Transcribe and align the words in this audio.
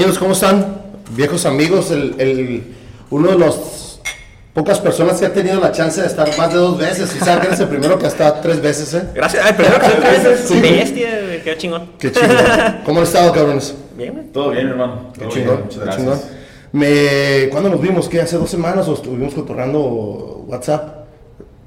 Niños, 0.00 0.18
¿cómo 0.18 0.32
están? 0.32 0.80
Viejos 1.10 1.44
amigos, 1.44 1.90
el, 1.90 2.14
el- 2.18 2.62
uno 3.10 3.32
de 3.32 3.38
los 3.38 4.00
pocas 4.54 4.78
personas 4.80 5.20
que 5.20 5.26
ha 5.26 5.32
tenido 5.34 5.60
la 5.60 5.72
chance 5.72 6.00
de 6.00 6.06
estar 6.06 6.26
más 6.38 6.50
de 6.50 6.58
dos 6.58 6.78
veces. 6.78 7.10
Que 7.12 7.30
eres 7.30 7.60
el 7.60 7.68
primero 7.68 7.98
que 7.98 8.06
ha 8.06 8.08
estado 8.08 8.36
tres 8.40 8.62
veces, 8.62 8.94
¿eh? 8.94 9.02
Gracias. 9.14 9.44
Ay, 9.44 9.52
primero 9.52 9.78
que 9.78 9.88
tres 9.88 10.24
veces. 10.24 10.48
Sí. 10.48 10.58
Bestia, 10.58 11.42
qué 11.44 11.56
chingón. 11.58 11.90
Qué 11.98 12.10
chingón. 12.12 12.34
¿Cómo 12.86 13.00
han 13.00 13.04
estado, 13.04 13.30
cabrones? 13.30 13.74
Bien. 13.94 14.30
Todo 14.32 14.52
bien, 14.52 14.68
hermano. 14.68 15.12
Qué 15.12 15.28
chingón, 15.28 15.34
bien, 15.56 15.60
muchas 15.64 15.78
qué 15.78 15.84
gracias. 15.84 15.96
chingón. 15.98 16.20
Me, 16.72 17.48
¿Cuándo 17.50 17.68
nos 17.68 17.82
vimos? 17.82 18.08
¿Qué? 18.08 18.22
¿Hace 18.22 18.38
dos 18.38 18.48
semanas 18.48 18.88
o 18.88 18.94
estuvimos 18.94 19.34
cotorreando 19.34 20.44
WhatsApp? 20.48 21.04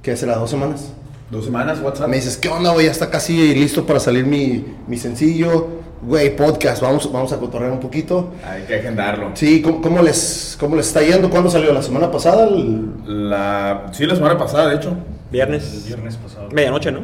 ¿Qué 0.01 0.13
hace 0.13 0.25
las 0.25 0.39
dos 0.39 0.49
semanas? 0.49 0.85
Dos 1.29 1.45
semanas, 1.45 1.79
WhatsApp. 1.83 2.07
Me 2.07 2.15
dices, 2.15 2.37
¿qué 2.37 2.49
onda, 2.49 2.71
güey? 2.71 2.87
Ya 2.87 2.91
está 2.93 3.11
casi 3.11 3.53
listo 3.53 3.85
para 3.85 3.99
salir 3.99 4.25
mi, 4.25 4.65
mi 4.87 4.97
sencillo. 4.97 5.83
Güey, 6.05 6.35
podcast, 6.35 6.81
vamos, 6.81 7.09
vamos 7.11 7.31
a 7.31 7.37
cotorrear 7.37 7.71
un 7.71 7.79
poquito. 7.79 8.31
Hay 8.45 8.63
que 8.63 8.75
agendarlo. 8.75 9.31
Sí, 9.35 9.61
¿cómo, 9.61 9.81
cómo 9.81 10.01
les, 10.01 10.57
¿cómo 10.59 10.75
les 10.75 10.87
está 10.87 11.01
yendo? 11.01 11.29
¿Cuándo 11.29 11.49
salió? 11.49 11.71
¿La 11.73 11.81
semana 11.81 12.11
pasada? 12.11 12.47
El- 12.47 13.29
La... 13.29 13.85
Sí, 13.93 14.05
la 14.05 14.15
semana 14.15 14.37
pasada, 14.37 14.69
de 14.69 14.75
hecho. 14.75 14.93
Viernes. 15.31 15.85
viernes 15.87 16.17
pasado. 16.17 16.49
Medianoche, 16.51 16.91
¿no? 16.91 17.01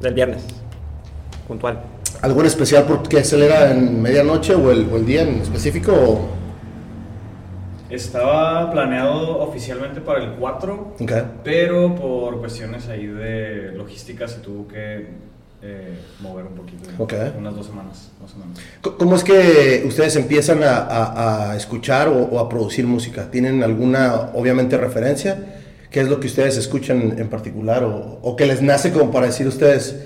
Del 0.00 0.14
viernes. 0.14 0.44
Puntual. 1.46 1.80
¿Algo 2.22 2.40
en 2.40 2.46
especial 2.46 2.84
porque 2.84 3.22
se 3.22 3.44
era 3.44 3.70
en 3.70 4.00
medianoche 4.00 4.54
o 4.54 4.70
el, 4.70 4.88
o 4.92 4.96
el 4.96 5.04
día 5.04 5.22
en 5.22 5.40
específico? 5.42 5.92
o- 5.92 6.28
Estaba 7.90 8.70
planeado 8.70 9.38
oficialmente 9.40 10.00
para 10.00 10.22
el 10.22 10.32
4, 10.32 10.94
Ok. 11.00 11.12
pero 11.44 11.94
por 11.94 12.38
cuestiones 12.38 12.88
ahí 12.88 13.06
de 13.06 13.72
logística 13.74 14.26
se 14.28 14.40
tuvo 14.40 14.68
que 14.68 15.06
eh, 15.62 15.98
mover 16.20 16.44
un 16.46 16.54
poquito. 16.54 16.88
Ok. 16.98 17.14
Unas 17.38 17.54
dos 17.56 17.66
semanas, 17.66 18.10
más 18.22 18.32
o 18.34 18.38
menos. 18.38 18.58
C- 18.58 18.90
¿Cómo 18.98 19.16
es 19.16 19.24
que 19.24 19.82
ustedes 19.86 20.14
empiezan 20.16 20.62
a, 20.62 20.76
a- 20.78 21.50
a 21.52 21.56
escuchar 21.56 22.08
o, 22.08 22.16
o 22.24 22.38
a 22.38 22.48
producir 22.48 22.86
música? 22.86 23.30
¿Tienen 23.30 23.62
alguna, 23.62 24.30
obviamente, 24.34 24.76
referencia? 24.76 25.56
¿Qué 25.90 26.00
es 26.00 26.08
lo 26.08 26.20
que 26.20 26.26
ustedes 26.28 26.56
escuchan 26.56 27.14
en 27.18 27.28
particular? 27.28 27.82
¿O, 27.84 28.18
o 28.22 28.36
que 28.36 28.46
les 28.46 28.62
nace 28.62 28.92
como 28.92 29.10
para 29.10 29.26
decir 29.26 29.46
ustedes, 29.48 29.96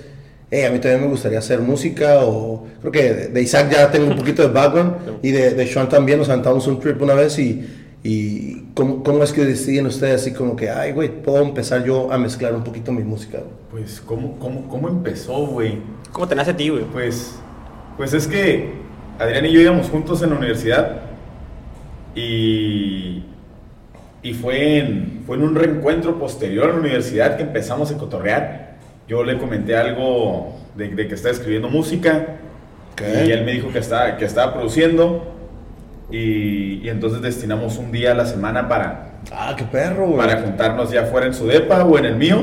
hey, 0.49 0.63
a 0.63 0.71
mí 0.71 0.79
también 0.79 1.01
me 1.01 1.07
gustaría 1.07 1.39
hacer 1.39 1.59
música? 1.59 2.19
O 2.21 2.65
creo 2.79 2.91
que 2.91 3.13
de, 3.13 3.27
de 3.27 3.41
Isaac 3.41 3.69
ya 3.71 3.91
tengo 3.91 4.07
un 4.07 4.15
poquito 4.17 4.41
de 4.41 4.47
background 4.47 4.93
y 5.21 5.31
de, 5.31 5.51
de 5.51 5.67
Sean 5.67 5.87
también 5.89 6.19
nos 6.19 6.29
aventamos 6.29 6.65
un 6.67 6.79
trip 6.79 7.01
una 7.01 7.13
vez 7.13 7.37
y... 7.39 7.79
y 8.03 8.63
¿cómo, 8.73 9.01
¿Cómo 9.01 9.23
es 9.23 9.31
que 9.31 9.45
deciden 9.45 9.85
ustedes 9.85 10.21
así 10.21 10.33
como 10.33 10.57
que, 10.57 10.69
ay, 10.69 10.91
güey, 10.91 11.09
puedo 11.09 11.41
empezar 11.41 11.85
yo 11.85 12.11
a 12.11 12.17
mezclar 12.17 12.53
un 12.53 12.63
poquito 12.63 12.91
mi 12.91 13.03
música? 13.03 13.37
güey"? 13.37 13.53
Pues, 13.71 14.01
¿cómo, 14.01 14.37
cómo, 14.39 14.67
cómo 14.67 14.89
empezó, 14.89 15.45
güey? 15.47 15.77
¿Cómo 16.11 16.27
te 16.27 16.35
nace 16.35 16.51
a 16.51 16.57
ti, 16.57 16.67
güey? 16.67 16.83
Pues, 16.83 17.39
pues 17.95 18.13
es 18.13 18.27
que 18.27 18.73
Adrián 19.17 19.45
y 19.45 19.53
yo 19.53 19.61
íbamos 19.61 19.89
juntos 19.89 20.21
en 20.21 20.31
la 20.31 20.35
universidad 20.35 21.01
y, 22.13 23.23
y 24.21 24.33
fue, 24.33 24.79
en, 24.79 25.23
fue 25.25 25.37
en 25.37 25.43
un 25.43 25.55
reencuentro 25.55 26.19
posterior 26.19 26.69
a 26.69 26.73
la 26.73 26.79
universidad 26.79 27.37
que 27.37 27.43
empezamos 27.43 27.89
a 27.91 27.97
cotorrear. 27.97 28.73
Yo 29.07 29.23
le 29.23 29.37
comenté 29.37 29.77
algo 29.77 30.57
de, 30.75 30.89
de 30.89 31.07
que 31.07 31.15
estaba 31.15 31.33
escribiendo 31.33 31.69
música 31.69 32.37
y 32.99 33.31
él 33.31 33.45
me 33.45 33.53
dijo 33.53 33.71
que 33.71 33.79
estaba, 33.79 34.17
que 34.17 34.25
estaba 34.25 34.53
produciendo 34.53 35.32
y, 36.11 36.81
y 36.83 36.89
entonces 36.89 37.21
destinamos 37.21 37.77
un 37.77 37.91
día 37.91 38.11
a 38.11 38.15
la 38.15 38.25
semana 38.25 38.67
para, 38.67 39.09
Ah, 39.31 39.55
qué 39.57 39.63
perro, 39.63 40.07
güey. 40.07 40.17
para 40.17 40.41
juntarnos 40.41 40.91
ya 40.91 41.05
fuera 41.05 41.27
en 41.27 41.33
su 41.33 41.47
depa 41.47 41.83
o 41.85 41.97
en 41.97 42.05
el 42.05 42.15
mío 42.17 42.39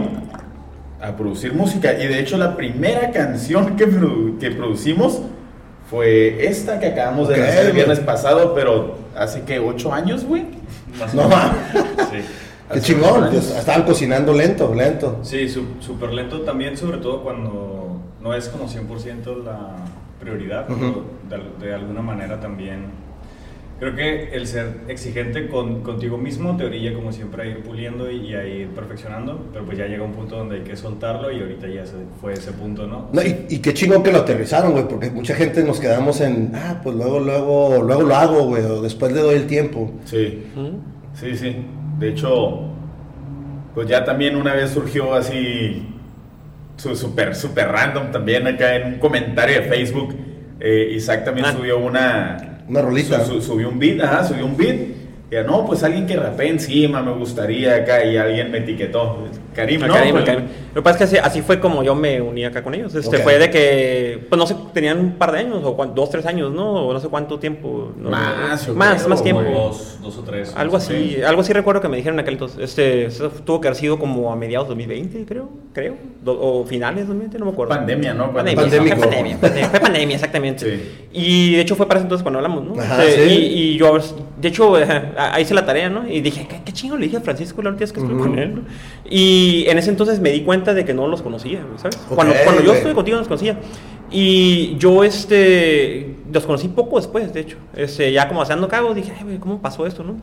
a 1.00 1.14
producir 1.16 1.52
música. 1.54 1.92
Y 1.94 2.06
de 2.06 2.18
hecho 2.20 2.36
la 2.36 2.56
primera 2.56 3.10
canción 3.10 3.76
que, 3.76 3.86
produ- 3.88 4.38
que 4.38 4.50
producimos 4.50 5.20
fue 5.88 6.46
esta 6.46 6.78
que 6.78 6.86
acabamos 6.86 7.28
de 7.28 7.36
lanzar 7.38 7.66
el 7.66 7.72
viernes 7.72 8.00
pasado, 8.00 8.54
pero 8.54 8.96
hace 9.16 9.42
que 9.42 9.58
ocho 9.58 9.92
años, 9.92 10.24
güey. 10.24 10.44
Más 10.98 11.14
No 11.14 11.28
mames. 11.28 11.56
Sí. 12.10 12.18
Qué 12.72 12.80
chingón. 12.80 13.34
Estaban 13.34 13.82
cocinando 13.82 14.32
lento, 14.32 14.72
lento. 14.74 15.18
Sí, 15.22 15.48
su- 15.48 15.66
súper 15.80 16.12
lento 16.12 16.42
también, 16.42 16.76
sobre 16.76 16.98
todo 16.98 17.22
cuando 17.22 18.00
no 18.22 18.32
es 18.34 18.48
como 18.48 18.68
100% 18.68 19.42
la 19.44 19.76
prioridad, 20.20 20.70
Ujú. 20.70 21.02
pero 21.28 21.42
de, 21.60 21.66
de 21.66 21.74
alguna 21.74 22.00
manera 22.02 22.38
también. 22.40 22.84
Creo 23.80 23.96
que 23.96 24.28
el 24.34 24.46
ser 24.46 24.82
exigente 24.88 25.48
con, 25.48 25.82
contigo 25.82 26.18
mismo 26.18 26.54
te 26.56 26.64
orilla 26.66 26.92
como 26.92 27.10
siempre 27.12 27.42
a 27.42 27.46
ir 27.46 27.62
puliendo 27.62 28.10
y, 28.10 28.16
y 28.26 28.34
a 28.34 28.46
ir 28.46 28.68
perfeccionando, 28.68 29.46
pero 29.54 29.64
pues 29.64 29.78
ya 29.78 29.86
llega 29.86 30.04
un 30.04 30.12
punto 30.12 30.36
donde 30.36 30.56
hay 30.56 30.62
que 30.62 30.76
soltarlo 30.76 31.32
y 31.32 31.40
ahorita 31.40 31.66
ya 31.66 31.86
se 31.86 31.94
fue 32.20 32.34
ese 32.34 32.52
punto, 32.52 32.86
¿no? 32.86 33.08
No, 33.12 33.22
y, 33.22 33.46
y 33.48 33.58
qué 33.60 33.72
chingón 33.72 34.02
que 34.02 34.12
lo 34.12 34.18
aterrizaron, 34.18 34.72
güey, 34.72 34.86
porque 34.86 35.10
mucha 35.10 35.34
gente 35.34 35.64
nos 35.64 35.80
quedamos 35.80 36.20
en, 36.20 36.52
ah, 36.54 36.78
pues 36.84 36.94
luego, 36.94 37.20
luego, 37.20 37.82
luego 37.82 38.02
lo 38.02 38.14
hago, 38.14 38.44
güey, 38.48 38.62
o 38.64 38.82
después 38.82 39.12
le 39.12 39.20
doy 39.22 39.36
el 39.36 39.46
tiempo. 39.46 39.90
Sí, 40.04 40.44
¿Mm? 40.54 41.16
sí, 41.18 41.34
sí. 41.36 41.56
De 41.98 42.10
hecho, 42.10 42.60
pues 43.74 43.88
ya 43.88 44.04
también 44.04 44.36
una 44.36 44.52
vez 44.52 44.72
surgió 44.72 45.14
así, 45.14 45.86
su- 46.76 46.94
súper, 46.96 47.34
súper 47.34 47.68
random 47.68 48.10
también 48.10 48.46
acá 48.46 48.76
en 48.76 48.94
un 48.94 48.98
comentario 48.98 49.62
de 49.62 49.68
Facebook. 49.68 50.14
eh, 50.62 50.92
Isaac 50.94 51.24
también 51.24 51.46
Ah. 51.46 51.52
subió 51.54 51.78
una, 51.78 52.49
Una 52.70 52.82
rolita. 52.82 53.24
Su- 53.24 53.34
su- 53.34 53.42
subió 53.42 53.68
un 53.68 53.78
beat, 53.80 54.00
ajá, 54.00 54.24
subió 54.28 54.46
un 54.46 54.56
beat. 54.56 54.76
Ya, 55.30 55.44
no, 55.44 55.64
pues 55.64 55.82
alguien 55.84 56.06
que 56.06 56.16
rapee 56.16 56.48
encima 56.48 57.00
me 57.02 57.12
gustaría 57.12 57.76
acá. 57.76 58.04
Y 58.04 58.16
alguien 58.16 58.50
me 58.50 58.58
etiquetó. 58.58 59.18
Karim, 59.54 59.80
¿no? 59.80 59.92
Karim, 59.92 60.16
Karim. 60.24 60.44
Lo 60.74 60.80
que 60.80 60.82
pasa 60.82 61.04
es 61.04 61.10
que 61.10 61.18
así, 61.18 61.42
fue 61.42 61.58
como 61.60 61.82
yo 61.82 61.94
me 61.94 62.20
uní 62.20 62.44
acá 62.44 62.62
con 62.62 62.74
ellos. 62.74 62.94
Este. 62.94 63.18
Fue 63.18 63.38
de 63.38 63.50
que, 63.50 64.26
pues 64.28 64.38
no 64.38 64.46
sé, 64.46 64.54
tenían 64.72 64.98
un 64.98 65.12
par 65.12 65.32
de 65.32 65.40
años, 65.40 65.60
o 65.64 65.86
dos, 65.94 66.10
tres 66.10 66.26
años, 66.26 66.52
¿no? 66.52 66.86
O 66.86 66.92
no 66.92 67.00
sé 67.00 67.08
cuánto 67.08 67.38
tiempo. 67.38 67.92
no, 67.96 68.10
Más, 68.10 68.66
yo 68.66 68.74
más, 68.74 69.06
más 69.08 69.22
tiempo. 69.22 69.42
Dos, 69.42 69.98
dos 70.02 70.18
o 70.18 70.22
tres. 70.22 70.52
Algo 70.56 70.76
así, 70.76 71.14
Sí. 71.16 71.22
algo 71.22 71.40
así 71.42 71.52
recuerdo 71.52 71.80
que 71.80 71.88
me 71.88 71.96
dijeron 71.96 72.16
en 72.18 72.20
aquel 72.20 72.34
entonces. 72.34 72.60
Este, 72.62 73.06
eso 73.06 73.28
tuvo 73.30 73.60
que 73.60 73.68
haber 73.68 73.76
sido 73.78 73.98
como 73.98 74.32
a 74.32 74.36
mediados 74.36 74.66
de 74.68 74.70
2020, 74.74 75.24
creo, 75.26 75.48
creo. 75.72 75.94
Do- 76.22 76.38
o 76.40 76.64
finales 76.64 76.96
de 77.02 77.06
2020, 77.08 77.38
no 77.38 77.46
me 77.46 77.52
acuerdo. 77.52 77.74
Pandemia, 77.74 78.14
¿no? 78.14 78.32
Pandemia, 78.32 78.62
Pandémico. 78.62 78.96
Fue 78.96 79.06
pandemia, 79.06 79.38
pandemia, 79.40 79.68
fue 79.70 79.80
pandemia, 79.80 80.14
exactamente. 80.16 80.76
Sí. 80.76 81.06
Y 81.12 81.54
de 81.56 81.60
hecho 81.62 81.74
fue 81.76 81.86
para 81.88 81.98
ese 81.98 82.04
entonces 82.04 82.22
cuando 82.22 82.38
hablamos, 82.38 82.64
¿no? 82.64 82.80
Ajá, 82.80 83.04
Este, 83.04 83.28
sí. 83.28 83.34
y, 83.34 83.62
y 83.74 83.78
yo, 83.78 83.98
de 84.40 84.48
hecho, 84.48 84.74
ajá, 85.26 85.40
hice 85.40 85.54
la 85.54 85.64
tarea, 85.66 85.88
¿no? 85.90 86.08
Y 86.08 86.20
dije, 86.20 86.46
¿qué, 86.48 86.60
qué 86.64 86.72
chingo 86.72 86.96
le 86.96 87.04
dije 87.06 87.16
a 87.18 87.20
Francisco 87.20 87.62
la 87.62 87.70
última 87.70 87.80
vez 87.80 87.92
que 87.92 88.00
estuve 88.00 88.14
Ujú. 88.16 88.24
con 88.30 88.38
él? 88.38 88.54
¿no? 88.56 88.62
Y 89.08 89.64
en 89.68 89.78
ese 89.78 89.90
entonces 89.90 90.20
me 90.20 90.30
di 90.30 90.42
cuenta 90.42 90.74
de 90.74 90.84
que 90.84 90.94
no 90.94 91.06
los 91.06 91.22
conocía, 91.22 91.60
¿sabes? 91.76 91.96
Ok, 92.08 92.14
cuando 92.14 92.34
cuando 92.44 92.62
yo 92.62 92.72
estuve 92.74 92.94
contigo 92.94 93.16
no 93.16 93.20
los 93.20 93.28
conocía. 93.28 93.58
Y 94.10 94.76
yo, 94.78 95.04
este, 95.04 96.16
los 96.32 96.44
conocí 96.44 96.68
poco 96.68 96.96
después, 96.98 97.32
de 97.32 97.40
hecho. 97.40 97.56
Este, 97.76 98.12
ya 98.12 98.26
como 98.28 98.42
haciendo 98.42 98.66
cago, 98.68 98.92
dije, 98.94 99.12
ay, 99.16 99.24
güey, 99.24 99.38
¿cómo 99.38 99.60
pasó 99.60 99.86
esto, 99.86 100.02
no? 100.02 100.16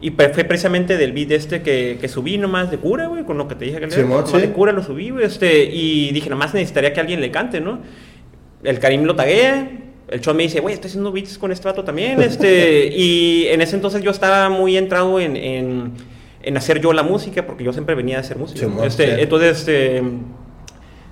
Y 0.00 0.10
fue 0.10 0.28
precisamente 0.44 0.96
del 0.96 1.12
beat 1.12 1.32
este 1.32 1.62
que, 1.62 1.98
que 2.00 2.08
subí 2.08 2.38
nomás 2.38 2.70
de 2.70 2.78
cura, 2.78 3.08
güey, 3.08 3.24
con 3.24 3.36
lo 3.36 3.48
que 3.48 3.54
te 3.56 3.64
dije 3.64 3.80
que 3.80 3.86
le 3.86 3.92
Simón, 3.92 4.10
nomás 4.10 4.30
sí. 4.30 4.38
de 4.38 4.50
cura 4.52 4.72
lo 4.72 4.82
subí, 4.82 5.10
güey, 5.10 5.24
este, 5.24 5.64
y 5.64 6.12
dije, 6.12 6.30
nomás 6.30 6.54
necesitaría 6.54 6.92
que 6.92 7.00
alguien 7.00 7.20
le 7.20 7.30
cante, 7.32 7.60
¿no? 7.60 7.80
El 8.62 8.78
Karim 8.78 9.04
lo 9.04 9.14
taguea, 9.16 9.68
el 10.10 10.20
Chon 10.20 10.36
me 10.36 10.44
dice, 10.44 10.60
güey, 10.60 10.74
estoy 10.74 10.88
haciendo 10.88 11.12
beats 11.12 11.38
con 11.38 11.52
este 11.52 11.66
vato 11.68 11.84
también, 11.84 12.20
este, 12.22 12.86
y 12.92 13.46
en 13.48 13.60
ese 13.60 13.76
entonces 13.76 14.02
yo 14.02 14.10
estaba 14.10 14.48
muy 14.48 14.76
entrado 14.76 15.20
en, 15.20 15.36
en, 15.36 15.92
en 16.42 16.56
hacer 16.56 16.80
yo 16.80 16.92
la 16.92 17.02
música, 17.02 17.46
porque 17.46 17.64
yo 17.64 17.72
siempre 17.72 17.94
venía 17.94 18.18
a 18.18 18.20
hacer 18.20 18.38
música. 18.38 18.60
Simón, 18.60 18.86
este, 18.86 19.16
sí. 19.16 19.20
Entonces, 19.22 19.58
este, 19.58 20.02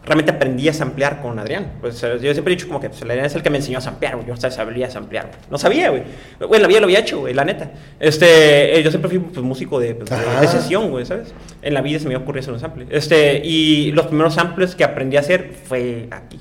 realmente 0.07 0.31
aprendí 0.31 0.69
a 0.69 0.73
samplear 0.73 1.21
con 1.21 1.39
Adrián. 1.39 1.73
Pues 1.81 2.01
yo 2.01 2.33
siempre 2.33 2.53
he 2.53 2.57
dicho 2.57 2.69
como 2.69 2.81
que 2.81 2.89
pues, 2.89 3.03
Adrián 3.03 3.27
es 3.27 3.35
el 3.35 3.43
que 3.43 3.51
me 3.51 3.59
enseñó 3.59 3.79
a 3.79 3.81
samplear, 3.81 4.15
güey. 4.15 4.29
Yo 4.29 4.35
hasta 4.35 4.51
sabía 4.51 4.89
samplear, 4.89 5.27
güey. 5.27 5.39
No 5.51 5.59
sabía, 5.59 5.91
güey. 5.91 6.05
Güey, 6.41 6.61
la 6.61 6.69
vida 6.69 6.81
lo 6.81 6.87
había 6.87 7.01
hecho, 7.01 7.21
güey, 7.21 7.35
la 7.35 7.45
neta. 7.45 7.73
Este, 7.99 8.79
eh, 8.79 8.83
yo 8.83 8.91
siempre 8.91 9.11
fui 9.11 9.19
pues, 9.19 9.45
músico 9.45 9.81
de, 9.81 9.97
pues, 9.97 10.09
de 10.09 10.47
sesión, 10.47 10.91
güey, 10.91 11.05
¿sabes? 11.05 11.35
En 11.61 11.75
la 11.75 11.83
vida 11.83 11.99
se 11.99 12.09
me 12.09 12.17
ocurrió 12.17 12.41
hacer 12.41 12.55
un 12.55 12.61
sample. 12.61 12.87
Este, 12.91 13.45
y 13.45 13.91
los 13.93 14.07
primeros 14.07 14.35
samples 14.35 14.77
que 14.77 14.85
aprendí 14.85 15.17
a 15.17 15.21
hacer 15.21 15.53
fue 15.65 16.07
aquí. 16.13 16.39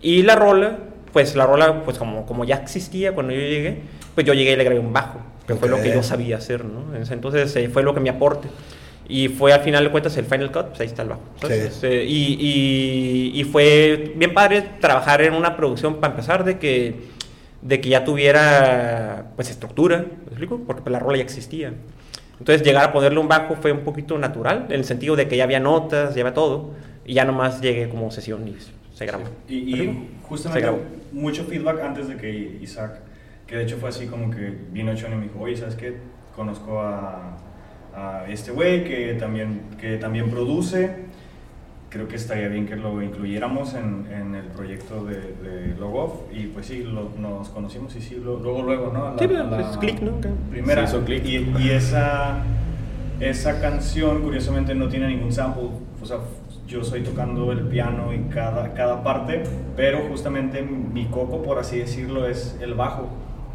Y 0.00 0.22
la 0.22 0.36
rola, 0.36 0.78
pues 1.14 1.36
la 1.36 1.46
rola, 1.46 1.84
pues 1.84 1.96
como, 1.96 2.26
como 2.26 2.44
ya 2.44 2.56
existía 2.56 3.14
cuando 3.14 3.32
yo 3.32 3.38
llegué, 3.38 3.78
pues 4.16 4.26
yo 4.26 4.34
llegué 4.34 4.52
y 4.52 4.56
le 4.56 4.64
grabé 4.64 4.80
un 4.80 4.92
bajo, 4.92 5.20
que 5.46 5.54
fue 5.54 5.68
lo 5.68 5.80
que 5.80 5.94
yo 5.94 6.02
sabía 6.02 6.38
hacer, 6.38 6.64
¿no? 6.64 6.94
Entonces 6.94 7.54
eh, 7.54 7.68
fue 7.68 7.84
lo 7.84 7.94
que 7.94 8.00
me 8.00 8.10
aporte. 8.10 8.48
Y 9.06 9.28
fue 9.28 9.52
al 9.52 9.60
final 9.60 9.84
de 9.84 9.90
cuentas 9.90 10.16
el 10.16 10.24
Final 10.24 10.50
Cut, 10.50 10.68
pues 10.68 10.80
ahí 10.80 10.86
está 10.86 11.02
el 11.02 11.10
bajo. 11.10 11.20
¿sabes? 11.40 11.58
Sí. 11.60 11.66
Este, 11.68 12.04
y, 12.04 12.36
y, 12.40 13.40
y 13.40 13.44
fue 13.44 14.12
bien 14.16 14.34
padre 14.34 14.62
trabajar 14.80 15.22
en 15.22 15.34
una 15.34 15.56
producción 15.56 16.00
para 16.00 16.14
empezar 16.14 16.42
de 16.42 16.58
que, 16.58 17.02
de 17.62 17.80
que 17.80 17.90
ya 17.90 18.02
tuviera 18.02 19.30
pues 19.36 19.50
estructura, 19.50 19.98
¿me 19.98 20.28
explico? 20.28 20.62
Porque 20.66 20.82
pues, 20.82 20.92
la 20.92 20.98
rola 20.98 21.18
ya 21.18 21.22
existía. 21.22 21.74
Entonces 22.40 22.66
llegar 22.66 22.86
a 22.86 22.92
ponerle 22.92 23.20
un 23.20 23.28
bajo 23.28 23.54
fue 23.54 23.70
un 23.70 23.80
poquito 23.80 24.18
natural, 24.18 24.66
en 24.70 24.80
el 24.80 24.84
sentido 24.84 25.14
de 25.14 25.28
que 25.28 25.36
ya 25.36 25.44
había 25.44 25.60
notas, 25.60 26.14
ya 26.16 26.22
había 26.22 26.34
todo, 26.34 26.70
y 27.06 27.14
ya 27.14 27.24
nomás 27.24 27.60
llegué 27.60 27.88
como 27.88 28.10
sesión 28.10 28.48
y 28.48 28.56
se 28.94 29.04
grabó. 29.06 29.24
Y, 29.48 29.54
¿Me 29.54 29.70
y? 29.70 29.76
Se 29.76 30.26
justamente 30.28 30.60
grabó. 30.62 30.80
mucho 31.12 31.44
feedback 31.44 31.80
antes 31.82 32.08
de 32.08 32.16
que 32.16 32.30
Isaac, 32.62 33.00
que 33.46 33.56
de 33.56 33.64
hecho 33.64 33.76
fue 33.76 33.90
así 33.90 34.06
como 34.06 34.30
que 34.30 34.54
vino 34.72 34.94
Chon 34.94 35.12
y 35.12 35.16
me 35.16 35.22
dijo, 35.24 35.38
oye, 35.40 35.56
¿sabes 35.56 35.74
qué? 35.74 35.96
Conozco 36.34 36.80
a, 36.80 37.36
a 37.94 38.24
este 38.28 38.50
güey 38.52 38.84
que 38.84 39.14
también, 39.14 39.60
que 39.80 39.98
también 39.98 40.30
produce. 40.30 41.04
creo 41.90 42.08
que 42.08 42.16
estaría 42.16 42.48
bien 42.48 42.66
que 42.66 42.74
lo 42.74 43.00
incluyéramos 43.02 43.74
en, 43.74 44.06
en 44.12 44.34
el 44.34 44.46
proyecto 44.46 45.04
de, 45.04 45.14
de 45.14 45.76
Logoff 45.78 46.22
y 46.32 46.46
pues 46.48 46.66
sí, 46.66 46.82
lo- 46.82 47.10
nos 47.20 47.50
conocimos 47.50 47.94
y 47.94 48.00
sí, 48.00 48.16
lo- 48.16 48.38
luego, 48.40 48.62
luego, 48.64 48.90
¿no? 48.92 49.12
La- 49.12 49.18
Sí, 49.18 49.26
pero, 49.28 49.44
la 49.44 49.56
pues, 49.58 49.76
clic, 49.78 50.00
¿no? 50.00 50.12
Primera. 50.50 50.86
Sí, 50.88 50.96
hizo 50.96 51.04
clic. 51.04 51.24
Y, 51.24 51.36
y 51.62 51.70
esa, 51.70 52.42
esa 53.20 53.60
canción, 53.60 54.22
curiosamente, 54.22 54.74
no 54.74 54.88
tiene 54.88 55.06
ningún 55.06 55.32
sample. 55.32 55.68
O 56.02 56.04
sea, 56.06 56.18
yo 56.74 56.80
estoy 56.80 57.02
tocando 57.02 57.52
el 57.52 57.60
piano 57.68 58.12
y 58.12 58.18
cada, 58.34 58.74
cada 58.74 59.04
parte, 59.04 59.44
pero 59.76 60.00
justamente 60.08 60.60
mi 60.60 61.04
coco, 61.06 61.40
por 61.40 61.58
así 61.60 61.78
decirlo, 61.78 62.26
es 62.26 62.56
el 62.60 62.74
bajo. 62.74 63.08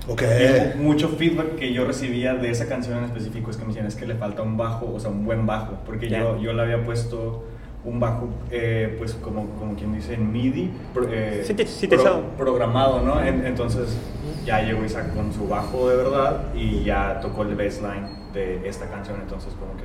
Ok. 0.08 0.22
Y 0.24 0.78
mucho 0.82 1.10
feedback 1.10 1.56
que 1.56 1.74
yo 1.74 1.84
recibía 1.86 2.34
de 2.36 2.50
esa 2.50 2.68
canción 2.70 2.98
en 3.00 3.04
específico 3.04 3.52
es 3.52 3.58
que 3.58 3.64
me 3.64 3.68
decían 3.70 3.88
es 3.88 3.96
que 3.98 4.08
le 4.08 4.16
falta 4.16 4.42
un 4.42 4.56
bajo, 4.56 4.90
o 4.96 5.00
sea, 5.02 5.12
un 5.12 5.26
buen 5.26 5.46
bajo, 5.46 5.74
porque 5.86 6.08
Ya. 6.08 6.20
yo, 6.20 6.40
yo 6.40 6.54
le 6.54 6.62
había 6.62 6.82
puesto 6.86 7.44
un 7.84 8.00
bajo, 8.00 8.30
eh, 8.52 8.96
pues 8.98 9.14
como, 9.16 9.48
como 9.60 9.76
quien 9.76 9.94
dice, 9.94 10.14
en 10.14 10.32
MIDI, 10.32 10.72
pro- 10.94 11.08
eh, 11.12 11.44
Sinte- 11.46 11.66
sintetizado. 11.68 12.22
programado, 12.38 13.02
¿no? 13.02 13.22
En- 13.22 13.46
entonces 13.46 13.98
ya 14.46 14.62
llegó 14.62 14.86
Isaac 14.86 15.14
con 15.14 15.34
su 15.34 15.46
bajo 15.46 15.90
de 15.90 15.98
verdad 15.98 16.54
y 16.56 16.86
ya 16.86 17.20
tocó 17.22 17.44
el 17.44 17.56
bassline 17.56 18.32
de 18.34 18.66
esta 18.68 18.86
canción, 18.90 19.18
entonces 19.22 19.54
como 19.60 19.74
que 19.76 19.84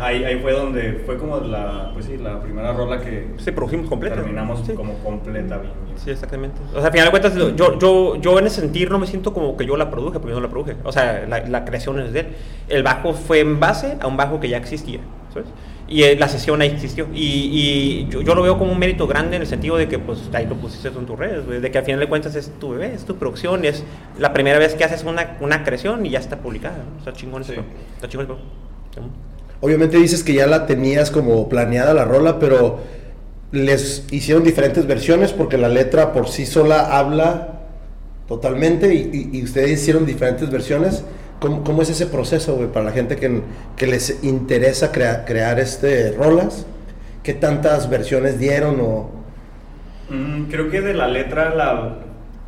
ahí, 0.00 0.24
ahí 0.24 0.38
fue 0.40 0.52
donde 0.52 1.02
fue 1.06 1.16
como 1.18 1.38
la, 1.38 1.90
pues 1.92 2.06
sí, 2.06 2.16
la 2.16 2.40
primera 2.40 2.72
rola 2.72 3.00
que 3.00 3.28
Sí, 3.38 3.50
produjimos 3.52 3.88
completa. 3.88 4.16
terminamos 4.16 4.60
Sí. 4.66 4.72
como 4.72 4.94
completa 4.98 5.58
bien. 5.58 5.72
bien. 5.86 5.98
Sí, 5.98 6.10
exactamente. 6.10 6.60
O 6.72 6.76
sea, 6.78 6.86
al 6.86 6.92
final 6.92 7.06
de 7.06 7.10
cuentas, 7.10 7.34
yo, 7.34 7.78
yo, 7.78 8.16
yo 8.16 8.38
en 8.38 8.46
ese 8.46 8.60
sentir 8.60 8.90
no 8.90 8.98
me 8.98 9.06
siento 9.06 9.32
como 9.32 9.56
que 9.56 9.66
yo 9.66 9.76
la 9.76 9.90
produje, 9.90 10.18
porque 10.18 10.30
yo 10.30 10.36
no 10.40 10.46
la 10.46 10.50
produje. 10.50 10.76
O 10.84 10.92
sea, 10.92 11.24
la, 11.28 11.40
la 11.46 11.64
creación 11.64 12.00
es 12.00 12.12
de 12.12 12.20
él. 12.20 12.26
El 12.68 12.82
bajo 12.82 13.12
fue 13.12 13.40
en 13.40 13.60
base 13.60 13.96
a 14.00 14.06
un 14.06 14.16
bajo 14.16 14.40
que 14.40 14.48
ya 14.48 14.56
existía, 14.56 15.00
¿sabes? 15.32 15.48
Y 15.88 16.02
eh, 16.02 16.16
la 16.18 16.26
sesión 16.26 16.60
ahí 16.62 16.68
existió. 16.70 17.06
Y, 17.14 17.20
y 17.52 18.08
yo, 18.10 18.20
yo 18.20 18.34
lo 18.34 18.42
veo 18.42 18.58
como 18.58 18.72
un 18.72 18.78
mérito 18.80 19.06
grande 19.06 19.36
en 19.36 19.42
el 19.42 19.46
sentido 19.48 19.76
de 19.76 19.86
que, 19.86 20.00
pues, 20.00 20.28
ahí 20.32 20.44
lo 20.44 20.56
pusiste 20.56 20.90
tú 20.90 20.98
en 20.98 21.06
tus 21.06 21.16
redes, 21.16 21.46
de 21.62 21.70
que 21.70 21.78
al 21.78 21.84
final 21.84 22.00
de 22.00 22.08
cuentas 22.08 22.34
es 22.34 22.50
tu 22.58 22.70
bebé, 22.70 22.92
es 22.92 23.04
tu 23.04 23.14
producción, 23.14 23.64
es 23.64 23.84
la 24.18 24.32
primera 24.32 24.58
vez 24.58 24.74
que 24.74 24.82
haces 24.82 25.04
una, 25.04 25.36
una 25.40 25.62
creación 25.62 26.04
y 26.04 26.10
ya 26.10 26.18
está 26.18 26.38
publicada. 26.38 26.78
¿no? 26.78 26.98
Está 26.98 27.12
chingón 27.12 27.44
Sí. 27.44 27.52
pedo. 27.52 27.62
Está 27.94 28.08
chingón. 28.08 28.26
Sí. 28.92 29.00
Obviamente 29.60 29.96
dices 29.98 30.22
que 30.22 30.34
ya 30.34 30.46
la 30.46 30.66
tenías 30.66 31.10
como 31.10 31.48
planeada 31.48 31.94
la 31.94 32.04
rola, 32.04 32.38
pero 32.38 32.80
les 33.52 34.04
hicieron 34.12 34.44
diferentes 34.44 34.86
versiones 34.86 35.32
porque 35.32 35.56
la 35.58 35.68
letra 35.68 36.12
por 36.12 36.28
sí 36.28 36.46
sola 36.46 36.98
habla 36.98 37.60
totalmente 38.28 38.94
y, 38.94 39.30
y- 39.32 39.38
y 39.38 39.44
ustedes 39.44 39.72
hicieron 39.72 40.06
diferentes 40.06 40.50
versiones. 40.50 41.04
¿Cómo, 41.40 41.64
cómo 41.64 41.82
es 41.82 41.90
ese 41.90 42.06
proceso, 42.06 42.56
güey, 42.56 42.68
para 42.72 42.86
la 42.86 42.92
gente 42.92 43.16
que, 43.16 43.42
que 43.76 43.86
les 43.86 44.22
interesa 44.24 44.90
crea- 44.92 45.24
crear 45.24 45.60
este 45.60 46.12
rolas? 46.12 46.66
¿Qué 47.22 47.34
tantas 47.34 47.90
versiones 47.90 48.38
dieron 48.38 48.80
o...? 48.80 49.10
Mm, 50.08 50.44
creo 50.44 50.70
que 50.70 50.80
de 50.80 50.94
la 50.94 51.08
letra 51.08 51.54
la, 51.54 51.98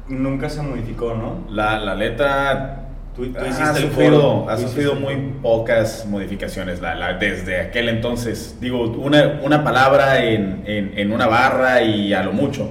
nunca 0.09 0.49
se 0.49 0.63
modificó, 0.63 1.15
¿no? 1.15 1.45
La, 1.51 1.79
la 1.81 1.95
letra 1.95 2.88
Tú- 3.19 3.27
tú 3.33 3.39
ha 3.45 3.49
hiciste 3.49 3.81
el 3.81 3.91
sufrido, 3.91 4.49
ha 4.49 4.57
sufrido 4.57 4.95
muy 4.95 5.17
pocas 5.43 6.07
modificaciones 6.09 6.81
la- 6.81 6.95
la- 6.95 7.15
desde 7.15 7.61
aquel 7.61 7.89
entonces. 7.89 8.57
Digo, 8.61 8.83
una, 8.85 9.41
una 9.45 9.63
palabra 9.65 10.25
en, 10.25 10.63
en- 10.67 10.93
en 10.97 11.13
una 11.13 11.27
barra 11.27 11.83
y 11.83 12.15
a 12.15 12.23
lo 12.23 12.33
mucho. 12.33 12.71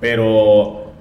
Pero, 0.00 0.92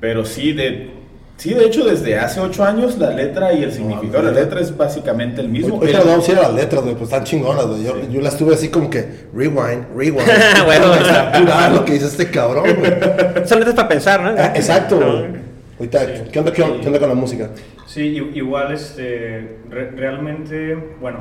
pero 0.00 0.24
sí, 0.24 0.52
de, 0.54 0.90
sí, 1.36 1.52
de 1.52 1.66
hecho, 1.66 1.84
desde 1.84 2.18
hace 2.18 2.40
ocho 2.40 2.64
años 2.64 2.96
la 2.98 3.10
letra 3.10 3.52
y 3.52 3.62
el 3.62 3.70
significado 3.72 4.24
de 4.24 4.32
la 4.32 4.40
letra 4.40 4.60
es 4.60 4.74
básicamente 4.74 5.42
el 5.42 5.48
mismo. 5.50 5.76
Ahorita 5.76 5.98
nos 5.98 6.06
vamos 6.06 6.28
a 6.28 6.32
ir 6.32 6.38
a 6.38 6.42
las 6.42 6.54
letras, 6.54 6.82
güey, 6.82 6.94
pues 6.94 7.10
están 7.10 7.24
chingonas, 7.24 7.66
güey. 7.66 7.84
Yo, 7.84 7.92
Sí. 7.94 8.08
yo 8.10 8.20
las 8.22 8.36
tuve 8.38 8.54
así 8.54 8.68
como 8.70 8.88
que 8.88 9.26
rewind, 9.34 9.84
rewind. 9.94 10.22
Bueno, 10.64 10.94
Está 10.94 11.32
curada 11.38 11.68
lo 11.68 11.84
que 11.84 11.92
dice 11.92 12.06
este 12.06 12.30
cabrón, 12.30 12.64
güey. 12.78 13.46
Son 13.46 13.58
letras 13.58 13.74
para 13.76 13.88
pensar, 13.88 14.22
¿no? 14.22 14.30
Ah, 14.38 14.52
exacto, 14.54 14.98
No. 14.98 15.45
Ahorita, 15.78 16.00
Sí. 16.00 16.22
¿qué, 16.32 16.38
onda, 16.38 16.52
qué 16.52 16.62
onda- 16.62 16.80
qué 16.80 16.86
onda 16.86 16.98
con 16.98 17.08
la 17.08 17.14
música? 17.14 17.50
Sí, 17.86 18.00
igual 18.34 18.72
este, 18.72 19.58
re- 19.68 19.90
realmente, 19.90 20.74
bueno, 21.00 21.18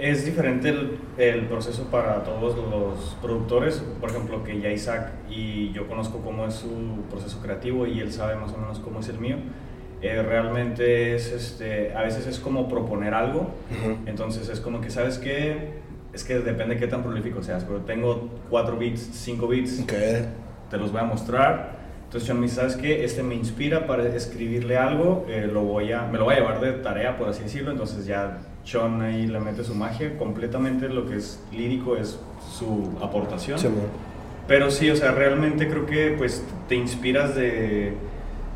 es 0.00 0.24
diferente 0.24 0.70
el, 0.70 0.98
el 1.18 1.42
proceso 1.46 1.84
para 1.90 2.24
todos 2.24 2.56
los 2.56 3.16
productores. 3.22 3.82
Por 4.00 4.10
ejemplo, 4.10 4.42
que 4.42 4.58
ya 4.60 4.70
Isaac 4.70 5.12
y 5.30 5.70
yo 5.72 5.86
conozco 5.86 6.18
cómo 6.20 6.46
es 6.46 6.54
su 6.54 7.02
proceso 7.10 7.40
creativo 7.40 7.86
y 7.86 8.00
él 8.00 8.10
sabe 8.12 8.34
más 8.36 8.52
o 8.52 8.58
menos 8.58 8.78
cómo 8.80 9.00
es 9.00 9.08
el 9.08 9.18
mío. 9.18 9.36
Eh, 10.02 10.22
realmente 10.22 11.14
es, 11.14 11.30
este, 11.32 11.94
a 11.94 12.02
veces 12.02 12.26
es 12.26 12.38
como 12.38 12.68
proponer 12.68 13.14
algo. 13.14 13.50
Entonces 14.06 14.48
es 14.48 14.60
como 14.60 14.80
que, 14.80 14.90
¿sabes 14.90 15.18
qué? 15.18 15.84
Es 16.12 16.24
que 16.24 16.38
depende 16.38 16.76
qué 16.76 16.86
tan 16.86 17.02
prolífico 17.02 17.42
seas, 17.42 17.64
pero 17.64 17.80
tengo 17.80 18.28
cuatro 18.50 18.76
beats, 18.78 19.00
cinco 19.12 19.46
beats, 19.48 19.80
Ok. 19.80 19.92
te 20.70 20.76
los 20.76 20.90
voy 20.92 21.00
a 21.00 21.04
mostrar. 21.04 21.83
Entonces 22.14 22.30
John 22.30 22.38
me 22.38 22.46
dice, 22.46 22.60
¿sabes 22.60 22.76
qué? 22.76 23.04
Este 23.04 23.24
me 23.24 23.34
inspira 23.34 23.88
para 23.88 24.06
escribirle 24.06 24.76
algo, 24.76 25.26
eh, 25.28 25.50
lo 25.52 25.62
voy 25.62 25.90
a, 25.90 26.02
me 26.02 26.16
lo 26.16 26.26
voy 26.26 26.34
a 26.34 26.38
llevar 26.38 26.60
de 26.60 26.70
tarea, 26.74 27.18
por 27.18 27.28
así 27.28 27.42
decirlo. 27.42 27.72
Entonces 27.72 28.06
ya 28.06 28.38
Sean 28.64 29.02
ahí 29.02 29.26
le 29.26 29.40
mete 29.40 29.64
su 29.64 29.74
magia. 29.74 30.16
Completamente 30.16 30.88
lo 30.88 31.08
que 31.08 31.16
es 31.16 31.42
lírico 31.50 31.96
es 31.96 32.20
su 32.56 32.92
aportación. 33.02 33.58
Sí. 33.58 33.66
Pero 34.46 34.70
sí, 34.70 34.88
o 34.90 34.94
sea, 34.94 35.10
realmente 35.10 35.66
creo 35.66 35.86
que 35.86 36.14
pues 36.16 36.44
te 36.68 36.76
inspiras 36.76 37.34
de, 37.34 37.94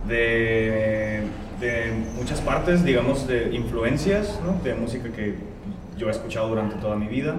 de, 0.06 1.22
de 1.58 1.93
muchas 2.14 2.40
partes, 2.40 2.84
digamos, 2.84 3.26
de 3.26 3.52
influencias, 3.56 4.38
¿no? 4.46 4.62
De 4.62 4.76
música 4.76 5.08
que 5.08 5.34
yo 5.96 6.06
he 6.06 6.12
escuchado 6.12 6.46
durante 6.46 6.76
toda 6.76 6.94
mi 6.94 7.08
vida 7.08 7.34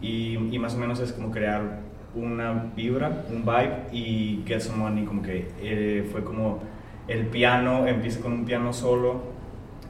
y, 0.00 0.38
y 0.50 0.58
más 0.58 0.74
o 0.74 0.78
menos 0.78 0.98
es 0.98 1.12
como 1.12 1.30
crear 1.30 1.81
una 2.14 2.52
vibra, 2.76 3.24
un 3.30 3.42
vibe 3.44 3.76
y 3.92 4.42
Get 4.46 4.60
Some 4.60 4.78
Money 4.78 5.04
como 5.04 5.22
que 5.22 5.50
eh, 5.60 6.08
fue 6.12 6.22
como 6.24 6.60
el 7.08 7.26
piano, 7.26 7.86
empieza 7.86 8.20
con 8.20 8.32
un 8.32 8.44
piano 8.44 8.72
solo, 8.72 9.32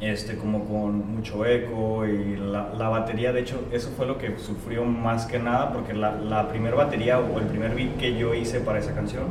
este, 0.00 0.36
como 0.36 0.64
con 0.64 1.14
mucho 1.14 1.44
eco 1.46 2.04
y 2.06 2.36
la, 2.36 2.70
la 2.76 2.88
batería, 2.88 3.32
de 3.32 3.40
hecho, 3.40 3.68
eso 3.70 3.90
fue 3.96 4.06
lo 4.06 4.18
que 4.18 4.36
sufrió 4.38 4.84
más 4.84 5.26
que 5.26 5.38
nada, 5.38 5.72
porque 5.72 5.94
la, 5.94 6.12
la 6.16 6.48
primera 6.48 6.74
batería 6.76 7.18
o 7.20 7.38
el 7.38 7.44
primer 7.46 7.74
beat 7.74 7.96
que 7.98 8.16
yo 8.18 8.34
hice 8.34 8.60
para 8.60 8.78
esa 8.80 8.94
canción 8.94 9.24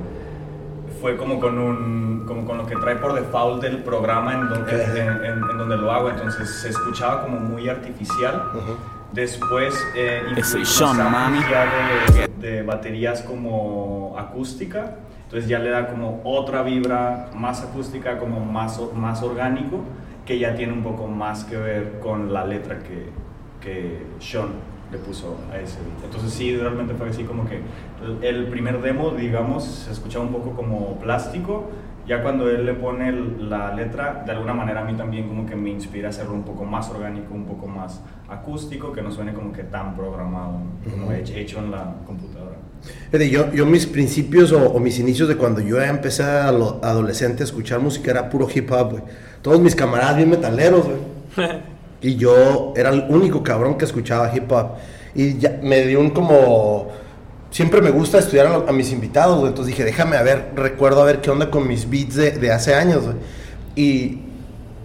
fue 1.02 1.18
como 1.18 1.40
con, 1.40 1.58
un, 1.58 2.24
como 2.28 2.46
con 2.46 2.58
lo 2.60 2.68
que 2.68 2.76
trae 2.76 2.96
por 2.98 3.14
default 3.14 3.62
del 3.62 3.78
programa 3.80 4.34
en 4.36 4.48
donde, 4.50 4.84
en, 4.84 5.08
en- 5.26 5.50
en 5.50 5.58
donde 5.58 5.76
lo 5.78 5.92
hago, 5.92 6.10
entonces 6.10 6.48
se 6.62 6.70
escuchaba 6.70 7.24
como 7.24 7.40
muy 7.40 7.68
artificial. 7.68 8.44
Después 9.12 9.74
eh, 9.96 10.22
Ese 10.38 10.60
incluimos 10.60 10.70
Sean, 10.70 11.12
mami. 11.12 11.40
ya 11.52 11.66
de, 11.66 12.31
de 12.42 12.64
baterías 12.64 13.22
como 13.22 14.16
acústica, 14.18 14.98
entonces 15.24 15.50
ya 15.50 15.60
le 15.60 15.70
da 15.70 15.88
como 15.88 16.22
otra 16.24 16.64
vibra 16.64 17.30
más 17.34 17.64
acústica, 17.64 18.18
como 18.18 18.40
más, 18.42 18.82
más 18.94 19.24
orgánico, 19.24 19.80
que 20.26 20.38
ya 20.38 20.56
tiene 20.56 20.74
un 20.74 20.84
poco 20.84 21.08
más 21.08 21.46
que 21.46 21.58
ver 21.58 22.00
con 22.00 22.34
la 22.34 22.46
letra 22.46 22.80
que, 22.80 23.10
que 23.62 24.06
Sean 24.20 24.50
le 24.92 24.98
puso 24.98 25.38
a 25.52 25.58
ese. 25.60 25.80
Entonces 26.04 26.34
sí, 26.34 26.56
realmente 26.56 26.94
fue 26.96 27.10
así 27.10 27.24
como 27.24 27.46
que 27.48 27.62
el 28.22 28.48
primer 28.48 28.82
demo, 28.82 29.12
digamos, 29.12 29.64
se 29.64 29.92
escuchaba 29.92 30.26
un 30.26 30.34
poco 30.34 30.52
como 30.52 31.00
plástico, 31.00 31.70
ya 32.08 32.22
cuando 32.24 32.50
él 32.50 32.66
le 32.66 32.74
pone 32.74 33.10
el- 33.10 33.50
la 33.50 33.74
letra, 33.76 34.24
de 34.26 34.32
alguna 34.32 34.54
manera 34.54 34.82
a 34.82 34.84
mí 34.84 34.94
también 34.96 35.28
como 35.28 35.46
que 35.46 35.56
me 35.56 35.70
inspira 35.70 36.08
a 36.08 36.10
hacerlo 36.10 36.34
un 36.34 36.44
poco 36.44 36.66
más 36.66 36.90
orgánico, 36.90 37.34
un 37.34 37.46
poco 37.46 37.68
más 37.68 38.02
acústico, 38.30 38.92
que 38.92 39.02
no 39.02 39.12
suene 39.12 39.34
como 39.34 39.52
que 39.52 39.64
tan 39.64 39.96
programado, 39.96 40.54
como 40.90 41.12
hecho, 41.12 41.34
hecho 41.36 41.60
en 41.60 41.72
la 41.72 41.96
computadora. 42.06 42.56
Yo, 43.30 43.52
yo 43.52 43.66
mis 43.66 43.86
principios 43.86 44.52
o, 44.52 44.72
o 44.72 44.80
mis 44.80 44.98
inicios 45.00 45.28
de 45.28 45.36
cuando 45.36 45.62
yo 45.62 45.82
empecé 45.82 46.24
a 46.24 46.52
lo- 46.52 46.80
adolescente 46.84 47.44
a 47.44 47.46
escuchar 47.46 47.80
música 47.80 48.10
era 48.12 48.30
puro 48.30 48.48
hip 48.54 48.72
hop, 48.72 48.92
güey. 48.92 49.04
Todos 49.42 49.60
mis 49.60 49.76
camaradas 49.76 50.18
bien 50.18 50.30
metaleros, 50.30 50.86
güey. 50.86 51.48
Y 52.04 52.16
yo 52.16 52.74
era 52.76 52.90
el 52.90 53.06
único 53.10 53.44
cabrón 53.44 53.78
que 53.78 53.86
escuchaba 53.86 54.36
hip 54.36 54.52
hop. 54.52 54.72
Y 55.14 55.38
ya 55.38 55.60
me 55.62 55.82
dio 55.86 56.00
un 56.00 56.10
como... 56.10 56.88
Siempre 57.52 57.82
me 57.82 57.92
gusta 57.92 58.18
estudiar 58.18 58.48
a, 58.48 58.70
a 58.70 58.72
mis 58.72 58.92
invitados, 58.92 59.38
güey. 59.38 59.50
Entonces 59.50 59.76
dije, 59.76 59.84
déjame 59.84 60.18
a 60.18 60.24
ver, 60.24 60.54
recuerdo 60.56 61.02
a 61.02 61.06
ver 61.06 61.22
qué 61.22 61.30
onda 61.30 61.52
con 61.52 61.68
mis 61.68 61.90
beats 61.90 62.16
de, 62.16 62.32
de 62.32 62.52
hace 62.52 62.74
años, 62.74 63.04
güey. 63.04 63.16
Y, 63.76 64.20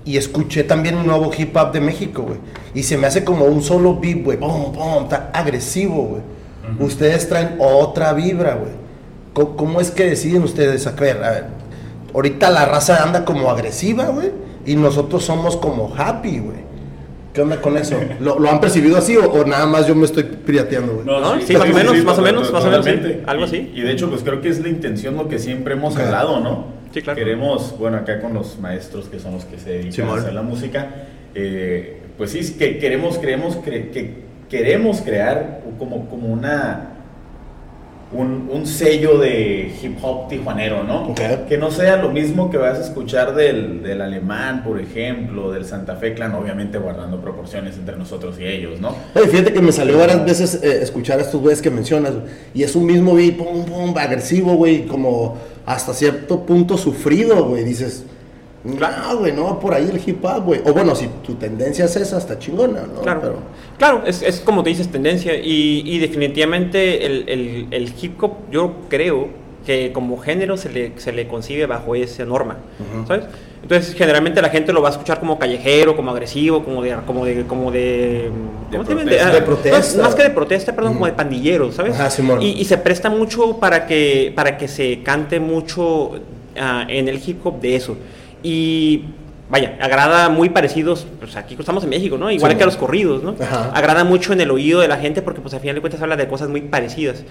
y 0.04 0.16
escuché 0.16 0.64
también 0.64 0.96
un 0.96 1.06
nuevo 1.06 1.30
hip 1.36 1.56
hop 1.56 1.72
de 1.72 1.80
México, 1.80 2.22
güey. 2.22 2.38
Y 2.74 2.82
se 2.82 2.98
me 2.98 3.06
hace 3.06 3.24
como 3.24 3.44
un 3.44 3.62
solo 3.62 3.96
beat, 4.00 4.22
güey. 4.22 4.36
Bom, 4.36 4.72
bom, 4.72 5.04
está 5.04 5.30
agresivo, 5.32 6.02
güey. 6.02 6.22
Ustedes 6.80 7.28
traen 7.28 7.56
otra 7.60 8.12
vibra, 8.12 8.56
güey. 8.56 8.72
¿Cómo, 9.32 9.56
cómo 9.56 9.80
es 9.80 9.92
que 9.92 10.04
deciden 10.04 10.42
ustedes? 10.42 10.86
A 10.88 10.92
ver, 10.92 11.22
a 11.22 11.30
ver. 11.30 11.46
Ahorita 12.12 12.50
la 12.50 12.64
raza 12.64 13.02
anda 13.02 13.24
como 13.24 13.48
agresiva, 13.48 14.06
güey. 14.06 14.32
Y 14.64 14.74
nosotros 14.74 15.24
somos 15.24 15.56
como 15.56 15.94
happy, 15.96 16.40
güey. 16.40 16.65
¿Qué 17.36 17.42
onda 17.42 17.60
con 17.60 17.76
eso? 17.76 18.00
¿Lo, 18.18 18.38
lo 18.38 18.50
han 18.50 18.60
percibido 18.62 18.96
así 18.96 19.14
o, 19.18 19.30
o 19.30 19.44
nada 19.44 19.66
más 19.66 19.86
yo 19.86 19.94
me 19.94 20.06
estoy 20.06 20.22
pirateando, 20.24 20.94
güey? 20.94 21.06
No, 21.06 21.38
sí, 21.40 21.52
más 21.52 21.68
o 21.68 21.74
menos, 21.74 22.04
más 22.04 22.18
o 22.18 22.22
menos, 22.22 22.50
más 22.50 22.64
o 22.64 22.70
menos, 22.70 22.84
sí. 22.86 23.20
Algo 23.26 23.44
así. 23.44 23.72
Y, 23.74 23.82
de 23.82 23.92
hecho, 23.92 24.08
pues 24.08 24.22
creo 24.22 24.40
que 24.40 24.48
es 24.48 24.58
la 24.60 24.68
intención 24.70 25.16
lo 25.18 25.28
que 25.28 25.38
siempre 25.38 25.74
hemos 25.74 25.94
hablado, 25.98 26.40
¿no? 26.40 26.64
Sí, 26.94 27.02
claro. 27.02 27.18
Queremos, 27.18 27.76
bueno, 27.78 27.98
acá 27.98 28.20
con 28.22 28.32
los 28.32 28.58
maestros 28.58 29.10
que 29.10 29.18
son 29.18 29.34
los 29.34 29.44
que 29.44 29.58
se 29.58 29.68
dedican 29.68 29.92
Simón. 29.92 30.18
a 30.18 30.22
hacer 30.22 30.32
la 30.32 30.40
música, 30.40 30.88
eh, 31.34 32.00
pues 32.16 32.30
sí, 32.30 32.54
que 32.58 32.78
queremos, 32.78 33.18
creemos, 33.18 33.58
cre- 33.58 33.90
que 33.90 34.14
queremos 34.48 35.02
crear 35.02 35.60
como, 35.78 36.08
como 36.08 36.28
una 36.28 36.95
un, 38.12 38.48
un 38.52 38.66
sello 38.66 39.18
de 39.18 39.72
hip 39.82 39.98
hop 40.00 40.28
tijuanero, 40.28 40.84
¿no? 40.84 41.12
Que 41.48 41.58
no 41.58 41.70
sea 41.70 41.96
lo 41.96 42.10
mismo 42.10 42.50
que 42.50 42.56
vas 42.56 42.78
a 42.78 42.82
escuchar 42.82 43.34
del, 43.34 43.82
del 43.82 44.00
alemán, 44.00 44.62
por 44.62 44.80
ejemplo, 44.80 45.50
del 45.50 45.64
Santa 45.64 45.96
Fe 45.96 46.14
Clan, 46.14 46.34
obviamente 46.34 46.78
guardando 46.78 47.20
proporciones 47.20 47.76
entre 47.76 47.96
nosotros 47.96 48.36
y 48.38 48.44
ellos, 48.44 48.80
¿no? 48.80 48.94
Oye, 49.14 49.26
fíjate 49.26 49.52
que 49.52 49.60
me 49.60 49.72
salió 49.72 49.98
varias 49.98 50.24
veces 50.24 50.62
eh, 50.62 50.82
escuchar 50.82 51.18
a 51.18 51.22
estos 51.22 51.40
güeyes 51.40 51.60
que 51.60 51.70
mencionas, 51.70 52.12
güey, 52.12 52.26
y 52.54 52.62
es 52.62 52.76
un 52.76 52.86
mismo 52.86 53.14
beat, 53.14 53.36
pum, 53.36 53.64
pum, 53.64 53.98
agresivo, 53.98 54.54
güey, 54.54 54.86
como 54.86 55.36
hasta 55.64 55.92
cierto 55.92 56.46
punto 56.46 56.78
sufrido, 56.78 57.44
güey, 57.44 57.64
dices, 57.64 58.04
no, 58.66 59.18
güey, 59.18 59.32
no, 59.32 59.58
por 59.60 59.72
ahí 59.74 59.88
el 59.92 60.00
hip 60.04 60.24
hop, 60.24 60.44
güey, 60.44 60.60
o 60.64 60.72
bueno, 60.72 60.94
si 60.94 61.06
tu 61.24 61.34
tendencia 61.34 61.84
es 61.84 61.96
esa, 61.96 62.18
está 62.18 62.38
chingona, 62.38 62.82
¿no? 62.92 63.00
Claro, 63.02 63.20
Pero, 63.20 63.34
claro 63.78 64.02
es, 64.06 64.22
es 64.22 64.40
como 64.40 64.62
te 64.62 64.70
dices, 64.70 64.88
tendencia. 64.88 65.34
Y, 65.36 65.82
y 65.86 65.98
definitivamente 65.98 67.06
el, 67.06 67.28
el- 67.28 67.66
el 67.70 67.92
hip 68.00 68.22
hop, 68.22 68.32
yo 68.50 68.72
creo 68.88 69.28
que 69.64 69.90
como 69.92 70.16
género 70.18 70.56
se 70.56 70.68
le, 70.70 70.92
se 70.98 71.12
le 71.12 71.26
concibe 71.26 71.66
bajo 71.66 71.94
esa 71.96 72.24
norma. 72.24 72.58
¿sabes? 73.08 73.24
Entonces, 73.62 73.94
generalmente 73.96 74.40
la 74.40 74.48
gente 74.48 74.72
lo 74.72 74.80
va 74.80 74.90
a 74.90 74.92
escuchar 74.92 75.18
como 75.18 75.40
callejero, 75.40 75.96
como 75.96 76.12
agresivo, 76.12 76.62
como 76.64 76.82
de... 76.84 76.94
Como 77.04 77.24
de, 77.24 77.42
como 77.46 77.72
de, 77.72 78.30
¿cómo 78.70 78.84
se 78.84 78.90
llama? 78.90 79.02
protesta. 79.02 79.28
ah, 79.28 79.32
De 79.32 79.42
protesta. 79.42 79.78
Más, 79.78 79.96
más 79.96 80.14
que 80.14 80.22
de 80.22 80.30
protesta, 80.30 80.72
perdón, 80.76 80.92
como 80.94 81.06
de 81.06 81.12
pandillero, 81.14 81.72
¿sabes? 81.72 81.94
Ajá, 81.94 82.08
Simón. 82.10 82.40
y, 82.42 82.50
y 82.50 82.64
se 82.64 82.78
presta 82.78 83.10
mucho 83.10 83.58
para 83.58 83.86
que, 83.88 84.32
para 84.36 84.56
que 84.56 84.68
se 84.68 85.02
cante 85.02 85.40
mucho 85.40 86.12
ah, 86.56 86.84
en 86.88 87.08
el 87.08 87.20
hip 87.26 87.44
hop 87.44 87.58
de 87.60 87.74
eso. 87.74 87.96
Y... 88.46 89.04
Vaya, 89.48 89.78
agrada 89.80 90.28
muy 90.28 90.48
parecidos, 90.50 91.06
pues 91.20 91.36
aquí 91.36 91.54
estamos 91.56 91.84
en 91.84 91.90
México, 91.90 92.18
¿no? 92.18 92.28
Igual 92.32 92.50
Sí, 92.50 92.58
que 92.58 92.64
a 92.64 92.66
los 92.66 92.76
corridos, 92.76 93.22
¿no? 93.22 93.36
Ajá. 93.40 93.70
Agrada 93.72 94.02
mucho 94.02 94.32
en 94.32 94.40
el 94.40 94.50
oído 94.50 94.80
de 94.80 94.88
la 94.88 94.96
gente 94.96 95.22
porque 95.22 95.40
pues 95.40 95.54
al 95.54 95.60
final 95.60 95.76
de 95.76 95.80
cuentas 95.80 96.02
habla 96.02 96.16
de 96.16 96.26
cosas 96.26 96.48
muy 96.48 96.62
parecidas, 96.62 97.22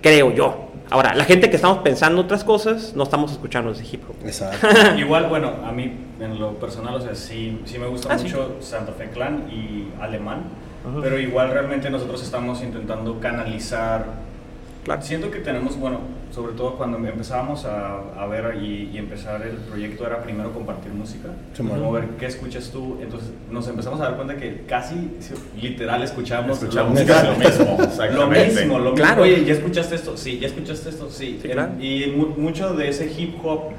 creo 0.00 0.32
yo. 0.32 0.70
Ahora, 0.88 1.14
la 1.14 1.24
gente 1.26 1.50
que 1.50 1.56
estamos 1.56 1.78
pensando 1.80 2.22
otras 2.22 2.42
cosas, 2.42 2.94
no 2.96 3.02
estamos 3.02 3.32
escuchando 3.32 3.72
ese 3.72 3.84
hip 3.84 4.02
hop. 4.08 4.16
exacto. 4.26 4.66
Igual, 4.98 5.26
bueno, 5.28 5.52
a 5.62 5.70
mí 5.70 5.92
en 6.18 6.40
lo 6.40 6.52
personal, 6.54 6.94
o 6.94 7.00
sea, 7.02 7.14
sí, 7.14 7.60
sí 7.66 7.78
me 7.78 7.86
gusta 7.86 8.14
Ah, 8.14 8.18
sí. 8.18 8.24
mucho 8.24 8.56
Santa 8.60 8.92
Fe 8.92 9.10
Clan 9.10 9.44
y 9.52 9.88
Alemán, 10.02 10.44
Ajá. 10.88 11.00
pero 11.02 11.18
igual 11.18 11.50
realmente 11.50 11.90
nosotros 11.90 12.22
estamos 12.22 12.62
intentando 12.62 13.20
canalizar. 13.20 14.06
Claro. 14.84 15.02
Siento 15.02 15.30
que 15.30 15.40
tenemos, 15.40 15.76
bueno, 15.78 15.98
sobre 16.30 16.52
todo 16.52 16.76
cuando 16.76 16.98
empezábamos 16.98 17.64
a, 17.64 17.98
a 18.16 18.26
ver 18.26 18.56
y, 18.62 18.90
y 18.92 18.98
empezar 18.98 19.42
el 19.42 19.56
proyecto 19.56 20.06
era 20.06 20.22
primero 20.22 20.52
compartir 20.52 20.92
música, 20.92 21.28
Sí, 21.54 21.62
como 21.62 21.92
ver 21.92 22.04
qué 22.18 22.26
escuchas 22.26 22.70
tú, 22.70 22.98
entonces 23.02 23.30
nos 23.50 23.66
empezamos 23.68 24.00
a 24.00 24.04
dar 24.04 24.16
cuenta 24.16 24.36
que 24.36 24.64
casi 24.66 25.10
literal 25.60 26.02
escuchamos 26.02 26.62
Escuchamos 26.62 26.98
lo 27.00 27.36
mismo. 27.38 27.78
Lo 28.14 28.26
mismo, 28.28 28.78
lo 28.78 28.94
Claro. 28.94 29.22
mismo. 29.24 29.36
Oye, 29.38 29.44
¿ya 29.46 29.54
escuchaste 29.54 29.94
esto? 29.94 30.16
Sí, 30.16 30.38
¿ya 30.38 30.48
escuchaste 30.48 30.90
esto? 30.90 31.08
Sí. 31.10 31.38
Sí, 31.42 31.48
claro. 31.48 31.72
Y 31.80 32.12
mu- 32.16 32.36
mucho 32.36 32.74
de 32.74 32.88
ese 32.88 33.10
hip 33.10 33.34
hop, 33.44 33.70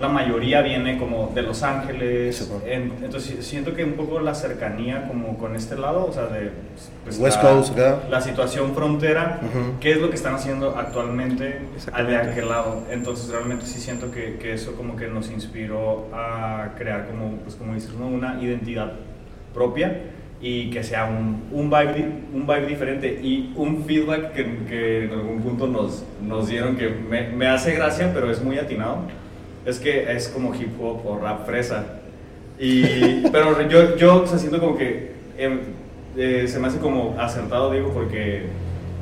la 0.00 0.08
mayoría 0.08 0.60
viene 0.60 0.98
como 0.98 1.30
de 1.34 1.42
Los 1.42 1.62
Ángeles. 1.62 2.36
Sí. 2.36 2.52
En- 2.66 2.92
entonces 3.02 3.44
siento 3.46 3.74
que 3.74 3.84
un 3.84 3.92
poco 3.92 4.18
la 4.20 4.34
cercanía 4.34 5.06
como 5.06 5.38
con 5.38 5.54
este 5.54 5.76
lado, 5.76 6.06
o 6.06 6.12
sea, 6.12 6.26
de 6.26 6.50
pues, 7.04 7.18
West 7.18 7.42
la, 7.42 7.50
Coast, 7.50 7.72
acá. 7.78 7.98
la 8.10 8.20
situación 8.20 8.74
frontera, 8.74 9.40
Ujú. 9.42 9.74
qué 9.80 9.92
es 9.92 9.98
lo 10.00 10.08
que 10.10 10.16
están 10.16 10.34
haciendo 10.34 10.76
actualmente 10.76 11.60
al 11.92 12.06
de 12.08 12.16
aquel 12.16 12.48
lado. 12.48 12.82
Entonces 12.90 13.30
realmente 13.30 13.66
sí 13.66 13.78
siento 13.80 14.10
que, 14.10 14.36
que 14.36 14.52
eso 14.54 14.74
como 14.74 14.96
que 14.96 15.06
nos 15.06 15.30
inspiró 15.30 16.08
a 16.12 16.70
crear 16.76 17.06
como, 17.06 17.36
pues 17.38 17.54
como 17.54 17.74
dices, 17.74 17.92
¿no? 17.94 18.08
una 18.08 18.40
identidad 18.42 18.92
propia 19.54 20.00
y 20.40 20.68
que 20.70 20.82
sea 20.82 21.04
un, 21.06 21.44
un, 21.52 21.70
vibe, 21.70 22.08
un 22.34 22.46
vibe 22.46 22.66
diferente 22.66 23.20
y 23.22 23.52
un 23.56 23.84
feedback 23.84 24.32
que, 24.32 24.44
que 24.68 25.04
en 25.04 25.12
algún 25.12 25.40
punto 25.40 25.66
nos, 25.68 26.04
nos 26.20 26.48
dieron 26.48 26.76
que 26.76 26.88
me, 26.88 27.28
me 27.28 27.46
hace 27.46 27.72
gracia, 27.74 28.10
pero 28.12 28.30
es 28.30 28.42
muy 28.42 28.58
atinado. 28.58 28.98
Es 29.66 29.78
que 29.78 30.12
es 30.12 30.28
como 30.28 30.54
hip 30.54 30.80
hop 30.80 31.06
o 31.06 31.18
rap 31.18 31.46
fresa. 31.46 31.84
Y, 32.58 32.82
pero 33.32 33.66
yo, 33.68 33.96
yo 33.96 34.22
o 34.22 34.26
sea, 34.26 34.38
siento 34.38 34.60
como 34.60 34.76
que 34.76 35.12
em, 35.38 35.60
eh, 36.16 36.46
se 36.48 36.58
me 36.58 36.68
hace 36.68 36.78
como 36.78 37.16
acertado, 37.18 37.72
digo, 37.72 37.88
porque 37.90 38.46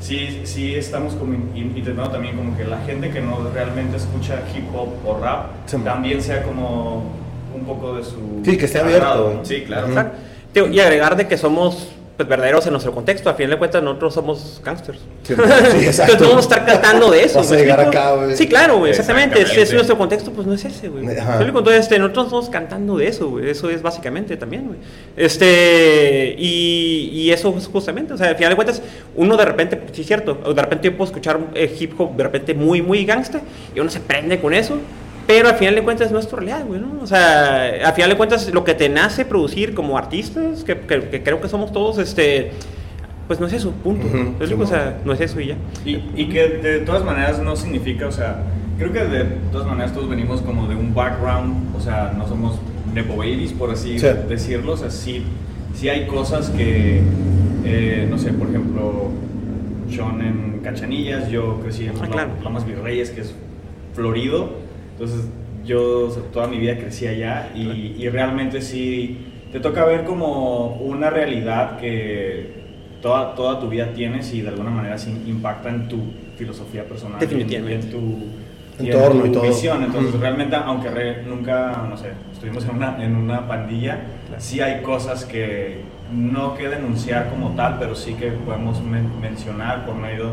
sí, 0.00 0.40
sí 0.44 0.74
estamos 0.74 1.14
como 1.14 1.34
in- 1.34 1.50
in- 1.54 1.76
intentando 1.76 2.10
también 2.10 2.36
como 2.36 2.56
que 2.56 2.64
la 2.64 2.78
gente 2.80 3.10
que 3.10 3.20
no 3.20 3.48
realmente 3.52 3.96
escucha 3.96 4.40
hip 4.56 4.64
hop 4.74 4.88
o 5.06 5.18
rap 5.20 5.46
Sí, 5.66 5.76
también 5.84 6.22
sea 6.22 6.42
como 6.42 7.04
un 7.54 7.64
poco 7.66 7.96
de 7.96 8.04
su... 8.04 8.40
Sí, 8.44 8.56
que 8.56 8.64
esté 8.64 8.78
abierto, 8.80 9.06
agrado. 9.06 9.40
Sí, 9.42 9.62
claro. 9.66 9.88
Y 10.54 10.80
agregar 10.80 11.16
de 11.16 11.26
que 11.28 11.36
somos 11.36 11.90
pues, 12.24 12.28
verdaderos 12.28 12.66
en 12.66 12.72
nuestro 12.72 12.92
contexto. 12.92 13.30
A 13.30 13.34
fin 13.34 13.50
de 13.50 13.58
cuentas, 13.58 13.82
nosotros 13.82 14.14
somos 14.14 14.60
gangsters. 14.64 14.98
Sí, 15.22 15.34
sí. 15.34 15.38
Entonces 15.38 16.20
no 16.20 16.28
vamos 16.28 16.36
a 16.36 16.40
estar 16.40 16.66
cantando 16.66 17.10
de 17.10 17.24
eso. 17.24 17.38
Vas 17.38 17.50
a 17.50 17.54
¿me 17.54 17.60
llegar 17.60 17.80
acá, 17.80 18.12
güey. 18.12 18.36
Sí, 18.36 18.46
claro, 18.46 18.78
güey, 18.78 18.90
exactamente. 18.90 19.36
Es, 19.36 19.40
es 19.40 19.48
Exactamente. 19.50 19.74
nuestro 19.74 19.98
contexto, 19.98 20.32
pues 20.32 20.46
no 20.46 20.54
es 20.54 20.64
ese, 20.64 20.88
güey. 20.88 21.04
Entonces, 21.04 21.80
este, 21.80 21.98
nosotros 21.98 22.26
estamos 22.26 22.50
cantando 22.50 22.96
de 22.96 23.08
eso, 23.08 23.30
güey. 23.30 23.50
Eso 23.50 23.70
es 23.70 23.82
básicamente 23.82 24.36
también, 24.36 24.66
güey. 24.66 24.78
Este, 25.16 26.34
y, 26.38 27.10
y 27.12 27.30
eso 27.30 27.54
es 27.56 27.66
justamente, 27.66 28.14
o 28.14 28.16
sea, 28.16 28.28
al 28.28 28.36
final 28.36 28.50
de 28.50 28.56
cuentas, 28.56 28.82
uno 29.16 29.36
de 29.36 29.44
repente, 29.44 29.80
sí 29.92 30.02
es 30.02 30.06
cierto, 30.06 30.34
de 30.34 30.62
repente 30.62 30.88
yo 30.88 30.96
puedo 30.96 31.10
escuchar 31.10 31.38
eh, 31.54 31.74
hip 31.78 31.98
hop 32.00 32.16
de 32.16 32.22
repente 32.22 32.54
muy, 32.54 32.82
muy 32.82 33.04
gangsta, 33.04 33.40
y 33.74 33.80
uno 33.80 33.90
se 33.90 34.00
prende 34.00 34.40
con 34.40 34.54
eso. 34.54 34.78
Pero 35.26 35.48
al 35.48 35.54
final 35.54 35.74
de 35.76 35.82
cuentas 35.82 36.10
no 36.10 36.18
es 36.18 36.28
tu 36.28 36.36
realidad, 36.36 36.64
güey, 36.66 36.80
¿no? 36.80 36.88
O 37.02 37.06
sea, 37.06 37.66
al 37.86 37.92
final 37.94 38.10
de 38.10 38.16
cuentas 38.16 38.52
lo 38.52 38.64
que 38.64 38.74
te 38.74 38.88
nace 38.88 39.24
producir 39.24 39.74
como 39.74 39.96
artistas, 39.96 40.64
que, 40.64 40.78
que- 40.80 41.08
que 41.08 41.22
creo 41.22 41.40
que 41.40 41.48
somos 41.48 41.72
todos, 41.72 41.98
este, 41.98 42.50
pues 43.28 43.38
no 43.40 43.46
es 43.46 43.52
eso, 43.52 43.70
punto. 43.70 44.06
Ujú, 44.06 44.16
¿Me 44.16 44.30
explico? 44.38 44.62
o 44.64 44.66
sea, 44.66 44.98
no 45.04 45.12
es 45.12 45.20
eso 45.20 45.40
y 45.40 45.48
ya. 45.48 45.56
Y, 45.84 46.02
y 46.16 46.28
que 46.28 46.48
de 46.48 46.78
todas 46.80 47.04
maneras 47.04 47.38
no 47.40 47.54
significa, 47.56 48.08
o 48.08 48.12
sea, 48.12 48.42
creo 48.78 48.92
que 48.92 49.04
de 49.04 49.24
todas 49.52 49.66
maneras 49.66 49.92
todos 49.94 50.08
venimos 50.08 50.42
como 50.42 50.66
de 50.66 50.74
un 50.74 50.92
background, 50.92 51.74
o 51.76 51.80
sea, 51.80 52.12
no 52.18 52.26
somos 52.26 52.58
nepo 52.92 53.16
babies, 53.16 53.52
por 53.52 53.70
así 53.70 53.98
Sí. 53.98 54.06
decirlo, 54.28 54.72
o 54.72 54.76
sea, 54.76 54.90
sí, 54.90 55.22
sí 55.74 55.88
hay 55.88 56.06
cosas 56.06 56.50
que, 56.50 57.00
eh, 57.64 58.06
no 58.10 58.18
sé, 58.18 58.32
por 58.32 58.48
ejemplo, 58.48 59.08
Sean 59.88 60.20
en 60.20 60.60
Cachanillas, 60.64 61.28
yo 61.30 61.60
crecí 61.62 61.84
en 61.86 61.92
Ah, 62.02 62.08
claro. 62.10 62.30
Lomas 62.42 62.66
Virreyes, 62.66 63.10
que 63.10 63.20
es 63.22 63.34
Florido, 63.94 64.50
entonces 65.02 65.28
yo 65.64 66.06
o 66.06 66.10
sea, 66.10 66.22
toda 66.32 66.46
mi 66.46 66.58
vida 66.58 66.76
crecí 66.76 67.06
allá 67.06 67.50
y, 67.54 67.94
y 67.98 68.08
realmente 68.08 68.62
sí, 68.62 69.18
te 69.50 69.58
toca 69.60 69.84
ver 69.84 70.04
como 70.04 70.76
una 70.76 71.10
realidad 71.10 71.78
que 71.78 72.62
toda, 73.00 73.34
toda 73.34 73.58
tu 73.58 73.68
vida 73.68 73.92
tienes 73.94 74.32
y 74.32 74.42
de 74.42 74.48
alguna 74.50 74.70
manera 74.70 74.96
sí 74.98 75.10
impacta 75.26 75.70
en 75.70 75.88
tu 75.88 75.98
filosofía 76.36 76.84
personal 76.84 77.20
en- 77.22 77.28
Definitivamente. 77.28 77.86
y 77.86 77.90
en 77.90 77.90
tu, 77.90 77.98
y 78.78 78.86
en 78.86 78.92
Entorno 78.92 79.20
tu 79.22 79.26
y 79.28 79.32
todo. 79.32 79.42
visión. 79.42 79.82
Entonces, 79.84 80.12
Ujú. 80.14 80.22
realmente, 80.22 80.56
aunque 80.56 80.88
re- 80.88 81.22
nunca, 81.24 81.84
no 81.88 81.96
sé, 81.96 82.12
estuvimos 82.32 82.64
en 82.64 82.76
una, 82.76 83.04
en 83.04 83.16
una 83.16 83.46
pandilla, 83.46 83.98
sí 84.38 84.60
hay 84.60 84.82
cosas 84.82 85.24
que 85.24 85.80
no 86.12 86.54
que 86.54 86.68
denunciar 86.68 87.28
como 87.30 87.50
tal, 87.50 87.76
pero 87.78 87.94
sí 87.94 88.14
que 88.14 88.28
podemos 88.28 88.80
men- 88.82 89.20
mencionar 89.20 89.84
por 89.84 89.96
medio 89.96 90.30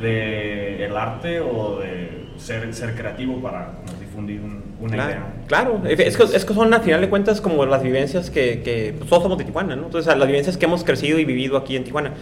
de 0.00 0.84
el 0.84 0.96
arte 0.96 1.40
o 1.40 1.78
de 1.78 2.17
ser, 2.38 2.72
ser 2.74 2.94
creativo 2.94 3.40
para 3.42 3.72
como, 3.72 3.98
difundir 4.00 4.40
un- 4.40 4.62
una 4.80 4.92
Claro, 4.94 5.10
idea. 5.10 5.26
claro. 5.48 5.82
Es, 5.88 6.16
que, 6.16 6.22
es 6.36 6.44
que 6.44 6.54
son 6.54 6.72
al 6.72 6.80
final 6.82 7.00
de 7.00 7.08
cuentas 7.08 7.40
como 7.40 7.66
las 7.66 7.82
vivencias 7.82 8.30
que, 8.30 8.62
que 8.62 8.94
pues, 8.96 9.10
todos 9.10 9.22
somos 9.24 9.36
de 9.38 9.44
Tijuana, 9.44 9.74
¿no? 9.76 9.86
Entonces, 9.86 10.16
las 10.16 10.26
vivencias 10.28 10.56
que 10.56 10.66
hemos 10.66 10.84
crecido 10.84 11.18
y 11.18 11.24
vivido 11.24 11.56
aquí 11.56 11.76
en 11.76 11.84
Tijuana. 11.84 12.12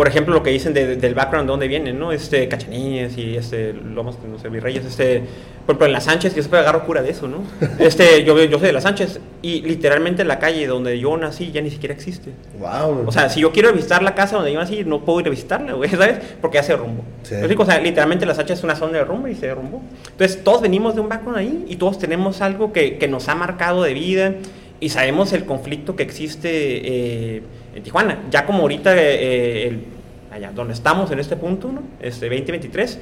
Por 0.00 0.08
ejemplo, 0.08 0.32
lo 0.32 0.42
que 0.42 0.48
dicen 0.48 0.72
de- 0.72 0.96
del 0.96 1.14
background 1.14 1.46
de 1.46 1.50
dónde 1.50 1.68
vienen, 1.68 1.98
¿no? 1.98 2.10
Este, 2.10 2.48
Cachanillas 2.48 3.18
y 3.18 3.36
este, 3.36 3.74
Lomas, 3.74 4.16
no 4.26 4.38
sé, 4.38 4.48
Virreyes, 4.48 4.86
este, 4.86 5.18
por 5.66 5.74
ejemplo, 5.74 5.86
en 5.88 5.92
Las 5.92 6.04
Sánchez, 6.04 6.34
yo 6.34 6.42
siempre 6.42 6.60
agarro 6.60 6.86
cura 6.86 7.02
de 7.02 7.10
eso, 7.10 7.28
¿no? 7.28 7.42
Este, 7.78 8.24
yo, 8.24 8.42
yo 8.44 8.58
soy 8.58 8.68
de 8.68 8.72
Las 8.72 8.84
Sánchez 8.84 9.20
y 9.42 9.60
literalmente 9.60 10.24
la 10.24 10.38
calle 10.38 10.66
donde 10.66 10.98
yo 10.98 11.14
nací 11.18 11.52
ya 11.52 11.60
ni 11.60 11.68
siquiera 11.68 11.94
existe. 11.94 12.30
Wow. 12.58 13.04
O 13.08 13.12
sea, 13.12 13.28
si 13.28 13.40
yo 13.40 13.52
quiero 13.52 13.74
visitar 13.74 14.02
la 14.02 14.14
casa 14.14 14.36
donde 14.36 14.54
yo 14.54 14.58
nací, 14.58 14.84
no 14.86 15.04
puedo 15.04 15.20
ir 15.20 15.26
a 15.26 15.30
visitarla, 15.30 15.74
güey, 15.74 15.90
¿sabes? 15.90 16.18
Porque 16.40 16.54
ya 16.54 16.62
se 16.62 16.72
derrumbó. 16.72 17.04
Sí. 17.22 17.34
O 17.58 17.66
sea, 17.66 17.78
literalmente 17.78 18.24
la 18.24 18.34
Sánchez 18.34 18.56
es 18.56 18.64
una 18.64 18.76
zona 18.76 18.92
de 18.92 18.98
derrumbe 19.00 19.30
y 19.30 19.34
se 19.34 19.48
derrumbó. 19.48 19.82
Entonces, 20.12 20.42
todos 20.42 20.62
venimos 20.62 20.94
de 20.94 21.02
un 21.02 21.10
background 21.10 21.36
ahí 21.36 21.66
y 21.68 21.76
todos 21.76 21.98
tenemos 21.98 22.40
algo 22.40 22.72
que, 22.72 22.96
que 22.96 23.06
nos 23.06 23.28
ha 23.28 23.34
marcado 23.34 23.82
de 23.82 23.92
vida 23.92 24.32
y 24.80 24.88
sabemos 24.88 25.34
el 25.34 25.44
conflicto 25.44 25.94
que 25.94 26.04
existe 26.04 26.48
eh, 27.34 27.42
en 27.74 27.82
Tijuana. 27.82 28.18
Ya 28.30 28.46
como 28.46 28.60
ahorita, 28.62 28.94
eh, 28.96 29.68
el- 29.68 29.84
allá 30.30 30.52
donde 30.54 30.74
estamos 30.74 31.10
en 31.10 31.18
este 31.18 31.36
punto, 31.36 31.70
¿no? 31.72 31.82
Este 32.00 32.26
2023, 32.28 32.98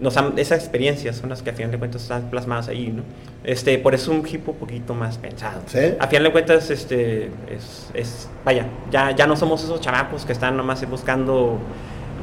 nos 0.00 0.16
han- 0.16 0.32
esas 0.38 0.58
experiencias 0.60 1.16
son 1.16 1.28
las 1.28 1.42
que 1.42 1.50
a 1.50 1.52
final 1.52 1.70
de 1.70 1.78
cuentas 1.78 2.02
están 2.02 2.30
plasmadas 2.30 2.68
ahí, 2.68 2.88
¿no? 2.88 3.02
Este, 3.44 3.78
por 3.78 3.94
eso 3.94 4.10
un 4.12 4.26
hip 4.26 4.48
un 4.48 4.56
poquito 4.56 4.94
más 4.94 5.18
pensado. 5.18 5.60
Sí. 5.66 5.78
A 5.98 6.06
final 6.06 6.24
de 6.24 6.32
cuentas, 6.32 6.70
este, 6.70 7.26
es, 7.54 7.90
es- 7.92 8.28
vaya, 8.44 8.66
ya, 8.90 9.14
ya 9.14 9.26
no 9.26 9.36
somos 9.36 9.62
esos 9.62 9.80
chamacos 9.80 10.24
que 10.24 10.32
están 10.32 10.56
nomás 10.56 10.88
buscando 10.88 11.58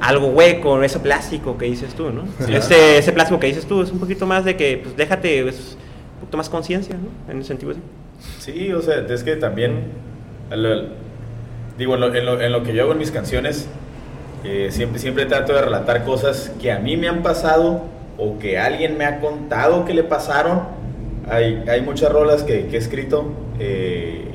algo 0.01 0.27
hueco, 0.27 0.81
ese 0.83 0.99
plástico 0.99 1.57
que 1.57 1.65
dices 1.65 1.93
tú, 1.93 2.09
¿no? 2.11 2.23
Sí. 2.45 2.53
Este, 2.55 2.97
ese 2.97 3.11
plástico 3.11 3.39
que 3.39 3.47
dices 3.47 3.65
tú 3.67 3.81
es 3.83 3.91
un 3.91 3.99
poquito 3.99 4.25
más 4.25 4.43
de 4.45 4.55
que, 4.55 4.79
pues 4.83 4.95
déjate, 4.97 5.47
es 5.47 5.77
un 6.15 6.19
poquito 6.21 6.37
más 6.37 6.49
conciencia, 6.49 6.95
¿no? 6.95 7.31
En 7.31 7.37
el 7.39 7.45
sentido 7.45 7.71
así. 7.73 7.81
Sí, 8.39 8.73
o 8.73 8.81
sea, 8.81 9.05
es 9.07 9.23
que 9.23 9.35
también, 9.35 9.83
digo, 11.77 11.95
en 11.95 12.01
lo, 12.01 12.13
en 12.15 12.25
lo- 12.25 12.41
en 12.41 12.51
lo 12.51 12.63
que 12.63 12.73
yo 12.73 12.83
hago 12.83 12.91
en 12.93 12.97
mis 12.99 13.11
canciones, 13.11 13.67
Eh, 14.43 14.67
siempre, 14.71 14.99
siempre 14.99 15.25
trato 15.25 15.51
de 15.53 15.61
relatar 15.61 16.05
cosas 16.05 16.51
que 16.61 16.71
a 16.71 16.77
mí 16.79 16.95
me 16.95 17.07
han 17.09 17.23
pasado 17.23 17.81
o 18.19 18.37
que 18.37 18.57
alguien 18.59 18.95
me 18.97 19.03
ha 19.03 19.19
contado 19.19 19.83
que 19.83 19.93
le 19.95 20.03
pasaron. 20.03 20.61
Hay, 21.29 21.63
hay 21.67 21.81
muchas 21.81 22.11
rolas 22.11 22.43
que, 22.43 22.67
que 22.67 22.75
he 22.75 22.79
escrito 22.79 23.33
eh, 23.59 24.25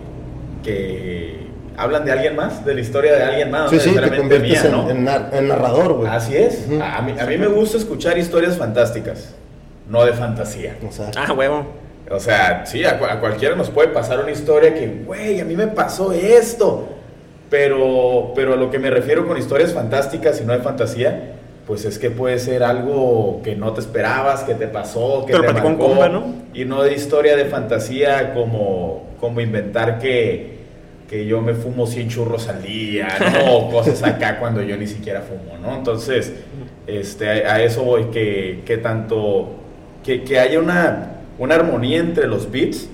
que 0.62 1.46
hablan 1.76 2.04
de 2.04 2.12
alguien 2.12 2.36
más, 2.36 2.64
de 2.64 2.74
la 2.74 2.80
historia 2.80 3.12
de 3.14 3.22
alguien 3.22 3.50
más. 3.50 3.70
Sí, 3.70 3.78
sí, 3.80 3.90
te 3.94 4.00
conviertes 4.16 4.42
mía, 4.42 4.62
en, 4.64 4.72
¿no? 4.72 4.90
en 4.90 5.04
nar- 5.06 5.28
en 5.32 5.48
narrador, 5.48 5.92
güey. 5.94 6.08
Así 6.10 6.36
es. 6.36 6.66
Ujú. 6.68 6.82
a, 6.82 7.00
mí, 7.00 7.14
a 7.18 7.24
mí 7.24 7.38
me 7.38 7.46
gusta 7.46 7.78
escuchar 7.78 8.18
historias 8.18 8.56
fantásticas, 8.58 9.34
no 9.88 10.04
de 10.04 10.12
fantasía. 10.12 10.76
O 10.86 10.92
sea, 10.92 11.10
Ah, 11.16 11.32
huevo. 11.32 11.64
O 12.10 12.18
sea, 12.20 12.66
sí, 12.66 12.84
a, 12.84 12.90
a 13.10 13.20
cualquiera 13.20 13.54
nos 13.54 13.70
puede 13.70 13.88
pasar 13.88 14.20
una 14.20 14.32
historia 14.32 14.74
que, 14.74 15.02
güey, 15.06 15.40
a 15.40 15.44
mí 15.44 15.54
me 15.56 15.68
pasó 15.68 16.12
esto. 16.12 16.88
Pero, 17.52 18.32
pero 18.34 18.54
a 18.54 18.56
lo 18.56 18.70
que 18.70 18.78
me 18.78 18.88
refiero 18.88 19.28
con 19.28 19.36
historias 19.36 19.74
fantásticas 19.74 20.40
y 20.40 20.44
no 20.46 20.54
de 20.54 20.60
fantasía, 20.60 21.34
pues 21.66 21.84
es 21.84 21.98
que 21.98 22.10
puede 22.10 22.38
ser 22.38 22.62
algo 22.62 23.42
que 23.44 23.56
no 23.56 23.74
te 23.74 23.80
esperabas, 23.80 24.42
que 24.42 24.54
te 24.54 24.68
pasó, 24.68 25.26
que 25.26 25.32
Te 25.32 25.38
lo 25.38 25.44
te 25.44 25.50
platicó 25.50 25.68
un 25.68 25.76
marcó, 25.76 25.88
compa, 25.88 26.08
¿no? 26.08 26.34
Y 26.54 26.64
no 26.64 26.82
de 26.82 26.94
historia 26.94 27.36
de 27.36 27.44
fantasía 27.44 28.32
como, 28.32 29.04
como 29.20 29.42
inventar 29.42 29.98
que, 29.98 30.60
que 31.10 31.26
yo 31.26 31.42
me 31.42 31.52
fumo 31.52 31.86
100 31.86 32.08
churros 32.08 32.48
al 32.48 32.62
día, 32.62 33.08
¿no? 33.20 33.52
O 33.54 33.70
cosas 33.70 34.02
acá 34.02 34.38
cuando 34.38 34.62
yo 34.62 34.78
ni 34.78 34.86
siquiera 34.86 35.20
fumo, 35.20 35.58
¿no? 35.58 35.76
Entonces, 35.76 36.32
este, 36.86 37.46
a, 37.46 37.56
a 37.56 37.62
eso 37.62 37.84
voy, 37.84 38.04
que, 38.04 38.62
que 38.64 38.78
tanto, 38.78 39.50
que, 40.02 40.24
que 40.24 40.38
haya 40.38 40.58
una, 40.58 41.16
una 41.38 41.56
armonía 41.56 41.98
entre 41.98 42.28
los 42.28 42.50
beats, 42.50 42.88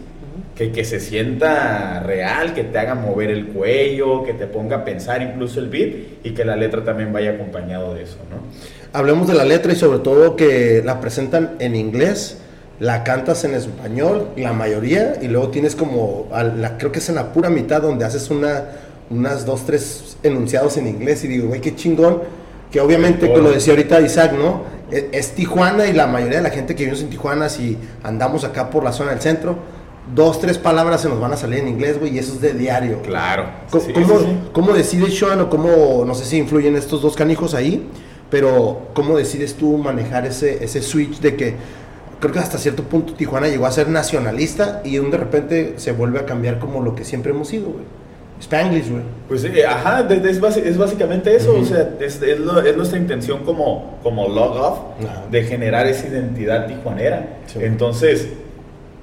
que, 0.59 0.73
que 0.73 0.85
se 0.85 0.99
sienta 0.99 2.01
real, 2.01 2.53
que 2.53 2.65
te 2.65 2.79
haga 2.81 2.97
mover 2.97 3.31
el 3.31 3.47
cuello, 3.47 4.25
que 4.25 4.35
te 4.35 4.47
ponga 4.49 4.79
a 4.79 4.85
pensar 4.85 5.23
incluso 5.23 5.61
el 5.61 5.69
beat 5.69 5.91
y 6.25 6.33
que 6.33 6.45
la 6.45 6.57
letra 6.57 6.83
también 6.85 7.13
vaya 7.13 7.31
acompañado 7.31 7.95
de 7.95 8.03
eso, 8.03 8.17
¿no? 8.29 8.39
hablemos 8.93 9.29
de 9.29 9.35
la 9.35 9.45
letra 9.45 9.73
y 9.73 9.77
sobre 9.77 10.01
todo 10.01 10.35
que 10.35 10.83
la 10.85 11.01
presentan 11.01 11.53
en 11.61 11.77
inglés, 11.77 12.39
la 12.81 13.05
cantas 13.05 13.45
en 13.45 13.55
español, 13.55 14.29
la 14.37 14.53
mayoría, 14.53 15.15
y 15.21 15.29
luego 15.29 15.49
tienes 15.51 15.77
como, 15.77 16.27
a 16.33 16.43
la- 16.43 16.77
creo 16.79 16.91
que 16.91 16.99
es 16.99 17.09
en 17.09 17.15
la 17.17 17.33
pura 17.33 17.51
mitad 17.51 17.83
donde 17.83 18.05
haces 18.05 18.31
una, 18.31 18.65
unas 19.11 19.45
dos, 19.47 19.65
tres 19.67 20.17
enunciados 20.23 20.77
en 20.79 20.87
inglés 20.89 21.23
y 21.25 21.29
digo, 21.29 21.49
güey, 21.49 21.61
qué 21.61 21.77
chingón, 21.77 22.23
que 22.73 22.81
obviamente, 22.81 23.33
que 23.33 23.41
lo 23.41 23.51
decía 23.51 23.75
ahorita 23.75 24.01
Isaac, 24.01 24.33
¿no? 24.33 24.63
Es, 24.91 25.05
es 25.13 25.31
Tijuana 25.33 25.87
y 25.87 25.93
la 25.93 26.07
mayoría 26.07 26.39
de 26.39 26.43
la 26.45 26.51
gente 26.51 26.75
que 26.75 26.85
vivimos 26.85 27.03
en 27.03 27.11
Tijuana, 27.11 27.49
si 27.49 27.77
andamos 28.03 28.43
acá 28.45 28.71
por 28.71 28.83
la 28.85 28.93
zona 28.93 29.11
del 29.11 29.21
centro, 29.21 29.57
dos, 30.15 30.41
tres 30.41 30.59
palabras 30.59 31.01
se 31.03 31.09
nos 31.09 31.21
van 31.21 31.33
a 31.33 31.37
salir 31.37 31.61
en 31.61 31.69
inglés, 31.69 31.99
güey, 31.99 32.15
y 32.15 32.19
eso 32.19 32.35
es 32.35 32.41
de 32.41 32.53
diario. 32.55 33.03
Claro. 33.03 33.45
Co- 33.71 33.81
Sí, 33.81 33.93
¿Cómo, 33.93 34.19
sí, 34.21 34.27
cómo 34.53 34.73
decides, 34.73 35.17
Sean, 35.19 35.41
o 35.41 35.49
cómo, 35.51 36.05
no 36.07 36.15
sé 36.15 36.25
si 36.25 36.37
influyen 36.39 36.77
estos 36.77 37.03
dos 37.03 37.15
canijos 37.17 37.55
ahí, 37.55 37.87
pero 38.31 38.89
cómo 38.95 39.17
decides 39.17 39.55
tú 39.55 39.77
manejar 39.79 40.27
ese, 40.27 40.63
ese 40.65 40.83
switch 40.83 41.21
de 41.21 41.37
que 41.37 41.55
creo 42.21 42.33
que 42.33 42.39
hasta 42.41 42.59
cierto 42.59 42.83
punto 42.83 43.15
Tijuana 43.15 43.49
llegó 43.49 43.67
a 43.67 43.71
ser 43.71 43.89
nacionalista 43.89 44.83
y 44.85 44.97
de 44.99 45.17
repente 45.17 45.75
se 45.77 45.93
vuelve 45.93 46.19
a 46.19 46.27
cambiar 46.27 46.59
como 46.59 46.83
lo 46.83 46.95
que 46.95 47.05
siempre 47.05 47.31
hemos 47.33 47.49
sido, 47.49 47.67
güey. 47.71 47.85
Spanglish, 48.41 48.89
güey. 48.91 49.03
Pues 49.29 49.43
eh, 49.45 49.67
ajá, 49.67 50.07
es, 50.09 50.41
es 50.57 50.79
básicamente 50.79 51.35
eso, 51.35 51.57
o 51.59 51.65
sea, 51.65 51.91
es, 52.01 52.23
es 52.23 52.39
lo- 52.39 52.61
es 52.61 52.77
nuestra 52.77 52.97
intención 52.99 53.45
como, 53.45 53.99
como 54.03 54.29
log 54.29 54.57
off 54.57 54.79
de 55.31 55.43
generar 55.45 55.87
esa 55.87 56.07
identidad 56.07 56.67
tijuanera. 56.69 57.39
Sí. 57.47 57.59
Entonces, 57.63 58.29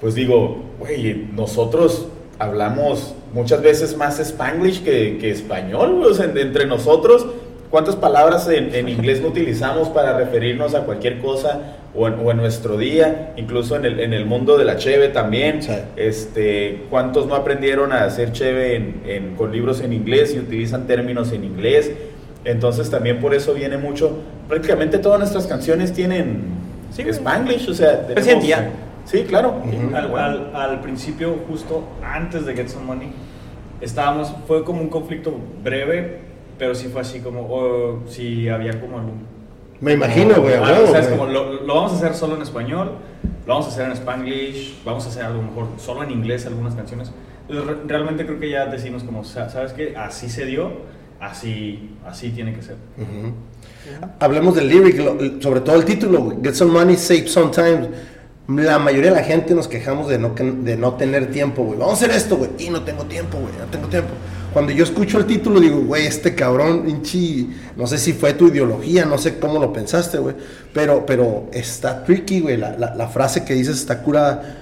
pues 0.02 0.16
digo, 0.16 0.64
güey, 0.80 1.28
nosotros 1.36 2.08
hablamos 2.40 3.14
muchas 3.34 3.62
veces 3.62 3.96
más 3.98 4.20
spanglish 4.20 4.84
que, 4.84 5.18
que 5.20 5.32
español, 5.32 6.04
en- 6.22 6.38
entre 6.38 6.66
nosotros, 6.66 7.26
¿cuántas 7.70 7.96
palabras 7.96 8.48
en, 8.50 8.74
en 8.76 8.90
inglés 8.90 9.22
no 9.22 9.30
utilizamos 9.30 9.90
para 9.90 10.18
referirnos 10.18 10.76
a 10.76 10.82
cualquier 10.82 11.20
cosa 11.20 11.78
o 11.96 12.08
en, 12.08 12.16
o 12.26 12.32
en 12.32 12.38
nuestro 12.38 12.78
día, 12.78 13.34
incluso 13.38 13.76
en 13.78 13.86
el, 13.86 14.00
en 14.02 14.14
el 14.14 14.26
mundo 14.26 14.58
de 14.58 14.66
la 14.66 14.76
cheve 14.78 15.08
también? 15.10 15.64
Sí. 15.64 15.72
Este, 15.96 16.84
¿Cuántos 16.90 17.26
no 17.28 17.36
aprendieron 17.36 17.92
a 17.94 18.04
hacer 18.04 18.32
cheve 18.32 18.96
con 19.38 19.52
libros 19.52 19.82
en 19.82 19.94
inglés 19.94 20.34
y 20.36 20.40
utilizan 20.40 20.88
términos 20.88 21.32
en 21.32 21.44
inglés? 21.46 21.92
Entonces 22.44 22.90
también 22.92 23.20
por 23.20 23.34
eso 23.34 23.54
viene 23.54 23.78
mucho, 23.78 24.12
prácticamente 24.48 24.98
todas 25.00 25.20
nuestras 25.20 25.48
canciones 25.48 25.94
tienen 25.94 26.54
Sí. 26.96 27.02
Spanglish, 27.02 27.70
o 27.70 27.74
sea, 27.74 28.08
Pues 28.14 28.26
identidad. 28.26 28.70
Sí, 29.06 29.24
claro. 29.24 29.62
Ujú. 29.64 29.96
Al, 29.96 30.16
al- 30.18 30.56
al 30.56 30.82
principio, 30.82 31.36
justo 31.48 31.84
antes 32.04 32.46
de 32.46 32.54
Get 32.56 32.68
Some 32.70 32.86
Money, 32.86 33.12
estábamos, 33.82 34.34
fue 34.48 34.64
como 34.64 34.82
un 34.82 34.90
conflicto 34.90 35.34
breve, 35.64 36.20
pero 36.58 36.74
sí 36.76 36.88
fue 36.88 37.02
así 37.02 37.20
como, 37.20 37.42
o 37.50 38.00
sí 38.08 38.50
había 38.50 38.80
como 38.82 38.98
algún... 38.98 39.36
Me 39.82 39.94
imagino, 39.94 40.42
güey, 40.42 40.56
a 40.56 40.66
Ah, 40.66 40.80
o 40.84 40.88
sea, 40.88 41.00
es 41.02 41.08
como, 41.08 41.26
lo, 41.26 41.62
lo 41.62 41.76
vamos 41.76 41.92
a 41.92 41.96
hacer 41.98 42.14
solo 42.16 42.36
en 42.36 42.42
español, 42.42 42.94
lo 43.46 43.54
vamos 43.54 43.68
a 43.68 43.70
hacer 43.70 43.86
en 43.86 43.92
spanglish, 43.92 44.82
vamos 44.86 45.06
a 45.06 45.10
hacer 45.10 45.24
a 45.24 45.30
lo 45.30 45.42
mejor 45.42 45.68
solo 45.78 46.02
en 46.04 46.12
inglés 46.12 46.46
algunas 46.46 46.74
canciones. 46.76 47.12
Re- 47.50 47.78
realmente 47.86 48.26
creo 48.26 48.40
que 48.40 48.50
ya 48.50 48.66
decimos 48.68 49.04
como, 49.04 49.24
sa- 49.24 49.50
¿sabes 49.50 49.74
qué? 49.74 49.96
Así 49.98 50.30
se 50.30 50.46
dio, 50.46 50.72
así, 51.20 51.92
así 52.08 52.30
tiene 52.32 52.54
que 52.56 52.62
ser. 52.62 52.76
Ujú. 52.98 53.34
Hablemos 54.20 54.56
del 54.56 54.70
lyric, 54.70 54.98
lo- 54.98 55.42
sobre 55.42 55.60
todo 55.60 55.76
el 55.76 55.86
título. 55.86 56.32
Get 56.42 56.54
some 56.54 56.72
money, 56.72 56.96
save 56.96 57.28
some 57.28 57.52
time. 57.52 57.90
La 58.48 58.78
mayoría 58.78 59.10
de 59.10 59.18
la 59.18 59.24
gente 59.24 59.56
nos 59.56 59.68
quejamos 59.68 60.08
de 60.08 60.20
no, 60.20 60.30
de 60.38 60.78
no 60.78 60.94
tener 60.94 61.32
tiempo, 61.32 61.64
güey. 61.64 61.80
Vamos 61.80 61.94
a 62.02 62.06
hacer 62.06 62.16
esto, 62.16 62.38
güey. 62.38 62.52
Y 62.60 62.70
no 62.70 62.84
tengo 62.84 63.04
tiempo, 63.06 63.40
güey. 63.40 63.52
No 63.60 63.66
tengo 63.72 63.88
tiempo. 63.88 64.10
Cuando 64.54 64.72
yo 64.72 64.84
escucho 64.84 65.18
el 65.18 65.26
título, 65.26 65.60
digo, 65.60 65.80
güey, 65.82 66.06
este 66.06 66.36
cabrón, 66.36 66.88
hinchi. 66.88 67.50
No 67.76 67.88
sé 67.88 67.98
si 67.98 68.14
fue 68.14 68.34
tu 68.34 68.48
ideología, 68.48 69.04
no 69.06 69.18
sé 69.18 69.40
cómo 69.40 69.60
lo 69.60 69.74
pensaste, 69.74 70.20
güey. 70.20 70.36
Pero, 70.74 71.06
pero 71.08 71.48
está 71.52 72.04
tricky, 72.04 72.40
güey. 72.42 72.58
La, 72.58 72.78
la- 72.78 72.94
la 72.96 73.08
frase 73.08 73.44
que 73.44 73.56
dices 73.56 73.78
está 73.78 74.04
curada. 74.04 74.58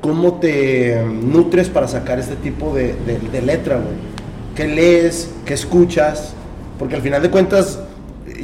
¿Cómo 0.00 0.34
te 0.38 1.02
nutres 1.04 1.68
para 1.68 1.88
sacar 1.88 2.20
este 2.20 2.36
tipo 2.36 2.72
de- 2.74 2.94
de 3.32 3.42
letra, 3.42 3.76
güey? 3.76 3.96
¿Qué 4.54 4.68
lees? 4.68 5.28
¿Qué 5.44 5.54
escuchas? 5.54 6.34
Porque 6.78 6.94
al 6.94 7.02
final 7.02 7.20
de 7.20 7.30
cuentas, 7.30 7.80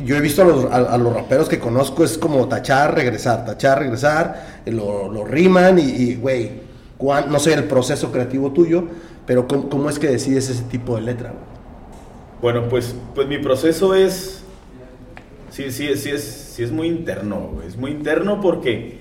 yo 0.05 0.17
he 0.17 0.21
visto 0.21 0.43
a 0.43 0.45
los, 0.45 0.65
a- 0.67 0.95
a 0.95 0.99
los 0.99 1.13
raperos 1.15 1.49
que 1.49 1.59
conozco, 1.59 2.05
es 2.05 2.19
como 2.19 2.47
tachar, 2.49 2.95
regresar, 2.95 3.45
tachar, 3.45 3.79
regresar, 3.81 4.63
y 4.67 4.71
lo, 4.71 5.11
lo 5.11 5.25
riman 5.25 5.79
y, 5.79 6.15
güey, 6.17 6.51
no 7.01 7.39
sé 7.39 7.55
el 7.55 7.65
proceso 7.65 8.13
creativo 8.13 8.53
tuyo, 8.53 8.85
pero 9.27 9.49
¿cómo, 9.49 9.69
cómo 9.69 9.89
es 9.91 9.99
que 9.99 10.09
decides 10.09 10.51
ese 10.51 10.63
tipo 10.65 10.97
de 10.97 11.03
letra? 11.03 11.33
Bueno, 12.43 12.69
pues, 12.69 12.95
pues 13.15 13.29
mi 13.29 13.39
proceso 13.39 13.95
es. 13.95 14.43
Sí, 15.51 15.71
sí, 15.73 15.97
sí, 15.97 16.11
es, 16.11 16.23
sí 16.23 16.63
es 16.63 16.71
muy 16.73 16.87
interno, 16.89 17.51
güey. 17.55 17.67
Es 17.69 17.77
muy 17.77 17.91
interno 17.91 18.41
porque 18.41 19.01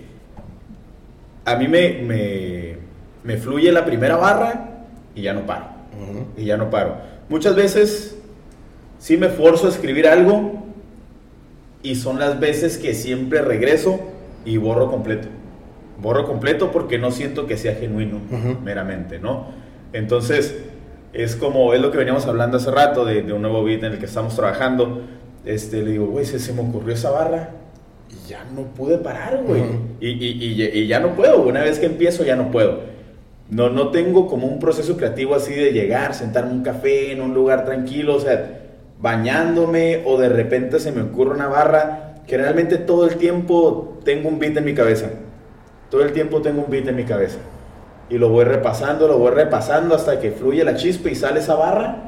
a 1.45 1.55
mí 1.55 1.67
me, 1.67 2.01
me, 2.01 2.77
me 3.23 3.37
fluye 3.37 3.71
la 3.71 3.85
primera 3.85 4.17
barra 4.17 4.85
y 5.15 5.21
ya 5.23 5.33
no 5.33 5.45
paro. 5.45 5.65
Y 6.37 6.45
ya 6.45 6.57
no 6.57 6.69
paro. 6.69 6.95
Muchas 7.29 7.55
veces 7.55 8.15
sí 8.99 9.17
me 9.17 9.29
forzo 9.29 9.67
a 9.67 9.69
escribir 9.69 10.07
algo 10.07 10.65
y 11.83 11.95
son 11.95 12.19
las 12.19 12.39
veces 12.39 12.77
que 12.77 12.93
siempre 12.93 13.41
regreso 13.41 13.99
y 14.45 14.57
borro 14.57 14.89
completo. 14.91 15.27
Borro 16.01 16.25
completo 16.25 16.71
porque 16.71 16.97
no 16.97 17.11
siento 17.11 17.45
que 17.47 17.57
sea 17.57 17.75
genuino, 17.75 18.19
meramente, 18.63 19.19
¿no? 19.19 19.47
Entonces, 19.93 20.55
es 21.13 21.35
como, 21.35 21.73
es 21.73 21.81
lo 21.81 21.91
que 21.91 21.97
veníamos 21.97 22.25
hablando 22.25 22.57
hace 22.57 22.71
rato 22.71 23.03
de, 23.05 23.21
de 23.23 23.33
un 23.33 23.41
nuevo 23.41 23.63
beat 23.63 23.83
en 23.83 23.93
el 23.93 23.99
que 23.99 24.05
estamos 24.05 24.35
trabajando. 24.35 25.01
Este, 25.45 25.81
le 25.83 25.91
digo, 25.91 26.05
güey, 26.07 26.25
se, 26.25 26.39
se 26.39 26.53
me 26.53 26.61
ocurrió 26.61 26.93
esa 26.93 27.09
barra 27.11 27.49
y 28.09 28.29
ya 28.29 28.45
no 28.55 28.61
pude 28.73 28.97
parar, 28.97 29.41
güey. 29.45 29.61
Y, 29.99 30.09
y- 30.09 30.53
y- 30.63 30.79
y 30.79 30.87
ya 30.87 30.99
no 30.99 31.15
puedo, 31.15 31.41
una 31.41 31.61
vez 31.63 31.79
que 31.79 31.85
empiezo 31.87 32.23
ya 32.23 32.35
no 32.35 32.51
puedo. 32.51 32.81
No, 33.49 33.69
no 33.69 33.89
tengo 33.89 34.27
como 34.27 34.45
un 34.47 34.59
proceso 34.59 34.95
creativo 34.95 35.33
así 35.35 35.53
de 35.53 35.71
llegar, 35.71 36.13
sentarme 36.13 36.51
en 36.51 36.57
un 36.57 36.63
café, 36.63 37.11
en 37.11 37.21
un 37.21 37.33
lugar 37.33 37.65
tranquilo, 37.65 38.15
o 38.15 38.19
sea, 38.19 38.59
bañándome 39.01 40.03
o 40.05 40.17
de 40.17 40.29
repente 40.29 40.79
se 40.79 40.91
me 40.91 41.01
ocurre 41.01 41.31
una 41.31 41.47
barra 41.47 42.15
que 42.27 42.37
realmente 42.37 42.77
todo 42.77 43.07
el 43.07 43.15
tiempo 43.15 43.97
tengo 44.03 44.29
un 44.29 44.39
beat 44.39 44.55
en 44.57 44.65
mi 44.65 44.73
cabeza. 44.73 45.09
Todo 45.89 46.03
el 46.03 46.11
tiempo 46.11 46.41
tengo 46.41 46.63
un 46.63 46.69
beat 46.69 46.87
en 46.87 46.95
mi 46.95 47.03
cabeza. 47.03 47.39
Y 48.09 48.17
lo 48.17 48.29
voy 48.29 48.45
repasando, 48.45 49.07
lo 49.07 49.17
voy 49.17 49.31
repasando 49.31 49.95
hasta 49.95 50.19
que 50.19 50.31
fluye 50.31 50.63
la 50.63 50.75
chispa 50.75 51.09
y 51.09 51.15
sale 51.15 51.39
esa 51.39 51.55
barra. 51.55 52.03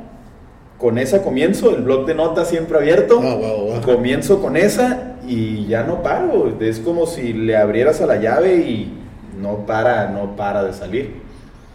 Con 0.77 0.97
esa 0.97 1.21
comienzo, 1.21 1.75
el 1.75 1.83
blog 1.83 2.05
de 2.05 2.15
notas 2.15 2.49
siempre 2.49 2.77
abierto. 2.77 3.19
Ah. 3.23 3.81
Comienzo 3.83 4.41
con 4.41 4.57
esa 4.57 5.15
y 5.27 5.67
ya 5.67 5.83
no 5.83 6.01
paro. 6.01 6.55
Es 6.59 6.79
como 6.79 7.05
si 7.05 7.33
le 7.33 7.55
abrieras 7.55 8.01
a 8.01 8.05
la 8.07 8.17
llave 8.17 8.55
y 8.57 8.97
no 9.39 9.65
para, 9.65 10.09
no 10.09 10.35
para 10.35 10.63
de 10.63 10.73
salir. 10.73 11.21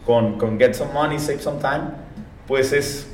Con, 0.05 0.39
con 0.39 0.59
Get 0.59 0.75
Some 0.75 0.93
Money, 0.93 1.19
Save 1.19 1.41
Some 1.41 1.59
Time, 1.61 1.85
pues 2.47 2.73
es, 2.73 3.09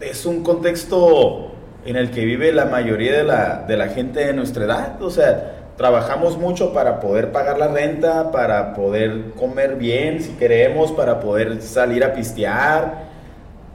es 0.00 0.26
un 0.26 0.42
contexto 0.42 1.52
en 1.84 1.96
el 1.96 2.10
que 2.10 2.24
vive 2.24 2.52
la 2.52 2.66
mayoría 2.66 3.12
de 3.16 3.24
la, 3.24 3.64
de 3.66 3.76
la 3.76 3.88
gente 3.88 4.24
de 4.26 4.32
nuestra 4.32 4.64
edad. 4.64 5.02
O 5.02 5.10
sea, 5.10 5.52
trabajamos 5.76 6.36
mucho 6.38 6.72
para 6.72 7.00
poder 7.00 7.32
pagar 7.32 7.58
la 7.58 7.68
renta, 7.68 8.30
para 8.32 8.74
poder 8.74 9.32
comer 9.38 9.76
bien 9.76 10.20
si 10.22 10.32
queremos, 10.32 10.92
para 10.92 11.20
poder 11.20 11.62
salir 11.62 12.04
a 12.04 12.12
pistear. 12.12 13.06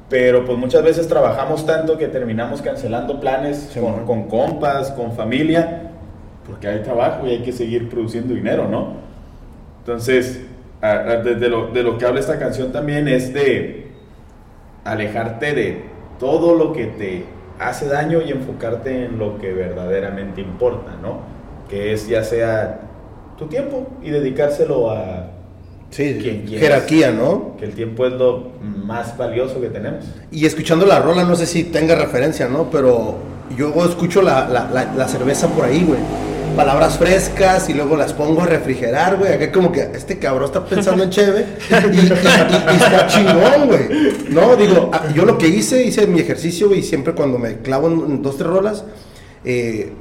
pero 0.09 0.45
pues 0.45 0.57
muchas 0.57 0.83
veces 0.83 1.07
trabajamos 1.07 1.65
tanto 1.65 1.97
que 1.97 2.07
terminamos 2.07 2.61
cancelando 2.61 3.19
planes 3.19 3.69
Sí, 3.73 3.79
con, 3.79 4.05
con 4.05 4.27
compas, 4.27 4.91
con 4.91 5.13
familia, 5.13 5.91
porque 6.45 6.67
hay 6.67 6.81
trabajo 6.83 7.27
y 7.27 7.31
hay 7.31 7.43
que 7.43 7.53
seguir 7.53 7.89
produciendo 7.89 8.33
dinero, 8.33 8.67
¿no? 8.67 8.95
Entonces, 9.79 10.41
a- 10.81 11.17
desde 11.23 11.49
lo, 11.49 11.67
de 11.71 11.83
lo 11.83 11.97
que 11.97 12.05
habla 12.05 12.19
esta 12.19 12.39
canción 12.39 12.71
también 12.73 13.07
es 13.07 13.33
de 13.33 13.91
alejarte 14.83 15.53
de 15.53 15.90
todo 16.21 16.55
lo 16.55 16.71
que 16.71 16.85
te 16.85 17.25
hace 17.59 17.87
daño 17.87 18.21
y 18.21 18.31
enfocarte 18.31 19.05
en 19.05 19.17
lo 19.19 19.37
que 19.39 19.51
verdaderamente 19.51 20.39
importa, 20.39 20.95
¿no? 21.01 21.19
Que 21.67 21.91
es 21.93 22.07
ya 22.07 22.23
sea 22.23 22.79
tu 23.37 23.47
tiempo 23.47 23.87
y 24.03 24.11
dedicárselo 24.11 24.91
a 24.91 25.31
Sí, 25.89 26.19
¿Quién 26.21 26.43
quieres? 26.43 26.61
jerarquía, 26.61 27.11
¿no? 27.11 27.57
que 27.57 27.65
el 27.65 27.73
tiempo 27.73 28.05
es 28.05 28.13
lo 28.13 28.51
más 28.61 29.17
valioso 29.17 29.59
que 29.59 29.67
tenemos. 29.67 30.05
Y 30.31 30.45
escuchando 30.45 30.85
la 30.85 30.99
rola, 30.99 31.25
no 31.25 31.35
sé 31.35 31.45
si 31.45 31.65
tenga 31.65 31.95
referencia, 31.95 32.47
¿no? 32.47 32.69
Pero 32.71 33.15
yo 33.57 33.73
escucho 33.83 34.21
la, 34.21 34.47
la, 34.47 34.69
la, 34.71 34.93
la 34.95 35.07
cerveza 35.09 35.47
por 35.49 35.65
ahí, 35.65 35.83
güey. 35.83 35.99
Palabras 36.55 36.97
frescas 36.97 37.69
y 37.69 37.73
luego 37.73 37.95
las 37.95 38.13
pongo 38.13 38.41
a 38.41 38.45
refrigerar, 38.45 39.17
güey. 39.17 39.33
Acá 39.33 39.51
como 39.51 39.71
que 39.71 39.81
este 39.81 40.19
cabrón 40.19 40.45
está 40.45 40.65
pensando 40.65 41.03
en 41.03 41.09
cheve 41.11 41.45
y, 41.69 41.73
y- 41.95 41.99
y- 41.99 42.03
y 42.03 42.75
está 42.75 43.07
chingón, 43.07 43.67
güey. 43.67 43.89
No, 44.29 44.55
digo, 44.55 44.91
yo 45.15 45.25
lo 45.25 45.37
que 45.37 45.47
hice, 45.47 45.83
hice 45.83 46.05
mi 46.07 46.19
ejercicio, 46.19 46.67
güey, 46.67 46.81
y 46.81 46.83
siempre 46.83 47.13
cuando 47.13 47.39
me 47.39 47.57
clavo 47.59 47.87
en, 47.87 48.21
dos, 48.21 48.37
tres 48.37 48.49
rolas, 48.49 48.83
eh, 49.45 49.93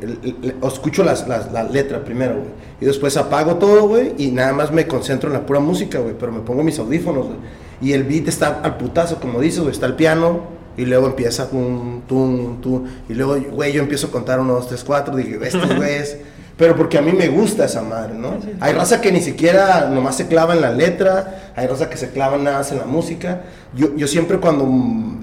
escucho 0.66 1.04
las, 1.04 1.26
las- 1.28 1.52
la 1.52 1.62
letra 1.62 2.04
primero, 2.04 2.34
güey. 2.34 2.48
Y 2.80 2.84
después 2.84 3.16
apago 3.16 3.54
todo, 3.56 3.86
güey, 3.88 4.12
y 4.18 4.30
nada 4.32 4.52
más 4.52 4.72
me 4.72 4.86
concentro 4.86 5.28
en 5.30 5.34
la 5.34 5.46
pura 5.46 5.60
música, 5.60 5.98
güey. 6.00 6.14
Pero 6.18 6.32
me 6.32 6.40
pongo 6.40 6.62
mis 6.64 6.78
audífonos, 6.78 7.26
güey. 7.26 7.38
Y 7.80 7.92
el 7.92 8.02
beat 8.04 8.28
está 8.28 8.60
al 8.62 8.76
putazo, 8.76 9.20
como 9.20 9.40
dices, 9.40 9.60
güey. 9.60 9.72
Está 9.72 9.86
el 9.86 9.94
piano, 9.94 10.40
y 10.76 10.84
luego 10.84 11.06
empieza 11.06 11.48
tum, 11.48 12.02
tum, 12.08 12.60
tum. 12.60 12.84
Y 13.08 13.14
luego, 13.14 13.36
güey, 13.52 13.72
yo 13.72 13.80
empiezo 13.82 14.08
a 14.08 14.10
contar 14.10 14.40
uno, 14.40 14.54
dos, 14.54 14.68
tres, 14.68 14.82
cuatro. 14.84 15.16
Dije, 15.16 15.38
estos 15.42 15.74
güeyes. 15.76 16.18
Pero 16.60 16.76
porque 16.76 16.98
a 16.98 17.00
mí 17.02 17.12
me 17.12 17.28
gusta 17.28 17.64
esa 17.64 17.80
madre, 17.82 18.12
¿no? 18.14 18.38
Hay 18.60 18.74
raza 18.74 19.00
que 19.00 19.10
ni 19.10 19.20
siquiera 19.22 19.88
nomás 19.90 20.16
se 20.16 20.26
clava 20.26 20.54
en 20.54 20.60
la 20.60 20.70
letra, 20.70 21.52
hay 21.56 21.66
raza 21.66 21.88
que 21.88 21.96
se 21.96 22.10
clava 22.10 22.36
nada 22.36 22.58
más 22.58 22.70
en 22.70 22.78
la 22.78 22.84
música. 22.84 23.40
Yo, 23.74 23.96
yo 23.96 24.06
siempre 24.06 24.36
cuando 24.38 24.68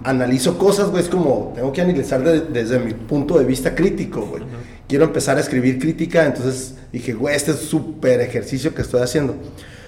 analizo 0.04 0.58
cosas, 0.58 0.88
güey, 0.90 1.04
es 1.04 1.10
como, 1.10 1.54
tengo 1.56 1.72
que 1.72 1.82
analizar 1.82 2.24
de- 2.24 2.42
desde 2.42 2.80
mi 2.80 2.94
punto 2.94 3.38
de 3.38 3.46
vista 3.46 3.76
crítico, 3.76 4.22
güey. 4.22 4.42
Quiero 4.88 5.06
empezar 5.06 5.38
a 5.38 5.42
escribir 5.42 5.78
crítica, 5.80 6.26
entonces 6.26 6.74
dije, 6.92 7.14
güey, 7.14 7.36
este 7.36 7.52
es 7.52 7.60
súper 7.60 8.20
ejercicio 8.22 8.74
que 8.74 8.82
estoy 8.82 9.02
haciendo. 9.02 9.36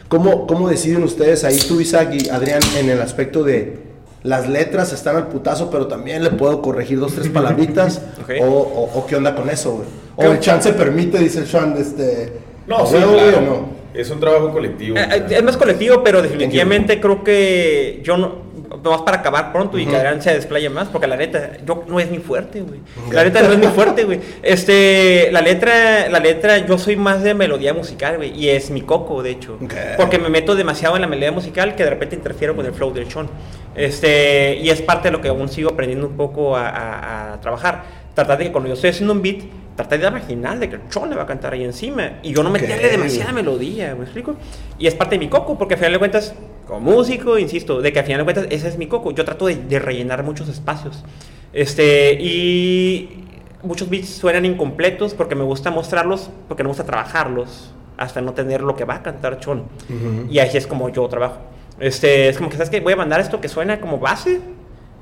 ¿Cómo, 0.07 0.45
¿Cómo 0.45 0.69
deciden 0.69 1.03
ustedes 1.03 1.43
ahí, 1.45 1.57
tú, 1.67 1.81
Isaac 1.81 2.09
y 2.13 2.29
Adrián, 2.29 2.61
en 2.77 2.89
el 2.89 3.01
aspecto 3.01 3.43
de 3.43 3.88
las 4.23 4.47
letras 4.49 4.91
están 4.93 5.15
al 5.15 5.27
putazo, 5.27 5.69
pero 5.71 5.87
también 5.87 6.23
le 6.23 6.29
puedo 6.31 6.61
corregir 6.61 6.99
dos, 6.99 7.13
tres 7.15 7.29
palabritas? 7.29 8.01
O, 8.41 8.45
o- 8.45 8.99
o 8.99 9.05
qué 9.07 9.15
onda 9.15 9.33
con 9.35 9.49
eso, 9.49 9.71
güey? 9.73 9.87
O 10.15 10.19
Creo- 10.21 10.31
el 10.33 10.39
chance 10.39 10.71
permite, 10.73 11.17
dice 11.17 11.39
el 11.39 11.47
Sean, 11.47 11.75
este... 11.77 12.33
No, 12.67 12.85
sí, 12.85 12.95
huevo, 12.95 13.13
güey, 13.13 13.29
claro. 13.31 13.37
o 13.37 13.41
no? 13.41 13.69
Es 13.93 14.09
un 14.11 14.19
trabajo 14.19 14.51
colectivo. 14.51 14.95
Eh, 14.97 15.07
eh, 15.11 15.25
Es 15.31 15.43
más 15.43 15.57
colectivo, 15.57 16.03
pero 16.03 16.21
definitivamente 16.21 16.99
creo 17.01 17.23
que 17.23 18.01
yo 18.03 18.17
no. 18.17 18.48
Nomás 18.83 19.01
para 19.01 19.17
acabar 19.17 19.51
pronto 19.51 19.77
y 19.79 19.83
que 19.83 19.89
Ujú. 19.89 19.97
Adrián 19.97 20.21
se 20.21 20.31
desplaye 20.33 20.69
más, 20.69 20.87
porque 20.89 21.07
la 21.07 21.17
neta, 21.17 21.51
yo 21.65 21.83
no 21.87 21.99
es 21.99 22.09
mi 22.11 22.19
fuerte, 22.19 22.61
güey. 22.61 22.79
La 23.11 23.23
neta 23.23 23.41
no 23.41 23.51
es 23.51 23.57
mi 23.57 23.67
fuerte, 23.67 24.03
güey. 24.03 24.19
Este, 24.43 25.29
la 25.31 25.41
letra, 25.41 26.07
la 26.09 26.19
letra, 26.19 26.57
yo 26.59 26.77
soy 26.77 26.95
más 26.95 27.23
de 27.23 27.33
melodía 27.33 27.73
musical, 27.73 28.17
güey, 28.17 28.31
y 28.39 28.49
es 28.49 28.69
mi 28.69 28.81
coco, 28.81 29.23
de 29.23 29.31
hecho. 29.31 29.57
Porque 29.97 30.19
me 30.19 30.29
meto 30.29 30.55
demasiado 30.55 30.95
en 30.95 31.01
la 31.01 31.07
melodía 31.07 31.31
musical 31.31 31.75
que 31.75 31.83
de 31.83 31.89
repente 31.89 32.15
interfiero 32.15 32.55
con 32.55 32.65
el 32.65 32.73
flow 32.73 32.93
del 32.93 33.09
Sean. 33.11 33.27
Este, 33.75 34.57
y 34.61 34.69
es 34.69 34.81
parte 34.81 35.07
de 35.07 35.11
lo 35.13 35.21
que 35.21 35.29
aún 35.29 35.49
sigo 35.49 35.69
aprendiendo 35.71 36.07
un 36.07 36.17
poco 36.17 36.55
a, 36.55 36.67
a- 36.69 37.33
a 37.33 37.41
trabajar. 37.41 37.83
Tratar 38.13 38.37
de 38.37 38.45
que 38.45 38.51
cuando 38.51 38.67
yo 38.67 38.73
estoy 38.75 38.89
haciendo 38.89 39.13
un 39.13 39.21
beat, 39.21 39.37
tratar 39.75 39.99
de 39.99 40.07
imaginar 40.07 40.59
de 40.59 40.69
que 40.69 40.75
el 40.75 40.81
Sean 40.89 41.09
le 41.09 41.15
va 41.15 41.23
a 41.23 41.25
cantar 41.25 41.53
ahí 41.53 41.63
encima 41.63 42.19
y 42.21 42.33
yo 42.33 42.43
no 42.43 42.49
Ok. 42.49 42.59
meterle 42.61 42.89
demasiada 42.89 43.31
melodía, 43.31 43.95
¿me 43.95 44.03
explico? 44.03 44.35
Y 44.77 44.87
es 44.87 44.95
parte 44.95 45.15
de 45.15 45.19
mi 45.19 45.29
coco, 45.29 45.57
porque 45.57 45.75
al 45.75 45.79
final 45.79 45.93
de 45.93 45.99
cuentas, 45.99 46.33
como 46.69 46.91
músico, 46.91 47.37
insisto, 47.39 47.81
de 47.81 47.91
que 47.91 47.99
al 47.99 48.05
final 48.05 48.19
de 48.19 48.23
cuentas 48.25 48.47
ese 48.51 48.67
es 48.67 48.77
mi 48.77 48.87
coco. 48.87 49.11
Yo 49.11 49.25
trato 49.25 49.47
de, 49.47 49.55
de 49.55 49.79
rellenar 49.79 50.23
muchos 50.23 50.47
espacios. 50.47 51.03
Este, 51.51 52.13
y 52.13 53.25
muchos 53.63 53.89
beats 53.89 54.09
suenan 54.09 54.45
incompletos 54.45 55.13
porque 55.15 55.35
me 55.35 55.43
gusta 55.43 55.71
mostrarlos, 55.71 56.29
porque 56.47 56.63
me 56.63 56.67
gusta 56.69 56.83
trabajarlos 56.83 57.73
hasta 57.97 58.21
no 58.21 58.33
tener 58.33 58.61
lo 58.61 58.75
que 58.75 58.85
va 58.85 58.95
a 58.95 59.03
cantar 59.03 59.39
Chon. 59.39 59.59
Ujú. 59.89 60.31
Y 60.31 60.39
así 60.39 60.57
es 60.57 60.67
como 60.67 60.89
yo 60.89 61.07
trabajo. 61.07 61.39
Este, 61.79 62.29
es 62.29 62.37
como 62.37 62.49
que, 62.49 62.55
¿sabes 62.57 62.69
qué? 62.69 62.79
Voy 62.81 62.93
a 62.93 62.97
mandar 62.97 63.19
esto 63.19 63.41
que 63.41 63.47
suena 63.49 63.81
como 63.81 63.97
base 63.99 64.39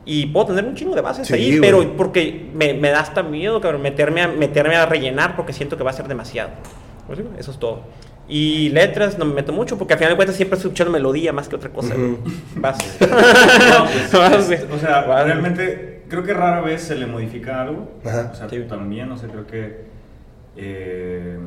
y 0.06 0.28
puedo 0.28 0.48
tener 0.48 0.64
un 0.66 0.74
chingo 0.76 0.96
de 0.96 1.02
bases 1.02 1.28
Sí, 1.28 1.34
ahí, 1.34 1.58
güey. 1.58 1.60
pero 1.62 1.98
porque 1.98 2.50
me, 2.54 2.74
me 2.74 2.90
da 2.92 3.02
hasta 3.02 3.24
miedo, 3.24 3.60
cabrón, 3.60 3.82
meterme 3.82 4.22
a, 4.22 4.28
meterme 4.30 4.76
a 4.76 4.86
rellenar 4.86 5.36
porque 5.36 5.52
siento 5.54 5.76
que 5.78 5.84
va 5.84 5.90
a 5.90 5.94
ser 5.94 6.08
demasiado. 6.08 6.52
Pues, 7.08 7.20
Eso 7.38 7.52
es 7.52 7.58
todo. 7.58 7.82
Y 8.30 8.70
letras 8.70 9.18
no 9.18 9.24
me 9.26 9.34
meto 9.36 9.54
mucho 9.54 9.78
porque 9.78 9.94
al 9.94 10.00
final 10.00 10.14
de 10.14 10.16
cuentas 10.18 10.36
siempre 10.36 10.56
estoy 10.58 10.70
escuchando 10.70 10.92
melodía 10.92 11.32
más 11.32 11.48
que 11.48 11.56
otra 11.56 11.70
cosa. 11.70 11.94
güey. 11.96 12.12
Ujú. 12.12 12.24
Bases. 12.58 12.98
No, 13.02 13.86
pues, 13.86 14.12
Bases. 14.12 14.66
o 14.72 14.78
sea, 14.78 15.02
Bases. 15.02 15.26
realmente 15.28 16.04
creo 16.10 16.24
que 16.24 16.34
rara 16.34 16.62
vez 16.62 16.82
se 16.82 16.96
le 16.96 17.06
modifica 17.06 17.62
algo. 17.62 17.90
Ajá. 18.06 18.30
O 18.34 18.36
sea, 18.36 18.50
Sí. 18.50 18.60
también, 18.68 19.12
o 19.12 19.18
sea, 19.18 19.30
creo 19.30 19.48
que 19.48 19.86
eh, 20.58 21.38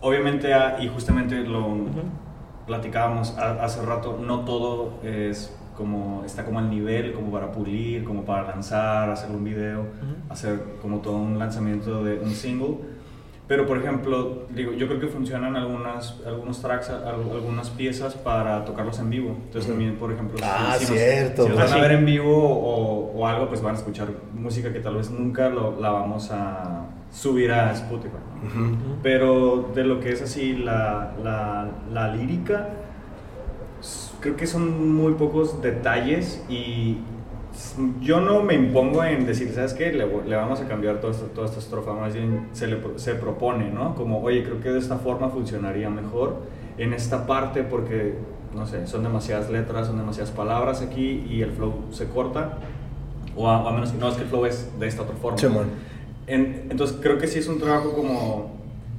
obviamente 0.00 0.52
ah, 0.54 0.76
y 0.80 0.88
justamente 0.88 1.36
lo 1.40 1.76
platicábamos 2.66 3.36
ha- 3.38 3.64
hace 3.64 3.84
rato, 3.84 4.18
no 4.24 4.40
todo 4.40 4.94
es 5.02 5.54
como 5.76 6.22
está 6.24 6.44
como 6.44 6.60
al 6.60 6.70
nivel 6.70 7.12
como 7.12 7.32
para 7.32 7.50
pulir, 7.50 8.04
como 8.04 8.24
para 8.24 8.44
lanzar, 8.44 9.10
hacer 9.10 9.30
un 9.30 9.42
video, 9.44 9.86
hacer 10.28 10.60
como 10.80 10.98
todo 10.98 11.16
un 11.16 11.38
lanzamiento 11.38 12.04
de 12.04 12.18
un 12.20 12.30
single. 12.30 12.76
Pero, 13.46 13.66
por 13.66 13.76
ejemplo, 13.76 14.44
digo, 14.54 14.72
yo 14.72 14.86
creo 14.88 14.98
que 15.00 15.06
funcionan 15.08 15.54
algunas, 15.54 16.18
algunos 16.26 16.62
tracks, 16.62 16.88
al- 16.88 17.30
algunas 17.30 17.68
piezas 17.68 18.14
para 18.14 18.64
tocarlos 18.64 18.98
en 19.00 19.10
vivo. 19.10 19.36
Entonces, 19.44 19.70
también, 19.70 19.96
por 19.96 20.10
ejemplo, 20.12 20.38
si- 20.38 20.44
Ah, 20.46 20.76
si, 20.78 20.86
nos- 20.86 20.98
cierto. 21.02 21.42
si 21.42 21.48
nos 21.50 21.58
van 21.58 21.66
Ah, 21.68 21.70
a 21.70 21.74
sí. 21.74 21.80
ver 21.82 21.92
en 21.92 22.06
vivo 22.06 22.32
o, 22.34 23.12
o 23.14 23.26
algo, 23.26 23.48
pues 23.48 23.60
van 23.60 23.74
a 23.74 23.78
escuchar 23.78 24.08
música 24.32 24.72
que 24.72 24.80
tal 24.80 24.96
vez 24.96 25.10
nunca 25.10 25.50
lo- 25.50 25.78
la 25.78 25.90
vamos 25.90 26.30
a 26.30 26.86
subir 27.12 27.52
a 27.52 27.70
Spotify. 27.72 28.16
Pero 29.02 29.70
de 29.74 29.84
lo 29.84 30.00
que 30.00 30.12
es 30.12 30.22
así 30.22 30.54
la, 30.54 31.12
la, 31.22 31.68
la 31.92 32.14
lírica, 32.14 32.68
creo 34.20 34.36
que 34.36 34.46
son 34.46 34.94
muy 34.94 35.12
pocos 35.14 35.60
detalles 35.60 36.42
y 36.48 36.98
yo 38.00 38.20
no 38.20 38.42
me 38.42 38.54
impongo 38.54 39.04
en 39.04 39.26
decir, 39.26 39.50
¿sabes 39.54 39.74
qué? 39.74 39.92
Le, 39.92 40.06
le 40.26 40.36
vamos 40.36 40.60
a 40.60 40.68
cambiar 40.68 41.00
toda 41.00 41.12
esta, 41.12 41.26
toda 41.26 41.46
esta 41.46 41.58
estrofa, 41.60 41.92
más 41.92 42.14
bien 42.14 42.48
se, 42.52 42.66
le, 42.66 42.78
se 42.96 43.14
propone, 43.14 43.70
¿no? 43.70 43.94
Como, 43.94 44.20
oye, 44.22 44.42
creo 44.44 44.60
que 44.60 44.70
de 44.70 44.78
esta 44.78 44.96
forma 44.98 45.28
funcionaría 45.28 45.90
mejor 45.90 46.42
en 46.78 46.92
esta 46.92 47.26
parte 47.26 47.62
porque, 47.62 48.14
no 48.54 48.66
sé, 48.66 48.86
son 48.86 49.02
demasiadas 49.02 49.50
letras, 49.50 49.86
son 49.86 49.96
demasiadas 49.98 50.30
palabras 50.32 50.82
aquí 50.82 51.24
y 51.30 51.42
el 51.42 51.50
flow 51.52 51.72
se 51.90 52.06
corta. 52.06 52.58
O 53.36 53.48
a, 53.48 53.62
o 53.64 53.68
a 53.68 53.72
menos 53.72 53.90
que 53.90 53.98
no, 53.98 54.08
es 54.08 54.14
que 54.14 54.22
el 54.22 54.28
flow 54.28 54.46
es 54.46 54.68
de 54.78 54.86
esta 54.86 55.02
otra 55.02 55.16
forma. 55.16 55.38
Simón. 55.38 55.66
En- 56.26 56.68
entonces 56.70 56.96
creo 57.00 57.18
que 57.18 57.26
sí 57.26 57.40
es 57.40 57.48
un 57.48 57.58
trabajo 57.58 57.92
como, 57.92 58.52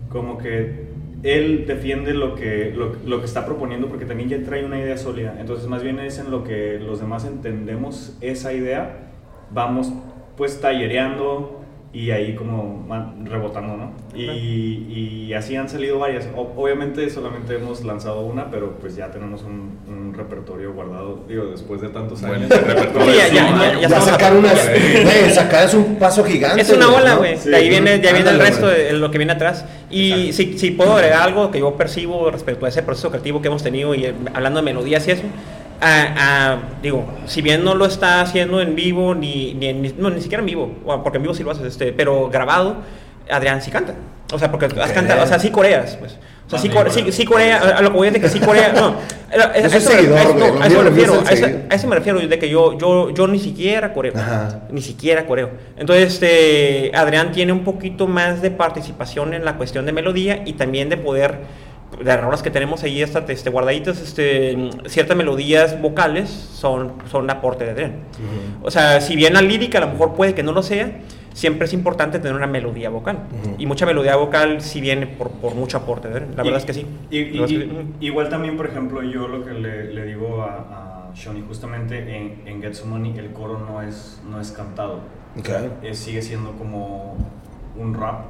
como 0.10 0.38
que 0.38 0.90
él 1.24 1.66
defiende 1.66 2.14
lo 2.14 2.36
que, 2.36 2.74
lo, 2.74 3.20
que 3.20 3.26
está 3.26 3.46
proponiendo 3.46 3.88
porque 3.88 4.06
también 4.06 4.30
ya 4.30 4.44
trae 4.44 4.66
una 4.66 4.80
idea 4.80 4.98
sólida. 4.98 5.38
Entonces 5.40 5.68
más 5.68 5.84
bien 5.84 6.00
es 6.00 6.20
en 6.20 6.32
lo 6.32 6.44
que 6.44 6.80
los 6.80 7.00
demás 7.00 7.26
entendemos 7.26 8.18
esa 8.22 8.54
idea, 8.54 9.12
vamos 9.52 9.92
pues 10.38 10.60
tallereando 10.60 11.55
y 11.96 12.12
ahí 12.12 12.36
como 12.36 12.86
rebotando, 13.24 13.78
¿no? 13.78 13.92
Y, 14.14 15.28
y 15.28 15.34
así 15.34 15.56
han 15.56 15.70
salido 15.70 15.98
varias. 15.98 16.28
O- 16.36 16.52
obviamente 16.58 17.10
solamente 17.10 17.56
hemos 17.56 17.84
lanzado 17.86 18.22
una, 18.26 18.52
pero 18.52 18.74
pues 18.82 18.96
ya 18.98 19.10
tenemos 19.12 19.44
un, 19.44 19.80
un 19.88 20.14
repertorio 20.14 20.74
guardado, 20.74 21.22
digo, 21.28 21.46
después 21.46 21.80
de 21.80 21.88
tantos 21.90 22.20
Bueno, 22.22 22.36
años. 22.36 22.52
ese 22.52 22.60
repertorio 22.62 23.12
Sí, 23.12 23.18
ya- 23.18 23.28
sí, 23.30 23.36
ya- 23.36 23.52
¿no? 23.52 23.64
ya- 23.82 23.88
ya 23.88 24.02
sacar 24.02 24.36
unas... 24.36 24.70
Güey, 25.04 25.30
sacar 25.32 25.66
es 25.66 25.74
un 25.74 25.96
paso 25.96 26.24
gigante. 26.26 26.62
Es 26.62 26.70
una 26.72 26.90
ola, 26.90 27.14
¿no? 27.14 27.18
güey. 27.20 27.38
Sí. 27.38 27.50
de 27.50 27.56
ahí 27.56 27.70
viene, 27.70 28.02
ya 28.02 28.12
viene 28.12 28.30
el 28.30 28.40
resto 28.40 28.68
de 28.68 28.92
lo 28.94 29.10
que 29.10 29.18
viene 29.18 29.32
atrás. 29.34 29.66
Y 29.90 30.34
si, 30.34 30.58
si 30.58 30.72
puedo 30.72 30.94
agregar 30.96 31.22
algo 31.22 31.50
que 31.50 31.60
yo 31.60 31.76
percibo 31.78 32.30
respecto 32.30 32.66
a 32.66 32.70
ese 32.70 32.84
proceso 32.84 33.10
creativo 33.10 33.42
que 33.42 33.48
hemos 33.48 33.64
tenido 33.64 33.96
y 33.96 34.06
eh, 34.06 34.14
hablando 34.34 34.60
de 34.60 34.66
melodías 34.66 35.08
y 35.08 35.12
eso. 35.12 35.24
Ah, 35.82 36.16
ah, 36.18 36.58
digo, 36.82 37.06
si 37.26 37.42
bien 37.42 37.64
no 37.64 37.76
lo 37.76 37.86
está 37.86 38.22
haciendo 38.22 38.62
en 38.62 38.76
vivo, 38.76 39.16
ni, 39.16 39.54
ni, 39.54 39.74
ni- 39.74 39.94
no, 39.98 40.10
ni 40.10 40.22
siquiera 40.22 40.42
en 40.42 40.46
vivo, 40.48 40.72
porque 41.04 41.18
en 41.18 41.24
vivo 41.24 41.34
sí 41.34 41.44
lo 41.44 41.52
haces, 41.52 41.66
este, 41.66 41.94
pero 41.94 42.30
grabado, 42.30 42.78
Adrián 43.30 43.62
sí 43.62 43.72
canta. 43.72 43.94
O 44.34 44.40
sea, 44.40 44.52
porque 44.52 44.66
has 44.66 44.92
cantado, 44.92 45.24
o 45.24 45.28
sea, 45.28 45.38
sí 45.40 45.50
coreas, 45.52 45.96
pues. 45.98 46.18
O 46.48 46.50
sea, 46.50 46.60
sí, 46.60 46.70
Ah, 46.72 46.76
core- 46.76 46.92
sí, 46.92 47.12
sí, 47.12 47.26
corea, 47.26 47.58
a 47.58 47.78
a 47.80 47.82
lo 47.82 47.90
que 47.92 47.98
voy 47.98 48.08
es 48.08 48.14
de 48.14 48.22
que 48.22 48.30
sí 48.30 48.40
corea, 48.40 48.72
no. 48.72 48.96
a- 49.36 49.48
a 49.52 49.56
eso 49.56 49.70
me- 49.90 49.96
seguidor, 49.96 50.18
a 50.20 50.24
no, 50.36 50.62
a 50.62 50.68
eso 50.68 50.78
me 50.78 50.90
refiero, 50.90 51.24
a 51.26 51.32
eso- 51.32 51.46
a 51.72 51.74
eso 51.76 51.88
me 51.88 51.96
refiero, 51.96 52.20
de 52.20 52.40
que 52.40 52.50
yo, 52.50 52.78
yo, 52.78 53.10
yo 53.10 53.28
ni 53.28 53.40
siquiera 53.40 53.94
coreo. 53.94 54.14
Ajá. 54.16 54.60
Ni 54.70 54.82
siquiera 54.84 55.26
coreo. 55.26 55.50
Entonces, 55.76 56.14
este, 56.14 56.92
Adrián 56.94 57.32
tiene 57.32 57.52
un 57.52 57.64
poquito 57.64 58.06
más 58.08 58.44
de 58.44 58.52
participación 58.52 59.34
en 59.34 59.44
la 59.44 59.58
cuestión 59.58 59.88
de 59.88 59.92
melodía 59.92 60.44
y 60.46 60.54
también 60.54 60.90
de 60.90 60.98
poder 60.98 61.32
de 61.32 61.40
las 62.04 62.22
rolas 62.22 62.42
que 62.44 62.50
tenemos 62.52 62.84
ahí 62.84 63.02
esta, 63.02 63.20
este, 63.28 63.50
guardaditas, 63.50 64.02
este, 64.02 64.70
ciertas 64.88 65.16
melodías 65.18 65.82
vocales 65.82 66.30
son, 66.30 66.94
son 67.10 67.30
aporte 67.30 67.66
de 67.66 67.72
Adrián. 67.72 67.94
O 68.62 68.72
sea, 68.72 69.02
si 69.02 69.16
bien 69.16 69.34
la 69.34 69.42
lírica 69.42 69.78
a 69.78 69.82
lo 69.82 69.88
mejor 69.92 70.14
puede 70.14 70.34
que 70.34 70.44
no 70.44 70.52
lo 70.52 70.64
sea, 70.64 71.00
siempre 71.34 71.66
es 71.66 71.74
importante 71.74 72.20
tener 72.20 72.36
una 72.36 72.48
melodía 72.48 72.90
vocal. 72.90 73.20
Ujú. 73.44 73.56
Y 73.58 73.66
mucha 73.66 73.86
melodía 73.86 74.16
vocal 74.16 74.62
sí 74.62 74.80
viene 74.82 75.06
por, 75.08 75.32
por 75.32 75.54
mucho 75.56 75.78
aporte 75.78 76.08
de 76.08 76.14
Adrián. 76.16 76.32
La 76.36 76.44
Y- 76.44 76.46
verdad 76.46 76.60
es 76.60 76.66
que 76.66 76.74
sí. 76.74 76.86
y- 77.12 77.18
y- 77.20 77.44
es 77.44 77.50
que 77.52 77.86
igual 78.00 78.30
también, 78.30 78.56
por 78.58 78.68
ejemplo, 78.68 79.02
yo 79.04 79.28
lo 79.28 79.44
que 79.46 79.52
le, 79.54 79.94
le 79.94 80.06
digo 80.06 80.42
a, 80.44 81.12
a 81.12 81.12
justamente 81.48 81.98
en, 82.18 82.42
en 82.46 82.62
Get 82.62 82.74
Some 82.74 82.92
Money, 82.92 83.18
el 83.18 83.32
coro 83.32 83.58
no 83.60 83.82
es, 83.82 84.22
no 84.30 84.40
es 84.42 84.52
cantado. 84.52 85.00
Ok. 85.40 85.50
Eh, 85.84 85.94
sigue 85.94 86.22
siendo 86.22 86.52
como 86.54 87.16
un 87.78 87.94
rap. 87.94 88.26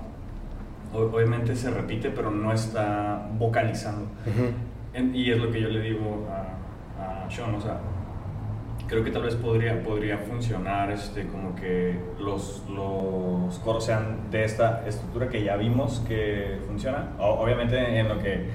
Obviamente 0.93 1.55
se 1.55 1.71
repite, 1.71 2.09
pero 2.09 2.31
no 2.31 2.51
está 2.53 3.27
vocalizando. 3.37 4.07
Y 5.13 5.29
es 5.31 5.37
lo 5.37 5.51
que 5.51 5.61
yo 5.61 5.67
le 5.69 5.81
digo 5.81 6.25
a, 6.31 7.25
a 7.25 7.29
Sean, 7.29 7.53
o 7.55 7.59
sea, 7.59 7.79
creo 8.87 9.03
que 9.03 9.11
tal 9.11 9.23
vez 9.23 9.35
podría, 9.35 9.81
podría 9.83 10.17
funcionar 10.19 10.89
este, 10.91 11.27
como 11.27 11.53
que 11.55 11.99
los, 12.19 12.63
los 12.69 13.57
coros 13.59 13.83
sean 13.85 14.29
de 14.31 14.45
esta 14.45 14.87
estructura 14.87 15.27
que 15.27 15.43
ya 15.43 15.57
vimos 15.57 16.01
que 16.07 16.59
funciona. 16.67 17.09
O- 17.19 17.41
obviamente 17.43 17.99
en 17.99 18.07
lo 18.07 18.19
que, 18.19 18.45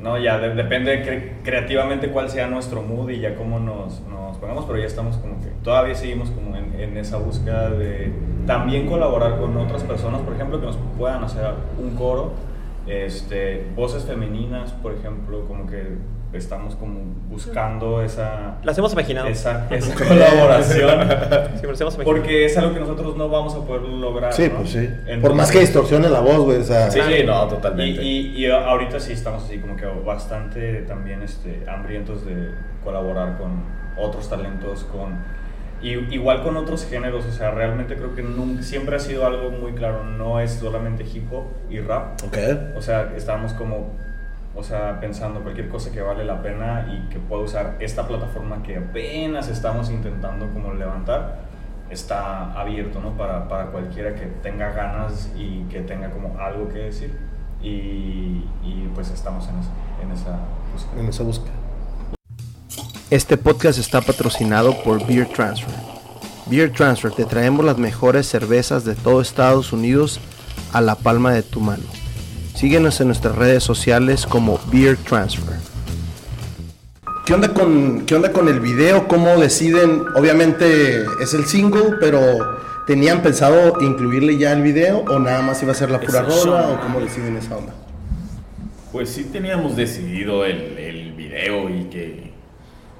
no, 0.00 0.18
ya 0.18 0.38
de- 0.38 0.54
depende 0.54 1.04
cre- 1.04 1.42
creativamente 1.44 2.08
cuál 2.10 2.28
sea 2.28 2.46
nuestro 2.46 2.82
mood 2.82 3.10
y 3.10 3.20
ya 3.20 3.34
cómo 3.34 3.58
nos, 3.58 4.00
nos 4.02 4.36
pongamos, 4.38 4.64
pero 4.66 4.78
ya 4.78 4.86
estamos 4.86 5.16
como 5.16 5.40
que 5.40 5.48
todavía 5.64 5.94
seguimos 5.94 6.30
como 6.30 6.54
en, 6.56 6.78
en 6.78 6.96
esa 6.96 7.16
búsqueda 7.18 7.70
de 7.70 8.12
también 8.46 8.86
colaborar 8.86 9.38
con 9.38 9.56
otras 9.56 9.82
personas, 9.84 10.20
por 10.20 10.34
ejemplo, 10.34 10.60
que 10.60 10.66
nos 10.66 10.78
puedan 10.98 11.24
hacer 11.24 11.44
un 11.82 11.96
coro 11.96 12.32
este, 12.86 13.66
voces 13.74 14.04
femeninas, 14.04 14.72
por 14.72 14.92
ejemplo, 14.94 15.46
como 15.48 15.66
que 15.66 15.82
estamos 16.32 16.74
como 16.74 17.00
buscando 17.28 18.02
esa, 18.02 18.58
Las 18.62 18.76
hemos 18.78 18.92
imaginado. 18.92 19.28
esa, 19.28 19.66
esa 19.70 19.94
colaboración. 19.94 20.90
Sí, 21.60 21.66
las 21.66 21.80
hemos 21.80 21.94
imaginado. 21.94 22.04
Porque 22.04 22.44
es 22.44 22.56
algo 22.58 22.74
que 22.74 22.80
nosotros 22.80 23.16
no 23.16 23.28
vamos 23.28 23.54
a 23.54 23.60
poder 23.64 23.82
lograr. 23.82 24.32
Sí, 24.32 24.48
¿no? 24.48 24.58
pues 24.58 24.70
sí. 24.70 24.88
Por 25.20 25.34
más 25.34 25.50
que 25.50 25.60
distorsione 25.60 26.08
la 26.08 26.20
voz, 26.20 26.38
güey, 26.40 26.58
o 26.58 26.64
sea... 26.64 26.90
Sí, 26.90 27.00
sí, 27.00 27.24
no, 27.24 27.46
y, 27.46 27.48
totalmente. 27.48 28.02
y, 28.02 28.36
y 28.36 28.50
ahorita 28.50 29.00
sí 29.00 29.12
estamos 29.12 29.44
así 29.44 29.58
como 29.58 29.76
que 29.76 29.86
bastante 29.86 30.82
también 30.82 31.22
este, 31.22 31.64
hambrientos 31.68 32.24
de 32.26 32.50
colaborar 32.84 33.38
con 33.38 33.64
otros 33.98 34.28
talentos, 34.28 34.84
con 34.84 35.18
y, 35.82 35.90
igual 36.14 36.42
con 36.42 36.56
otros 36.56 36.86
géneros, 36.86 37.26
o 37.26 37.32
sea, 37.32 37.50
realmente 37.50 37.96
creo 37.96 38.14
que 38.14 38.22
nunca, 38.22 38.62
siempre 38.62 38.96
ha 38.96 38.98
sido 38.98 39.26
algo 39.26 39.50
muy 39.50 39.72
claro, 39.72 40.04
no 40.04 40.40
es 40.40 40.52
solamente 40.52 41.04
hip 41.04 41.30
hop 41.32 41.44
y 41.68 41.80
rap, 41.80 42.22
Ok. 42.24 42.38
o 42.76 42.80
sea, 42.80 43.12
estábamos 43.16 43.52
como, 43.52 43.94
o 44.56 44.62
sea, 44.62 44.98
pensando 45.00 45.40
cualquier 45.42 45.68
cosa 45.68 45.92
que 45.92 46.00
vale 46.00 46.24
la 46.24 46.40
pena 46.42 46.88
y 46.90 47.10
que 47.10 47.18
pueda 47.18 47.42
usar 47.42 47.76
esta 47.78 48.08
plataforma 48.08 48.62
que 48.62 48.78
apenas 48.78 49.48
estamos 49.48 49.90
intentando 49.90 50.48
como 50.52 50.72
levantar, 50.72 51.40
está 51.90 52.52
abierto, 52.58 53.00
¿no? 53.00 53.16
Para, 53.16 53.48
para 53.48 53.66
cualquiera 53.66 54.14
que 54.14 54.26
tenga 54.42 54.72
ganas 54.72 55.30
y 55.36 55.64
que 55.64 55.80
tenga 55.80 56.10
como 56.10 56.38
algo 56.38 56.68
que 56.68 56.78
decir. 56.78 57.18
Y, 57.62 58.44
y 58.62 58.90
pues 58.94 59.10
estamos 59.10 59.46
en 59.48 59.58
esa, 59.58 59.70
en 60.02 60.12
esa 60.12 60.38
búsqueda. 60.72 61.00
En 61.00 61.08
esa 61.08 61.22
búsqueda. 61.22 61.54
Este 63.10 63.36
podcast 63.36 63.78
está 63.78 64.00
patrocinado 64.00 64.82
por 64.82 65.06
Beer 65.06 65.28
Transfer. 65.28 65.74
Beer 66.46 66.72
Transfer, 66.72 67.12
te 67.12 67.24
traemos 67.24 67.64
las 67.64 67.76
mejores 67.76 68.26
cervezas 68.26 68.84
de 68.84 68.94
todo 68.94 69.20
Estados 69.20 69.72
Unidos 69.72 70.18
a 70.72 70.80
la 70.80 70.94
palma 70.94 71.32
de 71.32 71.42
tu 71.42 71.60
mano. 71.60 71.84
Síguenos 72.56 72.98
en 73.02 73.08
nuestras 73.08 73.36
redes 73.36 73.62
sociales 73.62 74.24
como 74.24 74.58
Beer 74.72 74.96
Transfer. 74.96 75.56
¿Qué 77.26 77.34
onda 77.34 77.52
con, 77.52 78.06
qué 78.06 78.14
onda 78.14 78.32
con 78.32 78.48
el 78.48 78.60
video? 78.60 79.08
¿Cómo 79.08 79.36
deciden? 79.36 80.04
Obviamente 80.14 81.04
es 81.20 81.34
el 81.34 81.44
single, 81.44 81.96
pero 82.00 82.18
¿tenían 82.86 83.20
pensado 83.20 83.74
incluirle 83.82 84.38
ya 84.38 84.52
el 84.52 84.62
video 84.62 85.00
o 85.00 85.18
nada 85.18 85.42
más 85.42 85.62
iba 85.62 85.72
a 85.72 85.74
ser 85.74 85.90
la 85.90 86.00
pura 86.00 86.22
rola 86.22 86.68
o 86.70 86.80
cómo 86.80 87.00
deciden 87.00 87.36
esa 87.36 87.58
onda? 87.58 87.74
Pues 88.90 89.10
sí 89.10 89.24
teníamos 89.24 89.76
decidido 89.76 90.46
el, 90.46 90.78
el 90.78 91.12
video 91.12 91.68
y 91.68 91.84
que, 91.90 92.32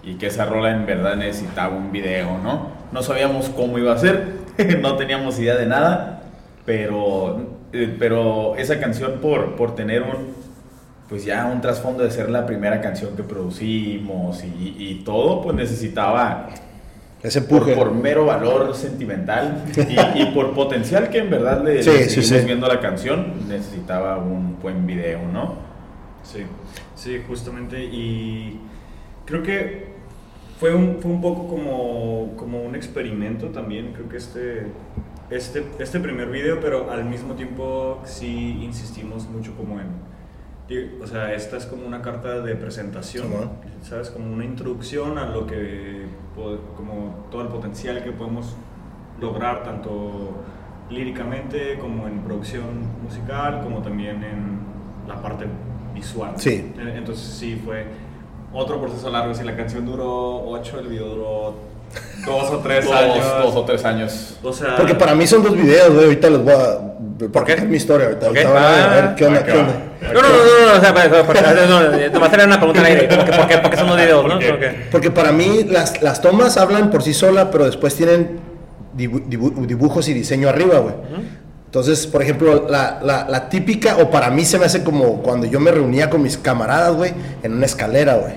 y 0.02 0.16
que 0.16 0.26
esa 0.26 0.44
rola 0.44 0.72
en 0.72 0.84
verdad 0.84 1.16
necesitaba 1.16 1.74
un 1.74 1.92
video, 1.92 2.36
¿no? 2.42 2.72
No 2.92 3.02
sabíamos 3.02 3.48
cómo 3.48 3.78
iba 3.78 3.94
a 3.94 3.98
ser, 3.98 4.34
no 4.82 4.96
teníamos 4.96 5.38
idea 5.38 5.56
de 5.56 5.64
nada, 5.64 6.24
pero, 6.66 7.55
eh, 7.84 7.96
pero 7.98 8.56
esa 8.56 8.78
canción 8.80 9.20
por, 9.20 9.56
por 9.56 9.74
tener 9.74 10.02
un, 10.02 10.34
pues 11.08 11.24
ya 11.24 11.46
un 11.46 11.60
trasfondo 11.60 12.02
de 12.02 12.10
ser 12.10 12.30
la 12.30 12.46
primera 12.46 12.80
canción 12.80 13.14
que 13.16 13.22
producimos 13.22 14.42
y, 14.44 14.74
y 14.78 15.02
todo, 15.04 15.42
pues 15.42 15.54
necesitaba 15.56 16.48
Ese 17.22 17.42
por, 17.42 17.58
empuje. 17.58 17.76
por 17.76 17.92
mero 17.92 18.24
valor 18.26 18.74
sentimental 18.74 19.64
y, 19.76 20.22
y 20.22 20.26
por 20.34 20.52
potencial 20.54 21.08
que 21.10 21.18
en 21.18 21.30
verdad 21.30 21.62
le, 21.64 21.82
Sí, 21.82 21.90
le 21.90 22.04
sí, 22.08 22.22
seguimos 22.22 22.40
sí. 22.40 22.46
viendo 22.46 22.66
a 22.66 22.74
la 22.74 22.80
canción, 22.80 23.48
necesitaba 23.48 24.18
un 24.18 24.58
buen 24.60 24.86
video, 24.86 25.20
¿no? 25.32 25.54
Sí, 26.24 26.42
sí, 26.96 27.22
justamente. 27.28 27.84
Y 27.84 28.58
creo 29.24 29.42
que 29.44 29.94
fue 30.58 30.74
un, 30.74 30.98
fue 31.00 31.10
un 31.12 31.20
poco 31.20 31.46
como, 31.46 32.32
como 32.36 32.62
un 32.62 32.74
experimento 32.74 33.48
también. 33.50 33.92
Creo 33.92 34.08
que 34.08 34.16
este, 34.16 34.66
este, 35.30 35.64
este 35.78 36.00
primer 36.00 36.30
video, 36.30 36.60
pero 36.60 36.90
al 36.90 37.04
mismo 37.04 37.34
tiempo 37.34 38.00
sí 38.04 38.58
insistimos 38.62 39.28
mucho 39.28 39.54
como 39.56 39.80
en... 39.80 40.16
O 41.00 41.06
sea, 41.06 41.32
esta 41.32 41.56
es 41.56 41.66
como 41.66 41.86
una 41.86 42.02
carta 42.02 42.40
de 42.40 42.56
presentación, 42.56 43.28
Simón. 43.28 43.50
¿sabes? 43.82 44.10
Como 44.10 44.32
una 44.32 44.44
introducción 44.44 45.16
a 45.16 45.26
lo 45.26 45.46
que, 45.46 46.06
como 46.76 47.26
todo 47.30 47.42
el 47.42 47.48
potencial 47.48 48.02
que 48.02 48.10
podemos 48.10 48.56
lograr, 49.20 49.62
tanto 49.62 50.42
líricamente 50.90 51.78
como 51.78 52.06
en 52.08 52.20
producción 52.20 52.64
musical, 53.02 53.60
como 53.62 53.80
también 53.80 54.22
en 54.24 54.58
la 55.06 55.22
parte 55.22 55.46
visual. 55.94 56.34
Sí. 56.36 56.72
Entonces 56.78 57.24
sí 57.24 57.60
fue 57.64 57.86
otro 58.52 58.80
proceso 58.80 59.10
largo. 59.10 59.34
Si 59.34 59.44
la 59.44 59.56
canción 59.56 59.86
duró 59.86 60.48
8, 60.48 60.80
el 60.80 60.88
video 60.88 61.08
duró 61.08 61.54
2 62.26 62.50
o 62.50 62.58
3 62.58 62.84
Dos, 62.84 62.94
años. 62.94 63.24
dos 63.42 63.54
o 63.56 63.64
tres 63.64 63.84
años. 63.84 64.36
O 64.42 64.52
sea, 64.52 64.76
Porque 64.76 64.94
para 64.96 65.14
mí 65.14 65.26
son 65.26 65.42
dos 65.44 65.56
videos, 65.56 65.90
güey. 65.92 66.04
Ahorita 66.06 66.28
les 66.30 66.42
voy 66.42 66.52
a. 66.54 67.28
¿Por 67.32 67.44
qué? 67.44 67.56
mi 67.62 67.76
historia 67.76 68.06
ahorita. 68.08 68.26
Ok. 68.30 68.36
ahorita 68.36 68.50
van 68.52 68.64
a 68.64 68.84
Ah, 68.84 68.94
ver 68.96 69.14
qué 69.14 69.26
onda, 69.26 69.40
ah, 69.40 69.44
qué 69.46 69.52
onda. 69.52 69.74
No, 70.12 70.12
no, 70.12 70.28
no, 70.28 70.28
no, 70.28 70.72
no, 70.72 70.78
o 70.78 70.80
sea, 70.80 70.92
no, 70.92 71.80
no, 71.80 71.96
te 71.98 72.08
vas 72.18 72.22
a 72.22 72.26
hacer 72.26 72.46
una 72.46 72.56
pregunta 72.58 72.80
al 72.80 72.86
aire. 72.86 73.08
¿Por 73.08 73.24
qué, 73.24 73.32
por 73.32 73.46
qué, 73.48 73.58
por 73.58 73.70
qué 73.70 73.76
son 73.76 73.88
dos 73.88 73.96
videos, 73.96 74.26
no? 74.26 74.38
Porque 74.90 75.10
para 75.10 75.32
mí 75.32 75.64
las, 75.70 76.02
las 76.02 76.20
tomas 76.20 76.56
hablan 76.56 76.90
por 76.90 77.02
sí 77.02 77.14
sola, 77.14 77.50
pero 77.50 77.64
después 77.64 77.94
tienen 77.94 78.40
dibu- 78.96 79.24
dibu- 79.26 79.66
dibujos 79.66 80.08
y 80.08 80.12
diseño 80.12 80.48
arriba, 80.48 80.78
güey. 80.80 80.94
Entonces, 81.66 82.06
por 82.06 82.22
ejemplo, 82.22 82.66
la, 82.68 82.98
la- 83.02 83.26
la 83.28 83.48
típica, 83.48 83.96
o 83.98 84.10
para 84.10 84.30
mí 84.30 84.44
se 84.44 84.58
me 84.58 84.66
hace 84.66 84.82
como 84.84 85.22
cuando 85.22 85.46
yo 85.46 85.60
me 85.60 85.70
reunía 85.70 86.10
con 86.10 86.22
mis 86.22 86.36
camaradas, 86.38 86.94
güey, 86.94 87.12
en 87.42 87.52
una 87.54 87.66
escalera, 87.66 88.14
güey. 88.16 88.34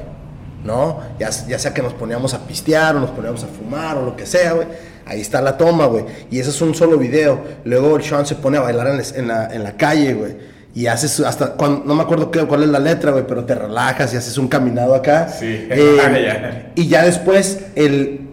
¿No? 0.64 1.00
Ya, 1.20 1.30
ya 1.30 1.58
sea 1.58 1.74
que 1.74 1.82
nos 1.82 1.94
poníamos 1.94 2.34
a 2.34 2.46
pistear 2.46 2.96
o 2.96 3.00
nos 3.00 3.12
poníamos 3.12 3.44
a 3.44 3.48
fumar 3.48 3.98
o 3.98 4.04
lo 4.06 4.16
que 4.16 4.26
sea, 4.26 4.54
güey. 4.54 4.68
Ahí 5.06 5.22
está 5.22 5.42
la 5.42 5.58
toma, 5.58 5.86
güey. 5.86 6.06
Y 6.30 6.40
ese 6.40 6.50
es 6.50 6.62
un 6.62 6.76
solo 6.76 6.98
video. 6.98 7.40
Luego 7.64 7.96
el 7.96 8.04
Sean 8.04 8.26
se 8.26 8.36
pone 8.36 8.58
a 8.58 8.62
bailar 8.62 8.88
en, 8.88 8.98
la- 8.98 9.04
en 9.16 9.28
la, 9.28 9.54
en 9.56 9.64
la 9.64 9.78
calle, 9.78 10.14
güey. 10.14 10.36
Y 10.76 10.86
haces 10.88 11.20
hasta, 11.22 11.54
cuando, 11.54 11.84
no 11.86 11.96
me 11.96 12.04
acuerdo 12.04 12.30
qué, 12.30 12.42
cuál 12.46 12.62
es 12.64 12.70
la 12.70 12.78
letra, 12.80 13.12
güey, 13.12 13.26
pero 13.26 13.44
te 13.46 13.56
relajas 13.56 14.14
y 14.14 14.18
haces 14.18 14.38
un 14.38 14.48
caminado 14.48 14.94
acá. 14.94 15.28
Sí. 15.30 15.46
Eh, 15.70 16.72
y 16.76 16.88
ya 16.88 17.04
después, 17.04 17.60
el, 17.76 18.28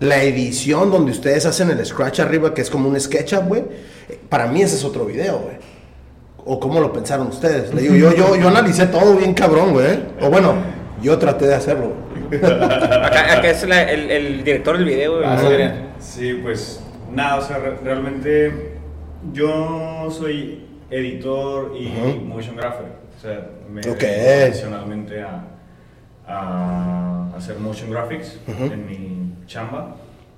la 0.00 0.20
edición 0.22 0.90
donde 0.90 1.12
ustedes 1.12 1.46
hacen 1.46 1.70
el 1.70 1.84
scratch 1.86 2.20
arriba, 2.20 2.52
que 2.54 2.62
es 2.62 2.70
como 2.70 2.88
un 2.88 2.98
SketchUp, 3.00 3.46
güey. 3.46 3.64
eh, 4.08 4.18
Para 4.28 4.46
mí 4.48 4.62
ese 4.62 4.76
es 4.76 4.84
otro 4.84 5.04
video, 5.04 5.38
güey. 5.38 5.56
¿O 6.44 6.58
cómo 6.58 6.80
lo 6.80 6.92
pensaron 6.92 7.28
ustedes? 7.28 7.72
Le 7.72 7.82
digo, 7.82 7.94
yo, 7.94 8.14
yo, 8.14 8.34
yo 8.36 8.48
analicé 8.48 8.86
todo 8.86 9.14
bien 9.14 9.32
cabrón, 9.34 9.72
güey. 9.72 10.02
O 10.20 10.28
bueno, 10.30 10.54
yo 11.02 11.18
traté 11.18 11.46
de 11.46 11.54
hacerlo. 11.54 11.92
Acá, 13.02 13.32
acá 13.38 13.50
es 13.50 13.66
la- 13.68 13.90
el, 13.90 14.10
el 14.10 14.44
director 14.44 14.76
del 14.76 14.86
video. 14.86 15.20
Ah, 15.24 15.38
sí, 15.98 16.40
pues 16.42 16.82
nada, 17.12 17.36
o 17.36 17.42
sea, 17.42 17.58
re- 17.58 17.76
realmente 17.82 18.72
yo 19.32 20.08
soy 20.10 20.64
editor 20.90 21.72
y 21.78 21.86
Ujú. 21.88 22.20
motion 22.24 22.56
grapher. 22.56 22.86
O 23.16 23.20
sea, 23.20 23.46
me 23.70 23.80
profesionalmente 23.82 25.22
a, 25.22 25.44
a 26.26 27.28
hacer 27.36 27.58
motion 27.58 27.90
graphics 27.90 28.38
Ujú. 28.48 28.64
en 28.72 28.86
mi 28.86 29.34
chamba. 29.46 29.96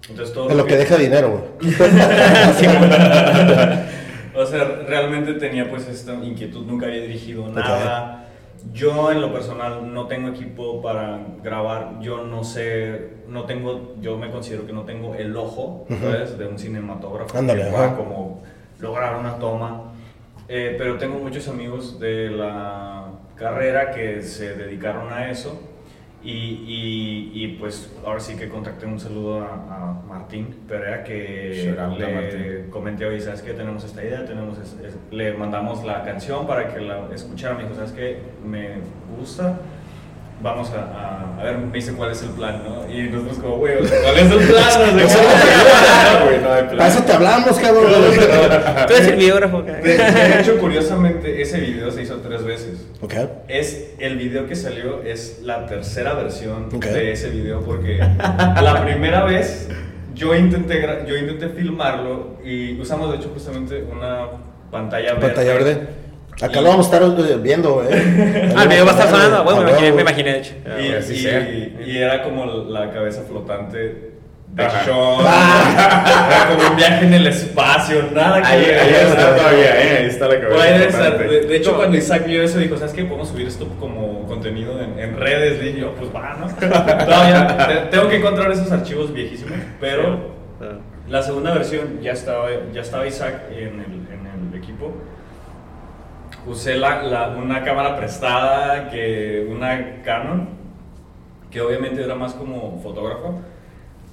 Entonces 0.09 0.35
todo 0.35 0.51
En 0.51 0.57
lo 0.57 0.65
que 0.65 0.77
deja 0.77 0.97
dinero, 0.97 1.29
güey. 1.61 1.75
o 4.35 4.47
sea, 4.47 4.65
realmente 4.87 5.35
tenía 5.35 5.69
pues 5.69 5.87
esta 5.89 6.15
inquietud, 6.15 6.65
nunca 6.67 6.87
había 6.87 7.03
dirigido 7.03 7.49
nada. 7.49 8.25
Yo 8.73 9.11
en 9.13 9.21
lo 9.21 9.33
personal 9.33 9.93
no 9.93 10.07
tengo 10.07 10.29
equipo 10.29 10.83
para 10.83 11.21
grabar, 11.43 12.01
yo 12.01 12.25
no 12.25 12.45
sé, 12.45 13.11
no 13.29 13.45
tengo, 13.45 13.95
yo 14.01 14.17
me 14.19 14.31
considero 14.31 14.67
que 14.67 14.73
no 14.73 14.83
tengo 14.83 15.15
el 15.15 15.37
ojo. 15.37 15.87
De 15.89 16.47
un 16.47 16.59
cinematógrafo 16.59 17.39
Ándale, 17.39 17.65
que 17.65 17.71
pueda 17.71 17.97
como 17.97 18.43
lograr 18.79 19.17
una 19.17 19.39
toma. 19.39 19.93
Eh, 20.49 20.77
pero 20.79 20.97
tengo 20.97 21.19
muchos 21.19 21.47
amigos 21.49 22.01
de 22.01 22.31
la 22.31 23.07
carrera 23.37 23.91
que 23.91 24.23
se 24.23 24.55
dedicaron 24.55 25.13
a 25.13 25.31
eso. 25.31 25.61
Y, 26.23 26.31
y, 26.33 27.31
y 27.33 27.49
pues 27.61 27.95
ahora 28.05 28.19
sí 28.19 28.35
que 28.37 28.49
contacté 28.49 28.87
un 28.87 28.99
saludo 28.99 29.41
a, 29.41 29.53
a 29.55 30.03
Martín 30.09 30.49
Perea 30.67 31.05
que 31.05 31.73
le 31.97 32.15
Martín. 32.15 32.71
comenté 32.71 33.07
hoy, 33.07 33.21
¿sabes 33.21 33.41
qué? 33.41 33.53
Tenemos 33.53 33.85
esta 33.85 34.03
idea, 34.03 34.25
tenemos 34.25 34.59
es- 34.59 34.77
es- 34.85 34.97
le 35.13 35.33
mandamos 35.35 35.85
la 35.85 36.03
canción 36.03 36.45
para 36.47 36.75
que 36.75 36.81
la 36.81 37.09
escuchara, 37.15 37.55
me 37.55 37.63
dijo, 37.63 37.77
¿sabes 37.77 37.93
qué? 37.93 38.19
Me 38.45 38.79
gusta, 39.17 39.61
vamos 40.41 40.71
a, 40.73 40.79
a, 41.37 41.41
a 41.41 41.45
ver, 41.45 41.59
me 41.59 41.73
dice 41.73 41.93
cuál 41.93 42.13
es 42.13 42.23
el 42.23 42.31
plan, 42.31 42.63
¿no? 42.65 42.89
Y 42.93 43.09
nosotros 43.11 43.39
como, 43.39 43.57
güey, 43.59 43.77
¿cuál 43.79 44.19
es 44.19 44.31
el 44.31 44.39
plan? 44.49 44.65
O 44.65 44.71
sea, 44.71 44.99
Eso 45.05 45.19
¿cómo? 45.19 46.25
Güey, 46.27 46.41
no 46.41 46.53
hay 46.53 46.63
plan. 46.65 46.77
Para 46.79 46.89
eso 46.89 47.03
te 47.03 47.13
hablamos, 47.13 47.59
cabrón. 47.59 47.85
Tú 48.87 48.95
eres 48.95 49.07
el 49.09 49.17
videógrafo. 49.17 49.63
De, 49.63 49.73
de 49.83 50.41
hecho, 50.41 50.59
curiosamente, 50.59 51.43
ese 51.43 51.61
video 51.61 51.91
se 51.91 52.03
hizo 52.03 52.17
tres 52.17 52.45
veces. 52.45 52.87
Ok. 53.01 53.15
Es 53.49 53.91
el 53.99 54.17
video 54.17 54.47
que 54.47 54.55
salió 54.57 55.03
es 55.03 55.41
la 55.43 55.67
tercera 55.67 56.15
versión 56.15 56.67
Ok. 56.75 56.85
de 56.87 57.13
ese 57.13 57.31
video 57.31 57.61
porque 57.61 57.99
la 57.99 58.83
primera 58.85 59.25
vez 59.25 59.69
yo 60.15 60.35
intenté 60.35 61.05
yo 61.07 61.17
intenté 61.17 61.49
filmarlo 61.51 62.39
y 62.45 62.81
usamos 62.81 63.11
de 63.13 63.19
hecho 63.19 63.31
justamente 63.33 63.83
una 63.91 64.27
pantalla 64.71 65.15
verde. 65.15 65.27
Pantalla 65.27 65.53
verde. 65.55 65.89
Acá 66.41 66.61
Y- 66.61 66.63
lo 66.63 66.69
vamos 66.71 66.93
a 66.93 66.97
estar 66.97 67.41
viendo, 67.43 67.83
¿eh? 67.89 68.53
Ah, 68.57 68.63
el 68.63 68.69
video 68.69 68.85
va 68.85 68.93
a 68.93 68.95
estar 68.95 69.09
sonando. 69.11 69.45
Bueno, 69.45 69.61
Ah, 69.61 69.65
me 69.65 69.71
imaginé, 69.71 69.93
me 69.93 70.03
imaginé, 70.03 70.33
de 70.33 70.39
hecho. 70.39 70.55
Y, 70.81 70.93
así 70.93 71.15
y- 71.15 71.19
sea. 71.19 71.49
y 71.87 71.99
era 71.99 72.23
como 72.23 72.47
la 72.47 72.91
cabeza 72.93 73.23
flotante 73.29 74.09
de 74.49 74.65
Ajá. 74.65 74.85
Sean. 74.85 75.21
Era 75.21 76.47
como 76.57 76.71
un 76.71 76.77
viaje 76.77 77.05
en 77.07 77.15
el 77.15 77.27
espacio, 77.27 78.03
nada 78.13 78.41
que 78.41 78.47
Ahí, 78.49 78.65
ver. 78.65 78.79
ahí 78.81 78.91
está 78.95 79.37
todavía, 79.37 79.83
¿eh? 79.83 79.97
Ahí 80.01 80.07
está 80.07 80.29
la 80.29 80.41
cabeza. 80.41 80.63
Ahí 80.63 80.83
estar. 80.83 80.91
flotante. 80.93 81.25
De, 81.29 81.41
de 81.47 81.57
hecho, 81.57 81.77
cuando 81.77 81.97
Isaac 81.97 82.25
vio 82.27 82.43
eso, 82.43 82.59
dijo: 82.59 82.77
¿Sabes 82.77 82.93
qué? 82.95 83.05
Podemos 83.05 83.29
subir 83.29 83.47
esto 83.47 83.69
como 83.79 84.27
contenido 84.27 84.81
en, 84.81 84.99
en 84.99 85.17
redes. 85.19 85.63
Y 85.63 85.81
yo, 85.81 85.95
pues 85.95 86.11
va, 86.15 86.37
¿no? 86.41 86.49
Todavía 87.05 87.57
te- 87.69 87.97
tengo 87.97 88.09
que 88.09 88.17
encontrar 88.17 88.51
esos 88.53 88.71
archivos 88.73 89.13
viejísimos. 89.13 89.59
Pero 89.81 90.35
la 91.09 91.23
segunda 91.23 91.53
versión 91.53 92.01
ya 92.03 92.13
estaba, 92.13 92.49
ya 92.73 92.81
estaba 92.81 93.07
Isaac 93.07 93.35
en 93.53 93.81
el. 93.81 93.98
Usé 96.49 96.77
la, 96.77 97.03
la- 97.03 97.29
una 97.37 97.63
cámara 97.63 97.97
prestada, 97.97 98.89
que 98.91 99.47
una 99.51 100.03
Canon, 100.03 100.49
que 101.51 101.61
obviamente 101.61 102.03
era 102.03 102.15
más 102.15 102.33
como 102.35 102.81
fotógrafo. 102.83 103.39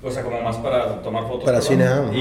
O 0.03 0.11
sea, 0.11 0.23
como 0.23 0.39
más 0.41 0.57
para 0.57 1.01
tomar 1.01 1.23
fotos. 1.27 1.45
Para 1.45 1.61
cine, 1.61 1.85
Y, 2.13 2.19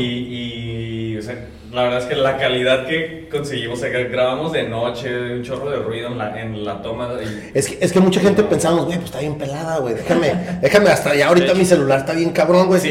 y, 1.13 1.19
o 1.19 1.23
sea, 1.23 1.49
la 1.75 1.83
verdad 1.83 1.99
es 2.01 2.05
que 2.07 2.15
la 2.15 2.37
calidad 2.39 2.87
que 2.87 3.29
conseguimos, 3.31 3.79
o 3.79 3.83
sea, 3.83 3.91
que 3.91 4.05
grabamos 4.05 4.53
de 4.53 4.63
noche, 4.69 5.35
un 5.35 5.43
chorro 5.43 5.71
de 5.71 5.77
ruido 5.79 6.09
en 6.09 6.19
la, 6.19 6.41
en 6.41 6.65
la 6.65 6.81
toma. 6.81 7.09
y- 7.23 7.51
Es 7.59 7.69
que, 7.69 7.85
es 7.85 7.93
que 7.93 8.01
mucha 8.01 8.21
gente 8.21 8.43
pensamos, 8.45 8.85
güey, 8.85 8.97
pues 8.97 9.07
está 9.07 9.19
bien 9.21 9.37
pelada, 9.37 9.79
güey. 9.79 9.95
Déjame, 9.95 10.33
déjame 10.63 10.91
hasta 10.91 11.15
ya 11.15 11.29
ahorita 11.29 11.53
mi 11.55 11.65
celular 11.65 11.99
está 12.01 12.13
bien 12.15 12.31
cabrón, 12.31 12.69
güey. 12.69 12.81
Sí. 12.81 12.89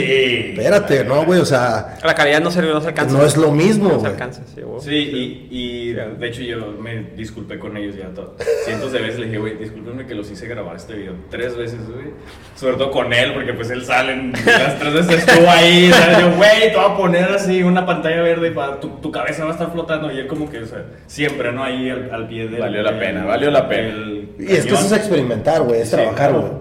Espérate, 0.53 1.03
no, 1.05 1.23
güey, 1.25 1.39
o 1.39 1.45
sea, 1.45 1.97
La 2.03 2.13
calidad 2.13 2.41
no 2.41 2.51
se, 2.51 2.61
no 2.61 2.81
se 2.81 2.87
alcanza. 2.89 3.17
no 3.17 3.25
es 3.25 3.37
lo 3.37 3.51
mismo, 3.51 3.89
No 3.93 3.99
se 4.01 4.07
alcanza, 4.07 4.41
sí, 4.53 4.61
güey. 4.61 4.81
Sí, 4.81 4.91
y, 4.95 5.47
y 5.89 5.93
de 5.93 6.27
hecho 6.27 6.41
yo 6.41 6.73
me 6.79 7.03
disculpé 7.15 7.57
con 7.59 7.77
ellos 7.77 7.95
ya 7.95 8.09
to- 8.13 8.35
cientos 8.65 8.91
de 8.91 8.99
veces. 8.99 9.19
Le 9.19 9.25
dije, 9.27 9.37
güey, 9.37 9.57
discúlpenme 9.57 10.05
que 10.05 10.15
los 10.15 10.29
hice 10.29 10.45
grabar 10.47 10.75
este 10.75 10.93
video 10.93 11.13
tres 11.29 11.55
veces, 11.55 11.79
güey. 11.87 12.07
Sobre 12.55 12.75
todo 12.77 12.91
con 12.91 13.13
él, 13.13 13.33
porque 13.33 13.53
pues 13.53 13.69
él 13.69 13.85
sale, 13.85 14.13
en- 14.13 14.31
las 14.33 14.77
tres 14.79 14.93
veces 14.93 15.25
estuvo 15.25 15.49
ahí. 15.49 15.89
¿sabes? 15.91 16.19
Yo, 16.19 16.35
güey, 16.35 16.71
te 16.71 16.75
voy 16.75 16.85
a 16.91 16.97
poner 16.97 17.23
así 17.31 17.63
una 17.63 17.85
pantalla 17.85 18.21
verde 18.21 18.51
para 18.51 18.72
tu, 18.79 18.89
tu 19.01 19.11
cabeza 19.11 19.43
va 19.43 19.51
a 19.51 19.53
estar 19.53 19.71
flotando. 19.71 20.11
Y 20.11 20.17
él 20.19 20.27
como 20.27 20.49
que, 20.49 20.59
o 20.59 20.65
sea, 20.65 20.85
siempre, 21.07 21.51
¿no? 21.51 21.63
Ahí 21.63 21.89
al, 21.89 22.13
al 22.13 22.27
pie 22.27 22.47
de... 22.47 22.59
Valió 22.59 22.81
la 22.81 22.97
pena, 22.99 23.25
valió 23.25 23.51
la 23.51 23.67
pena. 23.67 23.95
Y 24.39 24.51
es 24.51 24.65
que 24.65 24.73
eso 24.73 24.85
es 24.85 24.91
experimentar, 24.91 25.61
güey, 25.61 25.81
es 25.81 25.89
Sí, 25.89 25.95
trabajar, 25.95 26.29
claro. 26.31 26.41
güey. 26.41 26.53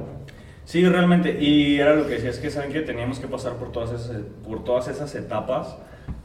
Sí, 0.64 0.86
realmente. 0.88 1.38
Y 1.40 1.78
era 1.78 1.94
lo 1.94 2.06
que 2.06 2.14
decía, 2.14 2.30
es 2.30 2.38
que 2.38 2.50
saben 2.50 2.72
que 2.72 2.80
teníamos 2.80 3.18
que 3.18 3.26
pasar 3.26 3.54
por 3.54 3.72
todas 3.72 3.90
esas, 3.92 4.16
por 4.46 4.64
todas 4.64 4.88
esas 4.88 5.14
etapas 5.14 5.76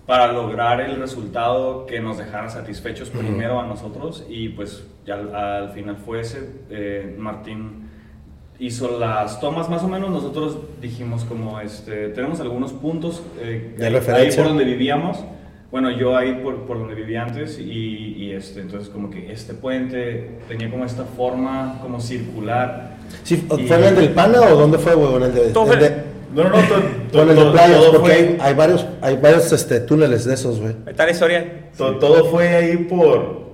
para 0.06 0.32
lograr 0.32 0.80
el 0.80 0.96
resultado 0.96 1.86
que 1.86 2.00
nos 2.00 2.18
dejara 2.18 2.50
satisfechos 2.50 3.10
primero 3.10 3.60
a 3.60 3.66
nosotros 3.66 4.26
y 4.30 4.50
pues 4.50 4.86
ya 5.06 5.16
al, 5.16 5.36
al 5.36 5.70
final 5.72 5.98
fue 5.98 6.22
ese. 6.22 6.50
Eh, 6.70 7.16
Martín 7.18 7.90
hizo 8.60 8.98
las 9.00 9.40
tomas 9.40 9.70
más 9.70 9.84
o 9.84 9.88
menos, 9.88 10.10
nosotros 10.10 10.58
dijimos 10.82 11.26
como, 11.26 11.60
este, 11.60 12.10
tenemos 12.10 12.40
algunos 12.40 12.74
puntos 12.74 13.22
eh, 13.40 13.76
De 13.78 13.86
ahí 14.14 14.32
por 14.36 14.46
donde 14.46 14.64
vivíamos. 14.64 15.24
Bueno, 15.80 15.92
yo 15.96 16.18
ahí 16.18 16.40
por, 16.44 16.66
por 16.66 16.80
donde 16.80 16.96
vivía 16.96 17.22
antes 17.22 17.60
y, 17.60 18.16
y, 18.18 18.32
este, 18.32 18.62
entonces 18.62 18.90
como 18.90 19.12
que 19.12 19.32
este 19.32 19.54
puente 19.54 20.40
tenía 20.48 20.72
como 20.72 20.84
esta 20.86 21.04
forma 21.06 21.78
como 21.84 22.02
circular. 22.02 22.96
Sí, 23.22 23.46
¿Fue 23.48 23.62
Y- 23.62 23.72
en 23.72 23.84
el 23.84 23.96
del 23.96 24.10
Pana 24.10 24.42
o 24.42 24.56
dónde 24.56 24.80
fue, 24.80 24.94
el 24.94 25.32
de, 25.36 25.42
Todo 25.52 25.74
el 25.74 25.80
de- 25.80 25.92
No, 26.34 26.46
no, 26.46 26.50
no. 26.50 26.56
to- 26.68 27.20
o 27.20 27.22
en 27.22 27.30
el 27.30 27.36
de 27.36 27.42
todo- 27.44 27.52
playas, 27.52 27.78
todo 27.78 27.92
porque 27.92 28.08
fue- 28.10 28.16
hay, 28.18 28.38
hay 28.42 28.54
varios, 28.56 28.88
hay 29.02 29.18
varios 29.18 29.52
este, 29.54 29.82
túneles 29.82 30.26
de 30.26 30.34
esos, 30.34 30.60
güey. 30.60 30.74
Está 30.88 31.06
la 31.06 31.12
historia. 31.12 31.70
To- 31.78 31.98
Todo 32.00 32.26
fue 32.26 32.48
ahí 32.48 32.76
por. 32.78 33.46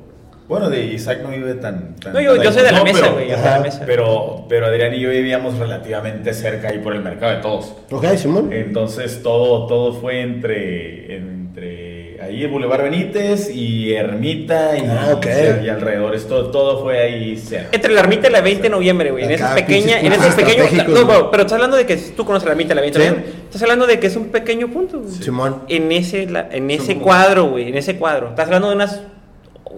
Bueno, 0.47 0.69
de 0.69 0.81
Isaac 0.93 1.19
no 1.23 1.29
vive 1.29 1.55
tan. 1.55 1.95
tan- 1.97 2.13
No, 2.13 2.21
yo, 2.21 2.41
yo 2.41 2.53
soy 2.53 2.63
de 2.63 2.71
la 2.71 2.77
no, 2.79 2.83
mesa, 2.85 3.09
güey. 3.09 3.27
Pero, 3.85 4.45
pero 4.47 4.67
Adrián 4.67 4.93
y 4.93 5.01
yo 5.01 5.09
vivíamos 5.09 5.57
relativamente 5.59 6.33
cerca 6.33 6.69
ahí 6.69 6.79
por 6.79 6.95
el 6.95 7.01
mercado 7.01 7.33
de 7.35 7.41
todos. 7.41 7.73
Ok, 7.91 8.05
Simón. 8.15 8.53
Entonces 8.53 9.21
todo, 9.21 9.67
todo 9.67 9.93
fue 9.95 10.21
entre, 10.21 11.17
entre 11.17 11.92
ahí 12.23 12.43
el 12.43 12.49
Boulevard 12.49 12.83
Benítez 12.83 13.49
y 13.53 13.93
Ermita 13.93 14.77
y, 14.77 14.81
Ah, 14.87 15.09
ok. 15.13 15.25
y 15.63 15.69
alrededores. 15.69 16.27
Todo, 16.27 16.51
todo 16.51 16.81
fue 16.83 16.99
ahí 17.01 17.37
cerca. 17.37 17.69
Entre 17.71 17.93
la 17.93 18.01
ermita 18.01 18.27
y 18.27 18.31
la 18.31 18.41
20 18.41 18.63
de 18.63 18.69
noviembre, 18.69 19.11
güey. 19.11 19.25
En 19.25 19.31
esa 19.31 19.53
pequeña, 19.55 19.99
en 19.99 20.07
ese 20.07 20.17
puntos 20.17 20.35
pequeño. 20.35 20.63
estratégicos, 20.63 20.99
No, 20.99 21.05
güey. 21.05 21.17
pero, 21.31 21.43
estás 21.43 21.53
hablando 21.53 21.77
de 21.77 21.85
que 21.85 21.97
tú 21.97 22.25
conoces 22.25 22.45
la 22.45 22.51
ermita 22.51 22.73
y 22.73 22.75
la 22.75 22.81
20 22.81 22.99
de 22.99 23.05
Sí. 23.05 23.11
noviembre. 23.11 23.33
Estás 23.45 23.61
hablando 23.61 23.87
de 23.87 23.99
que 23.99 24.07
es 24.07 24.15
un 24.15 24.25
pequeño 24.29 24.67
punto, 24.69 24.99
güey. 24.99 25.11
Simón. 25.11 25.63
En 25.69 25.91
ese, 25.91 26.25
la- 26.27 26.47
en 26.51 26.69
ese 26.71 26.97
cuadro, 26.97 27.45
güey. 27.49 27.69
En 27.69 27.77
ese 27.77 27.97
cuadro. 27.97 28.29
Estás 28.29 28.45
hablando 28.47 28.69
de 28.69 28.75
unas 28.75 29.01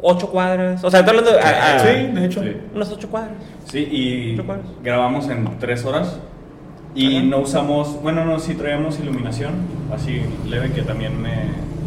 ocho 0.02 0.30
cuadras. 0.30 0.84
O 0.84 0.92
sea, 0.92 1.00
estás 1.02 1.10
hablando 1.16 1.32
de. 1.32 1.40
a- 1.40 1.76
a- 1.76 1.80
Sí, 1.80 2.08
de 2.14 2.26
hecho. 2.26 2.44
Sí. 2.44 2.52
Unas 2.74 2.92
ocho 2.92 3.10
cuadras. 3.10 3.34
Sí, 3.72 3.80
y 3.80 4.38
grabamos 4.84 5.28
en 5.30 5.58
tres 5.60 5.84
horas. 5.86 6.20
Y 6.98 7.18
Ajá. 7.18 7.26
no 7.26 7.40
usamos, 7.40 8.02
bueno, 8.02 8.24
no, 8.24 8.40
sí 8.40 8.54
traíamos 8.54 8.98
iluminación, 9.02 9.52
así 9.94 10.22
leve 10.48 10.72
que 10.72 10.82
también 10.82 11.22
me 11.22 11.32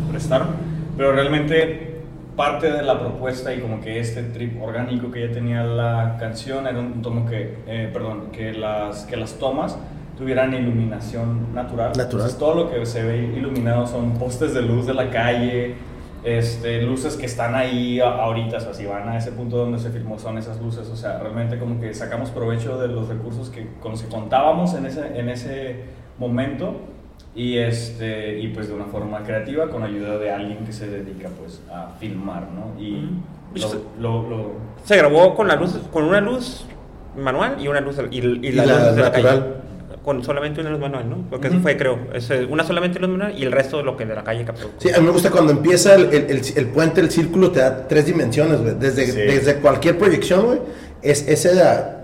prestaron. 0.08 0.48
Pero 0.96 1.12
realmente 1.12 1.88
parte 2.36 2.70
de 2.70 2.82
la 2.82 3.00
propuesta 3.00 3.52
y 3.52 3.60
como 3.60 3.80
que 3.80 3.98
este 3.98 4.22
trip 4.22 4.62
orgánico 4.62 5.10
que 5.10 5.26
ya 5.26 5.32
tenía 5.32 5.64
la 5.64 6.16
canción 6.20 6.66
era 6.66 6.78
un 6.78 7.02
tomo 7.02 7.26
que, 7.26 7.58
eh, 7.66 7.90
perdón, 7.92 8.28
que 8.32 8.52
las, 8.52 9.04
que 9.06 9.16
las 9.16 9.34
tomas 9.34 9.76
tuvieran 10.16 10.54
iluminación 10.54 11.54
natural. 11.54 11.88
Natural. 11.88 12.06
Entonces, 12.06 12.38
todo 12.38 12.54
lo 12.54 12.70
que 12.70 12.86
se 12.86 13.02
ve 13.02 13.18
iluminado 13.36 13.86
son 13.86 14.14
postes 14.14 14.54
de 14.54 14.62
luz 14.62 14.86
de 14.86 14.94
la 14.94 15.10
calle, 15.10 15.74
este, 16.24 16.82
luces 16.82 17.16
que 17.16 17.26
están 17.26 17.54
ahí 17.54 18.00
ahorita, 18.00 18.58
o 18.58 18.60
sea, 18.60 18.74
si 18.74 18.86
van 18.86 19.08
a 19.08 19.16
ese 19.16 19.32
punto 19.32 19.56
donde 19.56 19.78
se 19.78 19.90
filmó 19.90 20.18
son 20.18 20.36
esas 20.38 20.60
luces, 20.60 20.88
o 20.88 20.96
sea, 20.96 21.18
realmente 21.18 21.58
como 21.58 21.80
que 21.80 21.94
sacamos 21.94 22.30
provecho 22.30 22.78
de 22.78 22.88
los 22.88 23.08
recursos 23.08 23.50
que, 23.50 23.68
con 23.80 23.92
los 23.92 24.02
que 24.02 24.08
contábamos 24.08 24.74
en 24.74 24.86
ese, 24.86 25.18
en 25.18 25.28
ese 25.28 25.84
momento 26.18 26.76
y, 27.38 27.56
este, 27.58 28.38
y 28.40 28.48
pues 28.48 28.66
de 28.68 28.74
una 28.74 28.86
forma 28.86 29.22
creativa 29.22 29.68
con 29.70 29.84
ayuda 29.84 30.18
de 30.18 30.30
alguien 30.32 30.64
que 30.66 30.72
se 30.72 30.88
dedica 30.88 31.28
pues 31.40 31.60
a 31.72 31.94
filmar, 32.00 32.48
¿no? 32.50 32.78
Y 32.80 33.10
lo, 33.54 33.68
lo- 34.00 34.28
lo- 34.28 34.52
Se 34.84 34.96
grabó 34.96 35.34
con 35.36 35.46
la 35.46 35.54
luz, 35.54 35.78
con 35.92 36.02
una 36.04 36.20
luz 36.20 36.66
manual 37.16 37.56
y 37.60 37.68
una 37.68 37.80
luz 37.80 37.96
y, 38.10 38.18
y 38.18 38.20
la, 38.52 38.64
Y 38.64 38.66
la 38.66 38.74
luz 38.86 38.96
de 38.96 39.02
la 39.02 39.08
natural. 39.10 39.38
calle. 39.40 39.52
Con 40.04 40.24
solamente 40.24 40.60
una 40.62 40.70
luz 40.70 40.80
manual, 40.80 41.08
¿no? 41.10 41.16
Porque 41.30 41.48
eso 41.48 41.56
Ujú. 41.56 41.62
fue, 41.64 41.76
creo. 41.76 41.98
Es, 42.14 42.30
eh, 42.30 42.46
una 42.48 42.64
solamente 42.64 42.98
luz 42.98 43.10
manual 43.10 43.38
y 43.38 43.44
el 43.44 43.52
resto 43.52 43.76
de 43.76 43.82
lo 43.84 43.96
que 43.96 44.04
de 44.06 44.14
la 44.14 44.24
calle 44.24 44.44
captó. 44.44 44.70
Sí, 44.78 44.90
a 44.90 44.98
mí 44.98 45.04
me 45.04 45.12
gusta 45.12 45.30
cuando 45.30 45.52
empieza 45.52 45.94
el, 45.94 46.04
el- 46.12 46.30
el- 46.30 46.42
el 46.56 46.66
puente, 46.68 47.00
el 47.00 47.10
círculo, 47.10 47.50
te 47.52 47.60
da 47.60 47.86
tres 47.86 48.06
dimensiones, 48.06 48.60
güey. 48.62 48.74
Desde, 48.78 49.06
Sí. 49.06 49.12
desde 49.20 49.56
cualquier 49.60 49.96
proyección, 49.98 50.46
güey, 50.46 50.58
es, 51.02 51.28
esa, 51.28 51.97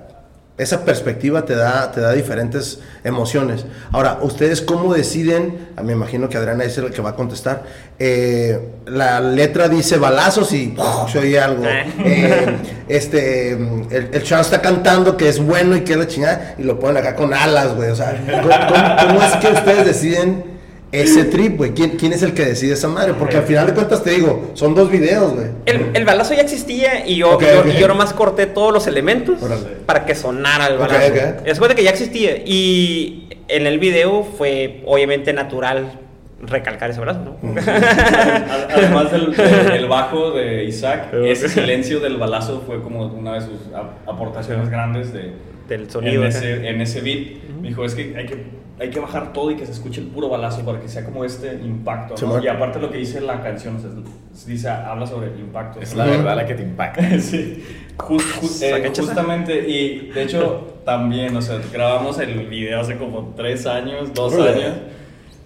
esa 0.56 0.84
perspectiva 0.84 1.44
te 1.44 1.56
da, 1.56 1.90
te 1.90 2.00
da 2.00 2.12
diferentes 2.12 2.78
emociones. 3.02 3.66
Ahora, 3.90 4.18
¿ustedes 4.22 4.60
cómo 4.62 4.94
deciden? 4.94 5.68
Ah, 5.76 5.82
me 5.82 5.92
imagino 5.94 6.28
que 6.28 6.36
Adriana 6.36 6.62
es 6.62 6.78
el 6.78 6.92
que 6.92 7.02
va 7.02 7.10
a 7.10 7.16
contestar. 7.16 7.64
Eh, 7.98 8.60
la 8.86 9.20
letra 9.20 9.68
dice 9.68 9.96
balazos 9.96 10.52
y 10.52 10.68
¡puf! 10.68 11.10
se 11.10 11.18
oye 11.18 11.40
algo. 11.40 11.64
Ah. 11.66 11.84
Eh, 12.04 12.56
este, 12.88 13.50
el, 13.52 14.10
el 14.12 14.22
chavo 14.22 14.42
está 14.42 14.60
cantando 14.62 15.16
que 15.16 15.28
es 15.28 15.40
bueno 15.40 15.76
y 15.76 15.80
que 15.80 15.94
es 15.94 15.98
la 15.98 16.06
chingada 16.06 16.54
y 16.56 16.62
lo 16.62 16.78
ponen 16.78 16.98
acá 16.98 17.16
con 17.16 17.34
alas, 17.34 17.74
güey. 17.74 17.90
O 17.90 17.96
sea, 17.96 18.16
¿cómo, 18.24 18.54
cómo- 18.68 18.96
cómo 19.08 19.22
es 19.22 19.32
que 19.36 19.48
ustedes 19.48 19.84
deciden 19.86 20.53
ese 21.02 21.24
trip, 21.24 21.56
güey? 21.56 21.72
¿Quién, 21.72 21.90
¿Quién 21.96 22.12
es 22.12 22.22
el 22.22 22.34
que 22.34 22.44
decide 22.44 22.74
esa 22.74 22.88
madre? 22.88 23.14
Porque 23.18 23.36
al 23.36 23.44
final 23.44 23.66
de 23.66 23.74
cuentas 23.74 24.02
te 24.02 24.10
digo, 24.10 24.50
son 24.54 24.74
dos 24.74 24.90
videos, 24.90 25.34
güey. 25.34 25.46
El, 25.66 25.90
el 25.94 26.04
balazo 26.04 26.34
ya 26.34 26.40
existía 26.42 27.06
y 27.06 27.16
yo, 27.16 27.40
yo, 27.40 27.60
ok. 27.60 27.66
y 27.76 27.80
yo 27.80 27.88
nomás 27.88 28.12
corté 28.12 28.46
todos 28.46 28.72
los 28.72 28.86
elementos 28.86 29.42
Órale. 29.42 29.62
para 29.86 30.04
que 30.06 30.14
sonara 30.14 30.66
el 30.66 30.78
balazo. 30.78 31.06
ok. 31.12 31.46
Es 31.46 31.58
cuenta 31.58 31.74
que 31.74 31.84
ya 31.84 31.90
existía 31.90 32.36
y 32.44 33.28
en 33.48 33.66
el 33.66 33.78
video 33.78 34.22
fue 34.24 34.82
obviamente 34.86 35.32
natural 35.32 36.00
recalcar 36.40 36.90
ese 36.90 37.00
brazo, 37.00 37.20
¿no? 37.42 37.60
Ad- 37.60 38.68
Además 38.74 39.10
del, 39.12 39.34
del 39.34 39.86
bajo 39.88 40.32
de 40.32 40.64
Isaac, 40.64 41.08
ese 41.24 41.48
silencio 41.48 42.00
del 42.00 42.16
balazo 42.18 42.62
fue 42.66 42.82
como 42.82 43.06
una 43.06 43.34
de 43.34 43.40
sus 43.40 43.72
ap- 43.74 44.06
aportaciones 44.08 44.68
grandes 44.68 45.12
de, 45.12 45.32
Del 45.68 45.90
sonido, 45.90 46.22
En 46.22 46.28
ajá. 46.28 46.38
ese, 46.38 46.68
en 46.68 46.80
ese 46.82 47.00
beat. 47.00 47.18
Me 47.64 47.70
dijo, 47.70 47.82
es 47.82 47.94
que 47.94 48.14
hay, 48.14 48.26
que 48.26 48.44
hay 48.78 48.90
que 48.90 49.00
bajar 49.00 49.32
todo 49.32 49.50
y 49.50 49.56
que 49.56 49.64
se 49.64 49.72
escuche 49.72 50.02
el 50.02 50.08
puro 50.08 50.28
balazo 50.28 50.62
para 50.66 50.78
que 50.80 50.86
sea 50.86 51.02
como 51.02 51.24
este 51.24 51.54
impacto. 51.54 52.14
¿no? 52.26 52.42
Y 52.42 52.46
aparte 52.46 52.78
lo 52.78 52.90
que 52.90 52.98
dice 52.98 53.22
la 53.22 53.40
canción, 53.42 53.76
o 53.76 53.78
sea, 53.80 53.88
dice, 54.46 54.68
habla 54.68 55.06
sobre 55.06 55.28
el 55.32 55.40
impacto. 55.40 55.80
Es 55.80 55.92
¿no? 55.94 56.04
la 56.04 56.10
verdad 56.10 56.36
la 56.36 56.46
que 56.46 56.54
te 56.54 56.62
impacta. 56.62 57.02
sí, 57.20 57.64
Jus- 57.96 58.34
jus- 58.38 58.62
eh, 58.62 58.92
justamente, 58.94 59.66
y 59.66 60.10
de 60.10 60.22
hecho 60.24 60.74
también, 60.84 61.34
o 61.34 61.40
sea, 61.40 61.58
grabamos 61.72 62.18
el 62.18 62.46
video 62.48 62.80
hace 62.80 62.98
como 62.98 63.32
tres 63.34 63.66
años, 63.66 64.12
dos 64.12 64.34
Órale. 64.34 64.64
años, 64.66 64.76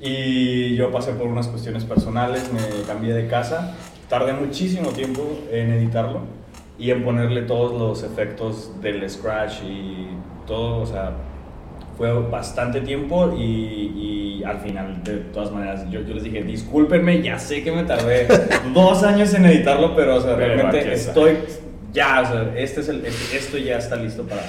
y 0.00 0.74
yo 0.74 0.90
pasé 0.90 1.12
por 1.12 1.28
unas 1.28 1.46
cuestiones 1.46 1.84
personales, 1.84 2.50
me 2.52 2.82
cambié 2.84 3.14
de 3.14 3.28
casa, 3.28 3.76
tardé 4.08 4.32
muchísimo 4.32 4.88
tiempo 4.90 5.22
en 5.52 5.70
editarlo 5.70 6.22
y 6.78 6.90
en 6.90 7.04
ponerle 7.04 7.42
todos 7.42 7.78
los 7.78 8.02
efectos 8.02 8.72
del 8.80 9.08
scratch 9.08 9.62
y 9.64 10.08
todo, 10.46 10.80
o 10.82 10.86
sea, 10.86 11.12
fue 11.98 12.12
bastante 12.30 12.80
tiempo 12.80 13.34
y, 13.38 13.42
y 14.40 14.44
al 14.44 14.60
final, 14.60 15.02
de 15.04 15.16
todas 15.34 15.50
maneras, 15.50 15.84
yo, 15.90 16.00
yo 16.02 16.14
les 16.14 16.22
dije, 16.22 16.42
discúlpenme, 16.44 17.20
ya 17.22 17.38
sé 17.38 17.62
que 17.64 17.72
me 17.72 17.82
tardé 17.82 18.26
dos 18.72 19.02
años 19.02 19.34
en 19.34 19.44
editarlo, 19.46 19.94
pero, 19.96 20.14
o 20.16 20.20
sea, 20.20 20.36
realmente 20.36 20.92
estoy, 20.92 21.38
ya, 21.92 22.22
o 22.22 22.26
sea, 22.26 22.52
este 22.56 22.80
es 22.82 22.88
el, 22.88 23.04
este- 23.04 23.36
esto 23.36 23.58
ya 23.58 23.78
está 23.78 23.96
listo 23.96 24.22
para... 24.22 24.40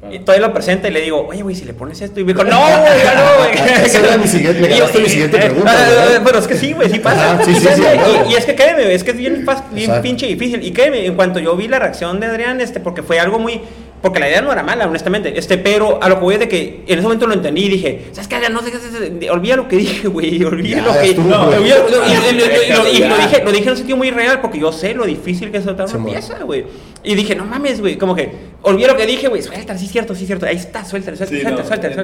para- 0.00 0.12
Y 0.14 0.18
todavía 0.18 0.48
lo 0.48 0.52
presenta 0.52 0.88
y 0.88 0.90
le 0.90 1.00
digo, 1.00 1.24
oye, 1.28 1.42
güey, 1.42 1.54
si 1.54 1.64
le 1.64 1.74
pones 1.74 2.00
esto. 2.02 2.18
Y 2.20 2.24
me 2.24 2.32
dijo, 2.32 2.42
no, 2.44 2.58
güey, 2.58 3.02
ya 3.04 3.14
no, 3.14 3.38
güey. 3.38 3.84
Esa 3.86 3.98
era 4.00 4.18
mi 4.24 4.26
siguiente- 4.26 4.60
me 4.60 4.68
ganaste 4.68 4.98
mi 4.98 5.08
siguiente 5.08 5.36
eh, 5.36 5.40
pregunta, 5.40 5.72
ah, 5.72 6.06
güey. 6.08 6.18
Bueno, 6.24 6.38
es 6.40 6.46
que 6.48 6.54
sí, 6.56 6.72
güey, 6.72 6.90
sí 6.90 6.98
pasa. 6.98 7.34
Ajá, 7.34 7.44
sí, 7.44 7.54
sí, 7.54 7.60
sí, 7.60 7.66
Créeme, 7.82 8.02
claro. 8.02 8.26
y, 8.28 8.32
y 8.32 8.36
es 8.36 8.44
que 8.46 8.54
créeme, 8.56 8.94
es 8.94 9.04
que 9.04 9.10
es 9.12 9.16
bien, 9.16 9.46
bien 9.72 10.02
pinche 10.02 10.26
difícil. 10.26 10.62
Y 10.64 10.72
créeme, 10.72 11.06
en 11.06 11.14
cuanto 11.14 11.38
yo 11.38 11.56
vi 11.56 11.68
la 11.68 11.78
reacción 11.78 12.18
de 12.20 12.26
Adrián, 12.26 12.60
este, 12.60 12.80
porque 12.80 13.02
fue 13.04 13.20
algo 13.20 13.38
muy. 13.38 13.60
Porque 14.06 14.20
la 14.20 14.28
idea 14.28 14.40
no 14.40 14.52
era 14.52 14.62
mala, 14.62 14.86
honestamente. 14.86 15.36
Este, 15.36 15.58
pero 15.58 15.98
a 16.00 16.08
lo 16.08 16.14
que 16.16 16.20
voy 16.20 16.34
es 16.34 16.40
de 16.40 16.48
que 16.48 16.84
en 16.86 16.92
ese 16.98 17.02
momento 17.02 17.26
lo 17.26 17.34
entendí 17.34 17.64
y 17.64 17.68
dije, 17.70 18.04
¿sabes 18.12 18.28
qué? 18.28 18.36
No 18.48 18.62
sé 18.62 18.70
qué 18.70 18.76
es- 18.76 19.30
Olvida 19.30 19.56
lo 19.56 19.66
que 19.66 19.76
dije, 19.78 20.06
güey. 20.06 20.42
Olvida 20.44 20.82
lo 20.86 20.92
que. 21.00 21.08
y, 21.10 21.14
lo- 21.14 23.16
dije, 23.16 23.42
lo 23.44 23.50
dije 23.52 23.64
en 23.64 23.70
un 23.70 23.76
sentido 23.76 23.96
muy 23.96 24.10
real 24.12 24.40
porque 24.40 24.60
yo 24.60 24.70
sé 24.72 24.94
lo 24.94 25.04
difícil 25.04 25.50
que 25.50 25.56
es 25.58 25.64
soltar 25.64 25.88
una 25.88 26.04
pieza, 26.06 26.38
güey. 26.44 26.64
Y 27.02 27.14
dije, 27.16 27.34
no 27.34 27.44
mames, 27.44 27.80
güey. 27.80 27.96
Como 27.98 28.14
que, 28.14 28.30
olvida 28.62 28.86
lo 28.88 28.96
que 28.96 29.06
dije, 29.06 29.26
güey. 29.28 29.42
Suéltala, 29.42 29.78
sí 29.78 29.86
cierto, 29.88 30.14
sí 30.14 30.26
cierto. 30.26 30.46
Ahí 30.46 30.56
está, 30.56 30.84
suéltala, 30.84 31.16
suéltala, 31.16 31.38
Sí, 31.38 31.42
suéltala, 31.42 31.62
no, 31.62 31.68
suéltala, 31.68 31.96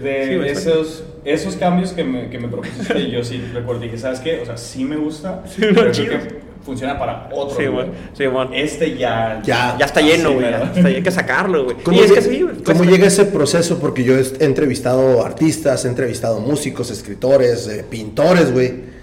de- 0.00 0.50
esos, 0.50 1.04
esos 1.24 1.56
cambios 1.56 1.92
que 1.92 2.04
me, 2.04 2.30
que 2.30 2.38
me 2.38 2.48
propusiste, 2.48 3.10
yo 3.10 3.22
sí 3.22 3.42
recuerdo 3.52 3.82
dije, 3.82 3.98
¿sabes 3.98 4.20
qué? 4.20 4.40
O 4.40 4.46
sea, 4.46 4.56
sí 4.56 4.84
me 4.84 4.96
gusta, 4.96 5.42
Sí, 5.46 5.56
pero 5.60 5.84
no, 5.86 5.92
creo 5.92 6.08
que 6.28 6.47
funciona 6.64 6.98
para 6.98 7.28
otro. 7.32 7.56
Sí, 7.56 7.66
güey. 7.66 7.86
Sí. 8.12 8.24
Este 8.54 8.96
ya... 8.96 9.40
Ya. 9.44 9.76
Ya 9.78 9.86
está 9.86 10.00
lleno, 10.00 10.34
güey. 10.34 10.46
hay 10.84 11.02
que 11.02 11.10
sacarlo, 11.10 11.64
güey. 11.64 11.76
¿Cómo, 11.82 11.96
Y 11.96 12.00
es 12.00 12.12
que 12.12 12.20
llega- 12.20 12.32
sí, 12.36 12.42
güey. 12.42 12.56
¿cómo 12.62 12.78
pues, 12.78 12.90
llega 12.90 13.06
ese 13.06 13.24
proceso? 13.24 13.78
Porque 13.78 14.04
yo 14.04 14.14
he 14.16 14.24
entrevistado 14.44 15.24
artistas, 15.24 15.84
he 15.84 15.88
entrevistado 15.88 16.40
músicos, 16.40 16.90
escritores, 16.90 17.66
eh, 17.68 17.84
pintores, 17.88 18.52
güey. 18.52 18.98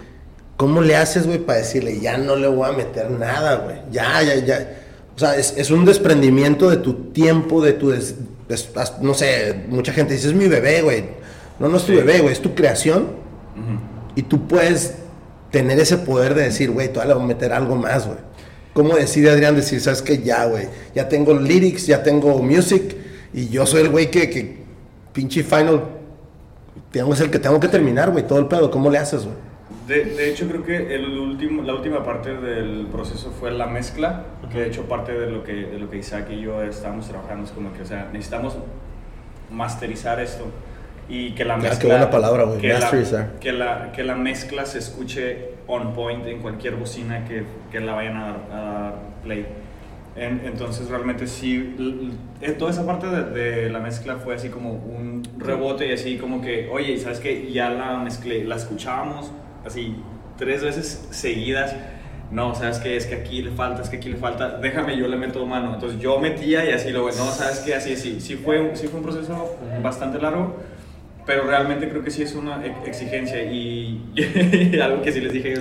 ¿Cómo 0.57 0.81
le 0.81 0.95
haces, 0.95 1.25
güey, 1.27 1.39
para 1.39 1.59
decirle, 1.59 1.99
ya 1.99 2.17
no 2.17 2.35
le 2.35 2.47
voy 2.47 2.69
a 2.69 2.71
meter 2.73 3.11
nada, 3.11 3.55
güey? 3.57 3.77
Ya, 3.91 4.21
ya, 4.23 4.35
ya. 4.35 4.69
O 5.15 5.19
sea, 5.19 5.35
es, 5.35 5.53
es 5.57 5.69
un 5.71 5.83
desprendimiento 5.85 6.69
de 6.69 6.77
tu 6.77 6.93
tiempo, 7.11 7.61
de 7.63 7.73
tu... 7.73 7.89
des- 7.89 8.15
des- 8.47 8.69
as- 8.75 9.01
no 9.01 9.13
sé, 9.13 9.63
mucha 9.69 9.91
gente 9.91 10.13
dice, 10.13 10.27
es 10.27 10.33
mi 10.33 10.47
bebé, 10.47 10.81
güey. 10.81 11.03
No, 11.59 11.67
no 11.67 11.77
es 11.77 11.83
tu 11.83 11.91
Sí. 11.93 11.97
bebé, 11.97 12.19
güey, 12.19 12.33
es 12.33 12.41
tu 12.41 12.53
creación. 12.53 13.07
Y 14.15 14.21
tú 14.23 14.47
puedes 14.47 14.95
tener 15.55 15.79
ese 15.79 15.97
poder 15.99 16.35
de 16.35 16.43
decir, 16.43 16.69
güey, 16.69 16.89
todavía 16.89 17.13
le 17.13 17.21
voy 17.21 17.23
a 17.23 17.27
meter 17.27 17.53
algo 17.53 17.77
más, 17.77 18.05
güey. 18.05 18.19
¿Cómo 18.73 18.93
decide 18.93 19.31
Adrián 19.31 19.55
decir, 19.55 19.79
sabes 19.79 20.01
que 20.01 20.21
ya, 20.21 20.43
güey? 20.47 20.67
Ya 20.93 21.07
tengo 21.07 21.33
lyrics, 21.33 21.87
ya 21.87 22.03
tengo 22.03 22.39
music, 22.39 22.93
y 23.33 23.47
yo 23.47 23.65
soy 23.65 23.83
el 23.83 23.89
güey 23.89 24.11
que, 24.11 24.29
que 24.29 24.57
pinche 25.13 25.43
final, 25.43 25.81
tengo, 26.91 27.13
es 27.13 27.21
el 27.21 27.31
que 27.31 27.39
tengo 27.39 27.57
que 27.57 27.69
terminar, 27.69 28.11
güey, 28.11 28.27
todo 28.27 28.37
el 28.39 28.47
pedo. 28.47 28.69
¿Cómo 28.69 28.89
le 28.89 28.97
haces, 28.97 29.23
güey? 29.23 29.37
De, 29.87 30.03
de 30.13 30.29
hecho, 30.29 30.45
creo 30.49 30.65
que 30.65 30.93
el 30.93 31.17
último, 31.17 31.63
la 31.63 31.73
última 31.73 32.03
parte 32.03 32.35
del 32.35 32.87
proceso 32.91 33.31
fue 33.39 33.49
la 33.51 33.67
mezcla, 33.67 34.25
que 34.51 34.59
de 34.59 34.67
hecho 34.67 34.83
parte 34.89 35.13
de 35.13 35.27
lo 35.31 35.41
que, 35.41 35.53
de 35.53 35.79
lo 35.79 35.89
que 35.89 35.99
Isaac 35.99 36.27
y 36.31 36.41
yo 36.41 36.61
estábamos 36.63 37.07
trabajando 37.07 37.45
es 37.45 37.51
como 37.51 37.71
que, 37.71 37.83
o 37.83 37.85
sea, 37.85 38.09
necesitamos 38.11 38.57
masterizar 39.49 40.19
esto 40.19 40.43
y 41.09 41.31
que 41.31 41.45
la 41.45 41.55
Ah, 41.55 41.57
mezcla... 41.57 41.79
qué 41.79 41.87
buena 41.87 42.09
palabra, 42.09 42.43
güey, 42.43 42.59
que. 42.59 42.67
Que 43.39 43.51
la, 43.51 43.91
que 43.91 44.03
la 44.03 44.15
mezcla 44.15 44.65
se 44.65 44.79
escuche 44.79 45.49
on 45.67 45.93
point 45.93 46.25
en 46.27 46.39
cualquier 46.39 46.75
bocina 46.75 47.25
que, 47.25 47.43
que 47.71 47.79
la 47.79 47.93
vayan 47.93 48.17
a 48.17 48.25
dar, 48.27 48.35
a 48.51 48.93
play. 49.23 49.45
En- 50.15 50.41
entonces 50.45 50.87
realmente 50.89 51.27
sí, 51.27 51.75
l- 51.77 52.11
l- 52.41 52.53
toda 52.53 52.71
esa 52.71 52.85
parte 52.85 53.07
de, 53.07 53.23
de 53.63 53.69
la 53.69 53.79
mezcla 53.79 54.15
fue 54.15 54.35
así 54.35 54.47
como 54.49 54.71
un 54.71 55.23
rebote 55.37 55.87
y 55.87 55.91
así 55.91 56.17
como 56.17 56.41
que, 56.41 56.69
oye, 56.71 56.97
¿sabes 56.97 57.19
qué? 57.19 57.51
Ya 57.51 57.69
la 57.69 57.97
mezclé, 57.97 58.45
la 58.45 58.55
escuchábamos 58.55 59.31
así 59.65 59.95
tres 60.37 60.63
veces 60.63 61.07
seguidas. 61.11 61.75
No, 62.31 62.55
¿sabes 62.55 62.79
qué? 62.79 62.95
Es 62.97 63.05
que 63.05 63.15
aquí 63.15 63.41
le 63.43 63.51
falta, 63.51 63.81
es 63.83 63.89
que 63.89 63.97
aquí 63.97 64.09
le 64.09 64.17
falta, 64.17 64.57
déjame, 64.57 64.97
yo 64.97 65.07
le 65.07 65.15
meto 65.17 65.45
mano. 65.45 65.73
Entonces 65.75 65.99
yo 65.99 66.17
metía 66.19 66.65
y 66.67 66.71
así 66.71 66.89
luego, 66.91 67.09
no, 67.09 67.25
¿sabes 67.25 67.59
qué? 67.59 67.75
Así, 67.75 67.95
sí, 67.97 68.19
sí 68.21 68.35
fue, 68.35 68.71
sí 68.75 68.87
fue 68.87 68.99
un 68.99 69.05
proceso 69.05 69.57
bastante 69.83 70.19
largo, 70.19 70.55
pero 71.26 71.43
realmente 71.43 71.89
creo 71.89 72.03
que 72.03 72.11
sí 72.11 72.21
es 72.23 72.36
una 72.36 72.63
ex- 72.65 72.88
exigencia 72.88 73.43
y, 73.43 73.99
algo 74.82 75.01
que 75.01 75.11
sí 75.11 75.21
les 75.21 75.34
dije, 75.34 75.53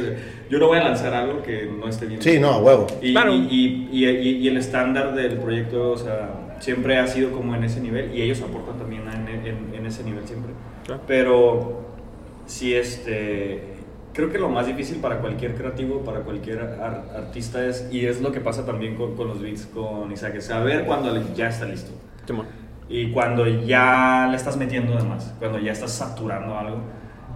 yo 0.51 0.59
no 0.59 0.67
voy 0.67 0.79
a 0.79 0.85
lanzar 0.85 1.15
algo 1.15 1.43
que 1.43 1.67
no 1.67 1.89
esté 1.89 2.07
bien. 2.07 2.21
Sí, 2.23 2.39
no, 2.39 2.51
a 2.51 2.59
huevo. 2.59 2.87
Y, 3.01 3.13
Claro. 3.13 3.35
y, 3.35 3.89
y, 3.91 4.05
y- 4.07 4.31
y 4.39 4.49
el 4.49 4.57
estándar 4.59 5.15
del 5.15 5.39
proyecto, 5.39 5.93
o 5.93 5.97
sea, 5.97 6.57
siempre 6.61 6.99
ha 6.99 7.07
sido 7.07 7.31
como 7.33 7.55
en 7.55 7.65
ese 7.65 7.81
nivel 7.81 8.15
y 8.15 8.23
ellos 8.23 8.41
aportan 8.43 8.79
también 8.79 9.03
en, 9.09 9.47
en- 9.47 9.75
en 9.75 9.87
ese 9.87 10.05
nivel 10.05 10.27
siempre. 10.27 10.53
Claro. 10.85 11.01
Pero 11.07 11.87
sí, 12.47 12.75
este, 12.75 13.63
creo 14.13 14.31
que 14.31 14.39
lo 14.39 14.49
más 14.51 14.67
difícil 14.67 14.99
para 14.99 15.19
cualquier 15.19 15.55
creativo, 15.55 16.01
para 16.05 16.21
cualquier 16.21 16.59
ar- 16.61 17.07
artista 17.17 17.67
es, 17.67 17.89
y 17.91 18.05
es 18.07 18.21
lo 18.21 18.33
que 18.33 18.41
pasa 18.41 18.67
también 18.67 18.97
con, 18.97 19.17
con 19.17 19.29
los 19.29 19.41
beats, 19.41 19.67
con 19.67 20.13
Isaac, 20.13 20.35
es 20.37 20.45
saber 20.45 20.85
cuando 20.85 21.35
ya 21.35 21.49
está 21.49 21.65
listo. 21.65 21.91
Y 22.89 23.11
cuando 23.13 23.47
ya 23.47 24.29
le 24.31 24.37
estás 24.37 24.57
metiendo 24.57 24.97
de 24.97 25.03
más, 25.05 25.35
cuando 25.39 25.59
ya 25.59 25.73
estás 25.73 25.93
saturando 25.93 26.59
algo 26.59 26.79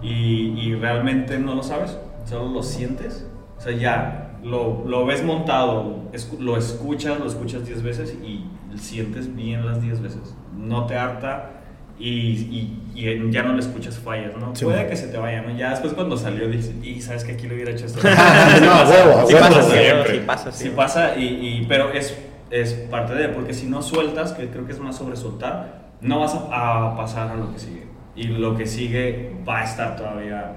y, 0.01 0.53
y 0.59 0.75
realmente 0.75 1.37
no 1.39 1.55
lo 1.55 1.63
sabes, 1.63 1.97
solo 2.25 2.49
lo 2.49 2.63
sientes, 2.63 3.27
o 3.57 3.61
sea, 3.61 3.71
ya 3.73 4.37
lo, 4.43 4.83
lo 4.87 5.05
ves 5.05 5.23
montado, 5.23 6.03
lo 6.39 6.57
escuchas, 6.57 7.19
lo 7.19 7.25
escuchas 7.27 7.65
10 7.65 7.81
veces 7.83 8.15
y 8.23 8.45
sientes 8.77 9.35
bien 9.35 9.65
las 9.65 9.81
10 9.81 10.01
veces. 10.01 10.35
No 10.55 10.85
te 10.85 10.95
harta 10.95 11.51
y, 11.97 12.09
y- 12.09 12.83
y 12.95 13.31
ya 13.31 13.43
no 13.43 13.53
le 13.53 13.59
escuchas 13.59 13.97
fallas, 13.97 14.31
¿no? 14.39 14.55
Sí, 14.55 14.63
Puede 14.65 14.81
man. 14.81 14.89
que 14.89 14.95
se 14.95 15.07
te 15.07 15.17
vaya, 15.17 15.41
¿no? 15.41 15.57
Ya 15.57 15.71
después 15.71 15.91
cuando 15.93 16.15
salió 16.15 16.47
dices, 16.47 16.75
y 16.83 17.01
sabes 17.01 17.23
que 17.25 17.33
aquí 17.33 17.47
lo 17.47 17.55
hubiera 17.55 17.71
hecho 17.71 17.87
esto. 17.87 17.99
no, 18.61 18.71
a 18.71 18.87
huevo, 18.89 19.19
a 19.19 19.25
Sí 19.25 19.33
huevo. 19.33 19.47
pasa, 19.47 19.63
sí, 19.63 19.71
siempre. 19.77 20.11
sí 20.13 20.21
pasa, 20.25 20.51
sí. 20.51 20.63
Sí 20.65 20.69
pasa, 20.75 21.15
y, 21.17 21.23
y- 21.25 21.65
pero 21.67 21.91
es, 21.91 22.17
es 22.49 22.73
parte 22.73 23.13
de, 23.13 23.29
porque 23.29 23.53
si 23.53 23.67
no 23.67 23.81
sueltas, 23.81 24.33
que 24.33 24.49
creo 24.49 24.65
que 24.65 24.71
es 24.71 24.79
más 24.79 24.95
sobre 24.97 25.15
soltar, 25.15 25.89
no 26.01 26.19
vas 26.19 26.35
a, 26.35 26.95
pasar 26.95 27.31
a 27.31 27.35
lo 27.35 27.51
que 27.53 27.59
sigue. 27.59 27.83
Y 28.15 28.23
lo 28.23 28.57
que 28.57 28.65
sigue 28.65 29.35
va 29.47 29.59
a 29.59 29.63
estar 29.63 29.95
todavía 29.95 30.55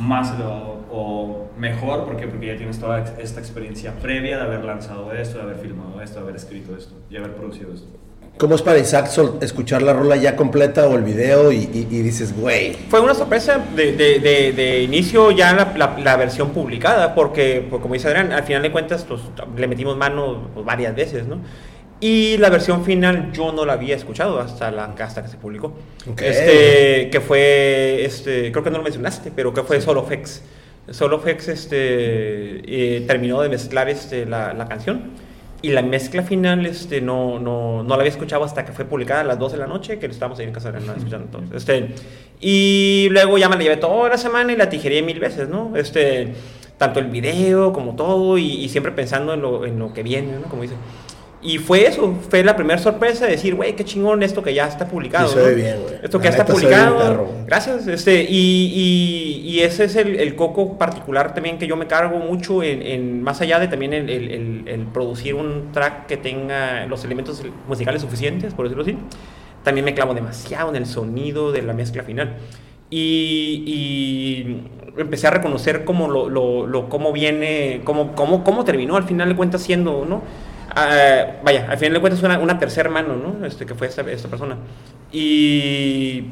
más 0.00 0.34
elevado 0.34 0.80
o 0.90 1.50
mejor, 1.58 2.04
¿por 2.04 2.16
qué? 2.16 2.26
Porque 2.26 2.46
ya 2.46 2.56
tienes 2.56 2.78
toda 2.78 3.00
esta 3.18 3.40
experiencia 3.40 3.92
previa 4.00 4.38
de 4.38 4.44
haber 4.44 4.64
lanzado 4.64 5.12
esto, 5.12 5.38
de 5.38 5.44
haber 5.44 5.56
filmado 5.56 6.00
esto, 6.00 6.16
de 6.16 6.22
haber 6.22 6.36
escrito 6.36 6.76
esto 6.76 6.94
y 7.10 7.16
haber 7.16 7.34
producido 7.34 7.72
esto. 7.72 7.88
¿Cómo 8.38 8.56
es 8.56 8.62
para 8.62 8.78
Isaac 8.78 9.08
escuchar 9.40 9.82
la 9.82 9.92
rola 9.92 10.16
ya 10.16 10.34
completa 10.34 10.88
o 10.88 10.96
el 10.96 11.04
video 11.04 11.52
y, 11.52 11.58
y- 11.58 11.86
y 11.90 12.02
dices, 12.02 12.34
güey? 12.36 12.72
Fue 12.88 12.98
una 13.00 13.14
sorpresa 13.14 13.64
de, 13.76 13.92
de, 13.92 14.18
de, 14.18 14.52
de 14.52 14.82
inicio 14.82 15.30
ya 15.30 15.52
la, 15.52 15.72
la, 15.76 15.96
la 16.02 16.16
versión 16.16 16.50
publicada, 16.50 17.14
porque, 17.14 17.64
pues, 17.70 17.80
como 17.80 17.94
dice 17.94 18.08
Adrián, 18.08 18.32
al 18.32 18.42
final 18.42 18.62
de 18.62 18.72
cuentas 18.72 19.04
pues, 19.06 19.20
le 19.56 19.68
metimos 19.68 19.96
mano 19.96 20.48
pues, 20.54 20.66
varias 20.66 20.94
veces, 20.96 21.26
¿no? 21.26 21.38
Y 22.00 22.36
la 22.38 22.50
versión 22.50 22.84
final 22.84 23.30
yo 23.32 23.52
no 23.52 23.64
la 23.64 23.74
había 23.74 23.94
escuchado 23.94 24.40
hasta, 24.40 24.72
la, 24.72 24.86
hasta 24.86 25.22
que 25.22 25.28
se 25.28 25.36
publicó. 25.36 25.74
Ok. 26.10 26.20
Este, 26.22 27.10
que 27.10 27.20
fue, 27.20 28.04
este, 28.04 28.50
creo 28.50 28.64
que 28.64 28.70
no 28.70 28.78
lo 28.78 28.82
mencionaste, 28.84 29.30
pero 29.36 29.54
que 29.54 29.62
fue 29.62 29.80
Solofex. 29.80 30.42
Solofex 30.90 31.46
este, 31.46 31.76
eh, 31.76 33.04
terminó 33.06 33.40
de 33.40 33.50
mezclar 33.50 33.88
este, 33.88 34.26
la, 34.26 34.52
la 34.52 34.66
canción. 34.66 35.10
Y 35.62 35.70
la 35.70 35.82
mezcla 35.82 36.22
final 36.22 36.66
este, 36.66 37.00
no, 37.00 37.38
no, 37.38 37.84
no 37.84 37.88
la 37.88 37.94
había 37.94 38.10
escuchado 38.10 38.42
hasta 38.44 38.64
que 38.64 38.72
fue 38.72 38.84
publicada 38.84 39.20
a 39.20 39.24
las 39.24 39.38
2 39.38 39.52
de 39.52 39.58
la 39.58 39.66
noche, 39.66 39.98
que 39.98 40.06
estábamos 40.06 40.38
ahí 40.40 40.46
en 40.46 40.52
casa 40.52 40.72
de 40.72 40.78
Hernán 40.78 40.96
escuchando 40.98 41.28
todo. 41.28 41.56
Este, 41.56 41.94
y 42.40 43.08
luego 43.10 43.38
ya 43.38 43.48
me 43.48 43.56
la 43.56 43.62
llevé 43.62 43.76
toda 43.76 44.08
la 44.08 44.18
semana 44.18 44.52
y 44.52 44.56
la 44.56 44.68
tijeré 44.68 45.02
mil 45.02 45.20
veces, 45.20 45.48
¿no? 45.48 45.76
Este, 45.76 46.34
tanto 46.78 46.98
el 46.98 47.06
video 47.06 47.72
como 47.72 47.94
todo, 47.94 48.38
y, 48.38 48.64
y 48.64 48.68
siempre 48.68 48.90
pensando 48.90 49.34
en 49.34 49.42
lo, 49.42 49.64
en 49.64 49.78
lo 49.78 49.92
que 49.92 50.02
viene, 50.02 50.32
¿no? 50.32 50.48
Como 50.48 50.62
dice. 50.62 50.74
Y 51.44 51.58
fue 51.58 51.86
eso, 51.88 52.14
fue 52.30 52.44
la 52.44 52.54
primera 52.54 52.78
sorpresa 52.78 53.24
de 53.26 53.32
decir, 53.32 53.56
güey, 53.56 53.74
qué 53.74 53.84
chingón 53.84 54.22
esto 54.22 54.44
que 54.44 54.54
ya 54.54 54.68
está 54.68 54.86
publicado. 54.86 55.26
Sí, 55.28 55.38
¿no? 55.38 55.54
bien, 55.56 55.76
güey. 55.82 55.94
Esto 56.00 56.18
La 56.18 56.22
que 56.22 56.28
ya 56.28 56.30
está 56.30 56.46
publicado. 56.46 57.28
Gracias. 57.46 57.88
Este, 57.88 58.22
y, 58.22 58.66
y- 58.72 59.48
y 59.50 59.60
ese 59.60 59.84
es 59.86 59.96
el, 59.96 60.20
el 60.20 60.36
coco 60.36 60.78
particular 60.78 61.34
también 61.34 61.58
que 61.58 61.66
yo 61.66 61.76
me 61.76 61.88
cargo 61.88 62.18
mucho 62.20 62.62
en, 62.62 62.80
en- 62.82 63.22
más 63.24 63.40
allá 63.40 63.58
de 63.58 63.66
también 63.66 63.92
el, 63.92 64.08
el- 64.08 64.30
el- 64.30 64.62
el 64.68 64.80
producir 64.86 65.34
un 65.34 65.72
track 65.72 66.06
que 66.06 66.16
tenga 66.16 66.86
los 66.86 67.04
elementos 67.04 67.42
musicales 67.66 68.02
suficientes, 68.02 68.54
por 68.54 68.66
decirlo 68.66 68.84
así. 68.84 68.96
También 69.64 69.84
me 69.84 69.94
clavo 69.94 70.14
demasiado 70.14 70.70
en 70.70 70.76
el 70.76 70.86
sonido 70.86 71.50
de 71.50 71.62
la 71.62 71.72
mezcla 71.72 72.04
final. 72.04 72.34
Y, 72.88 73.64
y 73.66 74.62
empecé 74.96 75.26
a 75.26 75.30
reconocer 75.30 75.84
cómo, 75.84 76.08
lo, 76.08 76.28
lo- 76.28 76.66
lo- 76.66 76.88
cómo 76.88 77.12
viene, 77.12 77.80
cómo, 77.84 78.12
cómo, 78.14 78.44
cómo 78.44 78.64
terminó 78.64 78.96
al 78.96 79.04
final 79.04 79.28
de 79.28 79.34
cuentas 79.36 79.62
siendo, 79.62 80.04
¿no? 80.08 80.22
Ah, 80.74 81.40
vaya, 81.44 81.66
al 81.68 81.76
final 81.76 81.94
de 81.94 82.00
cuentas 82.00 82.22
una, 82.22 82.38
una 82.38 82.58
tercera 82.58 82.88
mano, 82.88 83.14
¿no? 83.16 83.44
Este, 83.44 83.66
que 83.66 83.74
fue 83.74 83.88
esta, 83.88 84.02
esta 84.10 84.28
persona. 84.28 84.56
Y 85.12 86.24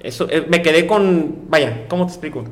eso, 0.00 0.26
eh, 0.30 0.46
me 0.48 0.62
quedé 0.62 0.86
con, 0.86 1.48
vaya, 1.48 1.84
¿cómo 1.88 2.06
te 2.06 2.12
explico? 2.12 2.44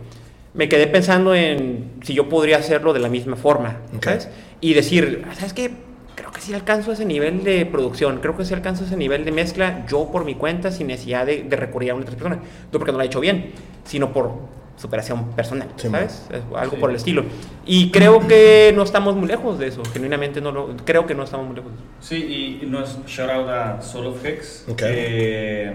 Me 0.53 0.69
quedé 0.69 0.87
pensando 0.87 1.35
en 1.35 1.93
si 2.03 2.14
yo 2.14 2.29
podría 2.29 2.59
hacerlo 2.59 2.93
de 2.93 3.01
la 3.01 3.09
misma 3.09 3.37
forma, 3.37 3.79
Ok. 3.97 4.05
¿sabes? 4.05 4.29
Y 4.61 4.75
decir, 4.75 5.25
¿sabes 5.35 5.53
qué? 5.53 5.71
Creo 6.14 6.33
que 6.33 6.41
sí 6.41 6.55
alcanzo 6.55 6.93
ese 6.93 7.05
nivel 7.05 7.45
de 7.45 7.67
producción, 7.67 8.21
creo 8.21 8.37
que 8.37 8.45
sí 8.45 8.55
alcanzo 8.55 8.85
ese 8.85 8.97
nivel 8.97 9.25
de 9.25 9.33
mezcla 9.33 9.85
yo 9.87 10.11
por 10.11 10.25
mi 10.25 10.35
cuenta 10.35 10.71
sin 10.71 10.87
necesidad 10.87 11.27
de, 11.27 11.43
de 11.43 11.57
recurrir 11.57 11.91
a 11.91 11.95
una 11.95 12.05
otra 12.05 12.17
persona. 12.17 12.37
No 12.73 12.79
porque 12.79 12.93
no 12.93 12.99
lo 12.99 13.05
he 13.05 13.07
hecho 13.07 13.21
bien, 13.21 13.53
sino 13.85 14.12
por 14.12 14.33
superación 14.77 15.31
personal, 15.33 15.68
Sí, 15.77 15.89
¿sabes? 15.89 16.27
Es 16.31 16.43
Algo 16.55 16.74
Sí. 16.74 16.81
por 16.81 16.91
el 16.91 16.97
estilo. 16.97 17.24
Y 17.64 17.91
creo 17.91 18.27
que 18.29 18.72
no 18.77 18.83
estamos 18.83 19.16
muy 19.16 19.27
lejos 19.27 19.59
de 19.59 19.68
eso, 19.68 19.83
genuinamente 19.93 20.41
no 20.41 20.53
lo, 20.53 20.77
creo 20.85 21.07
que 21.07 21.14
no 21.14 21.22
estamos 21.24 21.47
muy 21.47 21.57
lejos 21.57 21.72
de 21.72 21.79
eso. 21.79 21.87
Sí, 22.01 22.61
y 22.62 22.66
nos 22.66 23.05
shout 23.07 23.31
out 23.31 23.49
a 23.49 23.81
Soul 23.83 24.07
of 24.09 24.24
Hex. 24.24 24.66
Ok. 24.68 24.77
que, 24.77 25.72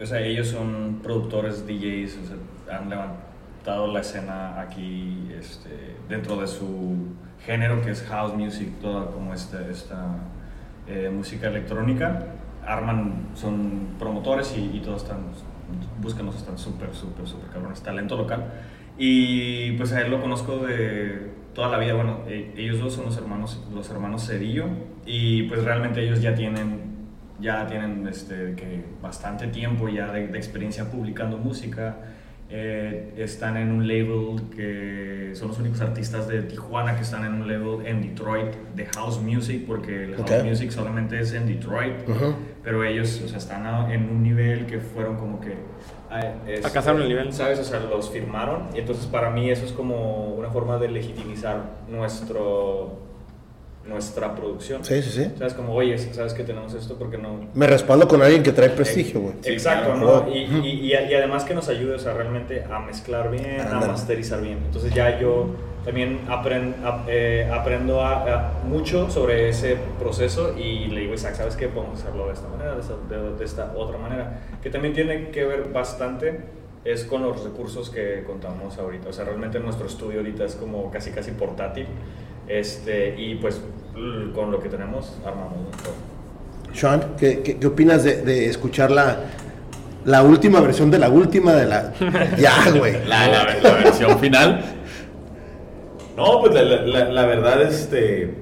o 0.00 0.06
sea, 0.06 0.20
ellos 0.20 0.48
son 0.48 1.00
productores, 1.02 1.66
DJs, 1.66 2.18
o 2.22 2.26
sea, 2.66 2.78
han 2.78 2.90
levantado 2.90 3.92
la 3.92 4.00
escena 4.00 4.60
aquí 4.60 5.28
este, 5.38 5.96
dentro 6.08 6.36
de 6.36 6.46
su 6.46 6.96
género 7.44 7.80
que 7.82 7.90
es 7.92 8.02
house 8.02 8.34
music, 8.34 8.68
toda 8.82 9.06
como 9.10 9.32
esta, 9.32 9.66
esta 9.70 10.16
eh, 10.88 11.10
música 11.12 11.48
electrónica. 11.48 12.26
Arman, 12.66 13.28
son 13.34 13.90
promotores 13.98 14.52
y, 14.56 14.76
y 14.76 14.80
todos 14.80 15.02
están, 15.04 15.18
búscanos, 16.00 16.36
están 16.36 16.58
súper, 16.58 16.94
súper, 16.94 17.26
súper 17.26 17.50
cabrones, 17.50 17.82
talento 17.82 18.16
local. 18.16 18.44
Y 18.98 19.72
pues 19.72 19.92
a 19.92 20.00
él 20.00 20.10
lo 20.10 20.20
conozco 20.20 20.58
de 20.58 21.30
toda 21.54 21.68
la 21.68 21.78
vida, 21.78 21.94
bueno, 21.94 22.20
e- 22.26 22.52
ellos 22.56 22.78
dos 22.78 22.94
son 22.94 23.06
los 23.06 23.16
hermanos, 23.16 23.62
los 23.72 23.88
hermanos 23.90 24.26
Cedillo 24.26 24.66
y 25.04 25.44
pues 25.44 25.64
realmente 25.64 26.02
ellos 26.02 26.20
ya 26.20 26.34
tienen, 26.34 27.08
ya 27.40 27.66
tienen 27.66 28.06
este, 28.08 28.54
que 28.54 28.84
bastante 29.02 29.48
tiempo 29.48 29.88
ya 29.88 30.12
de 30.12 30.24
experiencia 30.36 30.90
publicando 30.90 31.38
música. 31.38 31.96
Eh, 32.48 33.12
están 33.16 33.56
en 33.56 33.72
un 33.72 33.88
label 33.88 34.40
que 34.54 35.30
son 35.34 35.48
los 35.48 35.58
únicos 35.58 35.80
artistas 35.80 36.28
de 36.28 36.42
Tijuana 36.42 36.94
que 36.94 37.02
están 37.02 37.24
en 37.24 37.34
un 37.34 37.48
label 37.48 37.84
en 37.84 38.00
Detroit 38.02 38.54
de 38.76 38.86
house 38.86 39.20
music 39.20 39.64
porque 39.66 40.04
el 40.04 40.14
house 40.16 40.30
Ok. 40.30 40.44
music 40.44 40.70
solamente 40.70 41.18
es 41.18 41.32
en 41.32 41.46
Detroit 41.46 42.08
Ujú. 42.08 42.36
pero 42.62 42.84
ellos 42.84 43.20
o 43.24 43.28
sea, 43.28 43.38
están 43.38 43.66
a- 43.66 43.92
en 43.92 44.08
un 44.08 44.22
nivel 44.22 44.66
que 44.66 44.78
fueron 44.78 45.16
como 45.16 45.40
que... 45.40 45.54
Alcanzaron 46.62 47.02
el 47.02 47.08
nivel. 47.08 47.32
¿Sabes? 47.32 47.58
O 47.58 47.64
sea, 47.64 47.80
los 47.80 48.10
firmaron 48.10 48.68
y 48.74 48.78
entonces 48.78 49.06
para 49.06 49.30
mí 49.30 49.50
eso 49.50 49.64
es 49.66 49.72
como 49.72 50.34
una 50.34 50.48
forma 50.50 50.78
de 50.78 50.88
legitimizar 50.88 51.80
nuestro, 51.88 53.00
nuestra 53.88 54.34
producción. 54.34 54.84
Sí, 54.84 55.00
sí, 55.02 55.10
sí. 55.10 55.32
¿Sabes? 55.38 55.54
Como, 55.54 55.72
oye, 55.74 55.96
¿sabes 55.98 56.34
que 56.34 56.42
tenemos 56.44 56.74
esto? 56.74 56.96
porque 56.98 57.18
no...? 57.18 57.46
Me 57.54 57.66
respaldo 57.66 58.08
con 58.08 58.20
alguien 58.22 58.42
que 58.42 58.52
trae 58.52 58.70
prestigio, 58.70 59.20
güey. 59.20 59.34
Sí, 59.42 59.52
Exacto, 59.52 59.92
claro. 59.92 60.24
¿no? 60.26 60.34
Y, 60.34 60.38
y, 60.38 60.68
y- 60.86 60.92
y 60.92 61.14
además 61.14 61.44
que 61.44 61.54
nos 61.54 61.68
ayude, 61.68 61.94
o 61.94 61.98
sea, 61.98 62.12
realmente 62.14 62.64
a 62.64 62.80
mezclar 62.80 63.30
bien, 63.30 63.60
a 63.60 63.64
Ándale. 63.64 63.86
masterizar 63.92 64.40
bien. 64.42 64.58
Entonces 64.64 64.92
ya 64.92 65.18
yo 65.20 65.46
también 65.84 66.26
apren- 66.28 66.74
ap- 66.84 67.06
eh, 67.08 67.48
aprendo 67.52 68.00
a- 68.02 68.22
a- 68.24 68.52
mucho 68.64 69.08
sobre 69.08 69.48
ese 69.48 69.76
proceso 70.00 70.56
y 70.58 70.86
le 70.88 71.02
digo, 71.02 71.14
Isaac, 71.14 71.34
¿sabes 71.36 71.54
qué? 71.56 71.68
Podemos 71.68 72.00
hacerlo 72.00 72.26
de 72.26 72.32
esta 72.32 72.48
manera, 72.48 72.74
de 72.74 72.80
esta, 72.80 72.94
de- 73.08 73.36
de 73.38 73.44
esta 73.44 73.72
otra 73.76 73.98
manera. 73.98 74.40
Que 74.62 74.70
también 74.70 74.94
tiene 74.94 75.28
que 75.30 75.44
ver 75.44 75.70
bastante 75.72 76.40
es 76.84 77.04
con 77.04 77.22
los 77.22 77.42
recursos 77.42 77.90
que 77.90 78.22
contamos 78.24 78.78
ahorita. 78.78 79.08
O 79.08 79.12
sea, 79.12 79.24
realmente 79.24 79.58
nuestro 79.60 79.86
estudio 79.86 80.18
ahorita 80.20 80.44
es 80.44 80.54
como 80.56 80.90
casi 80.90 81.10
casi 81.10 81.32
portátil. 81.32 81.86
Este, 82.48 83.14
y 83.20 83.34
pues 83.36 83.60
con 84.34 84.50
lo 84.50 84.60
que 84.60 84.68
tenemos 84.68 85.16
armamos 85.24 85.52
¿no? 85.58 85.68
todo. 85.82 85.94
Sean, 86.74 87.14
¿qué, 87.18 87.40
qué, 87.42 87.56
qué 87.58 87.66
opinas 87.66 88.04
de, 88.04 88.22
de 88.22 88.46
escuchar 88.46 88.90
la, 88.90 89.20
la 90.04 90.22
última 90.22 90.60
versión 90.60 90.90
de 90.90 90.98
la 90.98 91.08
última 91.08 91.52
de 91.54 91.66
la... 91.66 91.92
Ya, 92.38 92.70
güey. 92.76 92.94
La, 93.06 93.26
la- 93.28 93.56
la 93.62 93.72
versión 93.74 94.18
final. 94.18 94.62
No, 96.16 96.40
pues 96.40 96.54
la, 96.54 96.62
la- 96.62 97.08
la 97.10 97.26
verdad, 97.26 97.62
este. 97.62 98.34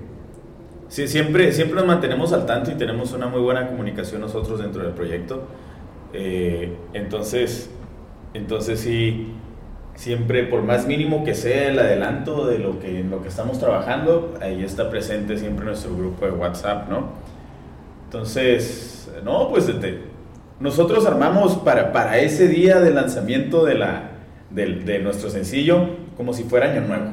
Sí, 0.89 1.09
siempre, 1.09 1.51
siempre 1.53 1.77
nos 1.77 1.87
mantenemos 1.87 2.33
al 2.33 2.47
tanto 2.47 2.71
y 2.71 2.75
tenemos 2.75 3.13
una 3.13 3.27
muy 3.27 3.41
buena 3.41 3.67
comunicación 3.67 4.21
nosotros 4.21 4.61
dentro 4.61 4.83
del 4.83 4.93
proyecto. 4.93 5.43
Eh, 6.13 6.73
entonces, 6.93 7.69
entonces 8.33 8.79
sí, 8.79 9.33
siempre, 9.97 10.45
por 10.45 10.63
más 10.63 10.87
mínimo 10.87 11.25
que 11.25 11.35
sea 11.35 11.69
el 11.69 11.79
adelanto 11.79 12.47
de 12.47 12.59
lo 12.59 12.79
que, 12.81 13.01
en 13.01 13.11
lo 13.11 13.23
que 13.23 13.29
estamos 13.29 13.59
trabajando, 13.59 14.35
ahí 14.41 14.63
está 14.65 14.91
presente 14.91 15.39
siempre 15.39 15.65
nuestro 15.65 15.97
grupo 15.97 16.25
de 16.27 16.33
WhatsApp, 16.33 16.89
¿no? 16.89 17.09
Entonces, 18.07 19.09
no, 19.25 19.49
pues 19.49 19.69
este, 19.69 20.01
nosotros 20.61 21.07
armamos 21.07 21.57
para, 21.57 21.93
para 21.93 22.19
ese 22.19 22.49
día 22.49 22.81
de 22.81 22.91
lanzamiento 22.93 23.65
de, 23.65 23.75
la, 23.75 24.11
del- 24.51 24.85
de 24.85 24.99
nuestro 25.01 25.31
sencillo 25.31 25.89
como 26.17 26.33
si 26.33 26.45
fuera 26.45 26.71
Año 26.71 26.83
Nuevo. 26.83 27.05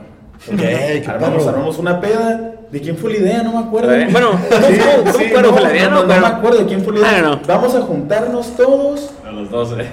Ok, 0.51 0.57
qué 0.59 1.03
armamos, 1.07 1.47
armamos 1.47 1.77
una 1.79 1.99
peda. 1.99 2.55
¿De 2.71 2.79
quién 2.79 2.95
fue 2.95 3.11
la 3.11 3.17
idea? 3.17 3.43
No 3.43 3.51
me 3.53 3.67
acuerdo. 3.67 3.93
Eh, 3.93 4.07
bueno, 4.11 4.32
no, 4.49 4.67
Sí, 4.67 4.77
no, 4.77 5.03
no 5.03 5.11
sí, 5.13 5.17
me 5.19 5.29
acuerdo, 5.29 5.51
fue 5.53 5.61
la 5.61 5.71
idea, 5.73 5.89
no, 5.89 5.95
no, 5.95 6.01
no, 6.03 6.07
pero- 6.07 6.21
me 6.21 6.27
acuerdo 6.27 6.57
de 6.59 6.65
quién 6.65 6.82
fue 6.84 6.93
la 6.93 6.99
idea. 6.99 7.17
Ah, 7.17 7.21
no. 7.21 7.41
Vamos 7.47 7.75
a 7.75 7.82
juntarnos 7.82 8.55
todos 8.55 9.11
A 9.27 9.32
los 9.32 9.49
dos, 9.49 9.75
eh. 9.77 9.86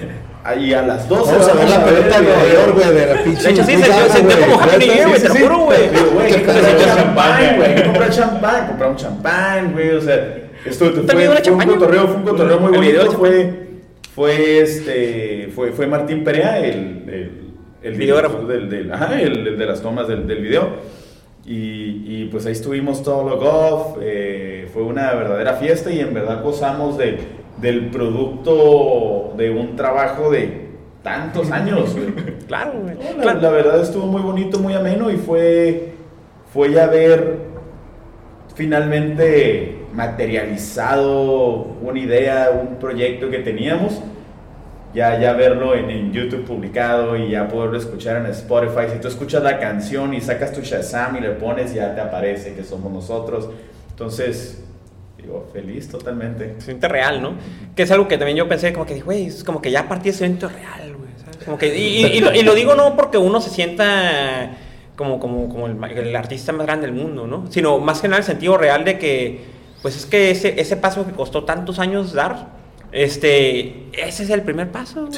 Ahí 0.43 0.73
a 0.73 0.81
las 0.81 1.07
12. 1.09 1.31
Vamos 1.31 1.47
a 1.49 1.53
ver 1.53 1.69
la 1.69 1.85
pelota 1.85 2.19
de 2.19 2.23
Nueva 2.27 2.43
York, 2.53 2.73
güey, 2.75 2.93
de 2.95 3.05
la 3.15 3.23
pinche... 3.23 3.43
De 3.43 3.49
hecho, 3.51 3.63
sí, 3.63 3.71
se- 3.71 3.77
Guyana, 3.77 4.03
se 4.07 4.17
sintió 4.17 4.37
güey. 4.37 4.49
como 4.49 4.61
Happy 4.63 4.85
New 4.85 4.95
Year, 4.95 5.07
güey, 5.09 5.21
te 5.21 5.27
lo 5.29 5.35
juro, 5.35 5.57
güey. 5.65 5.79
Champán, 6.95 7.57
güey. 7.57 7.83
Comprar 7.83 8.09
champán. 8.09 8.67
Comprar 8.67 8.89
un 8.91 8.95
champán, 8.95 9.71
güey. 9.73 9.89
O 9.91 10.01
sea, 10.01 10.37
esto 10.65 10.85
fue, 10.91 11.03
¿También 11.03 11.29
fue 11.29 11.35
una 11.37 11.41
champaña, 11.41 11.71
un 11.73 11.79
cotorreo, 11.79 12.07
fue 12.07 12.15
un 12.17 12.23
cotorreo 12.23 12.59
muy 12.59 12.73
El 12.75 12.81
video 12.81 13.01
bonito. 13.05 13.17
Fue, 13.19 13.53
fue, 14.15 14.59
este, 14.61 15.49
fue, 15.55 15.71
fue 15.71 15.87
Martín 15.87 16.23
Perea, 16.23 16.57
el, 16.59 17.03
el, 17.07 17.31
el 17.83 17.93
Videógrafo. 17.95 18.39
Del, 18.45 18.69
del- 18.69 18.91
ajá, 18.91 19.19
el, 19.21 19.47
el 19.47 19.57
de 19.57 19.65
las 19.65 19.81
tomas 19.81 20.07
del, 20.07 20.27
del 20.27 20.39
video. 20.41 20.67
Y, 21.45 22.03
y, 22.05 22.29
pues 22.31 22.45
ahí 22.45 22.51
estuvimos 22.51 23.01
todo 23.01 23.27
lo 23.27 23.37
golf. 23.37 23.97
eh, 24.01 24.67
fue 24.73 24.83
una 24.83 25.13
verdadera 25.13 25.53
fiesta 25.55 25.89
y 25.91 25.99
en 25.99 26.13
verdad 26.13 26.43
gozamos 26.43 26.97
de, 26.97 27.17
del 27.61 27.89
producto 27.89 29.33
de 29.37 29.49
un 29.51 29.75
trabajo 29.75 30.29
de 30.31 30.69
tantos 31.03 31.49
años. 31.51 31.93
güey. 31.95 32.13
Claro, 32.47 32.73
güey. 32.81 32.95
No, 32.95 33.17
la, 33.17 33.21
Claro. 33.23 33.41
la 33.41 33.49
verdad 33.49 33.81
estuvo 33.81 34.05
muy 34.05 34.21
bonito, 34.21 34.59
muy 34.59 34.73
ameno 34.73 35.09
y 35.11 35.17
fue, 35.17 35.93
fue 36.53 36.71
ya 36.71 36.87
ver 36.87 37.37
finalmente 38.55 39.85
materializado 39.93 41.67
una 41.81 41.99
idea, 41.99 42.49
un 42.51 42.75
proyecto 42.77 43.29
que 43.29 43.39
teníamos, 43.39 44.01
ya, 44.93 45.19
ya 45.19 45.33
verlo 45.33 45.75
en, 45.75 45.89
en 45.89 46.11
YouTube 46.11 46.45
publicado 46.45 47.15
y 47.15 47.29
ya 47.31 47.47
poderlo 47.47 47.77
escuchar 47.77 48.17
en 48.17 48.25
Spotify. 48.27 48.91
Si 48.91 48.99
tú 48.99 49.07
escuchas 49.07 49.43
la 49.43 49.59
canción 49.59 50.13
y 50.13 50.21
sacas 50.21 50.51
tu 50.51 50.61
Shazam 50.61 51.17
y 51.17 51.21
le 51.21 51.29
pones, 51.31 51.73
ya 51.73 51.93
te 51.95 52.01
aparece 52.01 52.53
que 52.55 52.63
somos 52.63 52.91
nosotros. 52.91 53.49
Entonces, 53.91 54.63
feliz 55.53 55.89
totalmente. 55.89 56.55
Se 56.59 56.65
siente 56.67 56.87
real, 56.87 57.21
¿no? 57.21 57.33
Que 57.75 57.83
es 57.83 57.91
algo 57.91 58.07
que 58.07 58.17
también 58.17 58.37
yo 58.37 58.47
pensé, 58.47 58.73
como 58.73 58.85
que, 58.85 58.99
güey, 59.01 59.27
es 59.27 59.43
como 59.43 59.61
que 59.61 59.71
ya 59.71 59.81
a 59.81 59.87
partir 59.87 60.13
de 60.13 60.17
real, 60.49 60.95
güey. 60.95 61.09
Como 61.45 61.57
que, 61.57 61.75
y, 61.77 62.05
y- 62.05 62.19
lo, 62.43 62.53
digo 62.53 62.75
no 62.75 62.95
porque 62.95 63.17
uno 63.17 63.39
se 63.41 63.49
sienta 63.49 64.51
como, 64.95 65.19
como, 65.19 65.47
como 65.49 65.67
el 65.67 66.15
artista 66.15 66.51
más 66.51 66.65
grande 66.65 66.87
del 66.87 66.95
mundo, 66.95 67.25
¿no? 67.27 67.49
Sino 67.51 67.79
más 67.79 68.01
que 68.01 68.07
nada 68.07 68.19
el 68.19 68.25
sentido 68.25 68.57
real 68.57 68.83
de 68.83 68.99
que, 68.99 69.41
pues 69.81 69.95
es 69.95 70.05
que 70.05 70.31
ese, 70.31 70.59
ese 70.59 70.75
paso 70.75 71.05
que 71.05 71.13
costó 71.13 71.45
tantos 71.45 71.79
años 71.79 72.11
dar, 72.13 72.58
este, 72.91 73.85
ese 73.93 74.23
es 74.23 74.29
el 74.29 74.41
primer 74.41 74.71
paso. 74.71 75.09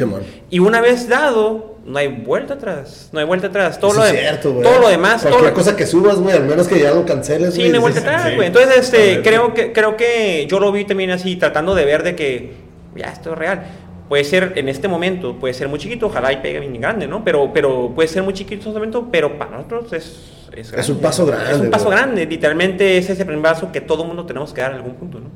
y 0.50 0.60
una 0.60 0.82
vez 0.82 1.08
dado, 1.08 1.76
no 1.86 1.98
hay 1.98 2.08
vuelta 2.10 2.56
atrás, 2.56 3.10
no 3.12 3.20
hay 3.20 3.26
vuelta 3.26 3.48
atrás. 3.48 3.80
Todo, 3.80 3.92
Eso 3.92 4.00
lo, 4.02 4.06
de- 4.08 4.20
cierto, 4.20 4.50
todo 4.62 4.80
lo 4.80 4.90
demás, 4.90 5.22
todo 5.22 5.32
Cualquier 5.32 5.52
lo- 5.52 5.58
cosa 5.58 5.76
que 5.76 5.86
subas, 5.86 6.18
güey, 6.20 6.36
al 6.36 6.46
menos 6.46 6.68
que 6.68 6.80
ya 6.80 6.92
lo 6.94 7.06
canceles, 7.06 7.54
Sí, 7.56 7.68
no 7.70 7.76
hay 7.76 7.80
vuelta 7.82 8.00
atrás, 8.02 8.36
güey. 8.36 8.48
Entonces, 8.48 8.78
este, 8.78 9.22
creo 9.22 9.54
que, 9.54 9.72
creo 9.74 9.98
que 9.98 10.46
yo 10.50 10.60
lo 10.60 10.72
vi 10.72 10.86
también 10.86 11.12
así, 11.12 11.36
tratando 11.38 11.74
de 11.76 11.86
ver 11.86 12.04
de 12.04 12.16
que 12.16 12.54
ya 12.96 13.08
esto 13.08 13.34
es 13.34 13.38
real. 13.38 13.64
puede 14.10 14.26
ser 14.26 14.52
en 14.58 14.68
este 14.68 14.90
momento, 14.90 15.38
puede 15.40 15.54
ser 15.54 15.70
muy 15.70 15.80
chiquito, 15.80 16.08
ojalá 16.08 16.34
y 16.34 16.38
pegue 16.38 16.60
bien 16.60 16.82
grande, 16.82 17.08
¿no? 17.08 17.24
Pero, 17.24 17.52
pero 17.54 17.92
puede 17.96 18.10
ser 18.10 18.22
muy 18.24 18.34
chiquito 18.34 18.64
en 18.64 18.68
este 18.68 18.74
momento, 18.74 19.08
pero 19.10 19.38
para 19.38 19.52
nosotros 19.52 19.94
es... 19.94 20.28
Es, 20.54 20.74
Es 20.74 20.90
un 20.90 21.00
paso 21.00 21.26
grande, 21.26 21.50
Es 21.50 21.58
un 21.62 21.70
paso 21.72 21.86
güey. 21.86 21.98
grande, 21.98 22.26
literalmente 22.26 22.98
es 22.98 23.10
ese 23.10 23.24
primer 23.24 23.42
paso 23.42 23.72
que 23.72 23.80
todo 23.80 24.04
mundo 24.04 24.26
tenemos 24.26 24.52
que 24.54 24.60
dar 24.60 24.72
en 24.72 24.78
algún 24.80 24.96
punto, 24.96 25.22
¿no? 25.22 25.28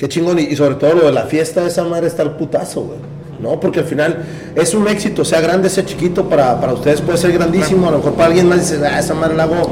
Qué 0.00 0.08
chingón, 0.08 0.38
y, 0.40 0.42
y 0.44 0.56
sobre 0.56 0.74
todo 0.76 0.94
lo 0.94 1.04
de 1.06 1.12
la 1.12 1.24
fiesta, 1.26 1.64
esa 1.66 1.84
madre 1.84 2.06
está 2.08 2.22
al 2.22 2.36
putazo, 2.36 2.80
güey. 2.82 2.98
¿No? 3.38 3.60
Porque 3.60 3.80
al 3.80 3.84
final 3.86 4.24
es 4.54 4.74
un 4.74 4.88
éxito, 4.88 5.24
sea 5.24 5.40
grande, 5.40 5.70
sea 5.70 5.84
chiquito, 5.86 6.28
para, 6.28 6.60
para 6.60 6.72
ustedes 6.74 7.00
puede 7.00 7.16
ser 7.18 7.32
grandísimo, 7.32 7.86
a 7.88 7.92
lo 7.92 7.98
mejor 7.98 8.12
para 8.14 8.26
alguien 8.26 8.48
más 8.48 8.58
dice, 8.70 8.84
ah, 8.86 8.98
esa 8.98 9.14
madre 9.14 9.34
la 9.36 9.44
hago 9.44 9.62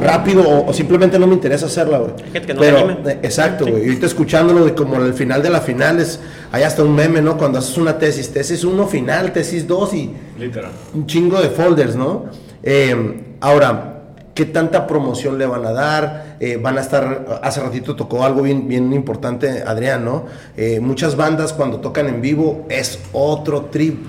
rápido 0.00 0.42
o, 0.42 0.68
o 0.68 0.72
simplemente 0.72 1.18
no 1.18 1.26
me 1.26 1.34
interesa 1.34 1.66
hacerla, 1.66 1.98
güey. 1.98 2.12
Hay 2.24 2.30
gente 2.32 2.46
que 2.48 2.54
no 2.54 2.60
se 2.62 2.68
anima. 2.70 3.10
eh, 3.10 3.18
exacto, 3.22 3.64
Sí. 3.64 3.70
güey. 3.70 3.82
Y 3.84 3.86
ahorita 3.88 4.06
escuchándolo 4.06 4.64
de 4.64 4.74
como 4.74 4.96
el 4.96 5.14
final 5.14 5.42
de 5.42 5.50
la 5.50 5.60
final, 5.60 5.98
es, 6.00 6.20
hay 6.52 6.62
hasta 6.64 6.82
un 6.82 6.94
meme, 6.94 7.20
¿no? 7.22 7.36
Cuando 7.38 7.58
haces 7.58 7.76
una 7.78 7.98
tesis, 7.98 8.32
tesis 8.32 8.64
1 8.64 8.86
final, 8.86 9.32
tesis 9.32 9.66
2 9.66 9.94
y 9.94 10.10
Literal. 10.38 10.70
un 10.94 11.06
chingo 11.06 11.40
de 11.40 11.48
folders, 11.50 11.96
¿no? 11.96 12.26
Eh, 12.62 13.22
ahora, 13.40 13.93
¿qué 14.34 14.44
tanta 14.44 14.86
promoción 14.86 15.38
le 15.38 15.46
van 15.46 15.64
a 15.64 15.72
dar? 15.72 16.36
Eh, 16.40 16.56
van 16.60 16.76
a 16.78 16.80
estar, 16.80 17.40
hace 17.42 17.60
ratito 17.60 17.94
tocó 17.96 18.24
algo 18.24 18.42
bien, 18.42 18.66
bien 18.68 18.92
importante, 18.92 19.62
Adrián, 19.66 20.04
¿no? 20.04 20.24
Eh, 20.56 20.80
muchas 20.80 21.16
bandas 21.16 21.52
cuando 21.52 21.80
tocan 21.80 22.08
en 22.08 22.20
vivo 22.20 22.66
es 22.68 22.98
otro 23.12 23.66
trip 23.66 24.04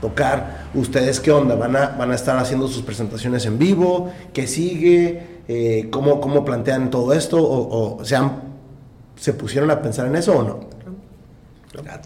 tocar. 0.00 0.68
¿Ustedes 0.74 1.20
qué 1.20 1.30
onda? 1.32 1.54
¿Van 1.54 1.74
a, 1.76 1.88
van 1.98 2.10
a 2.12 2.14
estar 2.14 2.36
haciendo 2.38 2.68
sus 2.68 2.82
presentaciones 2.82 3.44
en 3.46 3.58
vivo? 3.58 4.10
¿Qué 4.32 4.46
sigue? 4.46 5.38
Eh, 5.48 5.88
¿cómo, 5.90 6.20
¿Cómo 6.20 6.44
plantean 6.44 6.90
todo 6.90 7.12
esto? 7.12 7.38
¿O, 7.42 7.98
o 8.00 8.04
se, 8.04 8.16
han- 8.16 8.42
se 9.16 9.32
pusieron 9.32 9.70
a 9.70 9.80
pensar 9.82 10.06
en 10.06 10.16
eso 10.16 10.36
o 10.38 10.42
no? 10.42 10.60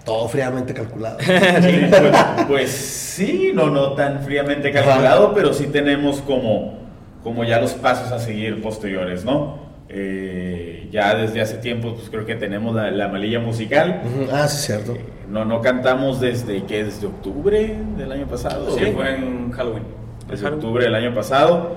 Todo 0.04 0.28
fríamente 0.28 0.74
calculado. 0.74 1.18
Sí, 1.62 1.80
pues, 1.90 2.46
pues 2.48 2.70
sí, 2.70 3.52
no, 3.54 3.70
no 3.70 3.92
tan 3.94 4.22
fríamente 4.22 4.70
calculado, 4.72 5.32
pero 5.34 5.52
sí 5.54 5.66
tenemos 5.66 6.20
como, 6.20 6.81
como 7.22 7.44
ya 7.44 7.60
los 7.60 7.72
pasos 7.74 8.10
a 8.12 8.18
seguir 8.18 8.60
posteriores, 8.62 9.24
¿no? 9.24 9.70
Eh, 9.88 10.88
ya 10.90 11.14
desde 11.14 11.40
hace 11.40 11.58
tiempo, 11.58 11.94
pues 11.94 12.08
creo 12.10 12.24
que 12.26 12.34
tenemos 12.34 12.74
la, 12.74 12.90
la 12.90 13.08
malilla 13.08 13.40
musical. 13.40 14.02
Ujú, 14.04 14.30
ah, 14.32 14.48
sí, 14.48 14.66
cierto. 14.66 14.92
Eh, 14.94 15.04
No, 15.28 15.44
no 15.44 15.60
cantamos 15.60 16.20
desde, 16.20 16.64
¿qué? 16.64 16.84
Desde 16.84 17.06
octubre 17.06 17.76
del 17.96 18.10
año 18.12 18.26
pasado. 18.26 18.70
Sí, 18.76 18.84
¿o? 18.84 18.92
fue 18.92 19.14
en 19.16 19.50
Halloween. 19.52 19.84
desde 20.28 20.46
octubre 20.48 20.84
del 20.84 20.94
año 20.94 21.14
pasado. 21.14 21.76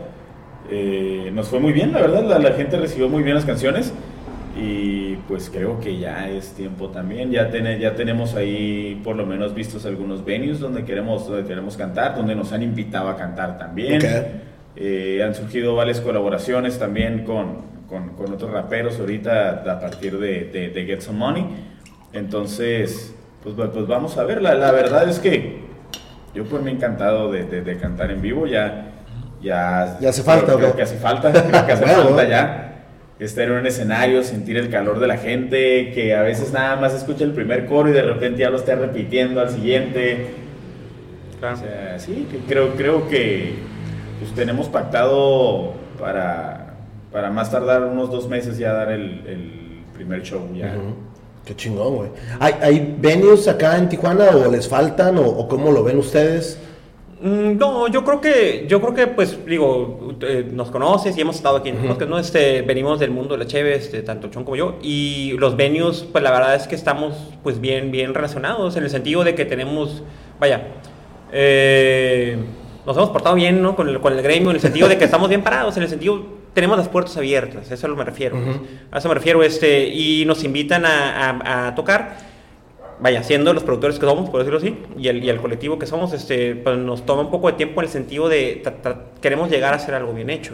Eh, 0.70 1.30
nos 1.34 1.48
fue 1.50 1.60
muy 1.60 1.74
bien, 1.74 1.92
la 1.94 2.02
verdad, 2.02 2.24
la, 2.24 2.40
la 2.40 2.52
gente 2.54 2.78
recibió 2.78 3.08
muy 3.08 3.22
bien 3.22 3.36
las 3.36 3.46
canciones 3.46 3.94
y 4.60 5.16
pues 5.28 5.50
creo 5.54 5.80
que 5.80 6.00
ya 6.00 6.30
es 6.30 6.54
tiempo 6.54 6.88
también, 6.90 7.30
ya, 7.30 7.52
tene- 7.52 7.78
ya 7.78 7.94
tenemos 7.96 8.34
ahí 8.36 9.00
por 9.04 9.16
lo 9.16 9.26
menos 9.26 9.54
vistos 9.54 9.86
algunos 9.86 10.24
venues 10.26 10.60
donde 10.60 10.84
queremos, 10.86 11.28
donde 11.28 11.46
queremos 11.48 11.76
cantar, 11.78 12.16
donde 12.16 12.34
nos 12.36 12.52
han 12.54 12.64
invitado 12.64 13.10
a 13.10 13.16
cantar 13.18 13.58
también. 13.60 13.98
Ok. 14.02 14.10
Eh, 14.78 15.22
han 15.26 15.34
surgido 15.36 15.76
varias 15.76 16.02
colaboraciones 16.02 16.78
también 16.80 17.24
con, 17.24 17.62
con, 17.88 18.10
con 18.10 18.34
otros 18.34 18.52
raperos 18.52 19.00
ahorita 19.00 19.64
a 19.72 19.80
partir 19.80 20.18
de, 20.20 20.46
de, 20.46 20.70
de 20.70 20.86
Get 20.86 21.02
Some 21.02 21.18
Money. 21.20 21.46
Entonces, 22.14 23.14
pues, 23.44 23.58
va- 23.60 23.72
pues 23.72 23.88
vamos 23.88 24.18
a 24.18 24.24
ver, 24.24 24.42
la, 24.42 24.56
la 24.56 24.72
verdad 24.72 25.08
es 25.10 25.20
que 25.20 25.60
yo 26.34 26.44
pues 26.46 26.62
me 26.62 26.72
he 26.72 26.74
encantado 26.74 27.32
de, 27.32 27.44
de- 27.46 27.62
de 27.62 27.78
cantar 27.78 28.12
en 28.12 28.22
vivo, 28.22 28.48
ya... 28.48 28.92
Ya, 29.42 29.98
Ya 30.02 30.10
hace 30.10 30.24
falta, 30.24 30.46
creo, 30.48 30.58
creo 30.58 30.76
que 30.76 30.82
hace 30.82 30.98
falta, 30.98 31.32
creo 31.50 31.66
que 31.66 31.72
hace 31.72 31.86
Bueno, 31.86 32.04
falta 32.06 32.28
ya 32.28 32.62
estar 33.20 33.44
en 33.46 33.52
un 33.52 33.66
escenario, 33.68 34.24
sentir 34.24 34.58
el 34.58 34.70
calor 34.70 35.00
de 35.00 35.08
la 35.08 35.18
gente, 35.18 35.92
que 35.94 36.16
a 36.16 36.22
veces 36.22 36.52
nada 36.52 36.76
más 36.78 36.94
escucha 36.94 37.24
el 37.26 37.32
primer 37.32 37.66
coro 37.66 37.90
y 37.90 37.94
de 37.94 38.02
repente 38.02 38.40
ya 38.42 38.50
lo 38.50 38.58
está 38.58 38.76
repitiendo 38.76 39.40
al 39.42 39.50
siguiente. 39.50 40.32
Claro. 41.40 41.56
O 41.56 41.60
sea, 41.60 42.00
sí, 42.00 42.28
que 42.32 42.40
creo, 42.40 42.72
creo 42.76 43.08
que 43.08 43.54
pues, 44.20 44.34
tenemos 44.34 44.68
pactado 44.68 45.74
para, 46.00 46.76
para 47.12 47.30
más 47.30 47.52
tardar 47.52 47.84
unos 47.84 48.10
dos 48.12 48.28
meses 48.28 48.58
ya 48.58 48.74
dar 48.74 48.92
el, 48.92 49.24
el 49.28 49.82
primer 49.94 50.22
show. 50.24 50.42
Ya. 50.56 50.76
Qué 51.46 51.56
chingón, 51.56 51.96
güey. 51.96 52.10
¿Hay, 52.40 52.54
¿Hay 52.62 52.96
venues 53.00 53.48
acá 53.48 53.78
en 53.78 53.88
Tijuana 53.88 54.30
o 54.36 54.52
les 54.52 54.68
faltan 54.68 55.18
o, 55.18 55.26
o 55.26 55.48
cómo 55.48 55.72
lo 55.72 55.84
ven 55.84 56.00
ustedes? 56.00 56.60
Mm, 57.22 57.58
No, 57.58 57.88
yo 57.88 58.04
creo 58.04 58.20
que, 58.20 58.66
yo 58.68 58.82
creo 58.82 58.94
que, 58.94 59.08
pues, 59.08 59.38
digo, 59.46 60.16
eh, 60.22 60.50
nos 60.52 60.70
conoces 60.72 61.16
y 61.18 61.22
hemos 61.22 61.36
estado 61.38 61.58
aquí 61.58 61.70
en 61.70 62.10
¿no? 62.10 62.20
Este, 62.20 62.62
venimos 62.62 63.00
del 63.00 63.12
mundo 63.12 63.36
de 63.36 63.40
la 63.44 63.48
cheve, 63.48 63.76
este, 63.76 64.02
tanto 64.02 64.28
Chon 64.30 64.44
como 64.44 64.56
yo, 64.56 64.76
y 64.82 65.34
los 65.38 65.56
venues, 65.56 66.06
pues, 66.12 66.24
la 66.24 66.32
verdad 66.32 66.56
es 66.56 66.68
que 66.68 66.76
estamos, 66.76 67.32
pues, 67.44 67.62
bien, 67.62 67.92
bien 67.92 68.14
relacionados, 68.14 68.76
en 68.76 68.84
el 68.84 68.90
sentido 68.90 69.24
de 69.24 69.36
que 69.36 69.46
tenemos, 69.46 70.04
vaya, 70.40 70.68
eh, 71.32 72.38
nos 72.86 72.96
hemos 72.98 73.10
portado 73.10 73.36
bien, 73.36 73.62
¿no? 73.62 73.76
Con 73.76 73.90
el, 73.90 74.00
con 74.00 74.14
el 74.14 74.22
gremio, 74.22 74.50
en 74.52 74.56
el 74.56 74.62
sentido 74.62 74.88
de 74.88 74.98
que 74.98 75.06
estamos 75.06 75.30
bien 75.30 75.42
parados, 75.44 75.76
en 75.78 75.84
el 75.84 75.90
sentido, 75.90 76.22
tenemos 76.54 76.78
las 76.78 76.88
puertas 76.88 77.18
abiertas, 77.18 77.66
eso 77.66 77.74
es 77.74 77.84
a 77.84 77.88
lo 77.88 77.96
que 77.96 78.00
me 78.00 78.06
refiero, 78.06 78.38
pues. 78.44 78.58
a 78.92 78.98
eso 79.00 79.08
me 79.10 79.16
refiero, 79.16 79.44
este, 79.44 79.88
y 79.90 80.24
nos 80.26 80.44
invitan 80.44 80.86
a, 80.86 81.30
a- 81.32 81.68
a 81.68 81.76
tocar, 81.76 82.18
vaya, 83.00 83.24
siendo 83.24 83.54
los 83.54 83.64
productores 83.64 84.00
que 84.00 84.06
somos, 84.06 84.30
por 84.30 84.40
decirlo 84.40 84.60
así, 84.60 84.78
y 84.98 85.08
el, 85.10 85.24
y 85.24 85.30
el 85.30 85.42
colectivo 85.42 85.78
que 85.78 85.86
somos, 85.86 86.14
este, 86.14 86.56
pues 86.56 86.78
nos 86.78 87.06
toma 87.06 87.24
un 87.24 87.32
poco 87.32 87.48
de 87.48 87.54
tiempo 87.58 87.82
en 87.82 87.88
el 87.88 87.92
sentido 87.92 88.30
de 88.30 88.64
queremos 89.22 89.50
llegar 89.50 89.74
a 89.74 89.78
hacer 89.78 89.94
algo 89.96 90.14
bien 90.14 90.30
hecho. 90.30 90.54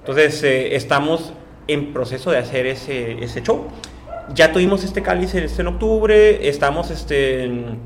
Entonces, 0.00 0.42
eh, 0.42 0.74
estamos 0.74 1.32
en 1.68 1.92
proceso 1.92 2.30
de 2.30 2.38
hacer 2.38 2.66
ese, 2.66 3.22
ese 3.22 3.42
show. 3.42 3.66
Ya 4.34 4.52
tuvimos 4.52 4.82
este 4.84 5.02
cáliz 5.02 5.34
en, 5.34 5.44
este 5.44 5.62
en 5.62 5.68
octubre, 5.68 6.48
estamos, 6.48 6.90
este, 6.90 7.44
en- 7.44 7.78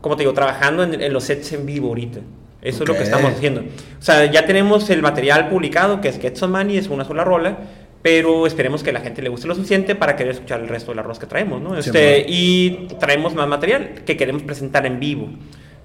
como 0.00 0.16
te 0.16 0.22
digo, 0.22 0.32
trabajando 0.32 0.82
en, 0.82 1.00
en 1.00 1.12
los 1.12 1.24
sets 1.24 1.52
en 1.52 1.66
vivo 1.66 1.88
ahorita. 1.88 2.20
Eso 2.62 2.82
es 2.84 2.88
lo 2.88 2.94
que 2.94 3.02
estamos 3.04 3.32
haciendo. 3.32 3.60
O 3.62 4.02
sea, 4.02 4.26
ya 4.26 4.44
tenemos 4.46 4.88
el 4.90 5.02
material 5.02 5.48
publicado, 5.48 6.00
que 6.00 6.08
es 6.08 6.18
Get 6.20 6.36
Some 6.36 6.58
Money, 6.58 6.76
es 6.78 6.88
una 6.88 7.04
sola 7.04 7.24
rola, 7.24 7.58
pero 8.02 8.46
esperemos 8.46 8.82
que 8.82 8.92
la 8.92 9.00
gente 9.00 9.22
le 9.22 9.28
guste 9.28 9.46
lo 9.46 9.54
suficiente 9.54 9.94
para 9.94 10.16
querer 10.16 10.32
escuchar 10.32 10.60
el 10.60 10.68
resto 10.68 10.90
del 10.92 10.98
arroz 11.00 11.18
que 11.18 11.26
traemos, 11.26 11.60
¿no? 11.60 11.76
Este, 11.76 12.24
y 12.28 12.88
traemos 12.98 13.34
más 13.34 13.46
material 13.48 14.02
que 14.06 14.16
queremos 14.16 14.42
presentar 14.42 14.86
en 14.86 15.00
vivo. 15.00 15.28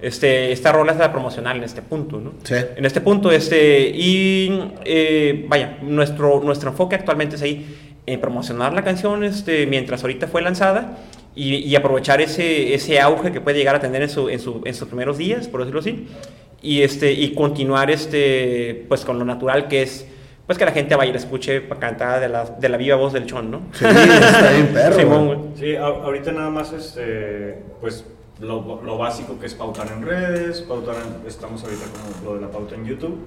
Este, 0.02 0.52
esta 0.52 0.72
rola 0.74 0.92
es 0.92 0.98
la 0.98 1.12
promocional 1.12 1.58
en 1.58 1.64
este 1.64 1.82
punto, 1.82 2.20
¿no? 2.20 2.34
Sí. 2.44 2.56
En 2.76 2.86
este 2.86 3.00
punto, 3.02 3.32
este, 3.32 3.90
y 3.90 4.62
eh, 4.84 5.46
vaya, 5.48 5.78
nuestro, 5.82 6.42
nuestro 6.42 6.70
enfoque 6.72 6.96
actualmente 6.96 7.38
es 7.38 7.42
ahí 7.42 7.66
en 8.06 8.20
promocionar 8.20 8.74
la 8.74 8.84
canción 8.84 9.24
este, 9.24 9.66
mientras 9.66 10.02
ahorita 10.04 10.28
fue 10.28 10.42
lanzada 10.42 10.98
y, 11.36 11.56
y 11.56 11.76
aprovechar 11.76 12.22
ese, 12.22 12.74
ese 12.76 13.00
auge 13.00 13.32
que 13.32 13.42
puede 13.42 13.58
llegar 13.58 13.76
a 13.76 13.80
tener 13.80 14.02
en, 14.04 14.10
su, 14.10 14.30
en, 14.30 14.40
su- 14.40 14.62
en 14.64 14.74
sus 14.74 14.88
primeros 14.88 15.18
días, 15.18 15.48
por 15.48 15.62
decirlo 15.62 15.80
así, 15.80 16.08
y, 16.66 16.82
este, 16.82 17.12
y 17.14 17.34
continuar 17.34 17.92
este, 17.92 18.86
pues, 18.88 19.06
con 19.06 19.20
lo 19.20 19.26
natural 19.26 19.68
que 19.68 19.84
es 19.84 20.08
pues 20.46 20.60
que 20.60 20.66
la 20.66 20.72
gente 20.74 20.94
vaya 20.96 21.10
y 21.10 21.14
la 21.14 21.18
escuche 21.20 21.68
cantada 21.80 22.20
de 22.20 22.30
la, 22.30 22.46
de 22.46 22.70
la 22.70 22.78
viva 22.78 22.96
voz 22.98 23.14
del 23.14 23.26
chon, 23.26 23.50
¿no? 23.50 23.62
Sí, 23.74 23.84
está 23.84 24.52
bien 24.52 24.68
perro. 24.68 24.96
Simón, 25.00 25.26
güey. 25.26 25.38
güey. 25.40 25.50
Sí, 25.58 25.76
a- 25.76 25.86
ahorita 25.88 26.32
nada 26.34 26.52
más 26.52 26.72
este, 26.72 27.64
pues 27.82 28.06
lo, 28.40 28.80
lo 28.84 28.98
básico 29.00 29.40
que 29.40 29.48
es 29.48 29.56
pautar 29.56 29.88
en 29.92 30.06
redes, 30.06 30.62
pautar 30.62 30.98
en- 30.98 31.28
estamos 31.28 31.64
ahorita 31.64 31.86
como 32.22 32.30
lo 32.30 32.36
de 32.36 32.42
la 32.46 32.52
pauta 32.52 32.76
en 32.76 32.86
YouTube 32.86 33.26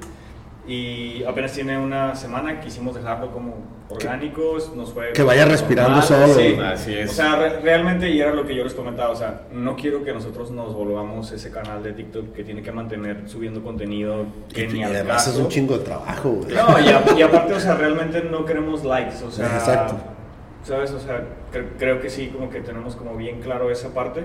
y 0.69 1.25
apenas 1.25 1.53
tiene 1.53 1.79
una 1.79 2.15
semana, 2.15 2.61
quisimos 2.61 2.95
dejarlo 2.95 3.33
como 3.33 3.55
orgánicos, 3.89 4.75
nos 4.77 4.93
fue... 4.93 5.13
Que 5.15 5.23
vaya 5.23 5.47
respirando 5.47 5.93
normal, 5.99 6.07
solo. 6.07 6.35
Sí, 6.35 6.57
Así 6.63 6.95
es. 6.95 7.11
O 7.11 7.15
sea, 7.15 7.37
re- 7.37 7.61
realmente, 7.61 8.11
y 8.11 8.21
era 8.21 8.35
lo 8.35 8.45
que 8.47 8.55
yo 8.55 8.63
les 8.65 8.75
comentaba, 8.75 9.11
o 9.11 9.17
sea, 9.17 9.43
no 9.51 9.77
quiero 9.77 10.05
que 10.05 10.13
nosotros 10.13 10.51
nos 10.51 10.75
volvamos 10.75 11.33
ese 11.33 11.51
canal 11.51 11.83
de 11.83 11.93
TikTok 11.95 12.33
que 12.35 12.45
tiene 12.45 12.63
que 12.63 12.71
mantener 12.71 13.23
subiendo 13.29 13.63
contenido 13.63 14.27
que 14.53 14.65
Y 14.65 14.69
ni 14.69 14.85
al 14.85 14.95
además 14.95 15.27
es 15.27 15.33
caso. 15.33 15.45
un 15.45 15.49
chingo 15.49 15.79
de 15.79 15.85
trabajo, 15.85 16.29
güey. 16.31 16.55
No, 16.55 16.79
y, 16.79 16.89
a- 16.89 17.19
y 17.19 17.23
aparte, 17.23 17.55
o 17.55 17.61
sea, 17.61 17.75
realmente 17.75 18.23
no 18.23 18.45
queremos 18.45 18.85
likes, 18.85 19.25
o 19.25 19.31
sea, 19.31 19.47
Exacto. 19.47 19.95
¿sabes? 20.65 20.91
O 20.91 21.01
sea, 21.01 21.25
cre- 21.51 21.71
creo 21.79 21.99
que 22.01 22.11
sí, 22.11 22.29
como 22.29 22.51
que 22.51 22.61
tenemos 22.61 22.95
como 22.95 23.17
bien 23.17 23.41
claro 23.41 23.71
esa 23.71 23.95
parte 23.95 24.25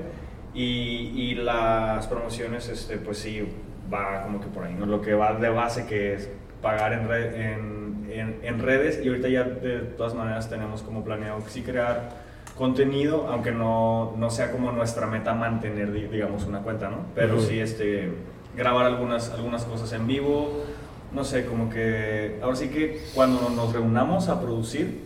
y, 0.53 1.13
y 1.15 1.35
las 1.35 2.05
promociones, 2.07 2.67
este, 2.67 2.97
pues 2.97 3.17
sí, 3.19 3.47
va 3.91 4.23
como 4.23 4.39
que 4.39 4.47
por 4.47 4.63
ahí, 4.65 4.73
¿no? 4.73 4.85
Lo 4.85 5.01
que 5.01 5.13
va 5.13 5.33
de 5.33 5.49
base 5.49 5.85
que 5.85 6.13
es 6.13 6.29
pagar 6.61 6.93
en, 6.93 7.07
red- 7.07 7.33
en, 7.35 8.07
en, 8.09 8.39
en 8.43 8.59
redes 8.59 8.99
y 9.03 9.07
ahorita 9.07 9.27
ya 9.29 9.43
de 9.43 9.79
todas 9.79 10.13
maneras 10.13 10.49
tenemos 10.49 10.81
como 10.81 11.03
planeado 11.03 11.41
sí 11.47 11.61
crear 11.63 12.09
contenido, 12.57 13.27
aunque 13.29 13.51
no, 13.51 14.13
no 14.17 14.29
sea 14.29 14.51
como 14.51 14.71
nuestra 14.71 15.07
meta 15.07 15.33
mantener, 15.33 15.91
di- 15.91 16.07
digamos, 16.07 16.45
una 16.45 16.59
cuenta, 16.59 16.89
¿no? 16.89 16.97
Pero 17.15 17.39
sí, 17.39 17.59
este, 17.59 18.11
grabar 18.55 18.85
algunas, 18.85 19.31
algunas 19.31 19.65
cosas 19.65 19.91
en 19.93 20.05
vivo, 20.07 20.63
no 21.11 21.23
sé, 21.23 21.45
como 21.45 21.69
que 21.69 22.39
ahora 22.43 22.55
sí 22.55 22.69
que 22.69 23.01
cuando 23.15 23.49
nos 23.49 23.73
reunamos 23.73 24.29
a 24.29 24.39
producir, 24.39 25.01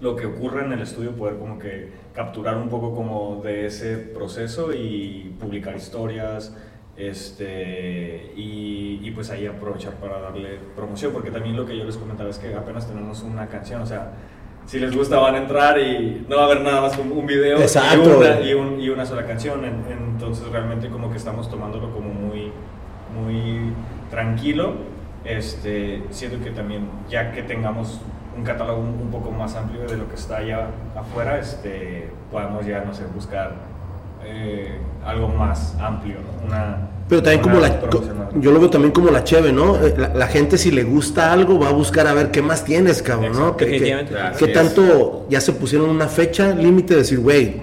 lo 0.00 0.14
que 0.14 0.26
ocurre 0.26 0.64
en 0.64 0.72
el 0.72 0.80
estudio, 0.82 1.12
poder 1.12 1.38
como 1.38 1.58
que 1.58 1.90
capturar 2.14 2.56
un 2.56 2.68
poco 2.68 2.94
como 2.94 3.40
de 3.42 3.66
ese 3.66 3.96
proceso 3.96 4.72
y 4.72 5.34
publicar 5.40 5.74
historias, 5.74 6.54
este, 6.96 8.32
y, 8.36 9.00
y 9.02 9.10
pues 9.12 9.30
ahí 9.30 9.46
aprovechar 9.46 9.94
para 9.94 10.20
darle 10.20 10.58
promoción, 10.74 11.12
porque 11.12 11.30
también 11.30 11.56
lo 11.56 11.66
que 11.66 11.76
yo 11.76 11.84
les 11.84 11.96
comentaba 11.96 12.30
es 12.30 12.38
que 12.38 12.54
apenas 12.54 12.86
tenemos 12.86 13.22
una 13.22 13.46
canción, 13.48 13.82
o 13.82 13.86
sea, 13.86 14.12
si 14.66 14.78
les 14.80 14.94
gusta 14.96 15.18
van 15.18 15.34
a 15.36 15.38
entrar 15.38 15.78
y 15.78 16.26
no 16.28 16.36
va 16.36 16.42
a 16.42 16.46
haber 16.46 16.60
nada 16.62 16.80
más 16.80 16.98
un, 16.98 17.12
un 17.12 17.26
video 17.26 17.58
y 17.94 17.98
una, 18.16 18.40
y, 18.40 18.54
un- 18.54 18.80
y 18.80 18.88
una 18.88 19.06
sola 19.06 19.24
canción. 19.24 19.64
En- 19.64 19.84
entonces 19.88 20.48
realmente 20.48 20.88
como 20.88 21.10
que 21.10 21.18
estamos 21.18 21.48
tomándolo 21.48 21.90
como 21.92 22.08
muy, 22.08 22.50
muy 23.14 23.72
tranquilo. 24.10 24.72
Este, 25.24 26.02
siento 26.10 26.42
que 26.42 26.50
también 26.50 26.88
ya 27.08 27.30
que 27.32 27.42
tengamos 27.42 28.00
un 28.36 28.42
catálogo 28.42 28.80
un, 28.80 28.88
un 29.00 29.10
poco 29.10 29.30
más 29.30 29.54
amplio 29.54 29.86
de 29.86 29.96
lo 29.98 30.08
que 30.08 30.14
está 30.16 30.38
allá 30.38 30.68
afuera, 30.96 31.38
este, 31.38 32.10
podamos 32.30 32.66
ya, 32.66 32.84
no 32.84 32.92
sé, 32.92 33.04
buscar 33.14 33.54
eh, 34.24 34.78
algo 35.06 35.28
más 35.28 35.74
amplio, 35.80 36.16
¿no? 36.20 36.46
Una, 36.46 36.88
Pero 37.08 37.22
también 37.22 37.44
una 37.44 37.52
como 37.52 37.60
la... 37.60 38.40
Yo 38.40 38.50
lo 38.50 38.60
veo 38.60 38.68
también 38.68 38.92
como 38.92 39.10
la 39.10 39.24
cheve, 39.24 39.52
¿no? 39.52 39.76
Eh, 39.76 39.94
La, 39.96 40.08
la 40.08 40.26
gente 40.26 40.58
si 40.58 40.70
le 40.70 40.82
gusta 40.82 41.32
algo 41.32 41.58
va 41.58 41.68
a 41.68 41.72
buscar 41.72 42.06
a 42.06 42.12
ver 42.14 42.30
qué 42.30 42.42
más 42.42 42.64
tienes, 42.64 43.02
cabrón, 43.02 43.32
¿no? 43.32 43.56
Así 43.58 43.64
que 43.64 44.46
es. 44.46 44.52
tanto 44.52 45.26
ya 45.30 45.40
se 45.40 45.52
pusieron 45.52 45.88
una 45.88 46.08
fecha 46.08 46.50
límite 46.54 46.94
de 46.94 47.00
decir, 47.00 47.20
güey, 47.20 47.62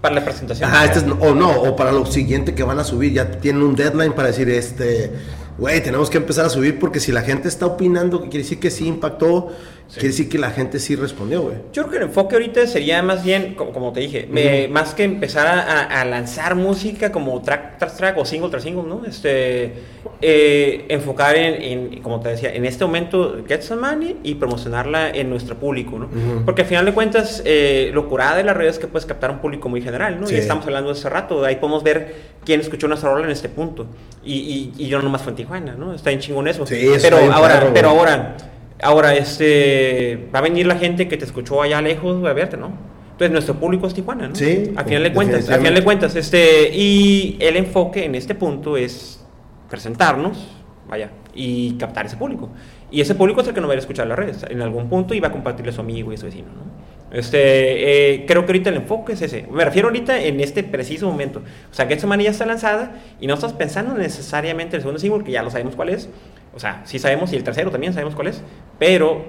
Para 0.00 0.16
la 0.16 0.24
presentación. 0.24 0.68
Ajá, 0.70 0.84
este 0.86 0.98
es, 1.00 1.04
o 1.20 1.34
no, 1.34 1.50
o 1.50 1.76
para 1.76 1.92
lo 1.92 2.06
siguiente 2.06 2.54
que 2.54 2.62
van 2.62 2.78
a 2.78 2.84
subir, 2.84 3.12
ya 3.12 3.30
tienen 3.30 3.62
un 3.62 3.76
deadline 3.76 4.12
para 4.12 4.28
decir, 4.28 4.48
este, 4.48 5.12
güey, 5.58 5.82
tenemos 5.82 6.10
que 6.10 6.16
empezar 6.18 6.46
a 6.46 6.48
subir 6.48 6.78
porque 6.78 6.98
si 6.98 7.12
la 7.12 7.22
gente 7.22 7.46
está 7.48 7.66
opinando, 7.66 8.20
quiere 8.22 8.38
decir 8.38 8.58
que 8.58 8.70
sí 8.70 8.86
impactó, 8.88 9.50
quiere 9.92 10.08
decir 10.08 10.28
que 10.28 10.38
la 10.38 10.50
gente 10.50 10.78
sí 10.78 10.96
respondió, 10.96 11.42
güey. 11.42 11.56
Yo 11.72 11.82
creo 11.82 11.90
que 11.90 11.96
el 11.98 12.02
enfoque 12.04 12.34
ahorita 12.36 12.66
sería 12.66 13.02
más 13.02 13.22
bien, 13.24 13.54
como, 13.54 13.72
como 13.72 13.92
te 13.92 14.00
dije, 14.00 14.26
me- 14.30 14.66
más 14.68 14.94
que 14.94 15.04
empezar 15.04 15.46
a, 15.46 15.82
a- 16.00 16.04
lanzar 16.04 16.54
música 16.56 17.12
como 17.12 17.40
track 17.42 17.78
tras 17.78 17.96
track 17.96 18.18
o 18.18 18.24
single 18.24 18.50
tras 18.50 18.62
single, 18.64 18.84
¿no? 18.88 19.02
Este, 19.06 19.74
eh, 20.20 20.86
enfocar 20.88 21.36
en, 21.36 21.62
en, 21.94 22.02
como 22.02 22.20
te 22.20 22.30
decía, 22.30 22.52
en 22.54 22.64
este 22.64 22.84
momento 22.84 23.44
Get 23.46 23.62
Some 23.62 23.82
Money 23.82 24.16
y 24.22 24.34
promocionarla 24.36 25.10
en 25.10 25.28
nuestro 25.30 25.56
público, 25.56 25.98
¿no? 25.98 26.06
Ujú. 26.06 26.44
Porque 26.44 26.62
al 26.62 26.68
final 26.68 26.84
de 26.86 26.92
cuentas, 26.92 27.42
eh, 27.44 27.90
lo 27.92 28.08
curada 28.08 28.36
de 28.36 28.44
las 28.44 28.56
redes 28.56 28.74
es 28.74 28.78
que 28.80 28.86
puedes 28.86 29.06
captar 29.06 29.30
un 29.30 29.38
público 29.38 29.68
muy 29.68 29.80
general, 29.82 30.20
¿no? 30.20 30.26
Sí. 30.26 30.34
Y 30.34 30.38
estamos 30.38 30.64
hablando 30.66 30.92
de 30.92 30.98
hace 30.98 31.08
rato, 31.08 31.44
ahí 31.44 31.56
podemos 31.56 31.82
ver 31.82 32.14
quién 32.44 32.60
escuchó 32.60 32.88
nuestra 32.88 33.10
rola 33.10 33.24
en 33.26 33.32
este 33.32 33.48
punto. 33.48 33.86
Y, 34.24 34.34
y, 34.34 34.84
y 34.84 34.88
yo 34.88 35.00
nomás 35.02 35.22
fue 35.22 35.30
en 35.30 35.36
Tijuana, 35.36 35.74
¿no? 35.78 35.94
Está 35.94 36.10
en 36.10 36.20
chingón 36.20 36.48
eso. 36.48 36.66
Sí, 36.66 36.76
eso 36.88 36.98
pero 37.02 37.18
ahora, 37.32 37.60
perro, 37.60 37.70
pero 37.74 37.88
güey. 37.90 38.00
ahora, 38.00 38.36
ahora, 38.84 39.14
este, 39.14 40.28
va 40.32 40.38
a 40.40 40.42
venir 40.42 40.66
la 40.66 40.76
gente 40.76 41.08
que 41.08 41.16
te 41.16 41.24
escuchó 41.24 41.62
allá 41.62 41.80
lejos 41.80 42.20
güey, 42.20 42.30
a 42.30 42.34
verte, 42.34 42.56
¿no? 42.56 42.72
Entonces 43.12 43.30
nuestro 43.30 43.54
público 43.54 43.86
es 43.86 43.94
Tijuana, 43.94 44.28
¿no? 44.28 44.34
Sí, 44.34 44.72
Al 44.76 44.84
final 44.84 45.02
de 45.04 45.12
cuentas, 45.12 45.48
al 45.48 45.58
final 45.58 45.74
de 45.74 45.84
cuentas, 45.84 46.16
este, 46.16 46.70
y 46.74 47.36
el 47.40 47.56
enfoque 47.56 48.04
en 48.04 48.14
este 48.14 48.34
punto 48.34 48.76
es 48.76 49.24
presentarnos, 49.70 50.48
vaya, 50.88 51.10
y 51.34 51.72
captar 51.74 52.06
ese 52.06 52.16
público. 52.16 52.50
Y 52.90 53.00
ese 53.00 53.14
público 53.14 53.40
es 53.40 53.48
el 53.48 53.54
que 53.54 53.60
no 53.60 53.66
va 53.66 53.72
a 53.72 53.76
ir 53.76 53.78
a 53.78 53.80
escuchar 53.80 54.06
las 54.06 54.18
redes 54.18 54.44
en 54.48 54.60
algún 54.62 54.88
punto 54.88 55.14
y 55.14 55.20
va 55.20 55.28
a 55.28 55.32
compartirle 55.32 55.70
a 55.70 55.74
su 55.74 55.80
amigo 55.80 56.12
y 56.12 56.16
a 56.16 56.18
su 56.18 56.26
vecino, 56.26 56.48
¿no? 56.48 56.84
Este, 57.16 58.14
eh, 58.14 58.24
creo 58.26 58.44
que 58.44 58.50
ahorita 58.50 58.70
el 58.70 58.76
enfoque 58.76 59.12
es 59.12 59.22
ese. 59.22 59.46
Me 59.48 59.64
refiero 59.64 59.86
ahorita 59.86 60.20
en 60.20 60.40
este 60.40 60.64
preciso 60.64 61.08
momento. 61.08 61.42
O 61.70 61.74
sea, 61.74 61.86
que 61.86 61.94
esta 61.94 62.08
manía 62.08 62.24
ya 62.24 62.30
está 62.32 62.44
lanzada 62.44 62.96
y 63.20 63.28
no 63.28 63.34
estás 63.34 63.52
pensando 63.52 63.94
necesariamente 63.94 64.74
en 64.74 64.78
el 64.78 64.82
segundo 64.82 64.98
single, 64.98 65.22
que 65.22 65.30
ya 65.30 65.42
lo 65.44 65.50
sabemos 65.50 65.76
cuál 65.76 65.90
es. 65.90 66.08
O 66.56 66.60
sea, 66.60 66.82
sí 66.84 66.98
sabemos 66.98 67.32
y 67.32 67.36
el 67.36 67.44
tercero 67.44 67.70
también 67.70 67.92
sabemos 67.92 68.14
cuál 68.14 68.28
es, 68.28 68.40
pero 68.78 69.24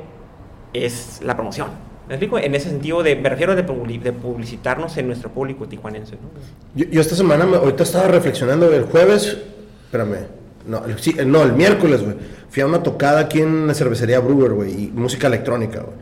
es 0.74 1.20
la 1.24 1.36
promoción. 1.36 1.70
¿Me 2.08 2.14
explico? 2.16 2.38
En 2.38 2.54
ese 2.54 2.70
sentido, 2.70 3.02
de, 3.02 3.16
me 3.16 3.30
refiero 3.30 3.56
de, 3.56 3.64
de 3.64 4.14
publicitarnos 4.14 4.96
en 4.98 5.08
nuestro 5.08 5.32
público 5.32 5.68
tijuanense. 5.68 6.16
¿no? 6.16 6.86
Yo, 6.92 7.02
esta 7.02 7.16
semana, 7.16 7.46
me- 7.46 7.58
ahorita 7.58 7.82
estaba 7.84 8.08
reflexionando, 8.08 8.72
el 8.72 8.84
jueves, 8.84 9.38
espérame, 9.86 10.28
no, 10.68 10.86
el, 10.86 11.00
sí, 11.00 11.16
no, 11.26 11.42
el 11.42 11.54
miércoles, 11.54 12.04
güey, 12.04 12.16
fui 12.50 12.62
a 12.62 12.68
una 12.68 12.84
tocada 12.84 13.22
aquí 13.22 13.42
en 13.42 13.66
la 13.66 13.74
cervecería 13.74 14.20
Brewer, 14.20 14.54
güey, 14.54 14.84
y 14.86 14.88
música 14.94 15.28
electrónica, 15.28 15.80
güey. 15.82 15.96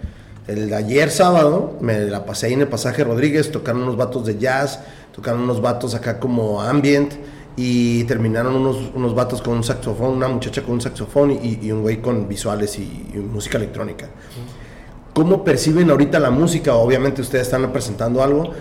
El 0.45 0.73
ayer 0.73 1.09
sábado 1.09 1.77
me 1.79 1.99
la 2.01 2.25
pasé 2.25 2.47
ahí 2.47 2.53
en 2.53 2.61
el 2.61 2.67
pasaje 2.67 3.05
Rodríguez, 3.05 3.49
tocaron 3.49 3.83
unos 3.83 3.95
vatos 3.95 4.25
de 4.25 4.37
jazz, 4.37 4.81
tocaron 5.15 5.39
unos 5.41 5.61
vatos 5.61 5.95
acá 5.95 6.19
como 6.19 6.61
ambient 6.61 7.13
y 7.55 8.03
terminaron 8.05 8.55
unos, 8.55 8.77
unos 8.95 9.13
vatos 9.13 9.41
con 9.41 9.55
un 9.57 9.63
saxofón, 9.63 10.11
una 10.17 10.27
muchacha 10.27 10.63
con 10.63 10.73
un 10.75 10.81
saxofón 10.81 11.31
y, 11.31 11.59
y 11.61 11.71
un 11.71 11.81
güey 11.81 12.01
con 12.01 12.27
visuales 12.27 12.77
y, 12.79 13.11
y 13.13 13.17
música 13.17 13.57
electrónica. 13.57 14.09
¿Cómo 15.13 15.43
perciben 15.43 15.91
ahorita 15.91 16.19
la 16.19 16.31
música? 16.31 16.73
Obviamente 16.75 17.21
ustedes 17.21 17.45
están 17.45 17.71
presentando 17.71 18.23
algo. 18.23 18.51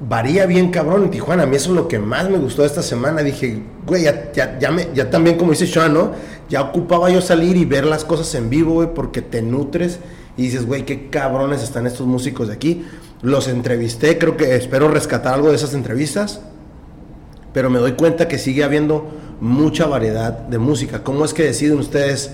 Varía 0.00 0.46
bien 0.46 0.70
cabrón 0.70 1.04
en 1.04 1.10
Tijuana. 1.10 1.42
A 1.42 1.46
mí 1.46 1.56
eso 1.56 1.70
es 1.70 1.76
lo 1.76 1.88
que 1.88 1.98
más 1.98 2.30
me 2.30 2.38
gustó 2.38 2.64
esta 2.64 2.82
semana. 2.82 3.20
Dije, 3.22 3.60
güey, 3.86 4.04
ya, 4.04 4.32
ya, 4.32 4.58
ya, 4.58 4.70
me- 4.70 4.88
ya 4.94 5.10
también 5.10 5.36
como 5.36 5.50
dice 5.50 5.66
Sean, 5.66 5.92
¿no? 5.92 6.12
Ya 6.48 6.62
ocupaba 6.62 7.10
yo 7.10 7.20
salir 7.20 7.56
y 7.56 7.64
ver 7.66 7.84
las 7.84 8.04
cosas 8.04 8.32
en 8.36 8.48
vivo, 8.48 8.74
güey, 8.74 8.94
porque 8.94 9.20
te 9.20 9.42
nutres 9.42 9.98
y 10.36 10.42
dices, 10.42 10.64
güey, 10.66 10.86
qué 10.86 11.10
cabrones 11.10 11.62
están 11.62 11.86
estos 11.86 12.06
músicos 12.06 12.48
de 12.48 12.54
aquí. 12.54 12.86
Los 13.20 13.48
entrevisté, 13.48 14.16
creo 14.16 14.36
que 14.36 14.54
espero 14.54 14.88
rescatar 14.88 15.34
algo 15.34 15.50
de 15.50 15.56
esas 15.56 15.74
entrevistas 15.74 16.40
pero 17.58 17.70
me 17.70 17.80
doy 17.80 17.94
cuenta 17.94 18.28
que 18.28 18.38
sigue 18.38 18.62
habiendo 18.62 19.10
mucha 19.40 19.88
variedad 19.88 20.30
de 20.30 20.58
música. 20.58 21.02
¿Cómo 21.02 21.24
es 21.24 21.34
que 21.34 21.42
deciden 21.42 21.80
ustedes? 21.80 22.30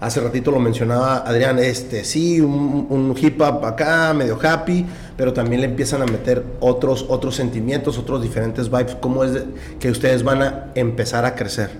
Hace 0.00 0.20
ratito 0.20 0.52
lo 0.52 0.60
mencionaba 0.60 1.16
Adrián, 1.26 1.58
este, 1.58 2.04
sí, 2.04 2.40
un, 2.40 2.86
un 2.88 3.12
hip 3.20 3.40
hop 3.40 3.64
acá, 3.64 4.14
medio 4.14 4.38
happy, 4.40 4.86
pero 5.16 5.32
también 5.32 5.62
le 5.62 5.66
empiezan 5.66 6.02
a 6.02 6.06
meter 6.06 6.44
otros, 6.60 7.06
otros 7.08 7.34
sentimientos, 7.34 7.98
otros 7.98 8.22
diferentes 8.22 8.70
vibes. 8.70 8.94
¿Cómo 9.00 9.24
es 9.24 9.42
que 9.80 9.90
ustedes 9.90 10.22
van 10.22 10.42
a 10.42 10.66
empezar 10.76 11.24
a 11.24 11.34
crecer? 11.34 11.70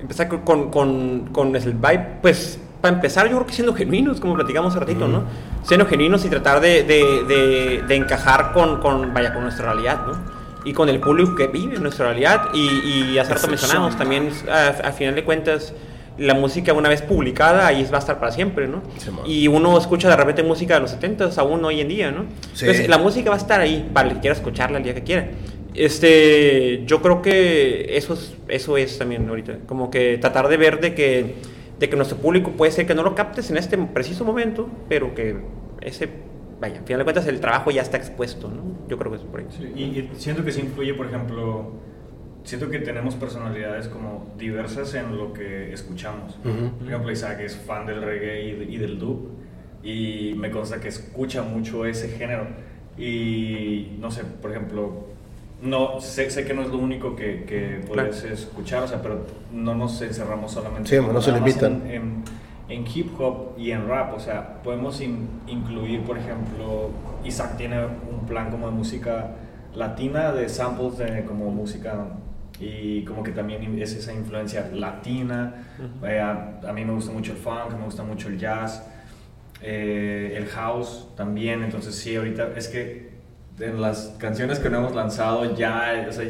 Empezar 0.00 0.28
con, 0.42 0.70
con, 0.70 1.26
con, 1.34 1.54
el 1.54 1.74
vibe, 1.74 2.20
pues 2.22 2.58
para 2.80 2.94
empezar 2.94 3.26
yo 3.26 3.34
creo 3.34 3.46
que 3.46 3.52
siendo 3.52 3.74
genuinos, 3.74 4.20
como 4.20 4.36
platicamos 4.36 4.70
hace 4.70 4.80
ratito, 4.80 5.06
¿no? 5.06 5.24
Siendo 5.64 5.84
genuinos 5.84 6.24
y 6.24 6.30
tratar 6.30 6.62
de, 6.62 6.82
de, 6.82 7.24
de, 7.28 7.84
de 7.86 7.94
encajar 7.94 8.54
con, 8.54 8.80
con, 8.80 9.12
vaya, 9.12 9.34
con 9.34 9.42
nuestra 9.42 9.66
realidad, 9.66 10.00
¿no? 10.06 10.35
Y 10.66 10.72
con 10.74 10.88
el 10.90 11.00
público 11.00 11.34
que 11.34 11.46
vive 11.46 11.76
en 11.76 11.82
nuestra 11.82 12.06
realidad. 12.06 12.48
Y, 12.52 12.68
y 13.14 13.18
hace 13.18 13.32
rato 13.34 13.46
mencionamos 13.48 13.96
también, 13.96 14.28
a- 14.50 14.68
al 14.86 14.92
final 14.92 15.14
de 15.14 15.24
cuentas, 15.24 15.72
la 16.18 16.34
música 16.34 16.72
una 16.72 16.88
vez 16.88 17.02
publicada, 17.02 17.66
ahí 17.66 17.86
va 17.92 17.96
a 17.96 18.00
estar 18.00 18.18
para 18.18 18.32
siempre, 18.32 18.66
¿no? 18.66 18.82
Sí, 18.98 19.10
y 19.26 19.48
uno 19.48 19.76
escucha 19.78 20.08
de 20.08 20.16
repente 20.16 20.42
música 20.42 20.74
de 20.74 20.80
los 20.80 20.90
70 20.90 21.30
aún 21.36 21.64
hoy 21.64 21.80
en 21.82 21.88
día, 21.88 22.10
¿no? 22.10 22.24
Sí. 22.54 22.64
Entonces, 22.64 22.88
la 22.88 22.98
música 22.98 23.30
va 23.30 23.36
a 23.36 23.38
estar 23.38 23.60
ahí 23.60 23.88
para 23.92 24.08
el 24.08 24.14
que 24.14 24.20
quiera 24.22 24.34
escucharla 24.36 24.78
el 24.78 24.84
día 24.84 24.94
que 24.94 25.02
quiera. 25.02 25.28
Este, 25.74 26.82
yo 26.86 27.00
creo 27.02 27.22
que 27.22 27.96
eso 27.96 28.14
es, 28.14 28.34
eso 28.48 28.76
es 28.76 28.98
también 28.98 29.28
ahorita, 29.28 29.58
como 29.66 29.90
que 29.90 30.18
tratar 30.18 30.48
de 30.48 30.56
ver 30.56 30.80
de 30.80 30.94
que, 30.94 31.34
de 31.78 31.88
que 31.90 31.96
nuestro 31.96 32.16
público 32.18 32.50
puede 32.52 32.72
ser 32.72 32.86
que 32.86 32.94
no 32.94 33.02
lo 33.02 33.14
captes 33.14 33.50
en 33.50 33.56
este 33.58 33.76
preciso 33.78 34.24
momento, 34.24 34.68
pero 34.88 35.14
que 35.14 35.36
ese, 35.82 36.08
vaya, 36.60 36.78
al 36.78 36.84
final 36.84 36.98
de 37.00 37.04
cuentas 37.04 37.26
el 37.26 37.40
trabajo 37.40 37.70
ya 37.70 37.82
está 37.82 37.96
expuesto, 37.96 38.48
¿no? 38.48 38.62
Yo 38.88 38.98
creo 38.98 39.10
que 39.12 39.18
es 39.18 39.24
por 39.24 39.40
ahí. 39.40 39.46
Sí, 39.50 39.72
y, 39.74 39.82
y 39.82 40.10
siento 40.16 40.44
que 40.44 40.52
sí 40.52 40.60
influye, 40.60 40.94
por 40.94 41.06
ejemplo, 41.06 41.72
siento 42.44 42.70
que 42.70 42.78
tenemos 42.78 43.14
personalidades 43.14 43.88
como 43.88 44.26
diversas 44.38 44.94
en 44.94 45.16
lo 45.16 45.32
que 45.32 45.72
escuchamos. 45.72 46.38
Ujú. 46.44 46.70
Por 46.78 46.88
ejemplo, 46.88 47.12
Isaac 47.12 47.40
es 47.40 47.56
fan 47.56 47.86
del 47.86 48.02
reggae 48.02 48.44
y, 48.68 48.74
y 48.74 48.78
del 48.78 48.98
dub 48.98 49.30
y 49.82 50.34
me 50.36 50.50
consta 50.50 50.80
que 50.80 50.88
escucha 50.88 51.42
mucho 51.42 51.84
ese 51.86 52.08
género. 52.08 52.46
Y 52.98 53.96
no 54.00 54.10
sé, 54.10 54.22
por 54.24 54.50
ejemplo, 54.50 55.06
no 55.62 56.00
sé, 56.00 56.30
sé 56.30 56.44
que 56.44 56.54
no 56.54 56.62
es 56.62 56.68
lo 56.68 56.78
único 56.78 57.14
que, 57.14 57.44
que 57.44 57.80
puedes 57.86 58.24
escuchar, 58.24 58.82
o 58.82 58.88
sea, 58.88 59.02
pero 59.02 59.26
no 59.52 59.74
nos 59.74 60.00
encerramos 60.02 60.52
solamente 60.52 60.88
Sí, 60.98 61.04
no 61.06 61.20
se 61.20 61.32
limitan. 61.32 61.82
en- 61.86 61.90
en, 61.90 62.24
en 62.68 62.84
hip 62.92 63.18
hop 63.20 63.52
y 63.58 63.70
en 63.70 63.86
rap, 63.88 64.14
o 64.14 64.20
sea, 64.20 64.62
podemos 64.62 65.00
in- 65.00 65.28
incluir, 65.46 66.02
por 66.02 66.18
ejemplo, 66.18 66.90
Isaac 67.24 67.56
tiene 67.56 67.78
un 67.84 68.26
plan 68.26 68.50
como 68.50 68.66
de 68.66 68.72
música 68.72 69.32
latina, 69.74 70.32
de 70.32 70.48
samples 70.48 70.98
de 70.98 71.24
como 71.24 71.50
música 71.50 72.06
y 72.58 73.04
como 73.04 73.22
que 73.22 73.32
también 73.32 73.78
es 73.80 73.94
esa 73.94 74.12
influencia 74.12 74.68
latina. 74.72 75.54
Eh, 76.04 76.18
a, 76.18 76.60
a 76.68 76.72
mí 76.72 76.84
me 76.84 76.92
gusta 76.92 77.12
mucho 77.12 77.32
el 77.32 77.38
funk, 77.38 77.72
me 77.78 77.84
gusta 77.84 78.02
mucho 78.02 78.28
el 78.28 78.38
jazz, 78.38 78.82
eh, 79.62 80.34
el 80.36 80.46
house 80.46 81.08
también, 81.16 81.62
entonces 81.62 81.94
sí, 81.94 82.16
ahorita 82.16 82.48
es 82.56 82.68
que 82.68 83.10
en 83.60 83.80
las 83.80 84.14
canciones 84.18 84.58
que 84.58 84.68
no 84.70 84.78
hemos 84.78 84.94
lanzado 84.94 85.54
ya, 85.56 86.06
o 86.08 86.12
sea, 86.12 86.24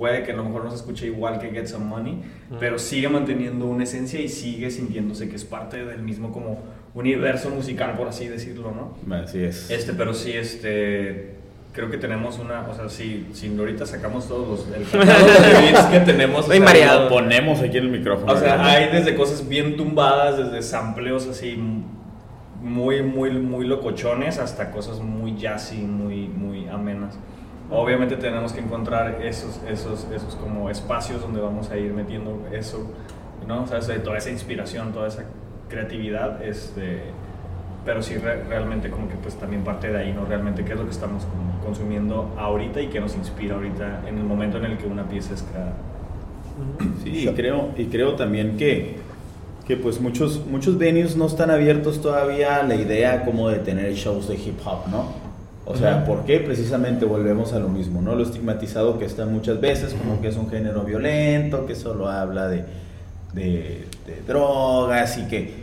puede 0.00 0.22
que 0.22 0.32
a 0.32 0.34
lo 0.34 0.44
mejor 0.44 0.64
no 0.64 0.70
se 0.70 0.76
escuche 0.76 1.04
igual 1.04 1.38
que 1.38 1.50
Get 1.50 1.66
Some 1.66 1.84
Money, 1.84 2.22
pero 2.58 2.78
sigue 2.78 3.10
manteniendo 3.10 3.66
una 3.66 3.84
esencia 3.84 4.18
y 4.18 4.30
sigue 4.30 4.70
sintiéndose 4.70 5.28
que 5.28 5.36
es 5.36 5.44
parte 5.44 5.84
del 5.84 6.00
mismo 6.00 6.32
como 6.32 6.58
universo 6.94 7.50
musical, 7.50 7.98
por 7.98 8.08
así 8.08 8.26
decirlo, 8.26 8.72
¿no? 8.72 9.14
Así 9.14 9.44
es. 9.44 9.70
Este, 9.70 9.92
pero 9.92 10.14
sí, 10.14 10.32
este, 10.32 11.34
creo 11.74 11.90
que 11.90 11.98
tenemos 11.98 12.38
una, 12.38 12.66
o 12.66 12.74
sea, 12.74 12.88
si, 12.88 13.26
si 13.34 13.54
ahorita 13.54 13.84
sacamos 13.84 14.26
todos 14.26 14.48
los, 14.48 14.74
el 14.74 14.90
de 14.90 15.60
beats 15.70 15.84
que 15.88 16.00
tenemos, 16.00 16.46
o 16.46 16.48
Muy 16.48 16.56
sea, 16.56 16.64
variado. 16.64 17.02
Lo 17.02 17.08
ponemos 17.10 17.60
aquí 17.60 17.76
en 17.76 17.84
el 17.84 17.90
micrófono. 17.90 18.32
o 18.32 18.38
sea, 18.38 18.64
hay 18.64 18.90
desde 18.90 19.14
cosas 19.14 19.46
bien 19.46 19.76
tumbadas, 19.76 20.38
desde 20.38 20.62
sampleos 20.62 21.26
así 21.26 21.58
muy, 22.62 23.02
muy, 23.02 23.32
muy 23.32 23.66
locochones 23.66 24.38
hasta 24.38 24.70
cosas 24.70 25.00
muy 25.00 25.36
jazzy, 25.36 25.82
muy, 25.82 26.26
muy 26.26 26.68
amenas. 26.68 27.18
Obviamente 27.70 28.16
tenemos 28.16 28.52
que 28.52 28.60
encontrar 28.60 29.20
esos, 29.22 29.60
esos, 29.68 30.06
esos 30.14 30.34
como 30.36 30.70
espacios 30.70 31.20
donde 31.22 31.40
vamos 31.40 31.70
a 31.70 31.76
ir 31.76 31.92
metiendo 31.92 32.36
eso, 32.52 32.90
¿no? 33.46 33.62
O 33.62 33.66
sea, 33.66 33.80
toda 34.02 34.18
esa 34.18 34.30
inspiración, 34.30 34.92
toda 34.92 35.06
esa 35.08 35.24
creatividad, 35.68 36.42
este, 36.42 37.02
pero 37.84 38.02
sí 38.02 38.16
re- 38.16 38.42
realmente 38.44 38.90
como 38.90 39.08
que 39.08 39.14
pues 39.14 39.36
también 39.36 39.62
parte 39.62 39.88
de 39.88 39.98
ahí, 39.98 40.12
¿no? 40.12 40.24
Realmente 40.24 40.64
qué 40.64 40.72
es 40.72 40.78
lo 40.78 40.84
que 40.84 40.90
estamos 40.90 41.24
como 41.24 41.64
consumiendo 41.64 42.34
ahorita 42.36 42.80
y 42.80 42.88
qué 42.88 43.00
nos 43.00 43.14
inspira 43.14 43.54
ahorita 43.54 44.02
en 44.08 44.18
el 44.18 44.24
momento 44.24 44.58
en 44.58 44.64
el 44.64 44.76
que 44.76 44.86
una 44.86 45.04
pieza 45.08 45.34
es 45.34 45.42
creada. 45.42 45.72
Sí, 47.04 47.28
y 47.28 47.32
creo, 47.34 47.68
y 47.76 47.86
creo 47.86 48.16
también 48.16 48.56
que, 48.56 48.96
que 49.66 49.76
pues 49.76 50.00
muchos, 50.00 50.44
muchos 50.44 50.76
venues 50.76 51.16
no 51.16 51.26
están 51.26 51.50
abiertos 51.50 52.02
todavía 52.02 52.56
a 52.56 52.62
la 52.64 52.74
idea 52.74 53.24
como 53.24 53.48
de 53.48 53.60
tener 53.60 53.92
shows 53.94 54.26
de 54.28 54.34
hip 54.34 54.58
hop, 54.64 54.88
¿no? 54.90 55.29
O 55.70 55.76
sea, 55.76 56.04
¿por 56.04 56.24
qué? 56.24 56.40
Precisamente 56.40 57.04
volvemos 57.04 57.52
a 57.52 57.58
lo 57.58 57.68
mismo, 57.68 58.02
¿no? 58.02 58.14
Lo 58.14 58.22
estigmatizado 58.22 58.98
que 58.98 59.04
está 59.04 59.24
muchas 59.26 59.60
veces, 59.60 59.94
como 59.94 60.20
que 60.20 60.28
es 60.28 60.36
un 60.36 60.48
género 60.50 60.82
violento, 60.82 61.66
que 61.66 61.74
solo 61.74 62.08
habla 62.08 62.48
de, 62.48 62.64
de, 63.34 63.86
de 64.06 64.22
drogas 64.26 65.18
y 65.18 65.22
que 65.28 65.54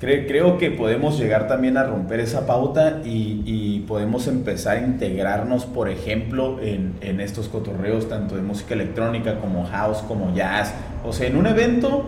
cre- 0.00 0.26
creo 0.26 0.58
que 0.58 0.70
podemos 0.70 1.18
llegar 1.18 1.46
también 1.46 1.76
a 1.76 1.84
romper 1.84 2.20
esa 2.20 2.46
pauta 2.46 3.00
y, 3.04 3.42
y 3.46 3.84
podemos 3.86 4.26
empezar 4.26 4.78
a 4.78 4.80
integrarnos, 4.80 5.64
por 5.66 5.88
ejemplo, 5.88 6.58
en, 6.60 6.94
en 7.00 7.20
estos 7.20 7.48
cotorreos 7.48 8.08
tanto 8.08 8.34
de 8.36 8.42
música 8.42 8.74
electrónica 8.74 9.38
como 9.38 9.64
house, 9.66 9.98
como 10.08 10.34
jazz. 10.34 10.74
O 11.04 11.12
sea, 11.12 11.28
en 11.28 11.36
un 11.36 11.46
evento 11.46 12.04